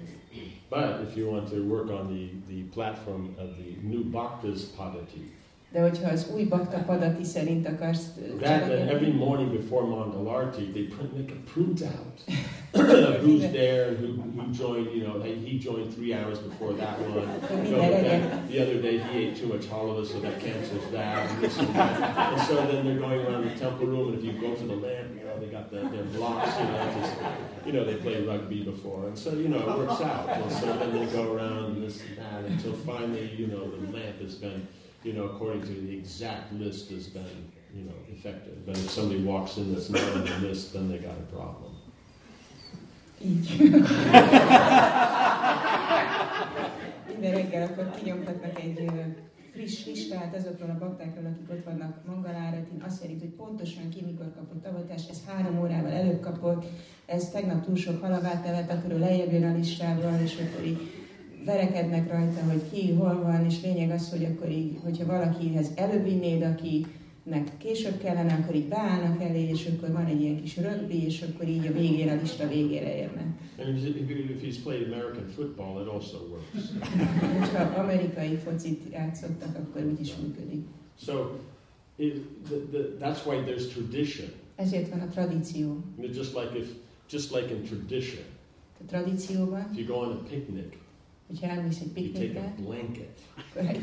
But 0.70 1.02
if 1.10 1.16
you 1.16 1.32
want 1.32 1.50
to 1.50 1.64
work 1.64 1.90
on 1.90 2.08
the, 2.08 2.54
the 2.54 2.62
platform 2.74 3.36
of 3.38 3.58
the 3.58 3.88
new 3.88 4.04
Bhaktas 4.04 4.62
Padati, 4.78 5.32
De 5.72 5.82
hogyha 5.82 6.10
az 6.10 6.32
új 6.36 6.48
szerint 7.24 7.68
akarsz 7.68 8.06
that 8.40 8.70
every 8.70 9.12
morning 9.12 9.52
before 9.52 9.86
Mangalarti, 9.86 10.72
they 10.74 10.84
print, 10.84 11.14
make 11.14 11.32
a 11.32 11.52
printout 11.52 12.20
of 13.10 13.22
who's 13.24 13.52
there 13.52 13.90
and 13.90 13.98
who, 13.98 14.08
who 14.36 14.52
joined, 14.52 14.88
you 14.96 15.02
know, 15.06 15.22
he 15.22 15.58
joined 15.58 15.94
three 15.94 16.14
hours 16.14 16.40
before 16.40 16.74
that 16.74 17.00
one. 17.00 17.28
akkor 17.42 17.58
No, 17.58 17.64
minden 17.64 17.92
reggel 17.92 18.30
that, 18.30 18.48
the 18.52 18.62
other 18.62 18.82
day 18.82 18.98
he 18.98 19.18
ate 19.20 19.36
too 19.40 19.48
much 19.48 19.66
halava, 19.66 20.06
so 20.06 20.20
that 20.20 20.40
cancels 20.40 20.86
that, 20.92 21.30
and 21.30 21.42
this 21.42 21.58
and 21.58 21.74
that. 21.76 22.34
And 22.34 22.42
so 22.42 22.56
then 22.56 22.86
they're 22.86 23.02
going 23.08 23.22
around 23.26 23.44
the 23.50 23.56
temple 23.60 23.88
room, 23.88 24.08
and 24.10 24.16
if 24.18 24.24
you 24.24 24.34
go 24.42 24.56
to 24.56 24.66
the 24.66 24.80
lamp, 24.88 25.10
you 25.18 25.26
know, 25.26 25.36
they 25.40 25.50
got 25.58 25.70
the, 25.72 25.80
their 25.96 26.08
blocks, 26.16 26.52
you 26.60 26.66
know, 26.66 26.94
just, 27.00 27.14
you 27.66 27.74
know, 27.74 27.84
they 27.86 27.96
played 27.96 28.28
rugby 28.28 28.64
before. 28.64 29.08
And 29.08 29.18
so, 29.18 29.30
you 29.34 29.50
know, 29.50 29.60
it 29.60 29.78
works 29.78 30.02
out. 30.02 30.30
And 30.30 30.52
so 30.52 30.66
then 30.80 30.92
they 30.98 31.06
go 31.20 31.34
around 31.34 31.64
and 31.72 31.84
this 31.84 32.02
and 32.02 32.18
that 32.18 32.44
until 32.52 32.74
finally, 32.74 33.34
you 33.38 33.48
know, 33.48 33.64
the 33.70 33.82
lamp 33.98 34.22
has 34.22 34.36
been, 34.36 34.68
you 35.04 35.14
know, 35.14 35.26
according 35.26 35.62
to 35.62 35.74
the 35.74 35.98
exact 35.98 36.54
list 36.54 36.90
has 36.92 37.08
been, 37.08 37.52
you 37.74 37.84
know, 37.84 37.96
effective. 38.12 38.66
But 38.66 38.78
if 38.78 38.90
somebody 38.90 39.24
walks 39.24 39.58
in 39.58 39.74
that's 39.74 39.90
not 39.90 40.02
on 40.14 40.26
the 40.26 40.48
list, 40.48 40.74
then 40.74 40.90
they 40.90 40.98
got 40.98 41.18
a 41.18 41.36
problem. 41.36 41.72
minden 47.08 47.34
reggel 47.34 47.68
friss 49.54 49.86
listát 49.86 50.36
azokról 50.36 50.70
a 50.70 50.78
baktákról, 50.80 51.26
akik 51.26 51.50
ott 51.50 51.64
vannak 51.64 52.06
Mangaláratin, 52.06 52.82
azt 52.88 53.02
szerint, 53.02 53.20
hogy 53.20 53.30
pontosan 53.30 53.90
ki 53.90 54.04
mikor 54.06 54.34
kapott 54.36 54.66
avatást, 54.66 55.10
ez 55.10 55.24
három 55.28 55.60
órával 55.60 55.92
előbb 55.92 56.22
kapott, 56.22 56.66
ez 57.06 57.30
tegnap 57.30 57.66
túl 57.66 57.76
sok 57.76 58.02
halavát 58.02 58.46
evett, 58.46 58.72
akkor 58.72 58.92
ő 58.92 59.00
lejjebb 59.00 59.32
jön 59.32 59.44
a 59.44 59.56
listáról, 59.56 60.20
és 60.24 60.36
akkor 60.36 60.66
így 60.66 60.99
verekednek 61.46 62.12
rajta, 62.12 62.44
hogy 62.44 62.62
ki, 62.72 62.94
hol 62.94 63.22
van, 63.22 63.46
és 63.46 63.62
lényeg 63.62 63.92
az, 63.92 64.10
hogy 64.10 64.26
akkor 64.26 64.50
így, 64.50 64.78
hogyha 64.84 65.06
valakihez 65.06 65.72
előbb 65.76 66.04
vinnéd, 66.04 66.42
akinek 66.42 67.58
később 67.58 67.98
kellene, 67.98 68.34
akkor 68.34 68.56
így 68.56 68.68
beállnak 68.68 69.22
elé, 69.22 69.50
és 69.50 69.70
akkor 69.76 69.92
van 69.92 70.06
egy 70.06 70.22
ilyen 70.22 70.42
kis 70.42 70.58
rögbi, 70.58 71.04
és 71.06 71.22
akkor 71.22 71.48
így 71.48 71.66
a 71.66 71.72
végére, 71.72 72.12
a 72.12 72.20
lista 72.22 72.48
végére 72.48 72.98
érnek. 72.98 73.28
And 73.58 73.78
if, 73.78 73.96
if, 73.96 74.10
if 74.10 74.42
he's 74.42 74.64
played 74.64 74.94
American 74.94 75.28
football, 75.36 75.82
it 75.82 75.88
also 75.88 76.18
works. 76.18 76.72
Ha 77.54 77.82
amerikai 77.82 78.36
focit 78.36 78.82
játszottak, 78.92 79.56
akkor 79.56 79.84
úgy 79.86 80.00
is 80.00 80.16
működik. 80.16 80.66
So 81.02 81.14
it, 81.96 82.14
the, 82.48 82.56
the, 82.72 82.80
that's 83.00 83.26
why 83.26 83.44
there's 83.44 83.68
tradition. 83.74 84.28
Ezért 84.56 84.90
van 84.90 85.00
a 85.00 85.08
tradíció. 85.08 85.78
Just 86.02 86.34
like 86.34 86.58
if, 86.58 86.68
just 87.10 87.32
like 87.32 87.54
in 87.54 87.64
tradition, 87.64 88.24
A 88.82 88.86
tradícióban, 88.86 89.70
if 89.72 89.78
you 89.78 89.88
go 89.88 89.94
on 89.94 90.12
a 90.12 90.30
picnic, 90.30 90.78
hogyha 91.30 91.48
elmész 91.48 91.80
egy 91.80 91.92
you 91.96 92.06
take 92.06 92.20
piknikre, 92.20 92.54
a 92.58 92.62
blanket, 92.62 93.20
egy 93.56 93.82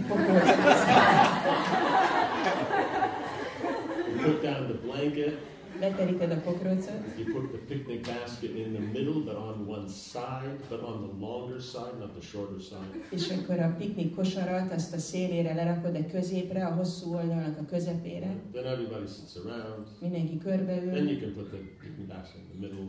you 4.08 4.22
put 4.22 4.42
down 4.42 4.66
the 4.66 4.78
blanket, 4.84 5.38
leteríted 5.80 6.30
a 6.30 6.40
pokrócot, 6.40 7.00
you 7.18 7.32
put 7.34 7.50
the 7.50 7.74
picnic 7.74 8.06
basket 8.06 8.50
in 8.56 8.72
the 8.72 8.82
middle, 8.92 9.20
but 9.20 9.36
on 9.36 9.66
one 9.68 9.88
side, 9.88 10.58
but 10.68 10.82
on 10.82 10.96
the 11.06 11.26
longer 11.26 11.60
side, 11.60 11.98
not 11.98 12.12
the 12.12 12.22
shorter 12.22 12.60
side. 12.60 13.06
és 13.10 13.30
akkor 13.30 13.58
a 13.58 13.74
piknik 13.78 14.14
kosarat 14.14 14.72
azt 14.72 14.94
a 14.94 14.98
szélére 14.98 15.54
lerakod, 15.54 15.92
de 15.92 16.06
középre, 16.06 16.66
a 16.66 16.74
hosszú 16.74 17.14
oldalnak 17.14 17.58
a 17.60 17.64
közepére, 17.64 18.36
Then 18.52 18.66
everybody 18.66 19.06
sits 19.06 19.36
around. 19.36 19.86
mindenki 20.00 20.36
Then 20.36 20.56
körbeül, 20.56 21.10
you 21.10 21.18
can 21.20 21.32
put 21.34 21.48
the 21.48 21.58
picnic 21.80 22.06
basket 22.08 22.40
in 22.40 22.60
the 22.60 22.68
middle, 22.68 22.86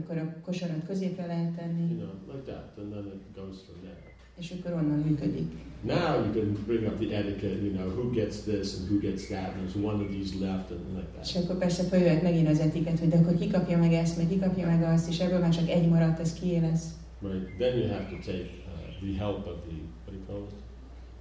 akkor 0.00 0.16
a 0.18 0.34
kosarat 0.44 0.86
középre 0.86 1.26
lehet 1.26 1.44
you 1.44 1.54
tenni, 1.56 1.94
know, 1.94 2.34
like 2.34 2.52
that, 2.52 2.64
and 2.78 2.90
then 2.92 3.04
it 3.06 3.22
goes 3.34 3.56
from 3.66 3.78
there. 3.82 3.98
és 4.38 4.50
akkor 4.58 4.72
onnan 4.72 4.98
működik. 4.98 5.48
Now 5.82 6.12
you 6.24 6.32
can 6.32 6.58
bring 6.66 6.84
up 6.86 6.96
the 6.98 7.16
etiquette, 7.16 7.62
you 7.64 7.72
know, 7.72 7.88
who 7.96 8.10
gets 8.10 8.36
this 8.40 8.74
and 8.78 8.88
who 8.90 8.98
gets 9.00 9.26
that, 9.26 9.48
and 9.54 9.60
there's 9.62 9.84
one 9.90 9.98
of 10.04 10.08
these 10.10 10.32
left, 10.46 10.70
and 10.70 10.80
like 10.96 11.08
És 11.22 11.32
that. 11.32 11.42
akkor 11.44 11.58
persze 11.58 11.82
feljöhet 11.82 12.22
megint 12.22 12.48
az 12.48 12.58
etiket, 12.58 12.98
hogy 12.98 13.08
de 13.08 13.16
akkor 13.16 13.34
ki 13.38 13.48
kapja 13.50 13.78
meg 13.78 13.92
ezt, 13.92 14.16
meg 14.16 14.28
ki 14.28 14.38
kapja 14.38 14.66
meg 14.66 14.82
azt, 14.82 15.08
és 15.08 15.18
ebből 15.20 15.38
már 15.38 15.54
csak 15.54 15.68
egy 15.68 15.88
maradt, 15.88 16.20
ez 16.20 16.32
kié 16.32 16.58
lesz. 16.58 16.86
Right? 17.22 17.46
Then 17.58 17.78
you 17.78 17.88
have 17.88 18.06
to 18.10 18.16
take 18.30 18.48
uh, 18.72 19.08
the 19.08 19.18
help 19.24 19.46
of 19.46 19.56
the, 19.66 19.76
what 20.04 20.10
do 20.10 20.16
you 20.18 20.24
call 20.26 20.42
it? 20.48 20.54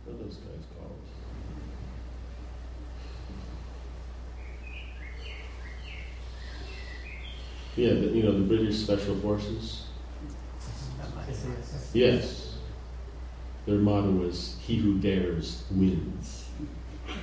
What 0.06 0.14
are 0.14 0.24
those 0.24 0.38
guys 0.46 0.66
Yeah, 7.76 7.94
the, 7.94 8.08
you 8.08 8.24
know, 8.24 8.32
the 8.32 8.46
British 8.48 8.78
Special 8.78 9.16
Forces? 9.16 9.84
Yes. 11.94 12.56
Their 13.66 13.80
motto 13.80 14.24
is, 14.24 14.56
he 14.66 14.76
who 14.76 14.98
dares 15.00 15.64
wins. 15.72 16.44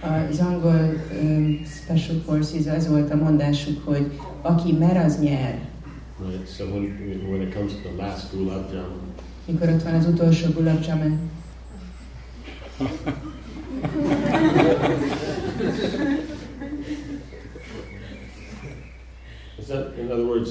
Az 0.00 0.40
angol 0.40 0.94
um, 1.20 1.64
Special 1.64 2.18
Forces 2.26 2.66
az 2.66 2.88
volt 2.88 3.10
a 3.10 3.16
mondásuk, 3.16 3.84
hogy 3.84 4.10
aki 4.42 4.72
mer, 4.72 4.96
az 4.96 5.18
nyer. 5.20 5.68
Right? 6.20 6.48
So 6.56 6.64
when, 6.64 6.82
when 7.28 7.40
it 7.40 7.54
comes 7.54 7.72
to 7.72 7.78
the 7.78 7.92
last 7.96 8.30
Gulab 8.32 8.72
Jamun, 8.72 9.00
Mikor 9.46 9.68
ott 9.68 9.82
van 9.82 9.94
az 9.94 10.06
utolsó 10.06 10.50
Gulab 10.50 10.84
Jamun, 10.86 11.30
that, 19.72 19.98
in 19.98 20.10
other 20.10 20.24
words, 20.24 20.50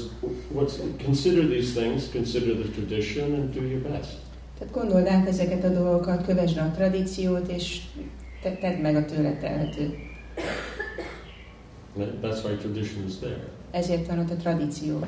what's, 0.49 0.79
consider 0.97 1.47
these 1.47 1.73
things, 1.73 2.09
consider 2.11 2.53
the 2.53 2.69
tradition, 2.69 3.33
and 3.33 3.53
do 3.53 3.61
your 3.61 3.81
best. 3.81 4.17
Tehát 4.57 4.73
gondold 4.73 5.07
át 5.07 5.27
ezeket 5.27 5.63
a 5.63 5.69
dolgokat, 5.69 6.25
kövesd 6.25 6.57
a 6.57 6.71
tradíciót, 6.71 7.47
és 7.47 7.81
te, 8.41 8.57
tedd 8.57 8.77
meg 8.77 8.95
a 8.95 9.05
tőle 9.05 9.37
telhetőt. 9.37 9.95
Right? 11.95 12.21
That's 12.21 12.43
why 12.43 12.55
tradition 12.55 13.05
is 13.07 13.15
there. 13.15 13.49
Ezért 13.71 14.07
van 14.07 14.19
ott 14.19 14.29
a 14.29 14.35
tradíció. 14.35 14.99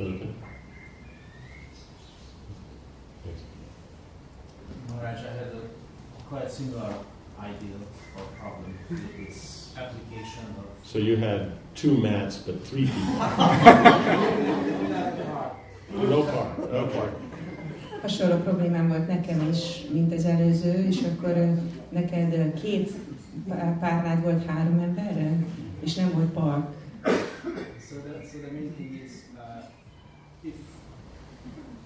Okay. 0.00 0.34
Yes. 3.26 3.40
Maharaj, 4.88 5.14
I 5.14 5.38
had 5.38 5.54
a 5.54 5.60
quite 6.28 6.50
similar 6.50 6.94
idea 7.40 7.76
or 8.16 8.24
problem 8.40 8.78
with 8.90 9.26
this 9.26 9.57
application 9.82 10.44
of 10.58 10.64
So 10.84 10.98
you 10.98 11.16
had 11.16 11.40
two 11.74 11.96
mats, 11.96 12.38
but 12.38 12.56
three 12.64 12.86
people. 12.86 13.18
No 15.92 16.22
car. 16.22 16.46
Okay. 16.72 17.08
Hasonló 18.02 18.36
problémám 18.36 18.88
volt 18.88 19.06
nekem 19.06 19.48
is, 19.50 19.84
mint 19.92 20.12
az 20.12 20.24
előző, 20.24 20.86
és 20.86 21.00
akkor 21.02 21.36
ö, 21.36 21.52
neked 21.88 22.32
ö, 22.32 22.52
két 22.52 22.92
pá- 23.48 23.78
párnád 23.78 24.22
volt 24.22 24.46
három 24.46 24.78
emberre, 24.78 25.32
és 25.80 25.94
nem 25.94 26.10
volt 26.12 26.30
park. 26.30 26.66
So 27.88 27.94
the, 27.96 28.28
so 28.32 28.38
the 28.38 28.52
main 28.52 28.72
thing 28.76 29.02
is, 29.04 29.12
uh, 29.36 29.64
if 30.42 30.54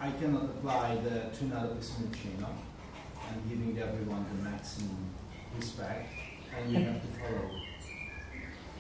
I 0.01 0.11
cannot 0.21 0.43
apply 0.43 0.99
the 1.09 1.31
two 1.39 1.47
Trinado 1.47 1.75
Pismucina 1.79 2.49
and 3.29 3.49
giving 3.49 3.79
everyone 3.79 4.25
the 4.33 4.51
maximum 4.51 4.99
respect, 5.59 6.09
and 6.57 6.73
you 6.73 6.85
have 6.85 7.01
to 7.01 7.09
follow. 7.19 7.62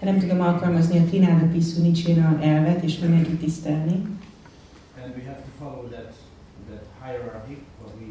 Nem 0.02 0.18
tudom 0.18 0.40
alkalmazni 0.40 0.98
a 0.98 1.04
Trinada 1.04 1.46
Pissunicina 1.46 2.38
elvet, 2.40 2.82
és 2.82 2.98
mindenkit 2.98 3.38
tisztelni. 3.38 3.92
And 5.02 5.14
we 5.16 5.22
have 5.24 5.40
to 5.42 5.50
follow 5.58 5.88
that, 5.88 6.12
that 6.70 6.84
hierarchy, 7.04 7.56
what 7.80 7.92
we, 8.00 8.08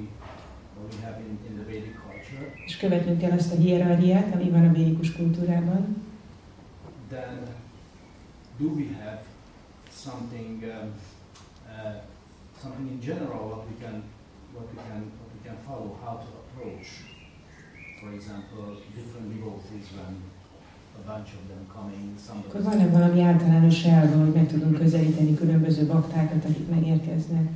what 0.77 0.93
we 0.93 0.97
have 1.05 1.18
in, 1.19 1.39
in 1.49 1.53
the 1.59 1.65
Vedic 1.72 1.95
culture. 2.05 2.53
És 2.65 2.77
követnünk 2.77 3.19
kell 3.19 3.31
azt 3.31 3.53
a 3.53 3.55
hierarchiát, 3.55 4.34
ami 4.34 4.49
van 4.49 4.68
a 4.68 4.72
védikus 4.72 5.11
kultúrában. 5.11 6.03
Then, 7.09 7.39
do 8.59 8.68
we 8.68 8.85
have 9.03 9.22
something, 10.05 10.63
um, 10.63 10.89
uh, 11.68 11.95
something 12.61 12.88
in 12.91 12.99
general 12.99 13.41
what 13.51 13.63
we 13.69 13.76
can, 13.84 14.03
what 14.53 14.68
we 14.73 14.81
can, 14.88 15.01
what 15.19 15.31
we 15.35 15.41
can 15.47 15.57
follow, 15.68 15.89
how 16.05 16.13
to 16.23 16.30
approach, 16.41 16.88
for 17.99 18.09
example, 18.18 18.63
different 18.95 19.27
devotees 19.35 19.88
when 19.97 20.30
Akkor 22.47 22.63
van-e 22.63 22.87
valami 22.87 23.21
általános 23.21 23.83
elv, 23.83 24.19
hogy 24.19 24.33
meg 24.33 24.47
tudunk 24.47 24.77
közelíteni 24.77 25.35
különböző 25.35 25.85
baktákat, 25.85 26.45
akik 26.45 26.69
megérkeznek? 26.69 27.49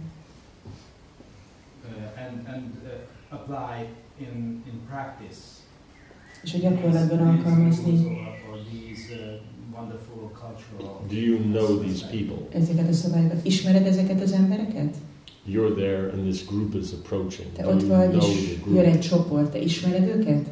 Uh, 1.84 2.24
and 2.26 2.48
and 2.48 2.72
uh, 2.84 3.40
apply 3.40 3.88
in, 4.18 4.64
in 4.66 4.80
practice 4.90 5.40
És 6.44 6.54
a 6.54 6.58
gyakorlatban 6.58 7.28
alkalmazni 7.28 7.92
uh. 7.92 8.36
Do 11.10 11.16
you 11.16 11.38
know 11.40 11.80
these 11.80 12.06
people? 12.08 12.48
ezeket 12.60 12.90
a 12.90 12.94
szabályokat. 12.94 13.46
Ismered 13.46 13.86
ezeket 13.86 14.22
az 14.22 14.32
embereket? 14.32 14.96
You're 15.48 15.76
there 15.76 16.12
and 16.12 16.24
this 16.24 16.46
group 16.46 16.74
is 16.74 16.92
approaching. 16.92 17.52
Te 17.54 17.64
Do 17.64 17.70
ott 17.70 17.82
you 17.82 17.90
vagy, 17.90 18.10
know 18.10 18.30
és 18.30 18.50
jön 18.50 18.60
group? 18.62 18.86
egy 18.86 19.00
csoport. 19.00 19.52
Te 19.52 19.60
ismered 19.60 20.08
őket? 20.08 20.48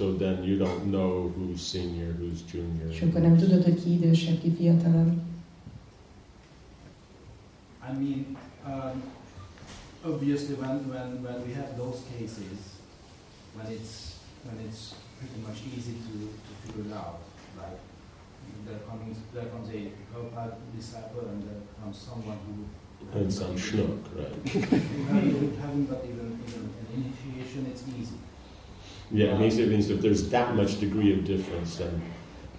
Yeah, 0.00 0.08
probably. 0.08 0.18
So 0.18 0.18
then 0.24 0.44
you 0.44 0.58
don't 0.58 0.86
know 0.86 1.32
who's 1.36 1.60
senior, 1.60 2.12
who's 2.12 2.42
junior. 2.52 2.90
És 2.90 3.02
akkor 3.02 3.20
nem 3.20 3.36
tudod, 3.36 3.64
hogy 3.64 3.82
ki 3.82 3.92
idősebb, 3.92 4.40
ki 4.40 4.50
fiatalabb. 4.50 5.12
I 7.88 7.92
mean, 7.98 8.36
um, 8.66 9.02
obviously, 10.04 10.54
when, 10.54 10.88
when, 10.88 11.22
when 11.22 11.42
we 11.46 11.52
have 11.52 11.76
those 11.76 11.98
cases, 12.18 12.58
when 13.56 13.66
it's 13.72 14.18
when 14.44 14.58
it's 14.66 14.94
pretty 15.18 15.40
much 15.46 15.58
easy 15.76 15.94
to, 16.06 16.12
to 16.46 16.52
figure 16.62 16.84
it 16.88 16.92
out, 16.92 17.18
like 17.56 17.78
there 18.66 18.80
comes 18.88 19.16
there 19.34 19.48
comes 19.52 19.68
a 19.68 19.80
Prabhupada 20.10 20.56
disciple 20.76 21.24
and 21.30 21.42
there 21.42 21.62
comes 21.80 21.96
someone 22.08 22.38
who 22.46 22.54
who 23.00 23.18
And 23.18 23.32
some 23.32 23.56
schnook, 23.56 24.02
right? 24.16 24.34
who 24.52 25.04
haven't, 25.04 25.58
haven't 25.58 25.86
got 25.90 26.04
even, 26.04 26.38
even 26.46 26.62
an 26.80 26.88
initiation. 26.96 27.66
It's 27.72 27.84
easy. 28.00 28.18
Yeah, 29.12 29.34
it 29.34 29.38
means, 29.38 29.58
it 29.58 29.68
means 29.68 29.88
if 29.88 30.00
there's 30.00 30.28
that 30.30 30.54
much 30.54 30.78
degree 30.78 31.12
of 31.12 31.24
difference, 31.24 31.76
then 31.76 32.00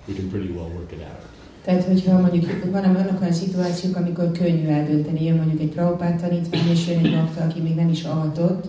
we 0.07 0.13
can 0.13 0.29
pretty 0.29 0.51
well 0.51 0.69
work 0.69 0.91
it 0.91 1.01
out. 1.01 1.31
Tehát, 1.63 1.83
hogyha 1.83 2.19
mondjuk 2.19 2.71
van, 2.71 2.93
vannak 2.93 3.21
olyan 3.21 3.33
szituációk, 3.33 3.95
amikor 3.95 4.31
könnyű 4.31 4.67
eldönteni, 4.67 5.23
jön 5.23 5.35
mondjuk 5.35 5.61
egy 5.61 5.69
Prabhupád 5.69 6.21
tanítvány, 6.21 6.69
és 6.69 6.87
jön 6.87 7.05
egy 7.05 7.15
bakta, 7.15 7.43
aki 7.43 7.59
még 7.59 7.75
nem 7.75 7.89
is 7.89 8.03
avatott, 8.03 8.65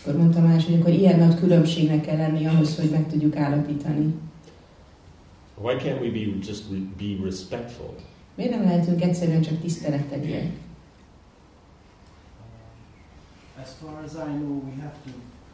akkor 0.00 0.16
mondtam 0.16 0.44
más, 0.44 0.64
hogy 0.64 0.74
akkor 0.74 0.92
ilyen 0.92 1.18
nagy 1.18 1.38
különbségnek 1.38 2.00
kell 2.00 2.16
lenni 2.16 2.46
ahhoz, 2.46 2.76
hogy 2.76 2.90
meg 2.90 3.08
tudjuk 3.08 3.36
állapítani. 3.36 4.14
Why 5.54 5.74
can't 5.74 6.00
we 6.00 6.10
be 6.10 6.46
just 6.46 6.64
be 6.72 7.24
respectful? 7.24 7.94
Miért 8.34 8.50
nem 8.50 8.62
lehetünk 8.62 9.02
egyszerűen 9.02 9.42
csak 9.42 9.60
tiszteletteliek? 9.60 10.44
Uh, 13.56 13.62
as 13.62 13.68
far 13.80 14.02
as 14.04 14.12
I 14.12 14.38
know, 14.38 14.62
we 14.64 14.82
have 14.82 14.94
to 15.04 15.10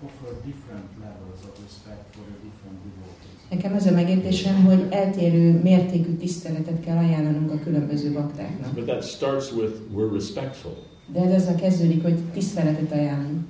offer 0.07 0.31
different 0.45 0.89
levels 1.01 1.41
of 1.49 1.53
respect 1.65 2.05
for 2.15 2.23
the 2.31 2.39
different 2.47 2.79
devotees. 2.87 3.39
Nekem 3.51 3.73
ez 3.73 3.87
a 3.87 3.91
megértésem, 3.91 4.65
hogy 4.65 4.87
eltérő 4.91 5.61
mértékű 5.63 6.17
tiszteletet 6.17 6.81
kell 6.81 6.97
ajánlanunk 6.97 7.51
a 7.51 7.59
különböző 7.59 8.13
baktáknak. 8.13 8.75
But 8.75 8.85
that 8.85 9.05
starts 9.05 9.53
with 9.53 9.75
we're 9.95 10.13
respectful. 10.13 10.77
De 11.13 11.21
ez 11.21 11.43
azzal 11.43 11.55
kezdődik, 11.55 12.03
hogy 12.03 12.19
tiszteletet 12.33 12.93
ajánlunk. 12.93 13.47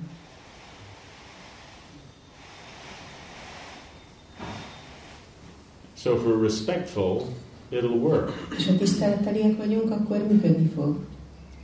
So 5.95 6.13
if 6.13 6.21
we're 6.25 6.41
respectful, 6.41 7.21
it'll 7.71 7.99
work. 8.01 8.31
És 8.57 8.67
ha 8.67 8.75
tiszteletteliek 8.75 9.57
vagyunk, 9.57 9.91
akkor 9.91 10.17
működni 10.17 10.67
fog. 10.75 10.97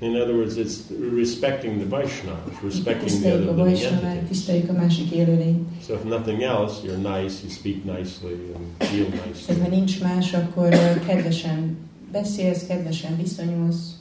In 0.01 0.15
other 0.15 0.33
words, 0.35 0.57
it's 0.57 0.91
respecting 0.91 1.79
the 1.79 1.85
Vaishnavas, 1.85 2.61
respecting 2.63 3.21
the 3.21 3.33
other 3.33 3.47
a 3.47 3.51
living 3.51 3.65
Vaisnavát, 3.65 4.03
entities. 4.03 4.27
tiszteljük 4.29 4.69
a 4.69 4.73
másik 4.73 5.11
élőlényt. 5.11 5.67
So 5.87 5.93
if 5.93 6.03
nothing 6.03 6.41
else, 6.41 6.81
you're 6.83 6.97
nice, 6.97 7.41
you 7.43 7.49
speak 7.51 7.83
nicely, 7.85 8.33
and 8.55 8.65
feel 8.89 9.05
Tehát 9.09 9.25
nicely. 9.25 9.59
ha 9.61 9.67
nincs 9.67 10.01
más, 10.01 10.33
akkor 10.33 10.73
ö, 10.73 10.99
kedvesen 11.05 11.77
beszélsz, 12.11 12.65
kedvesen 12.67 13.17
viszonyulsz. 13.17 13.93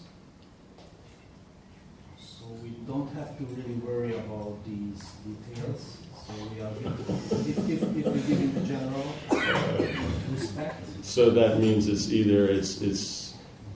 So 2.18 2.44
we 2.62 2.70
don't 2.86 3.08
have 3.14 3.30
to 3.38 3.44
really 3.56 3.78
worry 3.86 4.14
about 4.14 4.54
these 4.64 5.04
details. 5.26 5.80
So 6.26 6.32
we 6.54 6.62
are 6.64 6.72
if, 7.48 7.56
if, 7.68 7.82
if 7.96 8.06
we 8.06 8.20
give 8.28 8.40
in 8.40 8.52
the 8.54 8.60
general 8.66 9.04
uh, 9.30 10.36
respect, 10.38 10.74
So 11.02 11.30
that 11.30 11.58
means 11.60 11.86
it's 11.86 12.10
either 12.10 12.50
it's 12.50 12.80
it's 12.80 13.23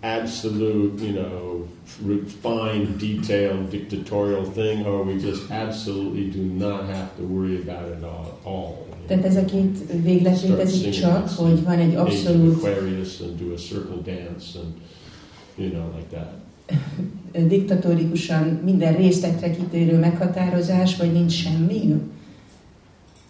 absolute, 0.00 1.00
you 1.00 1.12
know, 1.12 1.68
refined, 2.02 2.98
detailed, 2.98 3.70
dictatorial 3.70 4.44
thing, 4.44 4.86
or 4.86 5.02
we 5.02 5.18
just 5.18 5.50
absolutely 5.50 6.30
do 6.30 6.42
not 6.42 6.86
have 6.86 7.16
to 7.16 7.22
worry 7.22 7.60
about 7.60 7.88
it 7.88 8.04
all. 8.04 8.38
all 8.44 8.86
Tehát 9.06 9.24
ez 9.24 9.36
a 9.36 9.44
két 9.44 9.78
véglet 10.02 10.42
létezik 10.42 10.90
csak, 10.90 11.28
hogy 11.28 11.62
van 11.62 11.78
egy 11.78 11.94
abszolút 11.94 12.56
Aquarius 12.56 13.20
and 13.20 13.38
do 13.38 13.52
a 13.52 13.56
circle 13.56 13.96
dance 14.04 14.58
and 14.58 14.74
you 15.56 15.70
know 15.70 15.86
like 15.96 16.16
that. 16.16 16.32
diktatórikusan 17.48 18.60
minden 18.64 18.96
részletre 18.96 19.50
kitérő 19.50 19.98
meghatározás, 19.98 20.96
vagy 20.96 21.12
nincs 21.12 21.32
semmi. 21.32 21.94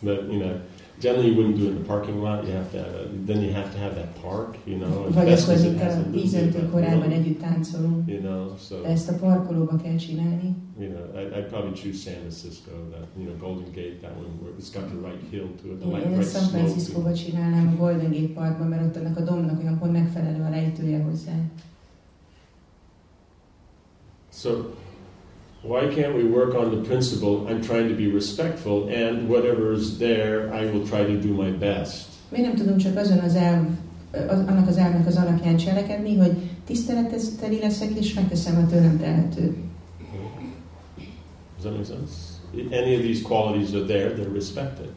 But 0.00 0.20
you 0.30 0.40
know, 0.40 0.52
generally 1.00 1.28
you 1.30 1.36
wouldn't 1.36 1.56
do 1.56 1.64
it 1.64 1.70
in 1.70 1.78
the 1.82 1.84
parking 1.84 2.22
lot. 2.22 2.44
You 2.46 2.52
have 2.52 2.70
to 2.72 2.78
have 2.78 2.94
a, 2.94 3.08
then 3.26 3.42
you 3.42 3.52
have 3.52 3.72
to 3.72 3.78
have 3.78 3.94
that 3.94 4.22
park, 4.22 4.56
you 4.64 4.78
know. 4.78 5.12
Vagy 5.12 5.32
akkor, 5.32 5.56
mint 5.56 5.80
a 5.80 5.84
a 5.84 5.88
little 5.88 6.10
bit 6.10 6.22
vízöntő 6.22 6.58
of 6.58 6.70
korában 6.70 7.10
együtt 7.10 7.40
táncolunk. 7.40 8.08
You 8.08 8.20
know, 8.20 8.56
so 8.68 8.80
De 8.80 8.88
ezt 8.88 9.08
a 9.08 9.14
parkolóba 9.14 9.76
kell 9.76 9.96
csinálni. 9.96 10.56
you 10.78 10.90
know, 10.90 11.20
I, 11.20 11.22
I'd 11.38 11.48
probably 11.48 11.74
choose 11.82 11.98
San 11.98 12.20
Francisco. 12.20 12.70
That 12.90 13.06
you 13.18 13.26
know, 13.26 13.36
Golden 13.38 13.72
Gate, 13.72 14.00
that 14.00 14.16
one 14.16 14.30
where 14.40 14.52
it's 14.58 14.70
got 14.70 14.88
the 14.88 15.00
right 15.08 15.22
hill 15.30 15.48
to 15.62 15.72
it, 15.72 15.80
the 15.80 15.86
right, 15.86 16.06
right 16.06 16.30
San. 16.30 16.48
Francisco-ba 16.48 17.12
csinálnám 17.12 17.68
a 17.68 17.76
Golden 17.76 18.10
Gate 18.10 18.32
Parkban, 18.34 18.68
mert 18.68 18.84
ott 18.84 18.96
annak 18.96 19.16
a 19.16 19.20
dombnak 19.20 19.60
olyan 19.60 19.78
pont 19.78 19.92
megfelelő 19.92 20.42
a 20.42 20.50
lejtője 20.50 21.02
hozzá. 21.02 21.32
So, 24.32 24.50
why 25.62 25.86
can't 25.94 26.14
we 26.14 26.22
work 26.24 26.55
on 26.55 26.70
the 26.70 26.80
principle? 26.89 27.47
I'm 27.48 27.60
trying 27.62 27.89
to 27.89 27.94
be 27.94 28.06
respectful, 28.12 28.89
and 28.89 29.28
whatever 29.28 29.72
is 29.72 29.98
there, 29.98 30.52
I 30.52 30.64
will 30.70 30.86
try 30.86 31.05
to 31.05 31.28
do 31.28 31.43
my 31.43 31.51
best. 31.51 32.06
Miért 32.28 32.47
nem 32.47 32.56
tudunk 32.56 32.76
csak 32.80 32.97
azon 32.97 33.18
az 33.18 33.35
elv, 33.35 33.64
az, 34.28 34.39
annak 34.47 34.68
az 34.68 34.76
elvnek 34.76 35.06
az 35.06 35.16
alapján 35.16 35.56
cselekedni, 35.56 36.16
hogy 36.16 36.32
tiszteletteli 36.66 37.59
leszek, 37.60 37.90
és 37.90 38.14
megteszem 38.14 38.56
a 38.56 38.66
tőlem 38.70 38.98
telhetőt. 38.98 39.56
Does 41.62 41.62
that 41.62 41.72
make 41.72 41.85
sense? 41.85 42.14
Any 42.85 42.94
of 42.97 43.02
these 43.02 43.22
qualities 43.22 43.72
are 43.74 43.85
there; 43.85 44.12
they're 44.14 44.32
respected, 44.35 44.89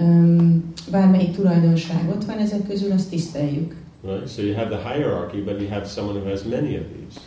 Öm, 0.00 0.72
bármelyik 0.90 1.34
tulajdonság 1.34 2.08
ott 2.08 2.24
van 2.24 2.38
ezek 2.38 2.66
közül, 2.68 2.92
azt 2.92 3.10
tiszteljük. 3.10 3.74
right? 4.04 4.28
So 4.28 4.42
you 4.42 4.54
have 4.54 4.68
the 4.76 4.92
hierarchy, 4.94 5.40
but 5.40 5.60
you 5.60 5.68
have 5.68 5.84
someone 5.86 6.18
who 6.18 6.28
has 6.28 6.42
many 6.42 6.76
of 6.76 6.82
these. 6.96 7.20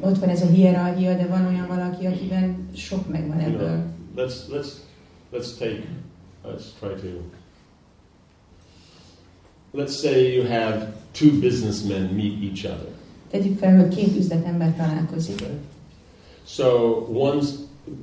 Ott 0.00 0.18
van 0.18 0.28
ez 0.28 0.42
a 0.42 0.46
hierarchia, 0.46 1.16
de 1.16 1.26
van 1.26 1.46
olyan 1.46 1.66
valaki, 1.66 2.06
akiben 2.06 2.68
sok 2.74 3.08
megvan 3.08 3.38
ebből. 3.38 3.82
Let's 4.16 4.34
let's 4.50 4.68
let's 5.32 5.58
take 5.58 5.82
let's 6.44 6.64
try 6.80 6.94
to. 7.00 7.08
Let's 9.72 10.00
say 10.00 10.34
you 10.36 10.46
have 10.46 10.92
two 11.12 11.30
businessmen 11.40 12.14
meet 12.14 12.42
each 12.42 12.64
other. 12.64 12.92
Tegyük 13.30 13.58
fel, 13.58 13.80
hogy 13.80 13.94
két 13.94 14.16
üzletember 14.16 14.74
találkozik. 14.76 15.40
Okay. 15.40 15.54
So 16.46 16.66
one's 17.12 17.48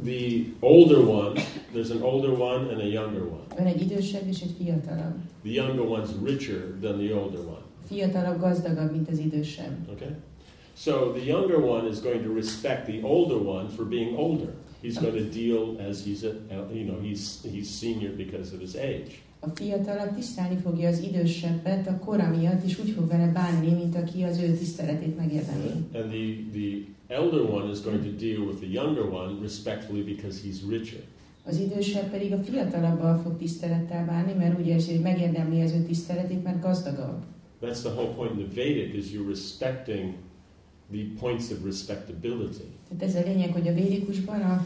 the 0.03 0.45
older 0.59 0.97
one 0.97 1.41
there's 1.73 1.91
an 1.91 2.01
older 2.01 2.31
one 2.31 2.69
and 2.69 2.81
a 2.81 2.85
younger 2.85 3.21
one. 3.21 3.45
Van 3.57 3.65
egy 3.65 3.81
idősebb 3.81 4.27
és 4.27 4.41
egy 4.41 4.55
fiatalabb. 4.57 5.15
The 5.43 5.51
younger 5.51 5.85
one's 5.85 6.09
richer 6.25 6.61
than 6.81 6.97
the 6.97 7.15
older 7.15 7.39
one. 7.39 7.61
Fiatalabb 7.87 8.39
gazdagabb, 8.39 8.91
mint 8.91 9.09
az 9.09 9.17
idősebb. 9.17 9.89
Okay? 9.91 10.15
So 10.85 11.11
the 11.13 11.23
younger 11.23 11.59
one 11.59 11.85
is 11.85 11.99
going 11.99 12.23
to 12.23 12.33
respect 12.33 12.87
the 12.87 13.03
older 13.03 13.37
one 13.37 13.69
for 13.69 13.83
being 13.85 14.17
older. 14.17 14.51
He's 14.81 14.97
going 14.97 15.13
to 15.13 15.29
deal 15.41 15.77
as 15.79 16.03
he's 16.03 16.23
a, 16.23 16.33
you 16.73 16.85
know, 16.89 16.99
he's 16.99 17.23
he's 17.43 17.69
senior 17.69 18.09
because 18.23 18.51
of 18.55 18.59
his 18.59 18.75
age. 18.75 19.11
A 19.39 19.49
fiatalabb 19.55 20.15
tisztelni 20.15 20.57
fogja 20.57 20.89
az 20.89 20.99
idősebbet 20.99 21.87
a 21.87 21.97
kora 22.05 22.29
miatt, 22.29 22.63
és 22.63 22.79
úgy 22.79 22.89
fog 22.89 23.07
vele 23.07 23.31
bánni, 23.31 23.73
mint 23.73 23.95
aki 23.95 24.23
az 24.23 24.37
ő 24.37 24.57
tiszteletét 24.57 25.17
megérdemli. 25.17 25.69
And 25.93 26.09
the, 26.11 26.59
the 26.59 26.69
elder 27.07 27.41
one 27.41 27.71
is 27.71 27.81
going 27.81 28.03
to 28.03 28.25
deal 28.25 28.41
with 28.47 28.59
the 28.59 28.69
younger 28.71 29.05
one 29.05 29.41
respectfully 29.41 30.03
because 30.03 30.41
he's 30.45 30.69
richer. 30.69 31.01
Az 31.43 31.59
idősebb 31.59 32.09
pedig 32.09 32.33
a 32.33 32.43
fiatalabbal 32.43 33.17
fog 33.23 33.37
tisztelettel 33.37 34.05
bánni, 34.05 34.33
mert 34.33 34.59
úgy 34.59 34.67
érzi, 34.67 34.91
hogy 34.91 35.01
megérdemli 35.01 35.61
az 35.61 35.71
ő 35.73 35.81
tiszteletét, 35.81 36.43
mert 36.43 36.61
gazdagabb. 36.61 37.23
That's 37.61 37.81
the 37.81 37.93
whole 37.93 38.13
point 38.15 38.39
in 38.39 38.47
the 38.47 38.63
Vedic 38.63 38.95
is 38.95 39.11
you're 39.13 39.27
respecting 39.27 40.13
the 40.91 41.03
points 41.19 41.51
of 41.51 41.57
respectability. 41.65 42.63
Tehát 42.89 43.03
ez 43.03 43.15
a 43.15 43.27
lényeg, 43.29 43.51
hogy 43.51 43.67
a 43.67 43.73
védikusban 43.73 44.41
a, 44.41 44.65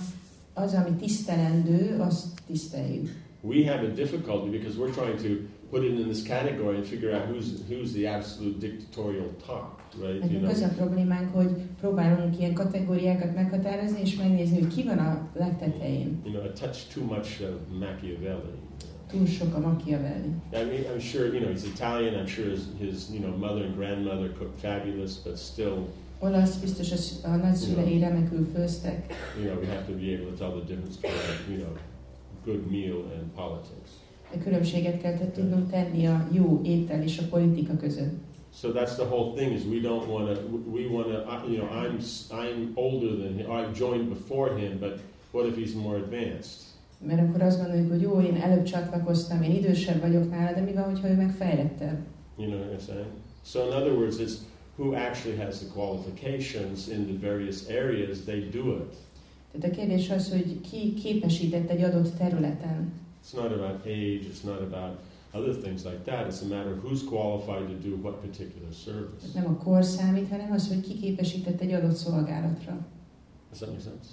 az, 0.54 0.74
ami 0.74 0.96
tisztelendő, 0.96 2.00
azt 2.00 2.26
tiszteljük. 2.48 3.24
We 3.42 3.72
have 3.72 3.88
a 3.88 3.94
difficulty 3.94 4.50
because 4.50 4.78
we're 4.78 4.94
trying 4.94 5.18
to 5.22 5.44
put 5.70 5.84
it 5.84 6.00
in 6.00 6.08
this 6.10 6.24
category 6.24 6.76
and 6.76 6.86
figure 6.86 7.14
out 7.16 7.26
who's 7.30 7.48
who's 7.70 7.92
the 7.92 8.08
absolute 8.18 8.58
dictatorial 8.60 9.30
top, 9.46 9.82
right? 10.02 10.14
You 10.14 10.20
Nekünk 10.20 10.40
know, 10.40 10.52
az 10.52 10.62
a 10.62 10.68
problémánk, 10.68 11.34
hogy 11.36 11.50
próbálunk 11.80 12.40
ilyen 12.40 12.54
kategóriákat 12.54 13.36
meghatározni, 13.36 14.00
és 14.02 14.16
megnézni, 14.16 14.60
hogy 14.60 14.74
ki 14.74 14.84
van 14.84 14.98
a 14.98 15.28
legtetején. 15.34 16.22
you 16.24 16.34
know, 16.34 16.44
a 16.46 16.52
touch 16.52 16.94
too 16.94 17.04
much 17.04 17.42
of 17.42 17.80
Machiavelli. 17.80 18.54
Túl 19.12 19.26
sok 19.26 19.56
a 19.56 19.60
Machiavelli. 19.60 20.30
I 20.54 20.64
mean, 20.64 20.84
I'm 20.96 21.00
sure 21.00 21.26
you 21.26 21.40
know 21.40 21.52
he's 21.52 21.64
Italian. 21.66 22.14
I'm 22.16 22.28
sure 22.28 22.50
his, 22.50 22.62
his 22.80 23.10
you 23.14 23.20
know 23.20 23.38
mother 23.38 23.66
and 23.66 23.76
grandmother 23.76 24.30
cooked 24.38 24.60
fabulous, 24.60 25.16
but 25.24 25.38
still, 25.38 25.78
Olasz 26.20 26.58
biztos 26.58 26.92
az, 26.92 27.20
a 27.24 27.36
nagyszülei 27.36 28.00
remekül 28.00 28.48
főztek, 28.54 29.14
you 29.42 29.50
know, 29.50 29.64
we 29.64 29.68
have 29.68 29.86
to 29.86 29.94
be 29.94 30.14
able 30.14 30.26
to 30.32 30.36
tell 30.38 30.50
the 30.50 30.66
difference 30.66 31.00
between 31.02 31.60
you 31.60 31.66
know 31.66 31.76
good 32.46 32.72
meal 32.72 32.98
and 33.18 33.26
politics. 33.36 33.90
de 34.32 34.38
különbséget 34.44 35.02
kell 35.02 35.18
tudnunk 35.34 35.70
tenni 35.72 36.08
a 36.08 36.28
jó 36.32 36.62
étel 36.64 37.04
és 37.04 37.20
a 37.20 37.24
politika 37.30 37.78
között. 37.78 38.14
So 38.62 38.70
that's 38.72 38.96
the 38.96 39.06
whole 39.06 39.34
thing 39.36 39.52
is 39.54 39.62
we 39.66 39.80
don't 39.80 40.08
want 40.08 40.34
to 40.34 40.42
we 40.72 40.82
want 40.88 41.08
to 41.08 41.52
you 41.52 41.58
know 41.58 41.70
I'm 41.84 41.98
I'm 42.30 42.72
older 42.76 43.10
than 43.18 43.34
him. 43.38 43.46
I've 43.50 43.78
joined 43.80 44.08
before 44.08 44.58
him, 44.60 44.80
but 44.80 45.00
what 45.32 45.48
if 45.48 45.56
he's 45.58 45.82
more 45.82 45.98
advanced? 45.98 46.64
Mert 47.08 47.22
akkor 47.30 47.42
azt 47.42 47.58
gondoljuk, 47.62 47.90
hogy 47.92 48.02
jó, 48.02 48.22
én 48.22 48.36
előbb 48.42 48.64
csatlakoztam, 48.64 49.42
én 49.42 49.52
idősebb 49.56 50.02
vagyok 50.02 50.30
nála, 50.30 50.54
de 50.54 50.62
mi 50.62 50.74
van, 50.74 50.84
hogyha 50.84 51.10
ő 51.10 51.16
meg 51.16 51.32
fejlettebb? 51.32 51.98
You 52.38 52.50
know 52.50 52.60
what 52.60 52.82
I'm 52.82 52.86
saying? 52.86 53.08
So 53.46 53.60
in 53.68 53.74
other 53.74 53.92
words, 53.92 54.20
it's 54.20 54.34
who 54.78 54.94
actually 54.96 55.38
has 55.38 55.60
the 55.60 55.70
qualifications 55.70 56.88
in 56.88 57.06
the 57.06 57.28
various 57.30 57.70
areas. 57.70 58.26
They 58.26 58.50
do 58.50 58.72
it. 58.72 58.94
Tehát 59.52 59.76
a 59.76 59.78
kérdés 59.78 60.10
az, 60.10 60.32
hogy 60.32 60.62
ki 60.62 60.94
képesített 60.94 61.70
egy 61.70 61.82
adott 61.82 62.18
területen. 62.18 62.94
It's 63.24 63.34
not 63.34 63.52
about 63.52 63.86
age. 63.86 64.26
It's 64.32 64.44
not 64.44 64.62
about 64.62 65.00
other 65.34 65.56
things 65.56 65.84
like 65.84 66.04
that. 66.04 66.28
It's 66.28 66.42
a 66.42 66.48
matter 66.48 66.72
of 66.72 66.84
who's 66.84 67.04
qualified 67.04 67.68
to 67.68 67.90
do 67.90 67.96
what 67.96 68.22
particular 68.22 68.74
service. 68.74 69.26
Nem 69.34 69.48
a 69.48 69.64
kor 69.64 69.84
számít, 69.84 70.30
hanem 70.30 70.52
az, 70.52 70.68
hogy 70.68 70.82
ki 70.82 71.00
képesített 71.00 71.62
egy 71.62 71.72
adott 71.72 71.96
szolgálatra. 71.96 72.78
Does 73.50 73.60
that 73.60 73.70
make 73.70 73.82
sense? 73.82 74.10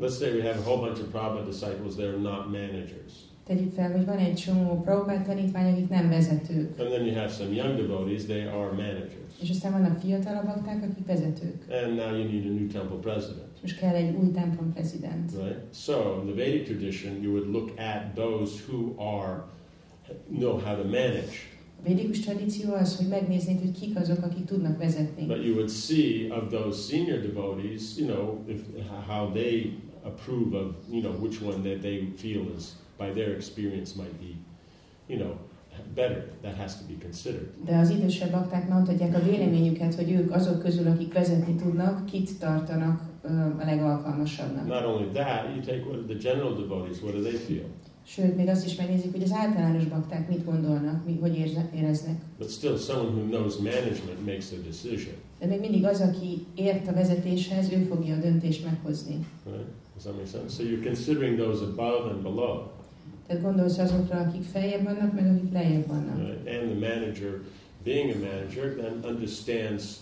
Let's 0.00 0.18
say 0.18 0.32
we 0.32 0.42
have 0.42 0.58
a 0.58 0.62
whole 0.62 0.80
bunch 0.86 1.00
of 1.00 1.10
Prabhupada 1.10 1.44
disciples. 1.44 1.94
They're 1.94 2.18
not 2.18 2.50
managers. 2.50 3.29
Tegyük 3.50 3.72
fel, 3.72 3.92
hogy 3.92 4.04
van 4.04 4.16
egy 4.18 4.34
csomó 4.34 4.80
Prabhupád 4.80 5.24
tanítvány, 5.26 5.72
akik 5.72 5.88
nem 5.88 6.08
vezetők. 6.08 6.78
And 6.78 6.88
then 6.88 7.04
you 7.06 7.14
have 7.14 7.28
some 7.28 7.54
young 7.54 7.76
devotees, 7.76 8.24
they 8.24 8.40
are 8.42 8.70
managers. 8.70 9.32
És 9.42 9.50
aztán 9.50 9.72
vannak 9.72 9.98
fiatalabb 10.00 10.44
bakták, 10.46 10.82
akik 10.82 11.06
vezetők. 11.06 11.64
And 11.84 11.94
now 11.94 12.14
you 12.16 12.24
need 12.30 12.46
a 12.46 12.48
new 12.48 12.66
temple 12.66 12.96
president, 12.96 13.48
Most 13.62 13.78
kell 13.78 13.94
egy 13.94 14.14
új 14.16 14.30
templom 14.30 14.72
prezident. 14.72 15.30
right? 15.36 15.74
So 15.74 15.92
in 16.20 16.26
the 16.26 16.44
Vedic 16.44 16.66
tradition, 16.66 17.22
you 17.22 17.32
would 17.32 17.48
look 17.52 17.70
at 17.76 18.14
those 18.14 18.52
who 18.68 18.94
are 19.02 19.44
know 20.38 20.58
how 20.58 20.76
to 20.82 20.84
manage. 20.84 21.34
A 21.84 21.88
védikus 21.88 22.20
tradíció 22.20 22.72
az, 22.74 22.96
hogy 22.96 23.08
megnézni, 23.08 23.58
hogy 23.62 23.78
kik 23.80 23.96
azok, 23.96 24.22
akik 24.24 24.44
tudnak 24.44 24.78
vezetni. 24.78 25.26
But 25.26 25.44
you 25.44 25.54
would 25.54 25.68
see 25.70 26.30
of 26.30 26.48
those 26.50 26.92
senior 26.92 27.20
devotees, 27.20 27.98
you 27.98 28.06
know, 28.08 28.38
if, 28.48 28.60
how 29.06 29.30
they 29.32 29.78
approve 30.02 30.56
of, 30.58 30.74
you 30.90 31.00
know, 31.00 31.14
which 31.20 31.42
one 31.42 31.56
that 31.68 31.80
they 31.80 32.12
feel 32.16 32.42
is, 32.56 32.64
by 33.00 33.20
their 33.20 33.34
experience, 33.34 33.96
might 33.96 34.16
be, 34.20 34.30
you 35.06 35.18
know, 35.18 35.32
better. 35.94 36.24
That 36.42 36.56
has 36.56 36.76
to 36.78 36.84
be 36.86 36.94
considered. 37.02 37.48
De 37.64 37.76
az 37.76 37.90
idősebb 37.90 38.30
bakták 38.30 38.68
mondhatják 38.68 39.14
a 39.14 39.22
véleményüket, 39.22 39.94
hogy 39.94 40.10
ők 40.10 40.34
azok 40.34 40.62
közül, 40.62 40.86
akik 40.86 41.12
vezetni 41.12 41.54
tudnak, 41.54 42.06
kit 42.06 42.38
tartanak 42.38 43.00
a 43.58 43.64
legalkalmasabbnak. 43.64 44.66
Not 44.66 44.84
only 44.84 45.08
that, 45.12 45.44
you 45.54 45.60
take 45.64 45.82
what 45.88 46.06
the 46.06 46.16
general 46.16 46.54
devotees, 46.54 47.02
what 47.02 47.14
do 47.14 47.20
they 47.20 47.36
feel? 47.36 47.64
Sőt, 48.06 48.36
még 48.36 48.48
azt 48.48 48.66
is 48.66 48.76
megnézik, 48.76 49.12
hogy 49.12 49.22
az 49.22 49.32
általános 49.32 49.84
bakták 49.84 50.28
mit 50.28 50.44
gondolnak, 50.44 51.04
mi, 51.06 51.18
hogy 51.20 51.36
éreznek. 51.74 52.16
But 52.38 52.50
still, 52.50 52.76
someone 52.76 53.10
who 53.10 53.26
knows 53.28 53.56
management 53.56 54.26
makes 54.26 54.52
a 54.52 54.56
decision. 54.66 55.14
De 55.38 55.46
még 55.46 55.60
mindig 55.60 55.84
az, 55.84 56.00
aki 56.00 56.46
ért 56.54 56.88
a 56.88 56.92
vezetéshez, 56.92 57.72
ő 57.72 57.82
fogja 57.82 58.16
a 58.16 58.18
döntést 58.18 58.64
meghozni. 58.64 59.26
Right? 59.44 59.66
Does 59.94 60.02
that 60.02 60.14
make 60.14 60.26
sense? 60.26 60.62
So 60.62 60.68
you're 60.68 60.84
considering 60.84 61.38
those 61.38 61.62
above 61.64 62.10
and 62.10 62.22
below, 62.22 62.70
Tehát 63.30 63.44
gondolsz 63.44 63.78
azokra, 63.78 64.18
akik 64.18 64.42
feljebb 64.42 64.82
vannak, 64.84 65.14
meg 65.14 65.26
akik 65.36 65.52
lejjebb 65.52 65.86
vannak. 65.86 66.16
right? 66.18 66.48
And 66.62 66.70
the 66.80 66.88
manager, 66.94 67.40
being 67.84 68.10
a 68.10 68.18
manager, 68.18 68.74
then 68.74 69.12
understands, 69.12 70.00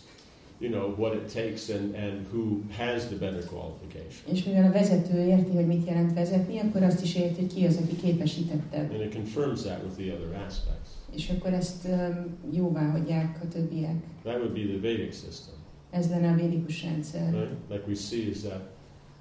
you 0.59 0.71
know, 0.71 0.95
what 0.99 1.15
it 1.15 1.33
takes 1.35 1.69
and, 1.69 1.95
and 1.95 2.27
who 2.33 2.61
has 2.77 3.05
the 3.07 3.17
better 3.17 3.45
qualification. 3.45 4.23
És 4.35 4.45
mivel 4.45 4.65
a 4.65 4.73
vezető 4.73 5.19
érti, 5.27 5.55
hogy 5.55 5.67
mit 5.67 5.87
jelent 5.87 6.13
vezetni, 6.15 6.59
akkor 6.59 6.83
azt 6.83 7.03
is 7.03 7.15
érti, 7.15 7.41
hogy 7.41 7.55
ki 7.55 7.67
az, 7.67 7.77
aki 7.85 7.97
képesítettebb. 7.97 8.91
And 8.93 9.01
it 9.01 9.15
confirms 9.15 9.61
that 9.63 9.79
with 9.85 9.97
the 9.97 10.13
other 10.15 10.45
aspects. 10.47 10.89
És 11.15 11.31
akkor 11.31 11.53
ezt 11.53 11.89
um, 11.89 12.37
jóvá 12.53 12.91
hagyják 12.91 13.39
a 13.43 13.49
többiek. 13.49 13.97
That 14.23 14.37
would 14.37 14.53
be 14.53 14.61
the 14.61 14.81
Vedic 14.81 15.15
system, 15.25 15.55
Ez 15.91 16.09
lenne 16.11 16.31
a 16.31 16.35
védikus 16.35 16.83
rendszer. 16.83 17.33
right? 17.33 17.51
Like 17.71 17.83
we 17.89 17.95
see 17.95 18.29
is 18.31 18.41
that, 18.41 18.63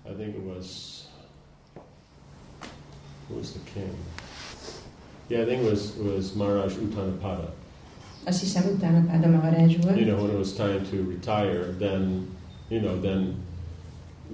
I 0.09 0.13
think 0.21 0.35
it 0.35 0.45
was, 0.55 0.65
who 3.29 3.35
was 3.37 3.51
the 3.51 3.59
king? 3.73 3.95
Yeah, 5.29 5.41
I 5.41 5.45
think 5.45 5.63
it 5.63 5.69
was, 5.69 5.97
it 5.97 6.15
was 6.15 6.33
Maharaj 6.33 6.73
Uttanapada. 6.77 7.53
Azt 8.23 8.39
hiszem 8.39 8.63
utána 8.75 9.05
Páda 9.05 9.27
Maharaj 9.27 9.77
volt. 9.81 9.97
you 9.97 10.05
know, 10.05 10.17
when 10.17 10.31
it 10.31 10.37
was 10.37 10.51
time 10.53 10.81
to 10.91 10.95
retire, 11.09 11.75
then, 11.79 12.27
you 12.69 12.81
know, 12.81 12.99
then, 13.01 13.35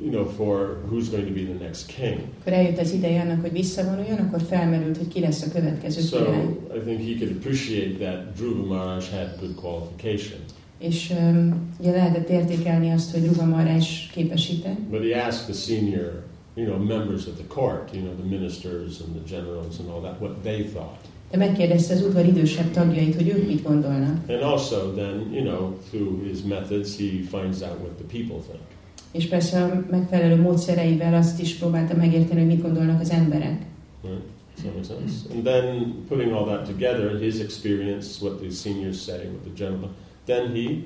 you 0.01 0.11
know, 0.11 0.25
for 0.25 0.77
who's 0.89 1.09
going 1.09 1.27
to 1.27 1.33
be 1.33 1.43
the 1.43 1.63
next 1.65 1.85
king. 1.85 2.19
Akkor 2.39 2.53
eljött 2.53 2.79
az 2.79 2.91
ideje 2.91 3.21
annak, 3.21 3.41
hogy 3.41 3.51
visszavonuljon, 3.51 4.17
akkor 4.17 4.41
felmerült, 4.41 4.97
hogy 4.97 5.07
ki 5.07 5.19
lesz 5.19 5.41
a 5.41 5.51
következő 5.51 6.01
király. 6.09 6.25
So 6.25 6.75
I 6.75 6.79
think 6.79 6.99
he 6.99 7.25
could 7.25 7.35
appreciate 7.37 7.93
that 7.97 8.33
Dhruva 8.33 8.65
Maharaj 8.65 9.03
had 9.11 9.29
good 9.39 9.55
qualification. 9.55 10.39
És 10.79 11.13
um, 11.19 11.69
ugye 11.79 11.91
lehetett 11.91 12.29
értékelni 12.29 12.91
azt, 12.91 13.11
hogy 13.11 13.25
Ruva 13.25 13.45
Maharaj 13.45 13.79
képesített. 14.11 14.79
But 14.79 15.11
he 15.11 15.25
asked 15.25 15.45
the 15.45 15.53
senior, 15.53 16.23
you 16.55 16.65
know, 16.65 16.77
members 16.77 17.27
of 17.27 17.35
the 17.35 17.47
court, 17.47 17.93
you 17.93 18.01
know, 18.01 18.15
the 18.15 18.37
ministers 18.37 19.01
and 19.01 19.15
the 19.15 19.35
generals 19.35 19.79
and 19.79 19.89
all 19.89 20.01
that, 20.01 20.21
what 20.21 20.43
they 20.43 20.63
thought. 20.63 20.99
De 21.31 21.37
megkérdezte 21.37 21.93
az 21.93 22.01
udvar 22.01 22.25
idősebb 22.25 22.71
tagjait, 22.71 23.15
hogy 23.15 23.27
ők 23.27 23.47
mit 23.47 23.63
gondolnak. 23.63 24.29
And 24.29 24.41
also 24.41 24.91
then, 24.91 25.29
you 25.31 25.43
know, 25.43 25.77
through 25.89 26.27
his 26.27 26.41
methods, 26.41 26.97
he 26.97 27.09
finds 27.37 27.61
out 27.61 27.79
what 27.79 27.91
the 27.97 28.05
people 28.17 28.37
think. 28.47 28.63
És 29.11 29.27
persze 29.27 29.63
a 29.63 29.83
megfelelő 29.89 30.41
módszereivel 30.41 31.13
azt 31.13 31.41
is 31.41 31.55
próbálta 31.55 31.95
megérteni, 31.95 32.39
hogy 32.39 32.49
mit 32.49 32.61
gondolnak 32.61 33.01
az 33.01 33.09
emberek. 33.09 33.61
Right? 34.03 34.21
That 34.55 34.73
make 34.75 34.85
sense? 34.85 35.33
And 35.33 35.43
then 35.43 35.95
putting 36.07 36.31
all 36.31 36.45
that 36.45 36.65
together, 36.65 37.19
his 37.19 37.39
experience, 37.39 38.21
what 38.21 38.39
the 38.39 38.49
seniors 38.49 39.01
say, 39.01 39.17
what 39.17 39.43
the 39.43 39.65
general, 39.65 39.89
then 40.25 40.53
he 40.53 40.85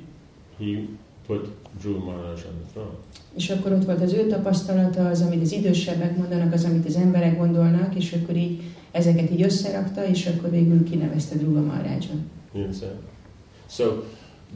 he 0.60 0.88
put 1.27 1.47
Dhruva 1.81 2.05
Maharaj 2.05 2.29
on 2.31 2.55
the 2.61 2.71
throne. 2.71 2.97
És 3.35 3.49
akkor 3.49 3.71
ott 3.71 3.85
volt 3.85 4.01
az 4.01 4.13
ő 4.13 4.27
tapasztalata, 4.27 5.07
az, 5.07 5.21
amit 5.21 5.41
az 5.41 5.51
idősebbek 5.51 6.17
mondanak, 6.17 6.53
az, 6.53 6.63
amit 6.63 6.85
az 6.85 6.95
emberek 6.95 7.37
gondolnak, 7.37 7.95
és 7.95 8.17
akkor 8.21 8.35
így 8.35 8.61
ezeket 8.91 9.31
így 9.31 9.41
összerakta, 9.41 10.07
és 10.07 10.25
akkor 10.25 10.51
végül 10.51 10.83
kinevezte 10.83 11.35
Dhruva 11.35 11.61
Maharajot. 11.61 12.07
So 13.69 13.85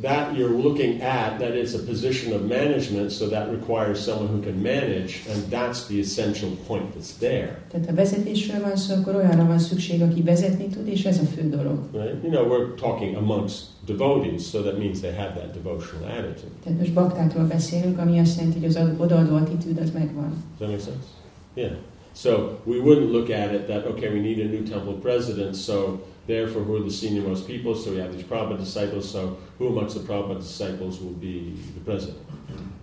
that 0.01 0.37
you're 0.37 0.63
looking 0.63 1.01
at 1.01 1.39
that 1.39 1.53
it's 1.53 1.75
a 1.75 1.83
position 1.85 2.33
of 2.33 2.41
management, 2.47 3.11
so 3.11 3.27
that 3.27 3.51
requires 3.51 3.99
someone 3.99 4.27
who 4.27 4.41
can 4.41 4.61
manage, 4.61 5.27
and 5.29 5.43
that's 5.49 5.87
the 5.87 5.99
essential 5.99 6.49
point 6.67 6.95
that's 6.95 7.17
there. 7.19 7.65
Tehát 7.71 7.85
ha 7.85 7.93
vezetésről 7.93 8.61
van 8.61 8.75
szó, 8.75 8.95
akkor 8.95 9.15
olyanra 9.15 9.45
van 9.45 9.59
szükség, 9.59 10.01
aki 10.01 10.21
vezetni 10.21 10.67
tud, 10.67 10.87
és 10.87 11.05
ez 11.05 11.17
a 11.17 11.25
fő 11.35 11.49
dolog. 11.49 11.79
Right? 11.93 12.23
You 12.23 12.31
know, 12.31 12.47
we're 12.47 12.79
talking 12.79 13.15
amongst 13.15 13.70
devotees, 13.85 14.45
so 14.45 14.61
that 14.61 14.77
means 14.77 14.99
they 15.01 15.13
have 15.13 15.33
that 15.35 15.53
devotional 15.53 16.05
attitude. 16.05 16.51
Tehát 16.63 16.79
most 16.79 16.93
baktákról 16.93 17.45
beszélünk, 17.45 17.99
ami 17.99 18.19
azt 18.19 18.37
jelenti, 18.37 18.59
hogy 18.59 18.67
az 18.67 18.79
odaadó 18.97 19.35
attitűd 19.35 19.77
az 19.77 19.91
megvan. 19.91 20.43
Does 20.59 20.69
that 20.69 20.69
make 20.69 20.83
sense? 20.83 21.07
Yeah. 21.53 21.71
So 22.13 22.59
we 22.65 22.77
wouldn't 22.77 23.11
look 23.11 23.29
at 23.29 23.53
it 23.53 23.67
that, 23.67 23.85
okay, 23.85 24.09
we 24.09 24.19
need 24.19 24.39
a 24.39 24.49
new 24.49 24.63
temple 24.63 24.93
president, 24.93 25.55
so 25.55 25.99
therefore 26.25 26.63
who 26.63 26.75
are 26.75 26.83
the 26.83 26.91
senior 26.91 27.27
most 27.27 27.45
people? 27.47 27.73
So 27.73 27.91
we 27.91 27.99
have 28.01 28.11
these 28.11 28.25
Prabhupada 28.25 28.59
disciples, 28.59 29.09
so 29.09 29.37
who 29.57 29.67
amongst 29.67 29.95
the 29.95 30.03
Prabhupada 30.03 30.39
disciples 30.39 30.99
will 30.99 31.17
be 31.19 31.35
the 31.75 31.83
president? 31.83 32.17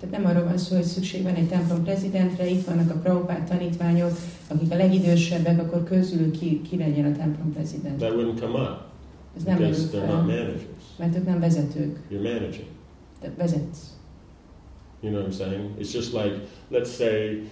Tehát 0.01 0.17
nem 0.17 0.27
arról 0.27 0.45
van 0.45 0.59
szó, 0.59 0.77
hogy 0.77 0.85
szükség 0.85 1.23
van 1.23 1.35
egy 1.35 1.49
templom 1.49 1.85
prezidentre, 1.85 2.51
itt 2.51 2.65
vannak 2.65 2.91
a 2.91 2.99
Prabhupád 2.99 3.49
tanítványok, 3.49 4.11
akik 4.49 4.73
a 4.73 4.77
legidősebbek, 4.77 5.61
akkor 5.61 5.85
közülük 5.85 6.39
ki, 6.39 6.63
ki 6.63 6.77
legyen 6.77 7.13
a 7.13 7.17
templom 7.17 7.53
prezident. 7.53 7.99
That 7.99 8.13
wouldn't 8.13 8.41
come 8.41 8.61
up 8.61 8.88
Ez 9.39 9.45
nem 9.45 9.57
because 9.57 9.89
they're 9.89 10.07
not 10.07 10.27
managers. 10.27 10.63
mert 10.99 11.17
ők 11.17 11.27
nem 11.27 11.41
vezetők. 11.41 11.99
You're 12.11 12.23
managing. 12.23 12.67
Te 13.21 13.33
vezetsz. 13.37 13.79
You 15.01 15.13
know 15.13 15.23
what 15.23 15.33
I'm 15.33 15.37
saying? 15.37 15.79
It's 15.79 15.93
just 15.93 16.13
like, 16.13 16.35
let's 16.71 16.91
say, 16.91 17.43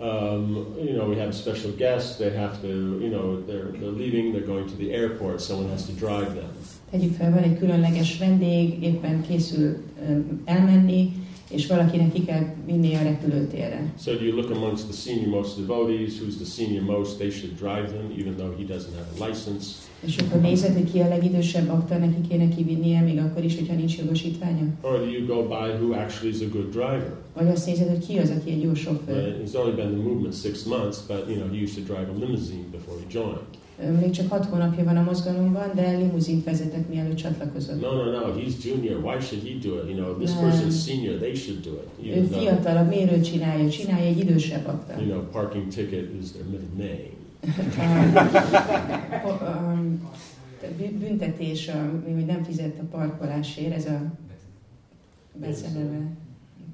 um, 0.00 0.74
you 0.78 0.94
know, 0.94 1.08
we 1.08 1.16
have 1.16 1.28
a 1.28 1.32
special 1.32 1.72
guest. 1.76 2.18
They 2.18 2.30
have 2.36 2.60
to, 2.60 2.68
you 3.00 3.08
know, 3.10 3.44
they're, 3.46 3.70
they're 3.78 3.96
leaving. 3.96 4.32
They're 4.32 4.46
going 4.46 4.68
to 4.70 4.76
the 4.76 4.92
airport. 4.92 5.40
Someone 5.40 5.68
has 5.70 5.86
to 5.86 5.92
drive 5.92 6.34
them. 6.34 6.50
Tegyük 6.90 7.14
fel, 7.14 7.30
van 7.30 7.42
egy 7.42 7.58
különleges 7.58 8.18
vendég, 8.18 8.82
éppen 8.82 9.22
készül 9.22 9.76
öm, 10.08 10.42
elmenni, 10.44 11.12
és 11.54 11.66
valakinek 11.66 12.12
ki 12.12 12.24
kell 12.24 12.44
vinni 12.66 12.94
a 12.94 13.02
repülőtérre. 13.02 13.92
So 14.04 14.10
you 14.10 14.36
look 14.36 14.50
amongst 14.50 14.84
the 14.88 14.96
senior 15.10 15.28
most 15.28 15.56
devotees? 15.66 16.12
Who's 16.20 16.36
the 16.36 16.62
senior 16.62 16.82
most? 16.82 17.16
They 17.16 17.30
should 17.30 17.54
drive 17.56 17.86
them, 17.86 18.06
even 18.18 18.34
though 18.36 18.52
he 18.58 18.64
doesn't 18.74 18.94
have 19.00 19.08
a 19.18 19.26
license. 19.26 19.66
És 20.06 20.16
akkor 20.16 20.40
nézed, 20.40 20.72
hogy 20.72 20.92
ki 20.92 20.98
a 20.98 21.08
legidősebb 21.08 21.68
akta, 21.70 21.98
neki 21.98 22.28
kéne 22.28 22.48
kivinnie, 22.48 23.00
még 23.00 23.18
akkor 23.18 23.44
is, 23.44 23.58
hogyha 23.58 23.74
nincs 23.74 23.98
jogosítványa? 23.98 24.64
Or 24.80 24.98
do 24.98 25.10
you 25.10 25.26
go 25.26 25.42
by 25.42 25.68
who 25.80 25.92
actually 25.92 26.34
is 26.34 26.40
a 26.40 26.48
good 26.52 26.70
driver? 26.70 27.14
Vagy 27.34 27.46
azt 27.46 27.66
nézed, 27.66 27.88
hogy 27.88 28.06
ki 28.06 28.18
az, 28.18 28.30
aki 28.30 28.50
egy 28.50 28.62
jó 28.62 28.74
sofőr. 28.74 29.16
Uh, 29.16 29.44
he's 29.44 29.54
only 29.54 29.74
been 29.74 29.90
in 29.90 29.98
the 29.98 30.08
movement 30.08 30.34
six 30.34 30.64
months, 30.64 30.98
but 31.06 31.24
you 31.28 31.36
know 31.36 31.48
he 31.48 31.62
used 31.62 31.74
to 31.74 31.92
drive 31.92 32.08
a 32.14 32.18
limousine 32.18 32.66
before 32.70 32.96
he 33.00 33.06
joined. 33.18 33.61
Még 34.00 34.10
csak 34.10 34.30
hat 34.30 34.44
hónapja 34.44 34.84
van 34.84 34.96
a 34.96 35.02
mozgalomban, 35.02 35.70
de 35.74 35.90
limuzint 35.96 36.44
vezetett, 36.44 36.88
mielőtt 36.88 37.14
csatlakozott. 37.14 37.80
No, 37.80 37.94
no, 37.94 38.10
no. 38.10 38.34
He's 38.34 38.64
junior. 38.64 39.04
Why 39.04 39.20
should 39.20 39.44
he 39.46 39.68
do 39.68 39.74
it? 39.74 39.88
You 39.88 39.96
know, 39.96 40.18
this 40.18 40.30
person's 40.30 40.84
senior. 40.86 41.18
They 41.18 41.34
should 41.34 41.60
do 41.64 41.70
it. 41.70 42.06
Ő 42.06 42.10
Even 42.10 42.28
though, 42.28 42.40
fiatalabb, 42.42 42.88
miért 42.88 43.12
ő 43.12 43.20
csinálja? 43.20 43.70
Csinálja 43.70 44.06
egy 44.06 44.18
idősebb 44.18 44.66
akta. 44.66 45.00
you 45.00 45.10
know, 45.10 45.30
parking 45.30 45.68
ticket 45.68 46.08
is 46.22 46.30
their 46.30 46.44
middle 46.50 46.68
name. 46.76 47.10
Bü- 50.78 50.92
büntetés, 50.98 51.70
hogy 52.04 52.26
nem 52.26 52.42
fizet 52.42 52.78
a 52.78 52.96
parkolásért, 52.96 53.74
ez 53.74 53.86
a 53.86 54.00
beceneve. 55.40 56.00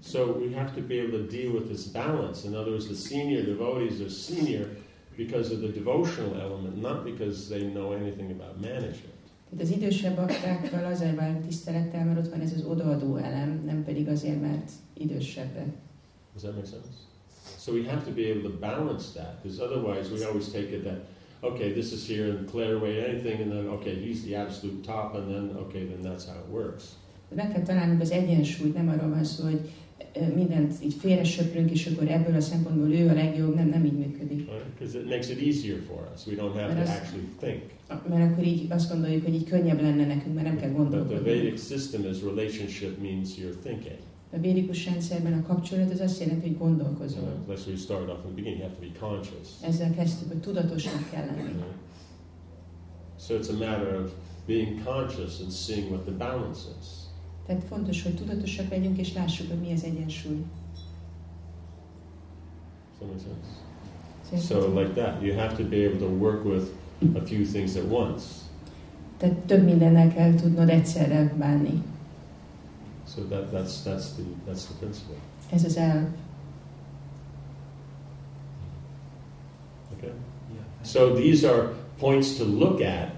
So 0.05 0.19
we 0.19 0.57
have 0.57 0.71
to 0.75 0.81
be 0.87 0.95
able 0.95 1.19
to 1.19 1.27
deal 1.37 1.53
with 1.53 1.67
this 1.67 1.85
balance. 1.87 2.47
In 2.47 2.55
other 2.55 2.69
words, 2.69 2.87
the 2.87 2.95
senior 2.95 3.45
devotees 3.45 4.01
are 4.01 4.09
senior 4.09 4.67
because 5.19 5.53
of 5.55 5.59
the 5.61 5.73
devotional 5.81 6.35
element, 6.41 6.81
not 6.81 7.05
because 7.05 7.49
they 7.49 7.63
know 7.77 7.93
anything 7.93 8.31
about 8.31 8.55
management. 8.61 9.17
Tehát 9.51 9.65
az 9.65 9.71
idősebb 9.71 10.19
aktákkal 10.19 10.85
azért 10.85 11.17
válunk 11.17 11.47
tisztelettel, 11.47 12.05
mert 12.05 12.19
ott 12.19 12.31
van 12.31 12.41
ez 12.41 12.53
az 12.53 12.65
odaadó 12.65 13.17
elem, 13.17 13.63
nem 13.67 13.85
pedig 13.85 14.09
azért, 14.09 14.41
mert 14.41 14.71
idősebbek. 14.95 15.69
Does 16.33 16.43
that 16.43 16.55
make 16.55 16.67
sense? 16.67 16.89
So 17.59 17.73
we 17.73 17.91
have 17.91 18.05
to 18.05 18.13
be 18.13 18.23
able 18.31 18.43
to 18.43 18.59
balance 18.61 19.05
that, 19.15 19.43
because 19.43 19.63
otherwise 19.65 20.13
we 20.13 20.27
always 20.27 20.49
take 20.49 20.71
it 20.77 20.83
that, 20.83 21.01
okay, 21.41 21.73
this 21.73 21.93
is 21.93 22.09
here 22.09 22.31
and 22.31 22.51
clear 22.51 22.77
away 22.77 23.05
anything, 23.09 23.41
and 23.41 23.51
then 23.51 23.67
okay, 23.67 23.95
he's 23.95 24.23
the 24.25 24.37
absolute 24.37 24.83
top, 24.83 25.15
and 25.15 25.27
then 25.29 25.57
okay, 25.57 25.87
then 25.87 26.03
that's 26.03 26.27
how 26.27 26.37
it 26.37 26.51
works. 26.51 26.85
Meg 27.35 27.53
kell 27.53 27.63
találnunk 27.63 28.01
az 28.01 28.11
egyensúlyt, 28.11 28.75
nem 28.75 28.89
arról 28.89 29.09
van 29.09 29.25
szó, 29.25 29.45
hogy 29.45 29.61
mindent 30.35 30.75
így 30.85 30.95
félre 30.95 31.25
söprünk, 31.25 31.71
és 31.71 31.87
akkor 31.87 32.11
ebből 32.11 32.35
a 32.35 32.41
szempontból 32.41 32.93
ő 32.93 33.09
a 33.09 33.13
legjobb, 33.13 33.55
nem, 33.55 33.69
nem 33.69 33.85
így 33.85 33.99
működik. 33.99 34.49
Because 34.79 34.99
it 34.99 35.05
makes 35.09 35.29
it 35.29 35.41
easier 35.41 35.79
for 35.87 36.11
us. 36.15 36.27
We 36.27 36.35
don't 36.35 36.55
have 36.61 36.69
to 36.69 36.79
But 36.79 36.89
as- 36.89 36.97
actually 37.01 37.29
think. 37.41 37.63
Mert 38.09 38.33
akkor 38.33 38.45
így 38.45 38.67
azt 38.69 38.91
gondoljuk, 38.91 39.25
hogy 39.25 39.35
így 39.35 39.45
könnyebb 39.49 39.81
lenne 39.81 40.07
nekünk, 40.07 40.35
mert 40.35 40.47
nem 40.47 40.57
kell 40.59 40.71
But 40.71 40.77
the 40.77 40.83
gondolkodni. 40.99 41.31
Vedic 41.35 41.67
system 41.67 42.05
is 42.11 42.23
relationship 42.23 43.01
means 43.03 43.29
you're 43.37 43.59
thinking. 43.63 43.99
A 44.33 44.39
védikus 44.41 44.85
rendszerben 44.85 45.33
a 45.33 45.47
kapcsolat 45.47 45.91
az 45.93 46.01
azt 46.01 46.21
jelenti, 46.21 46.49
hogy 46.49 46.59
gondolkozol. 46.59 47.21
know, 47.21 47.57
that's 47.57 47.61
where 47.61 47.71
you 47.71 47.77
started 47.77 48.09
off 48.09 48.19
in 48.25 48.25
the 48.25 48.35
beginning. 48.35 48.59
You 48.61 48.69
have 48.69 48.75
to 48.81 48.81
be 48.81 49.07
conscious. 49.07 49.49
Ezzel 49.63 49.95
kezdtük, 49.95 50.29
hogy 50.29 50.41
tudatosnak 50.41 51.11
kell 51.11 51.25
lenni. 51.27 51.41
You 51.43 51.51
know? 51.53 51.73
So 53.27 53.35
it's 53.39 53.51
a 53.51 53.57
matter 53.67 54.01
of 54.05 54.11
being 54.47 54.83
conscious 54.85 55.41
and 55.41 55.51
seeing 55.51 55.91
what 55.91 56.03
the 56.05 56.13
balance 56.13 56.61
is. 56.81 56.87
Tehát 57.49 57.65
fontos, 57.69 58.03
hogy 58.03 58.15
tudatosak 58.15 58.71
legyünk, 58.71 58.99
és 58.99 59.13
lássuk, 59.13 59.49
hogy 59.49 59.61
mi 59.61 59.73
az 59.73 59.85
egyensúly. 59.85 60.45
So 64.49 64.81
like 64.81 64.91
that, 64.93 65.23
you 65.23 65.37
have 65.37 65.57
to 65.57 65.65
be 65.65 65.77
able 65.77 65.99
to 65.99 66.07
work 66.07 66.45
with 66.45 66.67
a 67.15 67.27
few 67.27 67.45
things 67.45 67.77
at 67.77 67.91
once. 67.91 68.25
Tehát 69.17 69.37
több 69.37 69.65
mindennel 69.65 70.15
kell 70.15 70.35
tudnod 70.35 70.69
egyszerre 70.69 71.35
bánni. 71.39 71.83
So 73.15 73.23
that, 73.23 73.53
that's, 73.53 73.83
that's, 73.85 74.13
the, 74.15 74.25
that's 74.47 74.65
the 74.65 74.75
principle. 74.79 75.17
Ez 75.51 75.65
az 75.65 75.77
elv. 75.77 76.07
Okay? 79.93 80.13
So 80.85 81.15
these 81.15 81.49
are 81.49 81.69
points 81.99 82.37
to 82.37 82.45
look 82.45 82.81
at, 82.81 83.11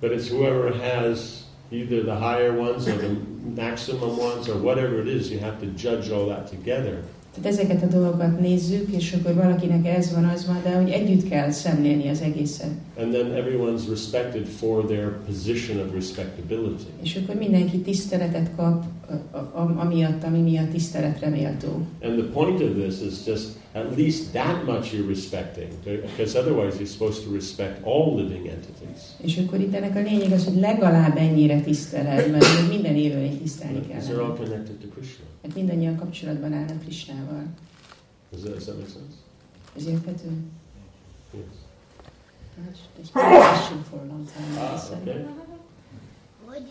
but 0.00 0.12
it's 0.12 0.28
whoever 0.28 0.72
has 0.72 1.44
either 1.70 2.02
the 2.02 2.14
higher 2.14 2.58
ones 2.58 2.86
or 2.86 2.96
the 2.96 3.35
maximum 3.54 4.16
ones 4.16 4.48
or 4.48 4.58
whatever 4.58 5.00
it 5.00 5.08
is, 5.08 5.30
you 5.30 5.38
have 5.38 5.60
to 5.60 5.66
judge 5.66 6.10
all 6.10 6.26
that 6.28 6.48
together. 6.48 7.02
Tehát 7.42 7.58
ezeket 7.58 7.82
a 7.82 7.86
dolgokat 7.86 8.40
nézzük, 8.40 8.90
és 8.90 9.12
akkor 9.12 9.34
valakinek 9.34 9.86
ez 9.86 10.12
van, 10.12 10.24
az 10.24 10.46
van, 10.46 10.60
de 10.62 10.76
hogy 10.76 10.90
együtt 10.90 11.28
kell 11.28 11.50
szemlélni 11.50 12.08
az 12.08 12.20
egészet. 12.20 12.70
And 12.98 13.12
then 13.12 13.26
everyone's 13.26 13.88
respected 13.88 14.46
for 14.46 14.84
their 14.84 15.12
position 15.26 15.86
of 15.86 15.94
respectability. 15.94 16.82
És 17.02 17.16
akkor 17.16 17.34
mindenki 17.34 17.78
tiszteletet 17.78 18.50
kap, 18.56 18.84
amiatt, 19.76 20.24
ami 20.24 20.38
miatt 20.38 20.70
tiszteletre 20.70 21.28
méltó. 21.28 21.86
And 22.02 22.18
the 22.18 22.28
point 22.32 22.60
of 22.62 22.68
this 22.82 23.00
is 23.00 23.26
just 23.26 23.46
at 23.72 23.96
least 23.96 24.32
that 24.32 24.64
much 24.66 24.94
you're 24.94 25.08
respecting, 25.08 25.68
because 25.84 26.38
otherwise 26.38 26.76
you're 26.78 26.92
supposed 26.98 27.24
to 27.24 27.32
respect 27.32 27.84
all 27.84 28.14
living 28.14 28.46
entities. 28.46 29.00
És 29.20 29.38
akkor 29.38 29.60
itt 29.60 29.74
ennek 29.74 29.96
a 29.96 30.00
lényeg 30.00 30.32
az, 30.32 30.44
hogy 30.44 30.60
legalább 30.60 31.16
ennyire 31.16 31.60
tiszteled, 31.60 32.30
mert 32.30 32.44
minden 32.68 32.96
élőlény 32.96 33.38
tisztelni 33.38 33.80
kell. 33.80 33.98
Because 33.98 34.12
they're 34.12 34.24
all 34.24 34.36
connected 34.36 34.76
to 34.76 34.88
Krishna. 34.94 35.24
Mert 35.46 35.58
mindannyian 35.58 35.96
kapcsolatban 35.96 36.52
állnak 36.52 36.80
Krisnával. 36.80 37.44
Does 38.30 38.42
that, 38.42 38.54
does 38.54 38.64
that 38.64 38.76
make 38.76 38.88
sense? 38.88 39.14
Ez 39.76 39.86
érthető? 39.86 40.42
Yes. 41.32 41.42
It's 43.00 43.12
been 43.12 43.24
a 43.24 43.48
question 43.48 43.82
for 43.82 43.98
a 43.98 44.04
long 44.04 44.28
time. 44.32 44.58
Ah, 44.58 44.72
Listen. 44.72 45.00
okay. 45.00 45.26
hogy 46.44 46.68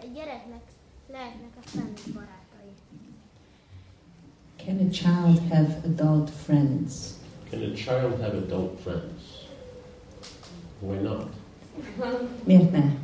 egy 0.00 0.12
gyereknek 0.12 0.62
lehetnek 1.10 1.50
a 1.56 1.78
barátai. 2.12 2.72
Can 4.56 4.86
a 4.86 4.90
child 4.90 5.50
have 5.50 5.80
adult 5.84 6.30
friends? 6.30 6.92
Can 7.50 7.62
a 7.62 7.74
child 7.74 8.20
have 8.20 8.36
adult 8.36 8.80
friends? 8.80 9.22
Why 10.78 11.00
not? 11.02 11.34
Miért 12.44 12.70
ne? 12.70 12.96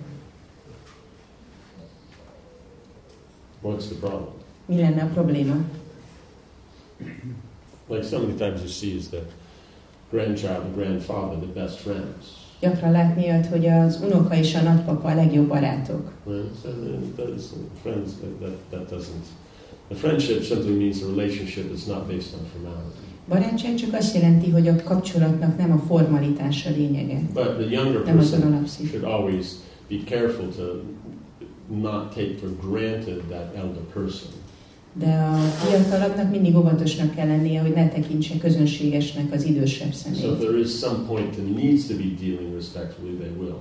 What's 3.62 3.86
the 3.86 3.94
problem? 3.94 4.44
Mi 4.66 4.76
lenne 4.76 5.02
a 5.02 5.06
probléma? 5.06 5.56
Like 7.88 8.04
so 8.04 8.18
many 8.18 8.32
times 8.32 8.60
you 8.60 8.68
see 8.68 8.96
is 8.96 9.08
the 9.08 9.22
grandchild 10.10 10.64
and 10.64 10.74
grandfather 10.74 11.38
the 11.38 11.60
best 11.60 11.78
friends. 11.78 12.44
Gyakran 12.60 12.92
látni 12.92 13.22
olyat, 13.22 13.46
hogy 13.46 13.66
az 13.66 14.00
unoka 14.02 14.36
és 14.36 14.54
a 14.54 14.62
nagypapa 14.62 15.08
a 15.10 15.14
legjobb 15.14 15.48
barátok. 15.48 16.12
So 16.24 16.68
those 17.16 17.44
friends 17.82 18.10
that, 18.20 18.40
that, 18.40 18.56
that 18.70 18.90
doesn't. 18.90 19.26
The 19.88 19.96
friendship 19.96 20.42
simply 20.42 20.72
means 20.72 20.98
the 20.98 21.06
relationship 21.06 21.72
is 21.74 21.84
not 21.84 22.06
based 22.06 22.34
on 22.34 22.46
formality. 22.52 23.06
Barátság 23.28 23.74
csak 23.74 23.94
azt 23.94 24.14
jelenti, 24.14 24.50
hogy 24.50 24.68
a 24.68 24.82
kapcsolatnak 24.82 25.58
nem 25.58 25.72
a 25.72 25.78
formalitás 25.78 26.66
a 26.66 26.70
lényege, 26.70 27.20
But 27.32 27.56
the 27.56 27.70
younger 27.70 28.02
person 28.02 28.66
should 28.66 29.04
always 29.04 29.46
be 29.88 29.96
careful 30.04 30.48
to 30.56 30.62
not 31.76 32.14
take 32.14 32.34
for 32.38 32.48
granted 32.70 33.22
that 33.28 33.54
elder 33.54 33.82
person. 33.92 34.30
De 34.98 35.06
a 35.06 35.36
fiatalabbnak 35.36 36.30
mindig 36.30 36.56
óvatosnak 36.56 37.14
kell 37.14 37.26
lennie, 37.26 37.60
hogy 37.60 37.72
ne 37.74 37.88
tekintse 37.88 38.38
közönségesnek 38.38 39.32
az 39.32 39.44
idősebb 39.44 39.92
So 39.92 40.08
if 40.10 40.16
szemét. 40.18 40.38
there 40.38 40.58
is 40.58 40.70
some 40.70 40.98
point 41.06 41.30
that 41.30 41.54
needs 41.54 41.86
to 41.86 41.94
be 41.96 42.04
dealing 42.20 42.54
respectfully, 42.54 43.14
they 43.16 43.30
will. 43.38 43.56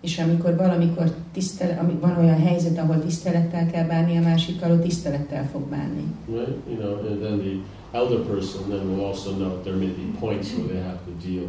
És 0.00 0.18
amikor 0.18 0.56
valamikor 0.56 1.14
tisztel, 1.32 1.78
ami- 1.82 1.98
van 2.00 2.16
olyan 2.18 2.40
helyzet, 2.42 2.78
ahol 2.78 2.98
tisztelettel 3.04 3.70
kell 3.70 3.86
bánni 3.86 4.16
a 4.16 4.20
másikkal, 4.20 4.70
ott 4.70 4.82
tisztelettel 4.82 5.48
fog 5.52 5.62
bánni. 5.62 6.04
Right? 6.28 6.48
You 6.68 6.76
know, 6.78 6.92
and 7.10 7.20
then 7.22 7.38
the 7.38 7.54
elder 7.98 8.18
person 8.18 8.62
then 8.68 8.88
will 8.90 9.04
also 9.04 9.30
know 9.30 9.48
that 9.48 9.62
there 9.62 9.76
may 9.76 9.86
be 10.00 10.18
points 10.20 10.52
where 10.56 10.66
they 10.72 10.82
have 10.82 10.98
to 11.08 11.28
deal 11.28 11.46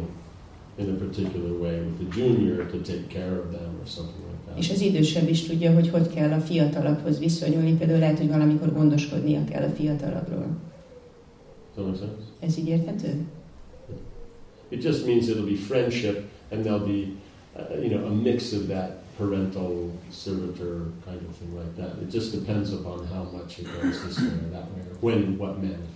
in 0.78 0.88
a 0.94 0.96
particular 1.04 1.50
way 1.60 1.74
with 1.86 1.96
the 2.00 2.20
junior 2.20 2.56
to 2.70 2.76
take 2.92 3.04
care 3.18 3.32
of 3.42 3.46
them 3.56 3.70
or 3.82 3.86
something. 3.86 4.24
És 4.56 4.70
az 4.70 4.80
idősebb 4.80 5.28
is 5.28 5.42
tudja, 5.42 5.74
hogy 5.74 5.88
hogy 5.88 6.14
kell 6.14 6.32
a 6.32 6.40
fiatalabbhoz 6.40 7.18
viszonyulni. 7.18 7.76
Például 7.76 7.98
lehet, 7.98 8.18
hogy 8.18 8.28
valamikor 8.28 8.72
gondoskodnia 8.72 9.44
kell 9.44 9.62
a 9.62 9.70
sense? 11.96 12.06
Ez 12.40 12.58
így 12.58 12.68
érthető? 12.68 13.24
It 14.68 14.82
just 14.82 15.06
means 15.06 15.28
it'll 15.28 15.50
be 15.50 15.56
friendship, 15.56 16.22
and 16.50 16.64
there'll 16.64 16.86
be, 16.86 17.12
uh, 17.54 17.82
you 17.82 17.88
know, 17.88 18.06
a 18.06 18.14
mix 18.14 18.52
of 18.52 18.66
that 18.66 19.02
parental 19.16 19.90
servitor 20.10 20.92
kind 21.04 21.20
of 21.28 21.36
thing 21.36 21.54
like 21.54 21.76
that. 21.76 22.02
It 22.02 22.10
just 22.10 22.32
depends 22.32 22.72
upon 22.72 23.06
how 23.06 23.24
much 23.32 23.58
it 23.58 23.66
goes 23.80 24.02
this 24.04 24.18
way 24.18 24.26
or 24.26 24.50
that 24.52 24.70
way, 24.72 24.80
or 24.80 24.96
when 25.00 25.38
what 25.38 25.58
manifests. 25.62 25.95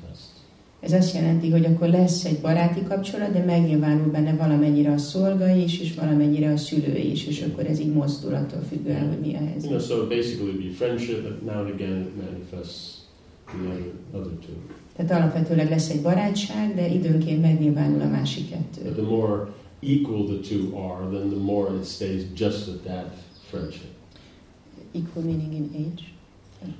Ez 0.80 0.92
azt 0.92 1.14
jelenti, 1.14 1.50
hogy 1.50 1.64
akkor 1.64 1.88
lesz 1.88 2.24
egy 2.24 2.38
baráti 2.40 2.82
kapcsolat, 2.82 3.32
de 3.32 3.44
megnyilvánul 3.44 4.10
benne 4.10 4.34
valamennyire 4.34 4.92
a 4.92 4.98
szolga 4.98 5.48
is, 5.56 5.80
és 5.80 5.94
valamennyire 5.94 6.52
a 6.52 6.56
szülő 6.56 6.96
is, 6.96 7.26
és 7.26 7.42
akkor 7.42 7.66
ez 7.66 7.80
így 7.80 7.92
mozdul 7.92 8.34
attól 8.34 8.60
függően, 8.68 9.08
hogy 9.08 9.18
mi 9.18 9.26
a 9.26 9.30
You 9.30 9.38
know, 9.40 9.48
helyzet. 9.70 9.88
so 9.88 10.06
basically 10.06 10.52
be 10.52 10.74
friendship, 10.74 11.22
but 11.22 11.42
now 11.44 11.60
and 11.64 11.70
again 11.74 12.00
it 12.00 12.16
manifests 12.16 12.98
the 13.46 13.68
other, 13.68 13.92
other 14.14 14.32
two. 14.46 14.54
Tehát 14.96 15.22
alapvetőleg 15.22 15.68
lesz 15.70 15.90
egy 15.90 16.00
barátság, 16.02 16.74
de 16.74 16.88
időnként 16.88 17.40
megnyilvánul 17.42 18.00
a 18.00 18.08
másik 18.08 18.48
But 18.48 18.58
kettő. 18.58 18.92
the 18.92 19.02
more 19.02 19.48
equal 19.80 20.24
the 20.24 20.38
two 20.48 20.76
are, 20.78 21.16
then 21.18 21.28
the 21.28 21.38
more 21.42 21.74
it 21.76 21.84
stays 21.86 22.22
just 22.36 22.68
at 22.68 22.82
that 22.84 23.14
friendship. 23.50 23.90
Equal 24.92 25.24
meaning 25.24 25.52
in 25.52 25.70
age. 25.74 26.02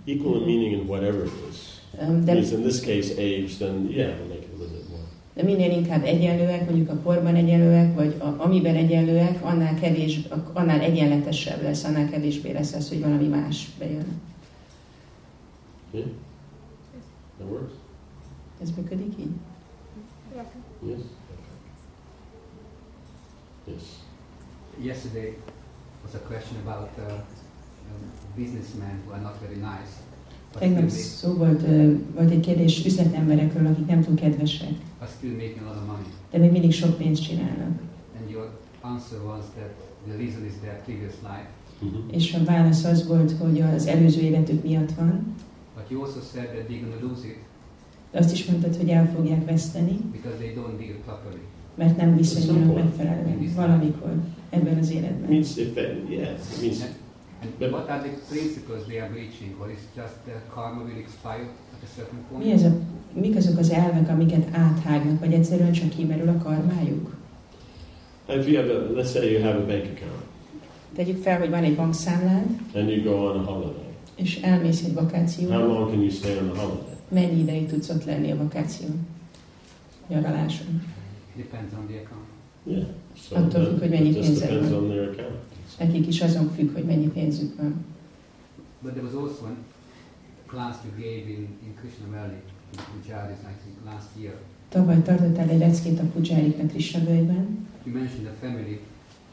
Equal 0.05 0.35
in 0.41 0.45
meaning 0.47 0.73
in 0.81 0.87
whatever 0.89 1.25
it 1.25 1.33
is. 1.51 1.80
Um, 1.99 2.25
De, 2.25 2.33
Because 2.33 2.53
in 2.55 2.62
this 2.62 2.81
case, 2.81 3.19
age, 3.19 3.59
then 3.59 3.89
yeah, 3.91 4.15
we'll 4.19 4.29
make 4.29 4.43
it 4.43 4.51
a 4.55 4.59
little 4.59 4.77
bit 4.77 4.89
more. 4.89 5.01
de 5.35 5.43
minél 5.43 5.71
inkább 5.71 6.05
egyenlőek, 6.05 6.65
mondjuk 6.65 6.89
a 6.91 6.97
korban 6.97 7.35
egyenlőek, 7.35 7.95
vagy 7.95 8.15
a, 8.19 8.35
amiben 8.39 8.75
egyenlőek, 8.77 9.45
annál, 9.45 9.75
kevés, 9.75 10.21
annál 10.53 10.81
egyenletesebb 10.81 11.62
lesz, 11.62 11.85
annál 11.85 12.09
kevésbé 12.11 12.53
lesz 12.53 12.73
az, 12.73 12.89
hogy 12.89 13.01
valami 13.01 13.27
más 13.27 13.69
bejön. 13.79 14.21
Yeah? 15.93 16.07
That 17.39 17.49
works? 17.51 17.73
Ez 18.62 18.69
működik 18.77 19.12
így? 19.19 19.31
Yes? 20.87 20.99
Yes. 23.67 23.83
Yesterday 24.83 25.37
was 26.05 26.15
a 26.15 26.19
question 26.27 26.57
about 26.67 26.89
uh, 26.99 27.12
businessmen 28.37 29.03
who 29.05 29.12
are 29.12 29.23
not 29.23 29.37
very 29.41 29.57
nice. 29.57 29.93
Tegnap 30.59 30.89
szó 30.89 31.33
volt, 31.33 31.61
volt 32.15 32.31
egy 32.31 32.41
kérdés 32.41 32.85
üzletemberekről, 32.85 33.67
akik 33.67 33.87
nem 33.87 34.03
túl 34.03 34.15
kedvesek, 34.15 34.71
de 36.31 36.39
még 36.39 36.51
mindig 36.51 36.73
sok 36.73 36.97
pénzt 36.97 37.23
csinálnak. 37.23 37.81
And 38.21 38.31
your 38.31 38.51
answer 38.81 39.19
was 39.27 39.45
that 39.57 39.71
the 40.07 40.17
reason 40.17 40.45
is 40.45 40.53
their 40.63 40.83
previous 40.85 41.15
life. 41.23 41.49
Mhm. 41.79 42.15
És 42.15 42.35
a 42.35 42.45
válasz 42.45 42.85
az 42.85 43.07
volt, 43.07 43.33
hogy 43.33 43.61
az 43.61 43.87
előző 43.87 44.21
életük 44.21 44.63
miatt 44.63 44.93
van, 44.93 45.35
But 45.77 45.91
you 45.91 46.03
also 46.03 46.21
said 46.33 46.47
that 46.47 46.69
they're 46.69 46.81
going 46.81 47.01
to 47.01 47.07
lose 47.07 47.27
it 47.27 47.37
de 48.11 48.19
azt 48.19 48.33
is 48.33 48.45
mondtad, 48.45 48.77
hogy 48.77 48.89
el 48.89 49.11
fogják 49.15 49.45
veszteni, 49.45 49.97
because 50.13 50.37
they 50.37 50.53
don't 50.55 50.79
deal 50.79 50.97
properly. 51.05 51.41
mert 51.75 51.97
nem 51.97 52.17
viszonyulnak 52.17 52.67
Szóval. 52.67 52.83
megfelelően 52.83 53.53
valamikor 53.55 54.13
ebben 54.51 54.79
az 54.79 54.91
életben. 54.91 55.29
Means 55.31 55.57
if 55.57 55.73
that, 55.73 55.87
yeah, 56.09 56.29
it 56.31 56.61
means 56.61 56.79
what 57.59 57.89
are 57.89 58.01
the 58.03 58.12
principles 58.29 58.85
they 58.87 58.99
are 59.01 59.09
breaching? 59.11 59.55
Or 59.61 59.71
is 59.71 59.79
just 59.97 60.15
the 60.25 60.35
karma 60.55 60.83
will 60.83 60.99
expire 60.99 61.45
at 61.75 61.83
a 61.83 61.89
certain 61.97 62.19
point? 62.29 62.45
Mi 62.45 62.53
ez 62.53 62.62
a, 62.62 62.73
mik 63.12 63.37
azok 63.37 63.59
az 63.59 63.71
elvek, 63.71 64.09
amiket 64.09 64.47
áthágnak, 64.53 65.21
vagy 65.21 65.33
egyszerűen 65.33 65.73
csak 65.73 65.89
kimerül 65.89 66.29
a 66.29 66.37
karmájuk? 66.43 67.19
if 68.29 68.47
you 68.49 68.57
have 68.57 68.71
a, 68.75 69.01
let's 69.01 69.11
say 69.12 69.33
you 69.33 69.43
have 69.43 69.57
a 69.59 69.67
bank 69.67 69.83
account 69.85 70.23
Tegyük 70.95 71.23
fel, 71.23 71.39
hogy 71.39 71.51
van 71.51 71.62
egy 71.65 71.77
bankszámlád, 71.77 72.47
and 72.75 72.89
you 72.89 73.03
go 73.03 73.11
on 73.29 73.37
a 73.37 73.43
holiday. 73.43 73.85
és 74.17 74.41
elmész 74.43 74.85
egy 74.85 74.93
How 74.95 75.03
vakációra, 75.03 75.67
long 75.67 75.91
can 75.91 76.01
you 76.01 76.11
stay 76.11 76.37
on 76.39 76.51
the 76.53 76.61
holiday? 76.62 76.95
mennyi 77.09 77.41
ideig 77.41 77.67
tudsz 77.69 77.89
ott 77.89 78.05
lenni 78.05 78.31
a 78.31 78.37
vakáción? 78.37 79.07
Nyaraláson. 80.09 80.83
Depends 81.37 81.73
on 81.79 81.87
the 81.87 81.97
account. 81.97 82.27
Yeah. 82.65 82.87
So 83.29 83.37
Attól 83.37 83.65
függ, 83.65 83.79
hogy 83.81 83.89
mennyi 83.91 84.12
pénzed 84.12 84.49
depends 84.49 84.69
van. 84.71 84.83
on 84.83 84.89
their 84.89 85.09
account. 85.09 85.39
Nekik 85.81 86.07
is 86.07 86.20
azon 86.20 86.51
függ, 86.55 86.73
hogy 86.74 86.85
mennyi 86.85 87.09
pénzük 87.09 87.57
van. 87.57 87.85
But 88.82 88.93
there 88.93 89.05
was 89.07 89.15
also 89.23 89.44
a 89.44 89.55
class 90.47 90.77
you 90.85 90.93
gave 91.05 91.24
in, 91.36 91.43
in 91.66 91.73
Krishna 91.81 92.07
Valley, 92.16 92.40
in 92.74 92.81
Pujaris, 92.93 93.40
I 93.52 93.55
think, 93.62 93.74
last 93.93 94.09
year. 94.20 94.35
Tavaly 94.69 95.02
tartottál 95.02 95.48
egy 95.48 95.59
leckét 95.59 95.98
a 95.98 96.02
Pujáriknak 96.12 96.69
Krishna 96.69 97.05
völgyben, 97.05 97.69
You 97.85 97.94
mentioned 97.94 98.27
the 98.31 98.47
family, 98.47 98.81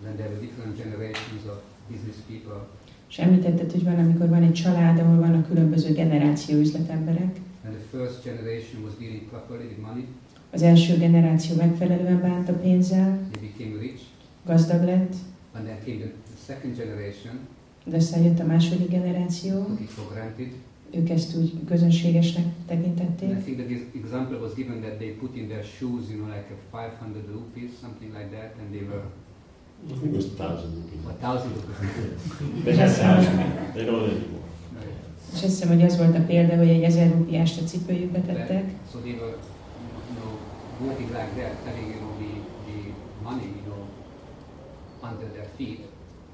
when 0.03 0.15
there 0.15 0.29
were 0.29 0.39
different 0.47 0.73
generations 0.83 1.41
of 1.51 1.57
business 1.91 2.17
people, 2.31 2.67
és 3.09 3.17
említetted, 3.19 3.71
hogy 3.71 3.83
van, 3.83 3.99
amikor 3.99 4.27
van 4.29 4.43
egy 4.43 4.53
család, 4.53 4.99
ahol 4.99 5.15
vannak 5.19 5.47
különböző 5.47 5.93
generáció 5.93 6.57
üzletemberek. 6.59 7.35
and 7.65 7.73
the 7.75 7.97
first 7.97 8.23
generation 8.23 8.83
was 8.83 8.93
dealing 8.99 9.21
properly 9.29 9.65
with 9.67 9.81
money, 9.87 10.05
Az 10.51 10.61
első 10.61 10.97
generáció 10.97 11.55
megfelelően 11.55 12.21
bánt 12.21 12.49
a 12.49 12.53
pénzzel, 12.53 13.19
they 13.31 13.49
became 13.49 13.79
rich, 13.81 14.01
gazdag 14.45 14.83
lett, 14.83 15.13
and 15.53 15.65
then 15.65 15.77
came 15.85 15.97
the 15.97 16.11
second 16.47 16.75
generation, 16.75 17.35
de 17.85 17.95
aztán 17.95 18.23
jött 18.23 18.39
a 18.39 18.45
második 18.45 18.89
generáció, 18.89 19.53
took 19.63 19.79
it 19.79 19.89
for 19.89 20.13
granted. 20.13 20.51
ők 20.91 21.09
ezt 21.09 21.35
úgy 21.35 21.53
közönségesnek 21.65 22.43
And 22.43 22.65
tekintették. 22.67 23.29
I 23.29 23.41
think 23.43 23.57
that 23.57 23.67
this 23.67 23.81
example 24.03 24.37
was 24.37 24.53
given 24.53 24.81
that 24.81 24.95
they 24.97 25.09
put 25.21 25.35
in 25.35 25.47
their 25.47 25.63
shoes, 25.63 26.03
you 26.11 26.17
know, 26.19 26.27
like 26.35 26.47
a 26.55 26.77
500 26.77 27.23
rupees, 27.37 27.69
something 27.81 28.11
like 28.17 28.29
that, 28.37 28.49
and 28.59 28.67
they 28.75 28.83
were 28.91 29.03
I 29.89 29.93
think 29.99 30.11
it 30.13 30.15
was 30.15 30.25
a 30.25 30.35
thousand 30.43 30.71
rupees. 30.77 30.99
a 31.15 31.17
thousand 31.25 31.51
rupees. 31.55 31.91
They 32.65 32.75
had 32.81 32.89
thousand. 33.03 33.37
They 33.75 33.85
don't 33.89 34.03
anymore. 34.09 34.45
És 35.33 35.43
azt 35.43 35.53
hiszem, 35.53 35.67
hogy 35.67 35.83
az 35.83 35.97
volt 35.97 36.15
a 36.15 36.21
példa, 36.21 36.57
hogy 36.57 36.69
egy 36.69 36.83
ezer 36.83 37.11
rupiást 37.11 37.61
a 37.61 37.63
cipőjükbe 37.63 38.19
tettek, 38.19 38.63
So 38.91 38.97
they 38.99 39.13
were, 39.13 39.35
you 40.07 40.13
know, 40.19 40.31
walking 40.85 41.09
like 41.09 41.31
that, 41.39 41.53
having, 41.65 41.87
you 41.93 41.99
know, 42.03 42.13
the, 42.21 42.31
the 42.67 42.77
money, 43.23 43.47
you 43.57 43.63
know, 43.69 43.81
under 45.09 45.27
their 45.35 45.47
feet. 45.57 45.86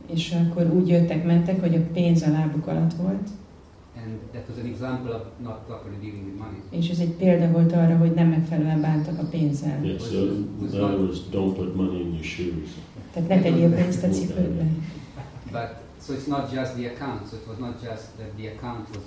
És 0.07 0.35
akkor 0.41 0.73
úgy 0.73 0.87
jöttek, 0.87 1.25
mentek, 1.25 1.59
hogy 1.59 1.75
a 1.75 1.81
pénz 1.93 2.21
a 2.21 2.31
lábuk 2.31 2.67
alatt 2.67 2.93
volt, 2.93 3.29
And 4.05 4.19
that 4.33 4.49
was 4.49 4.57
an 4.57 4.65
example 4.65 5.13
of 5.13 5.21
not 5.39 5.65
properly 5.67 5.97
dealing 6.01 6.25
with 6.25 6.37
money. 6.37 6.61
és 6.69 6.89
ez 6.89 6.99
egy 6.99 7.11
példa 7.11 7.51
volt 7.51 7.71
arra, 7.71 7.97
hogy 7.97 8.11
nem 8.11 8.27
megfelelően 8.27 8.81
bántak 8.81 9.19
a 9.19 9.23
pénzzel. 9.23 9.83
Yeah, 9.83 9.99
so 9.99 10.15
in 10.15 10.59
other 10.61 10.99
words, 10.99 11.19
don't 11.31 11.53
put 11.55 11.75
money 11.75 11.99
in 11.99 12.13
your 12.13 12.23
shoes. 12.23 12.69
Tehát 13.13 13.29
ne 13.29 13.41
tegyél 13.41 13.69
pénzt 13.75 14.03
a 14.03 14.09
cipődbe. 14.09 14.65
But 15.51 15.69
so 16.05 16.13
it's 16.13 16.27
not 16.27 16.51
just 16.51 16.71
the 16.75 16.85
account. 16.93 17.21
So 17.29 17.35
it 17.35 17.47
was 17.47 17.57
not 17.57 17.75
just 17.81 18.05
that 18.17 18.31
the 18.37 18.47
account 18.55 18.87
was, 18.95 19.05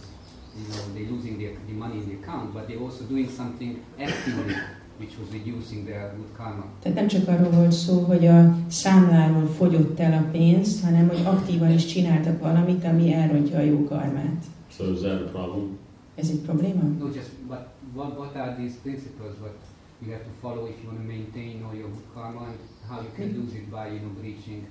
you 0.58 0.64
know, 0.70 0.82
they 0.94 1.04
losing 1.14 1.36
the, 1.38 1.48
the 1.70 1.76
money 1.84 1.96
in 2.02 2.06
the 2.10 2.16
account, 2.22 2.52
but 2.52 2.66
they 2.66 2.76
also 2.76 3.02
doing 3.08 3.28
something 3.40 3.72
actively, 3.98 4.54
which 4.98 5.12
was 5.18 5.28
reducing 5.32 5.86
their 5.86 6.12
good 6.16 6.32
karma. 6.36 6.64
Tehát 6.82 6.98
nem 6.98 7.06
csak 7.06 7.28
arról 7.28 7.50
volt 7.50 7.72
szó, 7.72 8.00
hogy 8.00 8.26
a 8.26 8.56
számláról 8.68 9.46
fogyott 9.46 9.98
el 9.98 10.12
a 10.12 10.30
pénzt, 10.30 10.84
hanem 10.84 11.08
hogy 11.08 11.20
aktívan 11.24 11.70
is 11.70 11.84
csináltak 11.84 12.40
valamit, 12.40 12.84
ami 12.84 13.12
elrontja 13.12 13.58
a 13.58 13.62
jó 13.62 13.84
karmát. 13.84 14.44
So 14.70 14.92
is 14.92 14.98
that 14.98 15.20
a 15.20 15.30
problem? 15.30 15.78
Ez 16.14 16.28
egy 16.30 16.40
probléma? 16.40 16.82
No, 16.98 17.06
just 17.06 17.30
but 17.48 17.66
what, 17.94 18.18
what 18.18 18.36
are 18.36 18.54
these 18.58 18.74
principles? 18.82 19.32
What 19.40 19.54
you 20.02 20.12
have 20.12 20.24
to 20.24 20.34
follow 20.40 20.66
if 20.66 20.76
you 20.82 20.90
want 20.90 21.00
to 21.00 21.06
maintain 21.06 21.62
all 21.64 21.74
your 21.74 21.88
good 21.88 22.08
karma, 22.14 22.42
and 22.50 22.58
how 22.88 22.98
you 23.00 23.12
can 23.18 23.28
lose 23.38 23.54
it 23.54 23.66
by 23.70 23.84
you 23.94 24.00
know 24.04 24.12
breaching 24.20 24.62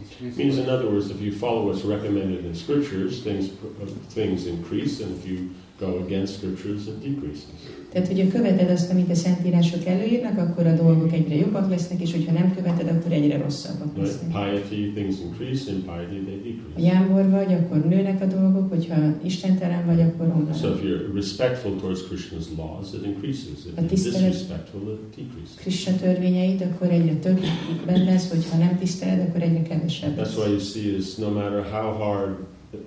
It 0.00 0.36
means, 0.36 0.58
in 0.58 0.68
other 0.68 0.90
words, 0.90 1.10
if 1.10 1.20
you 1.20 1.32
follow 1.32 1.66
what's 1.66 1.84
recommended 1.84 2.44
in 2.44 2.54
scriptures, 2.54 3.22
things 3.22 3.50
uh, 3.50 3.86
things 4.08 4.46
increase, 4.46 5.00
and 5.00 5.16
if 5.16 5.26
you 5.26 5.50
go 5.78 5.98
against 5.98 6.38
scriptures, 6.38 6.88
it 6.88 7.00
decreases. 7.00 7.68
Tehát, 7.94 8.08
hogyha 8.08 8.28
követed 8.28 8.70
azt, 8.70 8.90
amit 8.90 9.10
a 9.10 9.14
szentírások 9.14 9.84
előírnak, 9.86 10.38
akkor 10.38 10.66
a 10.66 10.74
dolgok 10.74 11.12
egyre 11.12 11.34
jobbak 11.34 11.70
lesznek, 11.70 12.00
és 12.00 12.12
hogyha 12.12 12.32
nem 12.32 12.54
követed, 12.56 12.88
akkor 12.88 13.12
egyre 13.12 13.38
rosszabbak 13.38 13.96
lesznek. 13.98 14.30
Piety, 14.30 14.92
things 14.94 15.14
increase, 15.24 15.70
and 15.72 15.82
piety, 15.84 16.24
they 16.24 16.36
Ha 16.36 16.80
decrease. 16.80 16.94
jámbor 16.94 17.30
vagy, 17.30 17.52
akkor 17.52 17.88
nőnek 17.88 18.22
a 18.22 18.26
dolgok, 18.26 18.68
hogyha 18.68 18.94
istentelen 19.24 19.86
vagy, 19.86 20.00
akkor 20.00 20.26
So 20.26 20.32
romlanak. 20.32 20.56
if 20.56 20.82
you're 20.82 21.14
respectful 21.14 21.72
towards 21.80 22.00
Krishna's 22.10 22.48
laws, 22.56 22.92
it 22.94 23.04
increases. 23.06 23.58
If 23.66 23.72
you're 23.76 23.88
disrespectful, 23.88 24.80
it 24.92 25.24
decreases. 25.24 25.54
Krishna 25.56 25.96
törvényeit, 25.96 26.60
akkor 26.62 26.90
egyre 26.90 27.14
több 27.14 27.40
lesz, 27.86 28.28
hogyha 28.30 28.56
nem 28.58 28.78
tiszteled, 28.78 29.28
akkor 29.28 29.42
egyre 29.42 29.62
kevesebb 29.62 30.16
That's 30.18 30.36
why 30.36 30.48
you 30.50 30.58
see 30.58 30.96
is 30.96 31.14
no 31.14 31.30
matter 31.30 31.62
how 31.70 31.92
hard 32.04 32.34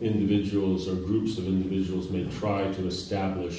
individuals 0.02 0.88
or 0.88 0.96
groups 1.06 1.38
of 1.38 1.44
individuals 1.48 2.06
may 2.12 2.26
try 2.40 2.62
to 2.82 2.88
establish 2.88 3.56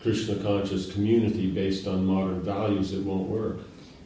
Krishna 0.00 0.34
conscious 0.42 0.92
community 0.92 1.46
based 1.52 1.86
on 1.86 2.04
modern 2.04 2.42
values, 2.44 2.90
it 2.90 3.04
won't 3.06 3.28
work. 3.28 3.60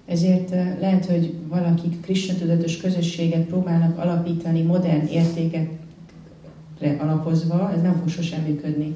Ezért 0.06 0.50
eh, 0.50 0.76
lehet, 0.80 1.06
hogy 1.06 1.34
valakik 1.48 2.00
Krishna 2.00 2.34
tudatos 2.34 2.76
közösséget 2.76 3.46
próbálnak 3.46 3.98
alapítani 3.98 4.62
modern 4.62 5.06
értékekre 5.06 6.96
alapozva, 6.98 7.72
ez 7.72 7.82
nem 7.82 7.94
fog 7.98 8.08
sosem 8.08 8.42
működni. 8.42 8.94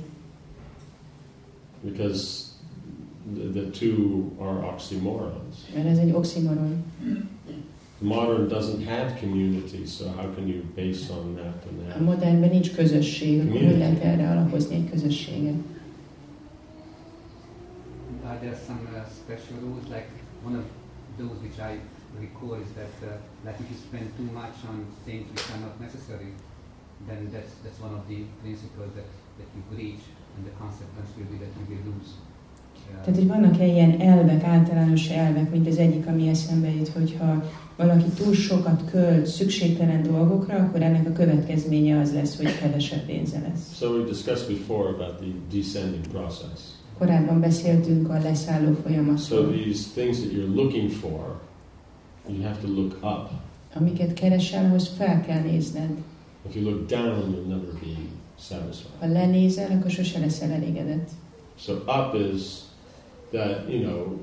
Because 1.85 2.45
the, 3.53 3.61
two 3.79 4.23
are 4.39 4.67
oxymorons. 4.73 5.57
Mert 5.75 5.87
ez 5.87 5.99
egy 5.99 6.13
oximoron. 6.13 6.85
Modern 7.99 8.49
doesn't 8.49 8.85
have 8.87 9.19
community, 9.21 9.87
so 9.87 10.05
how 10.05 10.35
can 10.35 10.49
you 10.49 10.61
base 10.77 11.13
on 11.13 11.35
that 11.35 11.65
and 11.71 11.81
A 11.89 11.93
that? 11.93 12.01
modernben 12.05 12.49
nincs 12.49 12.73
közösség, 12.73 13.39
akkor 13.41 13.51
hogy 13.51 13.59
Community. 13.59 13.79
lehet 13.79 14.03
erre 14.05 14.31
alapozni 14.31 14.75
egy 14.75 14.91
közösséget? 14.91 15.55
Are 18.29 18.39
there 18.41 18.57
some 18.57 18.89
uh, 18.97 19.05
special 19.09 19.57
rules? 19.63 19.87
Like 19.89 20.09
one 20.43 20.57
of 20.57 20.65
those 21.19 21.37
which 21.45 21.59
I 21.61 21.79
recall 22.19 22.55
is 22.55 22.71
that 22.81 22.95
uh, 23.03 23.17
like 23.45 23.61
if 23.61 23.67
you 23.71 23.77
spend 23.77 24.07
too 24.17 24.29
much 24.33 24.57
on 24.71 24.87
things 25.05 25.29
which 25.31 25.47
are 25.53 25.61
not 25.67 25.81
necessary, 25.81 26.33
then 27.09 27.31
that's 27.33 27.53
that's 27.63 27.81
one 27.87 27.95
of 27.95 28.09
the 28.09 28.21
principles 28.43 28.91
that, 28.99 29.09
that 29.39 29.49
you 29.55 29.63
breach, 29.73 30.05
and 30.37 30.47
the 30.49 30.55
consequence 30.63 31.11
will 31.17 31.29
be 31.33 31.39
that 31.45 31.53
you 31.59 31.65
will 31.71 31.85
lose. 31.93 32.11
Uh, 32.15 33.01
Tehát, 33.05 33.19
hogy 33.19 33.27
vannak-e 33.27 33.67
ilyen 33.67 34.01
elvek, 34.01 34.43
általános 34.45 35.09
elvek, 35.09 35.51
mint 35.51 35.67
az 35.69 35.77
egyik, 35.77 36.07
ami 36.07 36.29
eszembe 36.29 36.75
jut, 36.75 36.89
hogyha 36.89 37.45
valaki 37.77 38.09
túl 38.09 38.35
sokat 38.35 38.91
költ 38.91 39.27
szükségtelen 39.27 40.03
dolgokra, 40.03 40.57
akkor 40.57 40.83
ennek 40.83 41.07
a 41.09 41.13
következménye 41.13 42.01
az 42.01 42.13
lesz, 42.13 42.37
hogy 42.37 42.59
kevesebb 42.59 43.05
pénze 43.05 43.39
lesz. 43.49 43.77
So 43.77 43.89
we 43.89 44.05
discussed 44.05 44.49
before 44.49 44.89
about 44.89 45.17
the 45.17 45.31
descending 45.57 46.07
process. 46.07 46.74
Korábban 46.99 47.41
beszéltünk 47.41 48.09
a 48.09 48.19
leszálló 48.23 48.75
So 48.75 48.81
folyamatról. 48.83 49.53
these 49.53 49.87
things 49.95 50.19
that 50.19 50.33
you're 50.33 50.55
looking 50.55 50.91
for, 50.91 51.41
you 52.29 52.43
have 52.43 52.61
to 52.61 52.69
look 52.69 52.93
up. 53.03 53.31
Amiket 53.75 54.13
keresel, 54.13 54.65
ahhoz 54.65 54.89
fel 54.97 55.21
kell 55.21 55.41
nézned. 55.41 55.91
If 56.49 56.55
you 56.55 56.65
look 56.65 56.89
down, 56.89 57.31
you'll 57.31 57.47
never 57.49 57.73
be 57.81 57.97
satisfied. 58.39 58.93
Ha 59.01 59.07
lenézel, 59.07 59.71
akkor 59.71 59.91
sose 59.91 60.19
leszel 60.19 60.51
elégedett. 60.51 61.09
So 61.59 61.73
up 61.73 62.15
is 62.33 62.43
that 63.31 63.69
you 63.69 63.83
know 63.83 64.19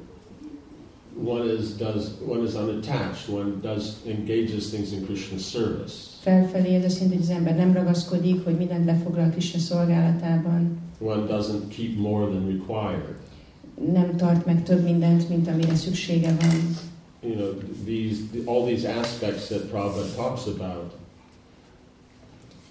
one 1.23 1.53
is 1.60 1.76
does 1.77 2.11
one 2.27 2.43
is 2.43 2.53
unattached, 2.53 3.30
one 3.30 3.52
does 3.61 3.95
engages 4.07 4.69
things 4.69 4.91
in 4.91 5.06
Krishna 5.06 5.38
service. 5.38 5.93
Felfelé 6.19 6.76
ez 6.76 6.84
azt 6.84 6.95
jelenti, 6.99 7.18
hogy 7.18 7.26
az 7.26 7.35
ember 7.38 7.56
nem 7.56 7.73
ragaszkodik, 7.73 8.43
hogy 8.43 8.57
mindent 8.57 8.85
lefoglal 8.85 9.30
Krishna 9.30 9.60
szolgálatában, 9.60 10.77
One 11.01 11.27
doesn't 11.27 11.69
keep 11.69 11.97
more 11.97 12.25
than 12.31 12.47
required. 12.47 13.15
nem 13.93 14.15
tart 14.17 14.45
meg 14.45 14.63
több 14.63 14.83
mindent, 14.83 15.29
mint 15.29 15.47
amire 15.47 15.75
szüksége 15.75 16.35
van. 16.39 16.77
You 17.23 17.35
know 17.35 17.53
these 17.85 18.19
all 18.45 18.65
these 18.65 18.89
aspects 18.89 19.47
that 19.47 19.59
Prabhupada 19.69 20.15
talks 20.15 20.45
about 20.45 20.91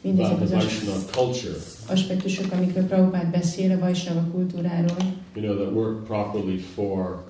Mindezek 0.02 0.32
about 0.32 0.48
the 0.48 0.56
Vaishnava 0.56 1.00
culture. 1.12 1.54
aspektusok, 1.88 2.52
amikről 2.52 2.84
Prabhupád 2.86 3.30
beszél 3.30 3.70
a 3.70 3.78
Vaisnava 3.78 4.24
kultúráról, 4.32 4.96
You 5.34 5.44
know 5.44 5.56
that 5.64 5.72
work 5.74 6.04
properly 6.06 6.58
for 6.74 7.22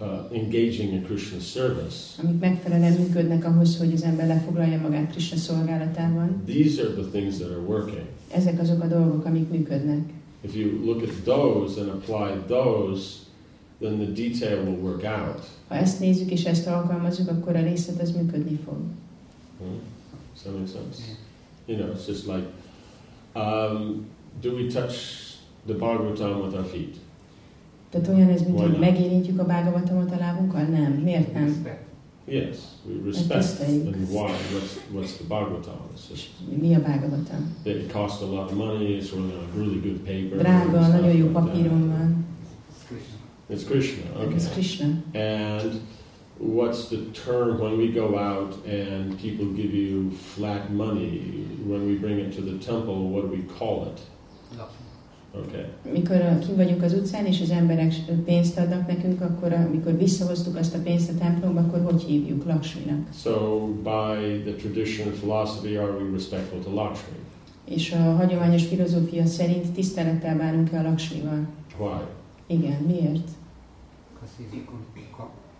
uh, 0.00 0.06
engaging 0.32 0.92
in 0.92 1.04
Krishna 1.04 1.40
service. 1.40 2.22
amik 2.22 2.40
megfelelően 2.40 2.92
működnek 2.92 3.44
ahhoz, 3.44 3.78
hogy 3.78 3.92
az 3.92 4.02
ember 4.02 4.26
lefoglalja 4.26 4.80
magát 4.80 5.10
Krishna 5.10 5.36
szolgálatában. 5.36 6.42
These 6.46 6.82
are 6.82 6.92
the 6.92 7.10
things 7.10 7.36
that 7.36 7.50
are 7.50 7.60
working. 7.60 8.06
Ezek 8.34 8.60
azok 8.60 8.82
a 8.82 8.86
dolgok, 8.86 9.24
amik 9.24 9.50
működnek. 9.50 10.08
If 10.40 10.54
you 10.54 10.84
look 10.84 11.02
at 11.02 11.10
those 11.24 11.80
and 11.80 11.88
apply 11.90 12.46
those, 12.46 13.02
then 13.80 13.98
the 13.98 14.12
detail 14.12 14.64
will 14.64 14.78
work 14.80 15.02
out. 15.02 15.46
Ha 15.68 15.74
ezt 15.74 16.00
nézzük 16.00 16.30
és 16.30 16.44
ezt 16.44 16.66
alkalmazzuk, 16.66 17.28
akkor 17.28 17.56
a 17.56 17.62
részlet 17.62 18.00
az 18.00 18.10
működni 18.10 18.58
fog. 18.64 18.76
Hmm? 19.58 19.78
Does 20.32 20.42
that 20.42 20.54
make 20.54 20.70
sense? 20.70 21.02
You 21.66 21.78
know, 21.78 21.92
it's 21.92 22.06
just 22.06 22.26
like, 22.26 22.46
um, 23.34 24.06
do 24.40 24.54
we 24.54 24.66
touch 24.66 24.96
the 25.66 25.74
Bhagavatam 25.74 26.40
with 26.40 26.54
our 26.54 26.64
feet? 26.64 26.96
Tehát 27.90 28.08
olyan 28.08 28.28
ez, 28.28 28.40
mint 28.42 28.52
Why 28.54 28.60
hogy 28.60 28.70
not? 28.70 28.80
megérintjük 28.80 29.38
a 29.38 29.44
bágavatamot 29.44 30.10
a 30.12 30.16
lábunkkal? 30.18 30.62
Nem. 30.62 30.92
Miért 30.92 31.32
nem? 31.32 31.66
Yes, 32.26 32.56
we 32.86 32.94
respect. 33.04 33.68
And 33.68 33.96
why? 34.10 34.30
What's, 34.30 34.76
what's 34.94 35.12
the 35.16 35.24
Bhagavatam? 35.28 35.74
It's 35.94 36.08
just, 36.10 36.28
Mi 36.60 36.74
a 36.74 36.80
bágavatam? 36.80 37.56
it 37.64 37.92
costs 37.92 38.22
a 38.22 38.26
lot 38.26 38.50
of 38.50 38.56
money. 38.56 38.96
It's 38.96 39.12
really 39.12 39.34
on 39.34 39.48
really 39.56 39.80
good 39.80 39.98
paper. 40.04 40.38
Drága, 40.38 40.76
and 40.78 40.84
stuff 40.84 41.00
nagyon 41.00 41.16
jó 41.16 41.26
papíron 41.26 41.88
van. 41.88 42.24
It's 42.68 42.84
Krishna. 42.86 43.16
It's 43.48 43.64
Krishna. 43.64 44.22
Okay. 44.22 44.34
Ez 44.34 44.48
Krishna. 44.52 44.86
And 45.14 45.80
what's 46.38 46.88
the 46.88 46.98
term 47.24 47.58
when 47.58 47.76
we 47.76 47.86
go 47.92 48.16
out 48.18 48.54
and 48.66 49.20
people 49.20 49.46
give 49.62 49.74
you 49.74 50.10
flat 50.34 50.72
money? 50.72 51.46
When 51.66 51.86
we 51.86 51.94
bring 51.98 52.18
it 52.18 52.34
to 52.36 52.42
the 52.42 52.58
temple, 52.64 52.94
what 53.10 53.22
do 53.22 53.36
we 53.36 53.42
call 53.58 53.86
it? 53.86 54.00
Lakshmi. 54.58 54.89
Okay. 55.34 55.64
Mikor 55.92 56.16
uh, 56.16 56.38
kim 56.38 56.56
vagyunk 56.56 56.82
az 56.82 56.92
utcán, 56.92 57.26
és 57.26 57.40
az 57.40 57.50
emberek 57.50 57.94
pénzt 58.24 58.58
adnak 58.58 58.86
nekünk, 58.86 59.20
akkor 59.20 59.52
amikor 59.52 59.96
visszahoztuk 59.96 60.56
azt 60.56 60.74
a 60.74 60.78
pénzt 60.78 61.10
a 61.10 61.18
templomba, 61.18 61.60
akkor 61.60 61.82
hogy 61.82 62.02
hívjuk? 62.02 62.44
Laksminak. 62.44 63.08
So, 63.22 63.66
by 63.66 64.42
the 64.44 64.54
tradition 64.58 65.06
and 65.06 65.16
philosophy, 65.16 65.76
are 65.76 65.90
we 65.90 66.10
respectful 66.12 66.58
to 66.58 66.74
Lakshmi? 66.74 67.16
És 67.64 67.92
a 67.92 67.96
hagyományos 67.96 68.66
filozófia 68.66 69.26
szerint 69.26 69.72
tisztelettel 69.72 70.36
bánunk-e 70.36 70.78
a 70.78 70.82
Laksmival? 70.82 71.46
Why? 71.78 72.00
Igen, 72.46 72.82
miért? 72.86 73.28
Because 74.12 74.34
he's 74.38 74.80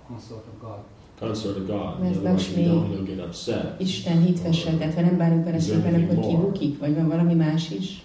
consort 0.06 0.47
of 0.47 0.60
God. 0.60 0.80
Consort 1.18 1.56
of 1.56 1.66
God. 1.66 2.01
Mert 2.01 2.22
Lakshmi- 2.22 2.64
don't, 2.64 2.88
he'll 2.92 3.05
get 3.05 3.26
upset. 3.26 3.80
Isten 3.80 4.22
hitvese, 4.22 4.70
tehát 4.70 4.94
ha 4.94 5.01
nem 5.01 5.16
bánunk 5.16 5.44
vele 5.44 5.59
szépen, 5.59 5.94
akkor 5.94 6.26
kibukik, 6.26 6.78
vagy 6.78 6.94
van 6.94 7.09
valami 7.09 7.34
más 7.34 7.70
is? 7.70 8.02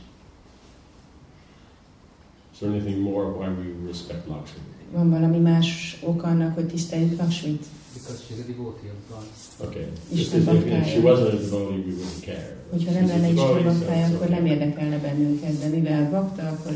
Is 2.56 2.61
there 2.61 2.69
anything 2.72 3.02
more 3.02 3.26
why 3.38 3.49
we 3.49 3.88
respect 3.88 4.27
Lakshmi? 4.30 4.61
Van 4.94 5.10
valami 5.10 5.38
más 5.38 5.98
ok 6.03 6.23
annak, 6.23 6.53
hogy 6.56 6.65
tiszteljük 6.65 7.19
Laksmit? 7.19 7.64
Because 7.94 8.22
she's 8.27 8.40
a 8.40 8.48
devotee 8.48 8.90
of 8.95 8.99
God. 9.10 9.26
Okay. 9.68 9.88
Isten 10.14 10.41
If, 10.41 10.48
if, 10.48 10.65
if 10.65 10.88
she 10.88 10.99
wasn't 10.99 11.34
a 11.34 11.38
devotee, 11.38 11.84
we 11.88 11.94
wouldn't 11.99 12.22
care. 12.22 12.57
Hogyha 12.72 12.91
She's 12.91 12.99
nem 12.99 13.03
a 13.03 13.07
lenne 13.07 13.27
Isten 13.30 13.36
devotee, 13.36 13.64
so 13.64 13.69
baktája, 13.69 14.06
it's 14.06 14.14
akkor 14.15 14.27
okay. 14.27 14.36
nem 14.36 14.45
érdekelne 14.45 14.98
bennünket, 14.99 15.60
de 15.61 15.68
mivel 15.68 16.10
bakta, 16.11 16.41
akkor 16.48 16.72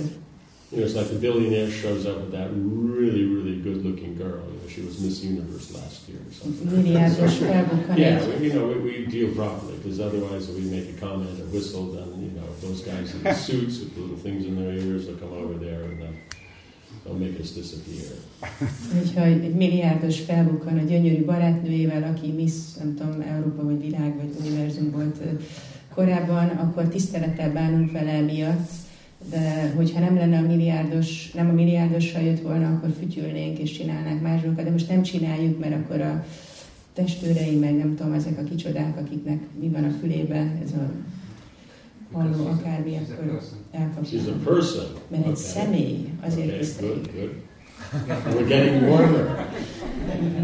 You 0.72 0.78
know, 0.82 0.88
it's 0.90 0.96
like 1.00 1.10
the 1.10 1.20
billionaire 1.28 1.72
shows 1.72 2.06
up 2.06 2.18
with 2.24 2.32
that 2.38 2.50
really, 3.00 3.24
really 3.36 3.58
good-looking 3.68 4.14
girl. 4.24 4.42
You 4.52 4.58
know, 4.60 4.68
she 4.76 4.82
was 4.88 4.96
Miss 5.06 5.24
Universe 5.24 5.68
last 5.80 5.98
year 6.10 6.22
or 6.28 6.34
something. 6.40 6.68
milliárdos 6.84 7.34
felbukkan 7.50 7.98
Yeah, 7.98 8.22
we- 8.28 8.46
you 8.46 8.52
know, 8.54 8.66
we, 8.72 8.76
we 8.88 8.94
deal 9.16 9.30
properly 9.40 9.76
because 9.82 9.98
otherwise, 10.08 10.44
if 10.50 10.56
we 10.62 10.66
make 10.78 10.88
a 10.96 10.98
comment 11.06 11.36
or 11.44 11.48
whistle, 11.56 11.86
then 11.96 12.08
you 12.19 12.19
know 12.19 12.19
those 12.62 12.82
guys 12.82 13.14
in 13.14 13.24
the 13.24 13.34
suits 13.48 13.80
with 13.80 13.94
the 13.96 14.02
little 14.02 14.18
things 14.18 14.46
in 14.46 14.56
their 14.56 14.74
ears 14.74 15.08
will 15.08 15.16
come 15.16 15.34
over 15.34 15.54
there 15.66 15.84
and 15.84 16.02
then 16.02 16.14
they'll 17.04 17.20
make 17.28 17.40
us 17.40 17.52
disappear. 17.52 18.12
Hogyha 18.94 19.24
egy 19.24 19.54
milliárdos 19.54 20.20
felbukkan 20.20 20.78
a 20.78 20.82
gyönyörű 20.82 21.26
barátnőjével, 21.26 22.04
aki 22.04 22.32
Miss, 22.32 22.54
nem 22.78 22.96
tudom, 22.96 23.22
Európa 23.22 23.64
vagy 23.64 23.82
világ 23.82 24.16
vagy 24.16 24.36
univerzum 24.40 24.92
volt 24.92 25.18
korábban, 25.94 26.48
akkor 26.48 26.88
tisztelettel 26.88 27.52
bánunk 27.52 27.92
vele 27.92 28.20
miatt, 28.20 28.70
de 29.30 29.74
hogyha 29.76 30.00
nem 30.00 30.16
lenne 30.16 30.38
a 30.38 30.48
milliárdos, 30.48 31.32
nem 31.32 31.50
a 31.50 31.54
milliárdossal 31.54 32.22
jött 32.22 32.42
volna, 32.42 32.68
akkor 32.68 32.90
fütyülnénk 33.00 33.58
és 33.58 33.72
csinálnánk 33.72 34.22
más 34.22 34.42
dolgokat, 34.42 34.66
de 34.66 34.72
most 34.72 34.90
nem 34.90 35.02
csináljuk, 35.02 35.60
mert 35.60 35.74
akkor 35.74 36.02
a 36.02 36.26
testőrei, 36.94 37.56
meg 37.56 37.76
nem 37.76 37.96
tudom, 37.96 38.14
ezek 38.14 38.40
a 38.40 38.44
kicsodák, 38.44 38.98
akiknek 38.98 39.40
mi 39.60 39.68
van 39.68 39.84
a 39.84 39.96
fülébe, 40.00 40.52
ez 40.64 40.72
a 40.72 40.92
A, 42.12 42.20
akármi, 42.50 42.98
akkor 42.98 44.44
person. 44.44 44.86
Mert 45.08 45.28
egy 45.28 45.36
személy, 45.36 46.10
azért 46.22 46.48
Okay, 46.48 46.60
tiszteljük. 46.60 46.96
good, 46.96 47.12
good. 47.16 47.32
We're 48.36 48.48
getting 48.48 48.90
warmer. 48.90 49.50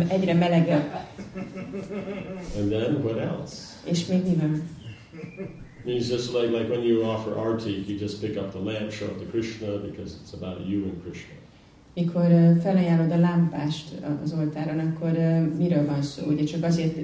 Egyre 0.08 0.34
melegebb. 0.34 0.94
And 2.58 2.70
then 2.70 2.94
what 3.04 3.18
else? 3.18 3.56
És 3.84 4.06
még 4.06 4.24
mi 4.24 4.36
van? 4.36 4.62
It's 5.86 6.10
just 6.10 6.34
like, 6.34 6.58
like 6.58 6.70
when 6.70 6.84
you 6.84 7.04
offer 7.04 7.38
artik, 7.38 7.88
you 7.88 7.98
just 8.00 8.20
pick 8.20 8.38
up 8.38 8.50
the 8.50 8.60
lamp, 8.60 8.92
show 8.92 9.08
it 9.08 9.18
to 9.18 9.26
Krishna 9.32 9.68
because 9.68 10.16
it's 10.16 10.34
about 10.34 10.68
you 10.70 10.84
and 10.84 11.02
Krishna. 11.04 11.34
Mikor 11.94 12.58
felajánlod 12.62 13.12
a 13.12 13.20
lámpást 13.20 13.86
az 14.24 14.34
oltáron, 14.38 14.80
akkor 14.80 15.12
miről 15.58 15.86
van 15.86 16.02
szó? 16.02 16.26
Ugye 16.28 16.44
csak 16.44 16.64
azért 16.64 16.98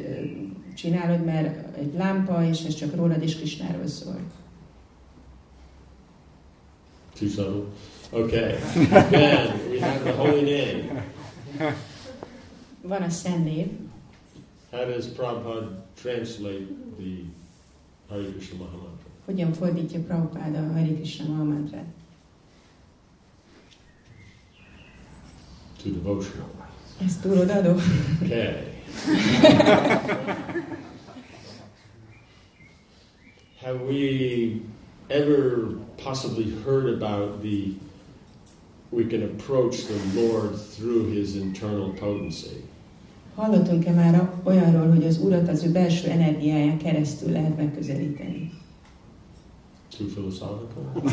csinálod, 0.75 1.25
mert 1.25 1.77
egy 1.77 1.93
lámpa, 1.97 2.45
és 2.49 2.63
ez 2.63 2.73
csak 2.73 2.95
rólad 2.95 3.21
és 3.21 3.35
Krisnáról 3.37 3.87
szól. 3.87 4.19
Too 7.21 7.29
subtle? 7.29 7.69
Okay. 8.11 8.57
then 9.11 9.69
we 9.69 9.79
have 9.79 10.03
the 10.03 10.11
holy 10.13 10.41
name. 10.41 11.03
Van 12.81 13.03
a 13.03 13.09
szent 13.09 13.45
név. 13.45 13.67
How 14.71 14.85
does 14.85 15.07
Prabhupada 15.07 15.67
translate 16.01 16.67
the 16.97 17.23
Hare 18.09 18.31
Krishna 18.31 18.57
Mahamantra? 18.57 19.09
Hogyan 19.25 19.53
fordítja 19.53 19.99
Prabhupáda 19.99 20.59
a 20.59 20.73
Hare 20.73 20.93
Krishna 20.95 21.25
Mahamantrát? 21.27 21.85
To 25.83 25.89
devotional. 25.89 26.49
Ez 27.05 27.17
túl 27.21 27.37
odaadó? 27.37 27.75
Okay. 28.23 28.55
Have 33.61 33.81
we 33.81 34.61
ever 35.11 35.75
possibly 35.97 36.49
heard 36.63 36.87
about 36.87 37.41
the 37.41 37.73
we 38.91 39.05
can 39.05 39.23
approach 39.23 39.85
the 39.85 40.21
Lord 40.21 40.55
through 40.75 41.11
his 41.11 41.35
internal 41.35 41.89
potency? 41.99 42.63
Hallottunk-e 43.35 43.91
már 43.91 44.31
olyanról, 44.43 44.89
hogy 44.89 45.05
az 45.05 45.17
Urat 45.17 45.47
az 45.47 45.63
ő 45.63 45.71
belső 45.71 46.09
energiáján 46.09 46.77
keresztül 46.77 47.31
lehet 47.31 47.57
megközelíteni? 47.57 48.51
Too 49.97 50.07
philosophical? 50.07 51.03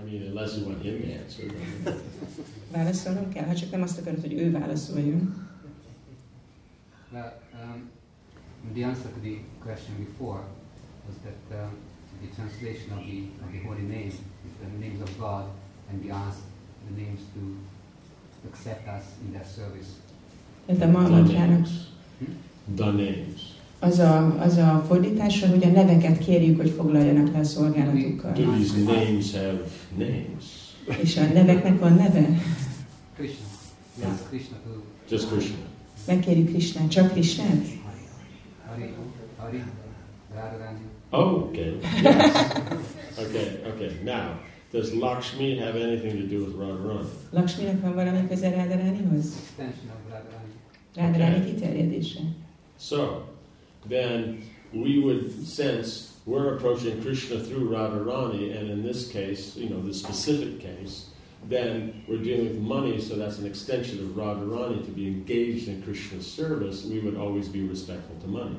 I 0.00 0.10
mean, 0.10 0.22
unless 0.28 0.56
you 0.56 0.66
want 0.66 0.82
him 0.82 1.00
to 1.00 1.06
answer. 1.22 1.46
Válaszolnom 2.72 3.32
kell, 3.32 3.44
ha 3.44 3.54
csak 3.54 3.70
nem 3.70 3.82
azt 3.82 3.98
akarod, 3.98 4.20
hogy 4.20 4.32
ő 4.32 4.50
válaszoljon. 4.50 5.48
Well, 7.12 7.32
um, 7.52 7.90
the 8.74 8.84
answer 8.84 9.08
to 9.08 9.20
the 9.20 9.38
question 9.62 9.94
before 10.04 10.40
was 11.06 11.16
that 11.26 11.62
um, 11.62 11.76
the 12.22 12.28
translation 12.36 12.92
of 12.92 13.04
the, 13.06 13.24
of 13.44 13.52
the 13.52 13.60
holy 13.66 13.82
name 13.82 14.08
is 14.08 14.52
the 14.62 14.78
names 14.78 15.00
of 15.00 15.10
God, 15.18 15.44
and 15.88 16.04
we 16.04 16.10
ask 16.10 16.40
the 16.88 17.02
names 17.02 17.20
to 17.34 17.40
accept 18.48 18.88
us 18.88 19.04
in 19.24 19.32
their 19.32 19.46
service. 19.46 19.88
Tehát 20.66 20.82
a 20.82 20.86
The 20.86 20.92
mantranak 20.92 21.48
names. 21.48 21.70
The 22.76 22.90
names. 22.90 23.60
az 23.80 23.98
a, 23.98 24.40
az 24.40 24.56
a 24.56 24.84
fordítása, 24.88 25.48
hogy 25.48 25.64
a 25.64 25.68
neveket 25.68 26.18
kérjük, 26.18 26.60
hogy 26.60 26.70
foglaljanak 26.70 27.32
le 27.32 27.38
a 27.38 27.44
szolgálatukkal. 27.44 28.32
Do 28.32 28.42
these 28.42 28.78
names 28.78 29.32
have 29.32 29.60
names? 29.96 30.44
És 31.02 31.16
a 31.16 31.22
neveknek 31.32 31.78
van 31.78 31.92
neve? 31.92 32.28
Krishna. 33.16 33.44
Ask 34.12 34.28
Krishna 34.28 34.56
to 34.64 34.70
Just 35.08 35.30
Krishna. 35.30 35.56
Megkérjük 36.06 36.48
Krisnát, 36.48 36.90
csak 36.90 37.10
Krisnát? 37.10 37.66
Hari, 38.70 38.94
Hari, 39.38 39.64
Radharani. 40.32 40.86
Oh, 41.12 41.50
okay. 41.50 41.80
Yes. 42.02 43.18
okay, 43.18 43.60
okay. 43.66 43.96
Now, 44.04 44.38
does 44.70 44.94
Lakshmi 44.94 45.58
have 45.58 45.74
anything 45.74 46.12
to 46.12 46.26
do 46.26 46.44
with 46.44 46.54
Radharani? 46.54 47.06
Laksminak 47.32 47.82
van 47.82 47.94
valami 47.94 48.28
köze 48.28 48.50
Rádaránihoz? 48.50 49.36
Extension 49.36 49.90
of 49.90 50.12
Radharani. 50.12 50.54
Rádaráni 50.96 51.44
kiterjedése. 51.46 52.20
So, 52.78 53.22
then 53.88 54.42
we 54.72 55.02
would 55.02 55.46
sense 55.46 56.14
we're 56.26 56.54
approaching 56.54 57.02
Krishna 57.02 57.40
through 57.40 57.70
Radharani, 57.70 58.56
and 58.56 58.70
in 58.70 58.82
this 58.82 59.10
case, 59.10 59.56
you 59.56 59.68
know, 59.68 59.82
the 59.82 59.94
specific 59.94 60.60
case, 60.60 61.09
then 61.48 62.02
we're 62.08 62.22
dealing 62.22 62.48
with 62.48 62.58
money, 62.60 63.00
so 63.00 63.16
that's 63.16 63.38
an 63.38 63.46
extension 63.46 63.98
of 63.98 64.16
Radharani. 64.16 64.84
To 64.84 64.90
be 64.90 65.06
engaged 65.06 65.68
in 65.68 65.82
Krishna's 65.82 66.26
service, 66.26 66.84
we 66.84 66.98
would 67.00 67.16
always 67.16 67.48
be 67.48 67.66
respectful 67.68 68.16
to 68.20 68.26
money. 68.26 68.56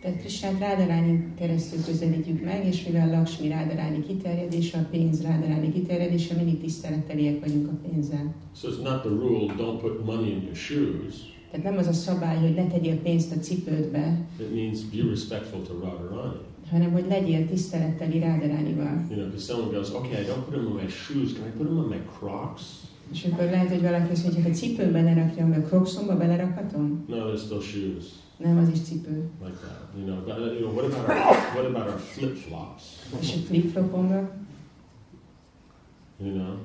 Tehát 0.00 0.20
Krisnát 0.20 0.58
Rádaráni 0.58 1.32
keresztül 1.38 1.84
közelítjük 1.84 2.44
meg, 2.44 2.66
és 2.66 2.86
mivel 2.86 3.10
Laksmi 3.10 3.48
Rádaráni 3.48 4.02
kiterjedése, 4.06 4.78
a 4.78 4.86
pénz 4.90 5.22
Rádaráni 5.22 5.72
kiterjedése, 5.72 6.34
mindig 6.34 6.60
tiszteleteliek 6.60 7.40
vagyunk 7.40 7.68
a 7.68 7.88
pénzzel. 7.88 8.34
So 8.54 8.68
it's 8.68 8.82
not 8.82 9.00
the 9.00 9.08
rule, 9.08 9.54
don't 9.56 9.80
put 9.80 10.04
money 10.04 10.30
in 10.30 10.42
your 10.42 10.54
shoes. 10.56 11.14
Tehát 11.50 11.66
nem 11.66 11.78
az 11.78 11.86
a 11.86 11.92
szabály, 11.92 12.36
hogy 12.36 12.54
ne 12.54 12.66
tegyél 12.66 12.96
pénzt 12.96 13.36
a 13.36 13.38
cipődbe, 13.38 14.26
It 14.40 14.54
means 14.54 14.80
be 14.80 15.08
respectful 15.08 15.62
to 15.62 15.72
Radharani. 15.72 16.36
Hanem 16.70 16.92
hogy 16.92 17.06
legyél 17.08 17.46
tiszteletteli 17.46 18.18
Rádaránival. 18.18 19.04
You 19.08 19.18
know, 19.18 19.24
because 19.24 19.52
someone 19.52 19.76
goes, 19.76 19.90
okay, 19.90 20.22
I 20.22 20.26
don't 20.26 20.44
put 20.44 20.54
them 20.54 20.66
in 20.66 20.72
my 20.72 20.88
shoes, 20.88 21.32
can 21.32 21.46
I 21.46 21.50
put 21.56 21.66
them 21.66 21.76
in 21.76 21.88
my 21.88 22.00
Crocs? 22.18 22.62
És 23.12 23.24
akkor 23.24 23.44
lehet, 23.44 23.68
hogy 23.68 23.82
valaki 23.82 24.12
azt 24.12 24.22
mondja, 24.22 24.42
hogy 24.42 24.50
a 24.50 24.54
cipőmbe 24.54 25.02
ne 25.02 25.14
rakjam, 25.14 25.52
a 25.52 25.66
crocsomba 25.66 26.16
belerakhatom? 26.16 27.04
No, 27.08 27.16
they're 27.16 27.44
still 27.44 27.60
shoes. 27.60 28.04
Nem, 28.36 28.58
az 28.58 28.68
is 28.68 28.80
cipő. 28.80 29.30
like 29.44 29.56
that. 29.56 29.88
You 29.96 30.06
know, 30.06 30.24
but 30.24 30.36
you 30.52 30.60
know, 30.60 30.74
what 30.74 30.84
about 30.84 31.08
our 31.08 31.36
what 31.54 31.66
about 31.66 31.88
our 31.88 31.98
flip 31.98 32.36
flops? 32.36 32.82
És 33.20 33.34
a 33.34 33.38
flip-flopomba? 33.46 34.30
You 36.18 36.32
know, 36.32 36.58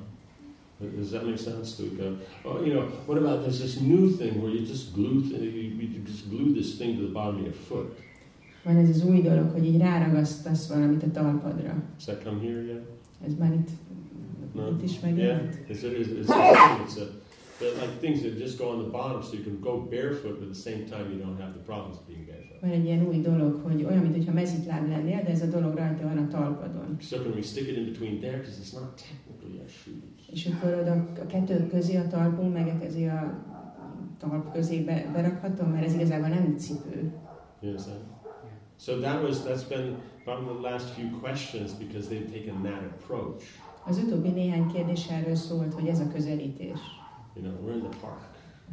does 0.97 1.09
that 1.09 1.25
make 1.25 1.37
sense? 1.37 1.75
To 1.75 1.83
go, 1.95 2.17
oh, 2.43 2.65
you 2.65 2.73
know, 2.73 2.89
what 3.05 3.17
about 3.17 3.41
there's 3.41 3.59
this 3.59 3.79
new 3.79 4.09
thing 4.17 4.41
where 4.41 4.53
you 4.53 4.65
just 4.65 4.93
glue 4.93 5.21
you, 5.21 5.71
you 5.79 6.01
just 6.05 6.29
glue 6.29 6.53
this 6.53 6.77
thing 6.77 6.97
to 6.97 7.03
the 7.05 7.11
bottom 7.11 7.35
of 7.35 7.41
your 7.41 7.55
foot. 7.67 7.97
Van 8.63 8.75
ez 8.75 8.89
az 8.89 9.05
új 9.05 9.21
dolog, 9.21 9.49
hogy 9.51 9.65
így 9.65 9.77
ráragasztasz 9.77 10.67
valamit 10.67 11.03
a 11.03 11.11
talpadra. 11.11 11.73
Does 11.93 12.03
that 12.05 12.23
come 12.23 12.39
here 12.41 12.61
yet? 12.63 12.81
Ez 13.27 13.33
már 13.39 13.53
itt, 13.53 13.69
No. 14.55 14.67
itt 14.69 14.83
is 14.83 14.91
Yeah, 15.01 15.03
megjelent. 15.15 15.53
it's, 15.69 15.83
it's, 15.83 16.07
it's, 16.21 16.29
a, 16.29 16.83
it's 16.85 16.97
a, 16.97 17.05
they're 17.59 17.75
like 17.81 17.97
things 17.99 18.19
that 18.21 18.37
just 18.39 18.57
go 18.57 18.65
on 18.73 18.79
the 18.83 18.89
bottom, 18.91 19.21
so 19.21 19.33
you 19.37 19.43
can 19.43 19.59
go 19.59 19.71
barefoot, 19.89 20.39
but 20.39 20.47
at 20.47 20.53
the 20.53 20.61
same 20.69 20.83
time 20.93 21.05
you 21.11 21.17
don't 21.25 21.39
have 21.43 21.51
the 21.57 21.63
problems 21.71 21.97
being 22.07 22.25
barefoot. 22.25 22.59
Van 22.61 22.69
egy 22.71 22.85
ilyen 22.85 23.07
új 23.07 23.19
dolog, 23.19 23.53
hogy 23.63 23.83
olyan, 23.83 24.03
mintha 24.05 24.33
mezitláb 24.33 24.87
lennél, 24.89 25.21
de 25.23 25.29
ez 25.29 25.41
a 25.41 25.45
dolog 25.45 25.75
rajta 25.75 26.03
van 26.03 26.17
a 26.17 26.27
talpadon. 26.27 26.97
So 26.99 27.17
can 27.23 27.31
we 27.35 27.41
stick 27.41 27.67
it 27.67 27.77
in 27.77 27.85
between 27.85 28.19
there 28.19 28.37
because 28.37 28.57
it's 28.61 28.73
not 28.79 28.87
technically 29.05 29.57
a 29.65 29.67
shoes. 29.67 30.29
És 30.33 30.45
akkor 30.53 30.73
oda 30.81 30.93
a 31.23 31.25
kettő 31.25 31.67
közé, 31.67 31.95
a 31.95 32.07
talpunk, 32.07 32.53
meg 32.53 32.67
a 32.67 33.15
a 33.15 33.37
talp 34.17 34.53
közé 34.53 34.79
be, 34.79 35.09
berakhatom, 35.13 35.69
mert 35.71 35.85
ez 35.85 35.93
igazából 35.93 36.27
nem 36.27 36.55
cipő. 36.57 36.97
You 37.61 37.71
understand? 37.71 38.10
So 38.85 38.99
that 38.99 39.21
was 39.21 39.43
that's 39.43 39.63
been 39.63 39.95
probably 40.23 40.53
the 40.55 40.61
last 40.69 40.87
few 40.95 41.09
questions 41.19 41.73
because 41.73 42.09
they've 42.09 42.31
taken 42.31 42.63
that 42.63 42.81
approach. 42.83 43.43
Az 43.85 43.97
utóbbi 43.97 44.29
néhány 44.29 44.67
kérdés 44.73 45.07
erről 45.07 45.35
szólt, 45.35 45.73
hogy 45.73 45.87
ez 45.87 45.99
a 45.99 46.07
közelítés. 46.13 46.79
You 47.35 47.45
know, 47.45 47.55
we're 47.65 47.75
in 47.75 47.89
the 47.89 47.99
park. 47.99 48.21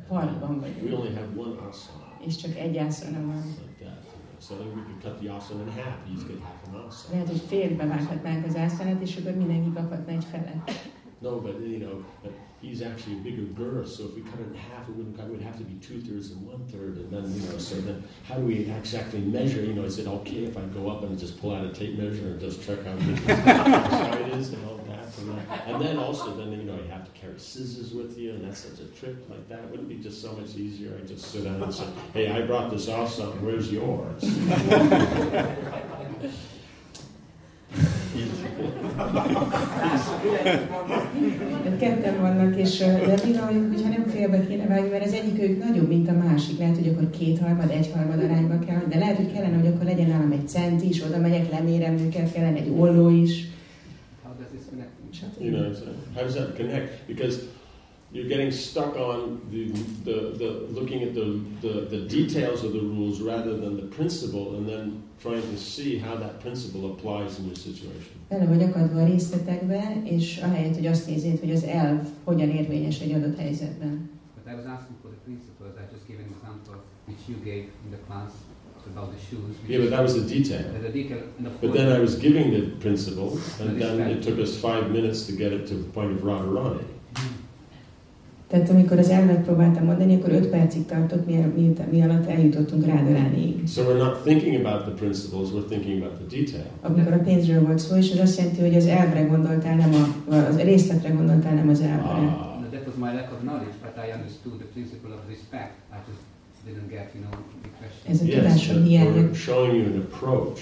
Parkban 0.08 0.54
We 0.54 0.60
vagyunk, 0.60 0.98
only 0.98 1.14
have 1.14 1.28
one 1.36 1.68
asana 1.68 2.08
és 2.26 2.36
csak 2.36 2.56
egy 2.56 2.76
ászana 2.76 3.26
van. 3.26 3.36
like 3.36 3.84
that. 3.84 4.04
You. 4.04 4.40
So 4.40 4.54
then 4.54 4.68
we 4.76 4.82
could 4.82 5.00
cut 5.02 5.18
the 5.20 5.34
asana 5.34 5.60
in 5.62 5.68
half. 5.68 5.96
Each 6.10 6.26
get 6.28 6.40
half 6.40 6.74
an 6.74 6.86
asana. 6.86 7.12
Lehet, 7.12 7.28
hogy 7.28 7.40
félbe 7.46 7.86
vághatnánk 7.86 8.46
az 8.46 8.56
ászanát, 8.56 9.02
és 9.02 9.16
akkor 9.16 9.32
mindenki 9.32 9.72
kaphatna 9.72 10.12
egy 10.12 10.24
felet. 10.24 10.70
No, 11.18 11.40
but 11.40 11.54
you 11.60 11.78
know, 11.78 12.02
but 12.22 12.32
he's 12.60 12.82
actually 12.82 13.14
a 13.14 13.20
bigger 13.20 13.42
girth. 13.42 13.88
So 13.88 14.04
if 14.04 14.14
we 14.14 14.22
cut 14.22 14.40
it 14.40 14.48
in 14.48 14.54
half, 14.54 14.88
it 14.88 14.94
wouldn't. 14.94 15.18
It 15.18 15.26
would 15.26 15.42
have 15.42 15.58
to 15.58 15.64
be 15.64 15.74
two 15.74 16.00
thirds 16.00 16.30
and 16.30 16.46
one 16.46 16.66
third. 16.66 16.96
And 16.96 17.10
then 17.10 17.34
you 17.34 17.48
know, 17.48 17.58
so 17.58 17.76
then 17.76 18.04
how 18.24 18.36
do 18.36 18.42
we 18.42 18.70
exactly 18.70 19.20
measure? 19.20 19.60
You 19.60 19.74
know, 19.74 19.84
is 19.84 19.98
it 19.98 20.06
okay 20.06 20.44
if 20.44 20.56
I 20.56 20.62
go 20.62 20.90
up 20.90 21.02
and 21.02 21.18
just 21.18 21.40
pull 21.40 21.54
out 21.54 21.64
a 21.64 21.72
tape 21.72 21.98
measure 21.98 22.26
and 22.28 22.40
just 22.40 22.64
check 22.64 22.84
how 22.84 22.94
big 22.94 23.18
how 23.18 24.12
it 24.12 24.28
is 24.34 24.52
and 24.52 24.64
all 24.66 24.76
that? 24.76 25.18
And 25.18 25.28
then, 25.28 25.46
and 25.66 25.82
then 25.82 25.96
also 25.98 26.36
then 26.36 26.52
you 26.52 26.62
know 26.62 26.76
you 26.76 26.88
have 26.90 27.04
to 27.04 27.10
carry 27.18 27.38
scissors 27.38 27.92
with 27.92 28.16
you, 28.18 28.30
and 28.30 28.44
that's 28.44 28.60
such 28.60 28.80
a 28.80 28.86
trip 28.98 29.28
like 29.28 29.48
that. 29.48 29.70
Wouldn't 29.70 29.90
it 29.90 29.96
be 29.96 30.02
just 30.02 30.22
so 30.22 30.32
much 30.32 30.54
easier? 30.56 30.98
I 31.02 31.06
just 31.06 31.30
sit 31.30 31.44
down 31.44 31.62
and 31.62 31.74
say, 31.74 31.86
"Hey, 32.12 32.30
I 32.30 32.42
brought 32.42 32.70
this 32.70 32.88
awesome. 32.88 33.44
Where's 33.44 33.72
yours?" 33.72 34.22
Tehát 38.98 39.42
ketten 41.78 42.20
vannak, 42.20 42.56
és 42.56 42.78
de 42.78 43.14
van, 43.40 43.68
hogyha 43.72 43.88
nem 43.88 44.06
félbe 44.06 44.46
kéne 44.46 44.66
vágni, 44.66 44.88
mert 44.88 45.04
az 45.04 45.12
egyik 45.12 45.42
ők 45.42 45.64
nagyobb, 45.64 45.88
mint 45.88 46.08
a 46.08 46.12
másik. 46.12 46.58
Lehet, 46.58 46.76
hogy 46.76 46.88
akkor 46.88 47.10
kétharmad, 47.10 47.70
egyharmad 47.70 48.22
arányba 48.22 48.58
kell, 48.58 48.82
de 48.88 48.98
lehet, 48.98 49.16
hogy 49.16 49.32
kellene, 49.32 49.56
hogy 49.56 49.66
akkor 49.66 49.84
legyen 49.84 50.08
nálam 50.08 50.32
egy 50.32 50.48
centi 50.48 50.88
is, 50.88 51.02
oda 51.02 51.18
megyek, 51.18 51.50
lemérem 51.50 51.98
őket, 51.98 52.32
kellene 52.32 52.56
egy 52.56 52.72
olló 52.76 53.08
is. 53.10 53.46
How 54.22 54.32
does 54.38 54.48
this 54.50 54.62
connect? 54.70 54.90
How 56.14 56.22
does 56.22 56.34
that 56.34 56.56
connect? 56.56 57.06
Because 57.06 57.38
you're 58.12 58.28
getting 58.28 58.50
stuck 58.50 58.96
on 58.96 59.40
the, 59.50 59.70
the, 60.04 60.38
the 60.38 60.50
looking 60.70 61.02
at 61.02 61.14
the, 61.14 61.40
the, 61.60 61.80
the 61.94 62.00
details 62.08 62.64
of 62.64 62.72
the 62.72 62.80
rules 62.80 63.20
rather 63.20 63.56
than 63.56 63.76
the 63.76 63.86
principle 63.96 64.56
and 64.56 64.68
then 64.68 65.02
trying 65.20 65.42
to 65.42 65.58
see 65.58 65.98
how 65.98 66.16
that 66.16 66.40
principle 66.40 66.92
applies 66.92 67.38
in 67.38 67.46
your 67.46 67.56
situation. 67.56 68.14
Bele 68.28 68.46
vagy 68.46 68.62
akadva 68.62 69.00
a 69.00 69.06
részletekbe, 69.06 70.02
és 70.04 70.38
ahelyett, 70.38 70.74
hogy 70.74 70.86
azt 70.86 71.06
nézed, 71.06 71.38
hogy 71.38 71.50
az 71.50 71.64
elv 71.64 72.00
hogyan 72.24 72.48
érvényes 72.48 73.00
egy 73.00 73.12
adott 73.12 73.38
helyzetben. 73.38 74.10
But 74.34 74.52
I 74.52 74.56
was 74.56 74.64
asking 74.64 74.96
for 75.02 75.10
the 75.10 75.20
principles. 75.24 75.72
I 75.76 75.84
just 75.92 76.06
gave 76.08 76.18
an 76.18 76.28
example 76.34 76.74
which 77.06 77.22
you 77.28 77.36
gave 77.44 77.64
in 77.84 77.90
the 77.90 78.00
class 78.06 78.32
about 78.92 79.12
the 79.12 79.20
shoes. 79.28 79.56
Yeah, 79.66 79.80
but 79.80 79.90
that 79.90 80.02
was 80.02 80.14
the 80.14 80.26
detail. 80.34 80.72
the, 80.72 80.78
the 80.78 80.92
detail. 81.02 81.22
And 81.38 81.46
of 81.46 81.60
But 81.60 81.72
then 81.72 81.92
I 81.92 81.98
was 81.98 82.14
giving 82.16 82.52
the 82.52 82.62
principle, 82.80 83.38
and 83.60 83.80
then 83.80 84.00
it 84.00 84.22
took 84.22 84.38
us 84.38 84.56
five 84.56 84.90
minutes 84.90 85.26
to 85.26 85.32
get 85.32 85.52
it 85.52 85.66
to 85.66 85.74
the 85.74 85.88
point 85.90 86.12
of 86.12 86.18
Radharani. 86.22 86.84
Hmm. 87.16 87.47
Tehát 88.48 88.70
amikor 88.70 88.98
az 88.98 89.08
elvet 89.08 89.44
próbáltam 89.44 89.84
mondani, 89.84 90.14
akkor 90.14 90.32
5 90.32 90.46
percig 90.46 90.86
tartott, 90.86 91.26
mi, 91.26 91.34
mi, 91.56 91.72
mi 91.90 92.02
alatt 92.02 92.26
eljutottunk 92.28 92.86
Rádarániig. 92.86 93.68
So 93.68 93.82
we're 93.82 93.98
not 93.98 94.22
thinking 94.24 94.66
about 94.66 94.80
the 94.80 94.90
principles, 94.90 95.48
we're 95.54 95.68
thinking 95.68 96.02
about 96.02 96.14
the 96.18 96.36
detail. 96.36 96.66
Amikor 96.80 97.12
a 97.12 97.18
pénzről 97.18 97.62
volt 97.62 97.78
szó, 97.78 97.96
és 97.96 98.10
ez 98.10 98.18
azt 98.18 98.38
jelenti, 98.38 98.60
hogy 98.60 98.74
az 98.74 98.86
elvre 98.86 99.22
gondoltál, 99.22 99.76
nem 99.76 99.92
a, 99.94 100.34
az 100.34 100.56
részletre 100.56 101.10
gondoltál, 101.10 101.54
nem 101.54 101.68
az 101.68 101.80
elvre. 101.80 102.08
Ah. 102.08 102.20
No, 102.60 102.66
that 102.70 102.86
was 102.86 102.96
my 103.04 103.12
lack 103.18 103.32
of 103.32 103.38
knowledge, 103.40 103.76
but 103.84 103.94
I 104.04 104.06
understood 104.16 104.56
the 104.62 104.68
principle 104.74 105.10
of 105.18 105.20
respect. 105.28 105.72
I 105.96 105.98
just 106.08 106.22
didn't 106.66 106.88
get, 106.96 107.06
you 107.14 107.22
know, 107.24 107.34
the 107.64 107.70
question. 107.78 108.04
Ez 108.12 108.18
a 108.20 108.24
Yes, 108.24 108.34
tudásom 108.34 109.34
showing 109.34 109.74
you 109.80 109.86
an 109.92 109.98
approach. 110.06 110.60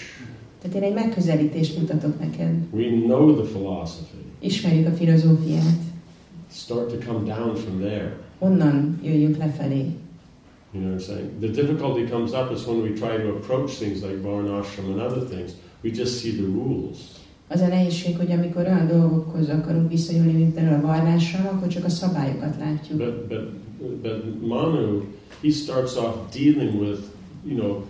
Tehát 0.60 0.76
én 0.76 0.82
egy 0.82 0.94
megközelítést 1.02 1.78
mutatok 1.78 2.14
neked. 2.24 2.54
We 2.70 2.86
know 3.10 3.22
the 3.40 3.46
philosophy. 3.52 4.22
Ismerjük 4.38 4.86
a 4.86 4.94
filozófiát. 5.00 5.80
Start 6.56 6.88
to 6.90 6.96
come 6.96 7.24
down 7.26 7.56
from 7.56 7.80
there. 7.80 8.12
Onnan 8.38 8.98
jöjjünk 9.02 9.36
lefelé. 9.36 9.86
You 10.72 10.82
know 10.82 10.92
what 10.92 11.00
I'm 11.00 11.06
saying? 11.06 11.40
The 11.40 11.48
difficulty 11.48 12.06
comes 12.06 12.32
up 12.32 12.52
is 12.52 12.66
when 12.66 12.82
we 12.82 12.88
try 12.88 13.16
to 13.16 13.28
approach 13.28 13.70
things 13.78 14.02
like 14.02 14.22
Varnashram 14.22 14.86
and 14.92 15.00
other 15.00 15.26
things, 15.28 15.52
we 15.82 15.90
just 15.90 16.20
see 16.20 16.32
the 16.32 16.46
rules. 16.46 16.98
Az 17.48 17.60
a 17.60 17.66
nehézség, 17.66 18.16
hogy 18.16 18.30
amikor 18.30 18.64
olyan 18.64 18.86
dolgokhoz 18.86 19.48
akarunk 19.48 19.90
viszonyulni, 19.90 20.32
mint 20.32 20.54
például 20.54 20.84
a 20.84 20.86
varrással, 20.86 21.46
akkor 21.46 21.68
csak 21.68 21.84
a 21.84 21.88
szabályokat 21.88 22.56
látjuk. 22.58 22.98
But, 22.98 23.28
but, 23.28 23.48
but 24.02 24.46
Manu, 24.46 25.02
he 25.42 25.50
starts 25.50 25.96
off 25.96 26.14
dealing 26.32 26.80
with, 26.80 27.00
you 27.44 27.58
know, 27.58 27.84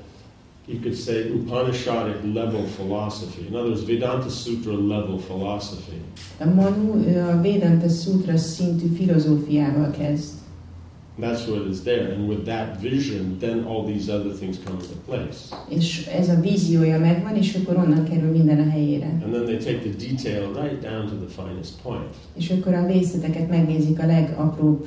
you 0.66 0.80
could 0.80 0.96
say 0.96 1.30
Upanishadic 1.30 2.34
level 2.34 2.64
philosophy. 2.66 3.46
In 3.46 3.54
other 3.54 3.70
words, 3.70 3.82
Vedanta 3.82 4.30
Sutra 4.30 4.72
level 4.72 5.18
philosophy. 5.18 6.00
A 6.40 6.44
Manu 6.44 6.94
ő 7.08 7.22
uh, 7.22 7.28
a 7.28 7.42
Vedanta 7.42 7.88
Sutra 7.88 8.36
szintű 8.36 8.86
filozófiával 8.96 9.90
kezd. 9.90 10.34
That's 11.18 11.48
what 11.48 11.66
is 11.70 11.80
there. 11.80 12.12
And 12.12 12.28
with 12.28 12.44
that 12.44 12.80
vision, 12.80 13.38
then 13.38 13.64
all 13.64 13.84
these 13.86 14.10
other 14.10 14.32
things 14.32 14.58
come 14.58 14.78
into 14.80 14.96
place. 15.06 15.56
És 15.68 16.06
ez 16.06 16.28
a 16.28 16.40
víziója 16.40 16.98
megvan, 16.98 17.36
és 17.36 17.54
akkor 17.54 17.76
onnan 17.76 18.04
kerül 18.04 18.30
minden 18.30 18.58
a 18.58 18.70
helyére. 18.70 19.06
And 19.24 19.32
then 19.32 19.44
they 19.44 19.56
take 19.56 19.78
the 19.78 20.06
detail 20.08 20.52
right 20.62 20.80
down 20.80 21.06
to 21.06 21.14
the 21.14 21.42
finest 21.42 21.72
point. 21.82 22.14
És 22.34 22.50
akkor 22.50 22.74
a 22.74 22.86
részleteket 22.86 23.48
megnézik 23.48 24.02
a 24.02 24.06
legapróbb 24.06 24.86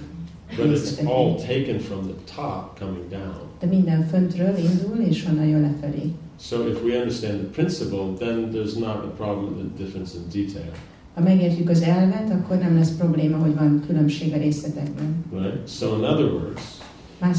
But 0.58 0.66
it's 0.66 1.06
all 1.06 1.36
taken 1.36 1.80
from 1.80 2.02
the 2.04 2.34
top 2.36 2.80
coming 2.80 3.10
down. 3.10 3.42
De 3.60 3.66
minden 3.66 4.08
föntről 4.08 4.58
indul, 4.58 5.06
és 5.10 5.26
onnan 5.26 5.46
jön 5.46 5.62
lefelé. 5.62 6.12
So 6.40 6.68
if 6.68 6.84
we 6.84 6.98
understand 6.98 7.40
the 7.40 7.50
principle, 7.50 8.14
then 8.18 8.50
there's 8.54 8.78
not 8.78 9.04
a 9.04 9.14
problem 9.18 9.58
with 9.58 9.68
the 9.76 9.84
difference 9.84 10.18
in 10.18 10.44
detail. 10.44 10.72
Ha 11.14 11.22
megértjük 11.22 11.70
az 11.70 11.82
elvet, 11.82 12.30
akkor 12.30 12.58
nem 12.58 12.76
lesz 12.76 12.96
probléma, 12.98 13.38
hogy 13.38 13.56
van 13.56 13.84
különbség 13.88 14.34
a 14.34 14.38
részletekben. 14.38 15.26
Right? 15.32 15.70
So 15.70 15.96
in 15.98 16.04
other 16.04 16.32
words, 16.32 16.62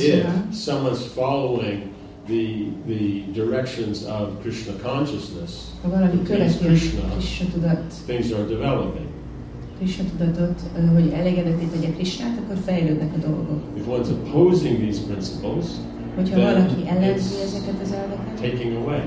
if 0.01 0.27
someone's 0.53 1.07
following 1.15 1.82
the 2.27 2.45
the 2.87 3.24
directions 3.32 4.03
of 4.03 4.41
Krishna 4.43 4.73
consciousness, 4.82 5.51
ha 5.82 5.89
valaki 5.89 6.23
követi 6.23 6.65
Krishna. 6.65 7.01
Krishna 7.12 7.47
tudat, 7.53 7.93
things 8.07 8.32
are 8.32 8.47
developing. 8.47 9.10
Krishna 9.81 10.05
tudatot, 10.11 10.61
hogy 10.94 11.11
elégedetté 11.12 11.65
tegye 11.65 11.93
Krishnát, 11.93 12.39
akkor 12.39 12.57
fejlődnek 12.65 13.15
a 13.15 13.19
dolgok. 13.28 13.62
If 13.77 13.86
one's 13.89 14.11
opposing 14.11 14.78
these 14.78 15.01
principles, 15.07 15.65
Hogyha 16.16 16.40
valaki 16.40 16.89
ellenzi 16.89 17.35
ezeket 17.43 17.74
az 17.82 17.93
elveket, 17.93 18.40
taking 18.40 18.77
away. 18.77 19.01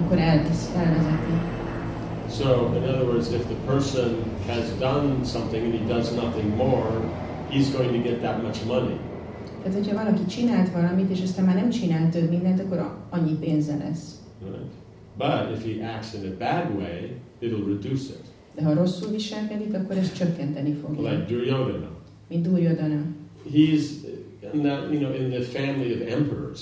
akkor 0.00 0.18
elvisz, 0.18 0.70
elvezeti. 0.76 1.32
So, 2.38 2.48
in 2.76 2.82
other 2.82 3.04
words, 3.06 3.28
if 3.30 3.44
the 3.46 3.72
person 3.72 4.14
has 4.46 4.64
done 4.78 5.24
something 5.24 5.64
and 5.64 5.72
he 5.74 5.94
does 5.94 6.10
nothing 6.10 6.56
more, 6.56 6.90
he's 7.50 7.70
going 7.76 7.92
to 7.92 8.08
get 8.08 8.20
that 8.20 8.42
much 8.42 8.66
money. 8.66 8.96
Tehát, 9.62 9.78
hogyha 9.78 9.94
valaki 10.04 10.24
csinált 10.26 10.70
valamit, 10.72 11.10
és 11.10 11.22
aztán 11.22 11.44
már 11.44 11.54
nem 11.54 11.70
csinál 11.70 12.10
több 12.10 12.30
mindent, 12.30 12.60
akkor 12.60 12.94
annyi 13.10 13.32
pénze 13.32 13.76
lesz. 13.76 14.04
Right? 14.42 14.72
But 15.18 15.56
if 15.56 15.64
he 15.64 15.86
acts 15.94 16.12
in 16.14 16.30
a 16.32 16.34
bad 16.38 16.76
way, 16.78 17.16
it'll 17.40 17.66
reduce 17.66 18.04
it. 18.12 18.24
De 18.54 18.62
ha 18.64 18.74
rosszul 18.74 19.10
viselkedik, 19.10 19.74
akkor 19.74 19.96
ez 19.96 20.12
csökkenteni 20.12 20.72
fogja. 20.72 21.10
Like 21.10 21.24
Duryodhana. 21.28 21.88
Mint 22.28 22.48
Duryodhana. 22.48 23.00
He's 23.52 23.80
in 24.54 24.62
that, 24.62 24.92
you 24.92 24.98
know, 24.98 25.14
in 25.14 25.30
the 25.30 25.40
family 25.42 25.92
of 25.92 26.00
emperors, 26.12 26.60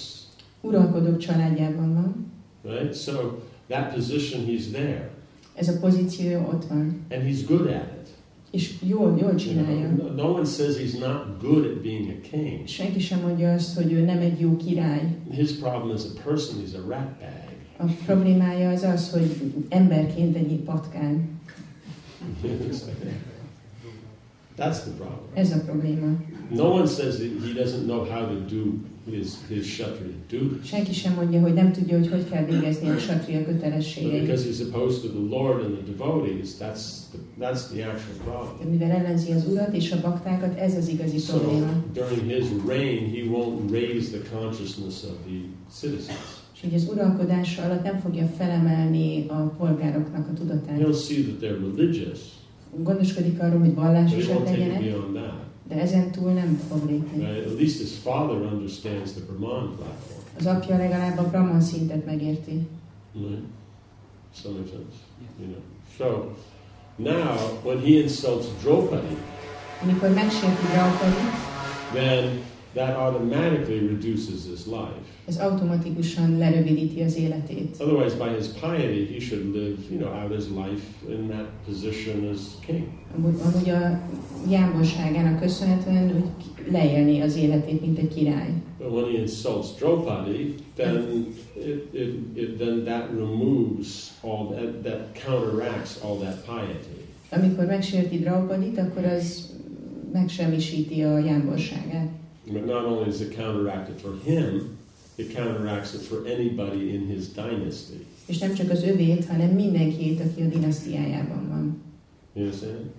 Uralkodók 0.61 1.17
családjában 1.17 1.95
van. 1.95 2.33
right? 2.75 2.95
So 2.95 3.13
that 3.69 3.95
position, 3.95 4.45
he's 4.47 4.65
there, 4.73 5.11
Ez 5.55 5.69
a 5.69 5.79
pozíció 5.81 6.39
ott 6.53 6.65
van. 6.65 7.01
and 7.11 7.23
he's 7.27 7.41
good 7.49 7.67
at 7.67 7.67
it. 8.01 8.09
És 8.51 8.75
jól, 8.89 9.09
jól 9.21 9.29
You 9.29 9.35
csinálja. 9.35 9.89
know, 9.89 10.15
no- 10.15 10.35
one 10.35 10.45
says 10.45 10.77
he's 10.77 10.99
not 10.99 11.41
good 11.41 11.65
at 11.65 11.83
being 11.83 12.09
a 12.09 12.29
king. 12.31 12.67
Senki 12.69 13.01
sem 13.01 13.21
mondja 13.21 13.53
azt, 13.53 13.77
hogy 13.77 13.93
ő 13.93 14.05
nem 14.05 14.19
egy 14.19 14.41
jó 14.41 14.57
király. 14.57 15.17
His 15.31 15.53
problem 15.53 15.91
as 15.95 16.03
a 16.05 16.21
person, 16.25 16.57
he's 16.65 16.75
a 16.75 16.89
rat 16.89 17.09
bag. 17.19 17.51
A 17.89 17.93
problémája 18.07 18.71
az 18.71 18.83
az, 18.83 19.11
hogy 19.11 19.53
emberként 19.69 20.37
egy 20.37 20.61
patkány. 20.65 21.29
That's 24.57 24.81
the 24.83 24.91
problem. 24.91 25.19
Ez 25.35 25.53
a 25.53 25.59
probléma. 25.67 26.17
No 26.51 26.71
one 26.73 26.87
says 26.87 27.17
that 27.17 27.31
he 27.45 27.53
doesn't 27.63 27.85
know 27.87 28.05
how 28.05 28.27
to 28.27 28.35
do 28.55 28.81
his, 29.11 29.37
his 29.49 29.67
Kshatriya 29.67 30.15
duties. 30.29 30.69
Senki 30.69 30.93
sem 30.93 31.13
mondja, 31.15 31.41
hogy 31.41 31.55
nem 31.55 31.73
tudja, 31.73 31.99
hogy 31.99 32.09
hogy 32.09 32.29
kell 32.31 32.45
végezni 32.45 32.89
a 32.89 32.93
But 32.95 33.45
kötelességeit. 33.45 34.21
because 34.21 34.45
he's 34.45 34.61
opposed 34.69 35.01
to 35.03 35.09
the 35.09 35.37
Lord 35.37 35.65
and 35.65 35.75
the 35.77 35.83
devotees, 35.93 36.49
that's 36.59 36.83
the, 37.11 37.19
that's 37.47 37.63
the 37.73 37.85
actual 37.85 38.17
De 38.17 38.23
problem. 38.25 38.69
mivel 38.71 38.91
ellenzi 38.91 39.33
az 39.33 39.47
urat 39.51 39.75
és 39.75 39.93
a 39.93 40.01
baktákat, 40.01 40.59
ez 40.59 40.75
az 40.77 40.89
igazi 40.89 41.19
So 41.19 41.37
probléma. 41.39 41.85
during 41.93 42.31
his 42.31 42.45
reign, 42.67 43.11
he 43.11 43.23
won't 43.31 43.71
raise 43.71 44.19
the 44.19 44.39
consciousnus 44.39 45.03
of 45.03 45.17
the 45.27 45.39
citizens. 45.71 46.42
Így 46.65 46.75
az 46.75 46.89
uralkodása 46.89 47.63
alatt 47.63 47.83
nem 47.83 47.99
fogja 47.99 48.27
felemelni 48.27 49.27
a 49.29 49.35
polgároknak 49.35 50.29
a 50.29 50.33
tudatát. 50.33 50.79
He'll 50.79 50.93
see 50.93 51.23
that 51.23 51.41
they're 51.41 51.77
religious, 51.77 52.19
Gondoskodik 52.77 53.41
arról, 53.41 53.59
hogy 53.59 53.75
vallásosak 53.75 54.45
legyenek, 54.45 54.83
de 55.69 55.81
ezen 55.81 56.11
túl 56.11 56.33
nem 56.33 56.61
fog 56.69 56.91
lépni. 56.91 57.25
At 57.25 57.59
least 57.59 57.79
his 57.79 57.99
father 58.03 58.53
understands 58.53 59.13
the 59.13 59.21
Brahman 59.27 59.75
platform. 59.77 60.21
Az 60.39 60.47
apja 60.47 60.77
legalább 60.77 61.19
a 61.19 61.29
Brahman 61.29 61.61
szintet 61.61 62.07
megérti. 62.07 62.67
Right? 63.15 63.43
That 64.43 64.53
make 64.53 64.69
sense? 64.69 64.97
You 65.41 65.49
know. 65.49 65.63
So 65.99 66.35
now, 66.97 67.37
when 67.65 67.79
he 67.79 68.01
insults 68.01 68.47
Draupadi, 68.63 69.17
Amikor 69.83 70.09
megsérti 70.09 70.67
Draupadi, 70.73 71.23
then 71.93 72.43
that 72.75 72.97
automatically 72.97 73.79
reduces 73.79 74.45
his 74.45 74.67
life. 74.67 75.12
Ez 75.27 75.37
automatikusan 75.37 76.39
lerövidíti 76.39 77.03
az 77.03 77.17
életét. 77.17 77.77
Otherwise, 77.79 78.17
by 78.17 78.35
his 78.37 78.47
piety, 78.47 79.15
he 79.15 79.21
should 79.21 79.55
live, 79.55 79.77
you 79.91 79.99
know, 79.99 80.23
out 80.23 80.35
his 80.35 80.45
life 80.49 80.83
in 81.09 81.29
that 81.29 81.47
position 81.67 82.29
as 82.33 82.41
king. 82.67 82.85
Amúgy, 83.17 83.69
a 83.69 84.01
jámborságának 84.51 85.41
köszönhetően 85.41 86.15
úgy 86.17 86.71
leélni 86.73 87.21
az 87.21 87.37
életét, 87.37 87.81
mint 87.81 87.99
egy 87.99 88.15
király. 88.15 88.53
But 88.79 88.91
when 88.91 89.05
he 89.05 89.19
insults 89.19 89.67
Draupadi, 89.79 90.55
then 90.75 91.27
it, 91.55 91.95
it, 91.95 92.37
it, 92.37 92.59
then 92.59 92.85
that 92.85 93.11
removes 93.11 94.13
all 94.21 94.47
that, 94.47 94.83
that 94.83 95.23
counteracts 95.25 95.97
all 96.03 96.17
that 96.17 96.45
piety. 96.45 97.01
Amikor 97.31 97.65
megsérti 97.65 98.19
Draupadit, 98.19 98.79
akkor 98.79 99.05
az 99.05 99.51
megsemmisíti 100.13 101.03
a 101.03 101.19
jámborságát. 101.19 102.09
But 102.53 102.67
not 102.67 102.85
only 102.85 103.05
does 103.05 103.21
it 103.21 103.35
counteract 103.35 103.89
it 103.89 104.01
for 104.01 104.13
him, 104.25 104.81
it 105.15 105.35
counteracts 105.35 105.95
it 105.95 106.01
for 106.01 106.19
anybody 106.27 106.95
in 106.95 107.07
his 107.07 107.29
dynasty. 107.29 108.07
És 108.27 108.39
nem 108.39 108.55
csak 108.55 108.71
az 108.71 108.83
övét, 108.83 109.27
hanem 109.27 109.51
mindenkiét, 109.51 110.21
aki 110.21 110.43
a 110.43 110.47
dinasztiájában 110.47 111.49
van. 111.49 111.83
You 112.35 112.45
understand? 112.45 112.91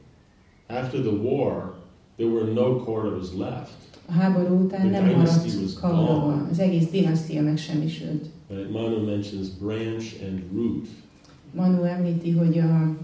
After 0.67 0.99
the 0.99 1.11
war, 1.11 1.75
there 2.17 2.29
were 2.29 2.51
no 2.51 2.83
Kauravas 2.83 3.27
left. 3.37 3.83
A 4.05 4.11
háború 4.11 4.63
után 4.63 4.89
The 4.89 5.01
nem 5.01 5.15
maradt 5.15 5.79
gone. 5.81 6.47
Az 6.51 6.59
egész 6.59 6.89
dinasztia 6.89 7.41
megsemmisült. 7.41 8.25
Right? 8.49 8.71
Manu 8.71 9.05
mentions 9.05 9.47
branch 9.49 10.05
and 10.23 10.41
root. 10.53 10.87
Manu 11.51 11.83
említi, 11.83 12.31
hogy 12.31 12.59
a, 12.59 12.95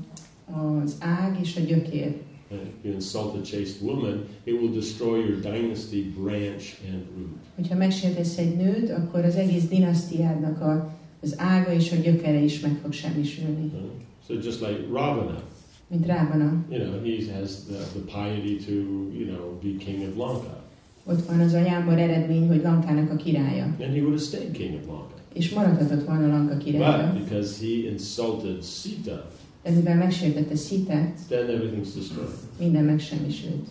az 0.52 0.95
ág 0.99 1.38
és 1.41 1.56
a 1.56 1.60
gyökér. 1.60 2.15
If 2.52 2.84
you 2.84 2.94
insult 2.94 3.36
a 3.36 3.42
chaste 3.42 3.82
woman, 3.82 4.26
it 4.44 4.54
will 4.62 4.72
destroy 4.74 5.18
your 5.18 5.40
dynasty 5.40 6.14
branch 6.18 6.78
and 6.92 7.02
root. 7.18 7.38
Hogyha 7.56 7.76
megsértesz 7.76 8.38
egy 8.38 8.56
nőt, 8.56 8.90
akkor 8.90 9.26
az 9.26 9.36
egész 9.36 9.68
dinasztiádnak 9.68 10.62
a, 10.62 10.98
az 11.22 11.34
ága 11.38 11.72
és 11.74 11.92
a 11.92 11.96
gyökere 11.96 12.40
is 12.40 12.60
meg 12.60 12.80
fog 12.82 12.94
semmisülni. 12.94 13.62
Right? 13.62 14.02
So 14.28 14.34
just 14.34 14.60
like 14.60 14.80
Ravana, 14.92 15.44
Mint 15.88 16.06
Rávana. 16.06 16.66
you 16.70 16.84
know, 16.84 17.04
he 17.04 17.34
has 17.40 17.64
the, 17.64 17.78
the 17.78 18.02
piety 18.06 18.56
to, 18.66 18.72
you 19.18 19.26
know, 19.26 19.60
be 19.62 19.86
king 19.86 20.02
of 20.10 20.18
Lanka. 20.18 20.64
Ott 21.06 21.26
van 21.26 21.40
az 21.40 21.54
a 21.54 21.60
jámbor 21.60 21.98
eredmény, 22.00 22.48
hogy 22.48 22.62
Lankának 22.62 23.12
a 23.12 23.16
királya. 23.16 23.64
And 23.64 23.94
he 23.94 24.00
would 24.02 24.10
have 24.10 24.22
stayed 24.22 24.52
king 24.52 24.74
of 24.76 24.88
Lanka. 24.88 25.14
És 25.34 25.50
maradhatott 25.50 26.06
volna 26.06 26.28
Lanka 26.28 26.58
királya. 26.58 27.12
But 27.14 27.24
because 27.24 27.66
he 27.66 27.90
insulted 27.90 28.64
Sita, 28.64 29.30
De 29.64 29.72
mivel 29.72 29.95
megsértette 29.95 30.56
Szitát, 30.56 31.19
then 31.27 31.49
everything's 31.49 31.94
destroyed. 31.95 32.30
minden 32.60 32.84
megsemmisült. 32.84 33.68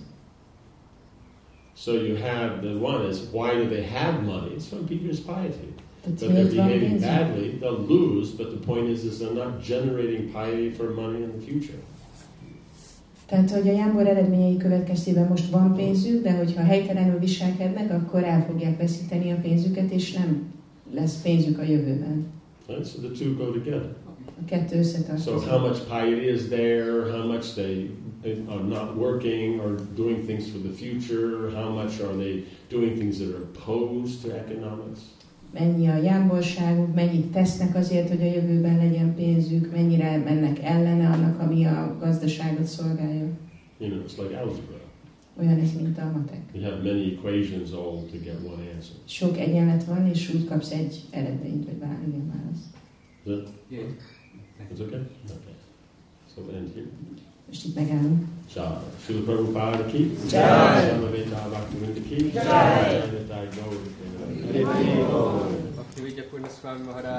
So 1.76 1.92
you 1.92 2.16
have 2.16 2.60
the 2.60 2.74
one 2.74 3.08
is 3.08 3.16
why 3.32 3.54
do 3.62 3.68
they 3.68 3.84
have 3.84 4.22
money? 4.22 4.54
It's 4.56 4.66
from 4.66 4.86
people's 4.86 5.20
piety. 5.20 5.68
But 6.04 6.18
they're 6.18 6.44
behaving 6.44 7.00
badly, 7.00 7.58
they'll 7.60 7.86
lose, 7.88 8.30
but 8.30 8.50
the 8.50 8.66
point 8.66 8.88
is, 8.88 9.04
is 9.04 9.18
they're 9.18 9.44
not 9.44 9.62
generating 9.62 10.32
piety 10.32 10.70
for 10.70 10.90
money 10.94 11.22
in 11.22 11.30
the 11.30 11.46
future. 11.46 11.78
Tehát, 13.26 13.50
hogy 13.50 13.68
a 13.68 13.72
jámbor 13.72 14.06
eredményei 14.06 14.56
következtében 14.56 15.28
most 15.28 15.50
van 15.50 15.74
pénzük, 15.74 16.22
de 16.22 16.32
hogyha 16.32 16.62
helytelenül 16.62 17.18
viselkednek, 17.18 17.92
akkor 17.92 18.24
el 18.24 18.44
fogják 18.44 18.78
veszíteni 18.78 19.30
a 19.30 19.36
pénzüket, 19.42 19.90
és 19.90 20.12
nem 20.12 20.52
lesz 20.94 21.22
pénzük 21.22 21.58
a 21.58 21.62
jövőben. 21.62 22.26
Right? 22.66 22.86
So 22.86 22.98
the 23.00 23.10
two 23.18 23.34
go 23.34 23.52
together. 23.52 23.94
So 25.16 25.40
how 25.40 25.58
much 25.58 25.78
piety 25.88 26.28
is 26.28 26.48
there? 26.48 27.10
How 27.10 27.26
much 27.26 27.54
they 27.54 27.90
are 28.48 28.62
not 28.62 28.96
working 28.96 29.60
or 29.60 29.76
doing 29.94 30.26
things 30.26 30.50
for 30.50 30.58
the 30.58 30.72
future? 30.72 31.50
How 31.50 31.70
much 31.70 32.00
are 32.00 32.16
they 32.16 32.44
doing 32.68 32.96
things 32.96 33.18
that 33.18 33.28
are 33.34 33.42
opposed 33.42 34.22
to 34.22 34.28
economics? 34.32 35.00
Mennyi 35.52 35.88
a 35.88 35.96
jámborságuk, 35.96 36.94
mennyit 36.94 37.26
tesznek 37.26 37.74
azért, 37.74 38.08
hogy 38.08 38.20
a 38.20 38.24
jövőben 38.24 38.76
legyen 38.76 39.14
pénzük, 39.14 39.70
mennyire 39.70 40.16
mennek 40.16 40.62
ellene 40.62 41.08
annak, 41.08 41.40
ami 41.40 41.64
a 41.64 41.96
gazdaságot 42.00 42.64
szolgálja. 42.64 43.26
You 43.78 43.90
know, 43.90 44.02
it's 44.04 44.16
like 44.22 44.40
algebra. 44.40 44.76
Olyan 45.40 45.58
ez, 45.58 45.72
mint 45.72 45.98
a 45.98 46.12
matek. 46.16 46.40
You 46.52 46.62
have 46.64 46.82
many 46.82 47.12
equations 47.12 47.70
all 47.72 48.02
to 48.10 48.18
get 48.24 48.36
one 48.44 48.62
answer. 48.74 48.96
Sok 49.04 49.38
egyenlet 49.38 49.84
van, 49.84 50.06
és 50.06 50.34
úgy 50.34 50.44
kapsz 50.44 50.70
egy 50.70 51.00
eredményt, 51.10 51.64
vagy 51.64 51.74
bármilyen 51.76 52.32
választ. 52.34 52.66
Yeah. 53.68 53.86
It's 54.70 54.80
okay? 54.80 55.02
Okay. 55.30 55.56
So 56.34 56.42
we 56.42 56.54
end 56.54 56.72
here. 56.74 56.86
Ještě 57.48 57.68
pegám. 57.74 58.28
Jai. 58.54 58.64
Srila 59.06 59.22
Prabhupada 59.22 59.84
ki. 59.90 60.12
Jai. 60.28 60.90
Samaveta 60.90 61.48
Bhaktivinoda 61.50 62.00
ki. 62.00 62.30
Jai. 62.30 62.44
Jai. 62.44 63.02
Jai. 63.28 63.28
Jai. 63.28 63.48
Jai. 63.48 63.74
Jai. 64.52 64.64
Jai. 64.64 64.64
Jai. 64.64 64.94
Jai. 64.94 65.78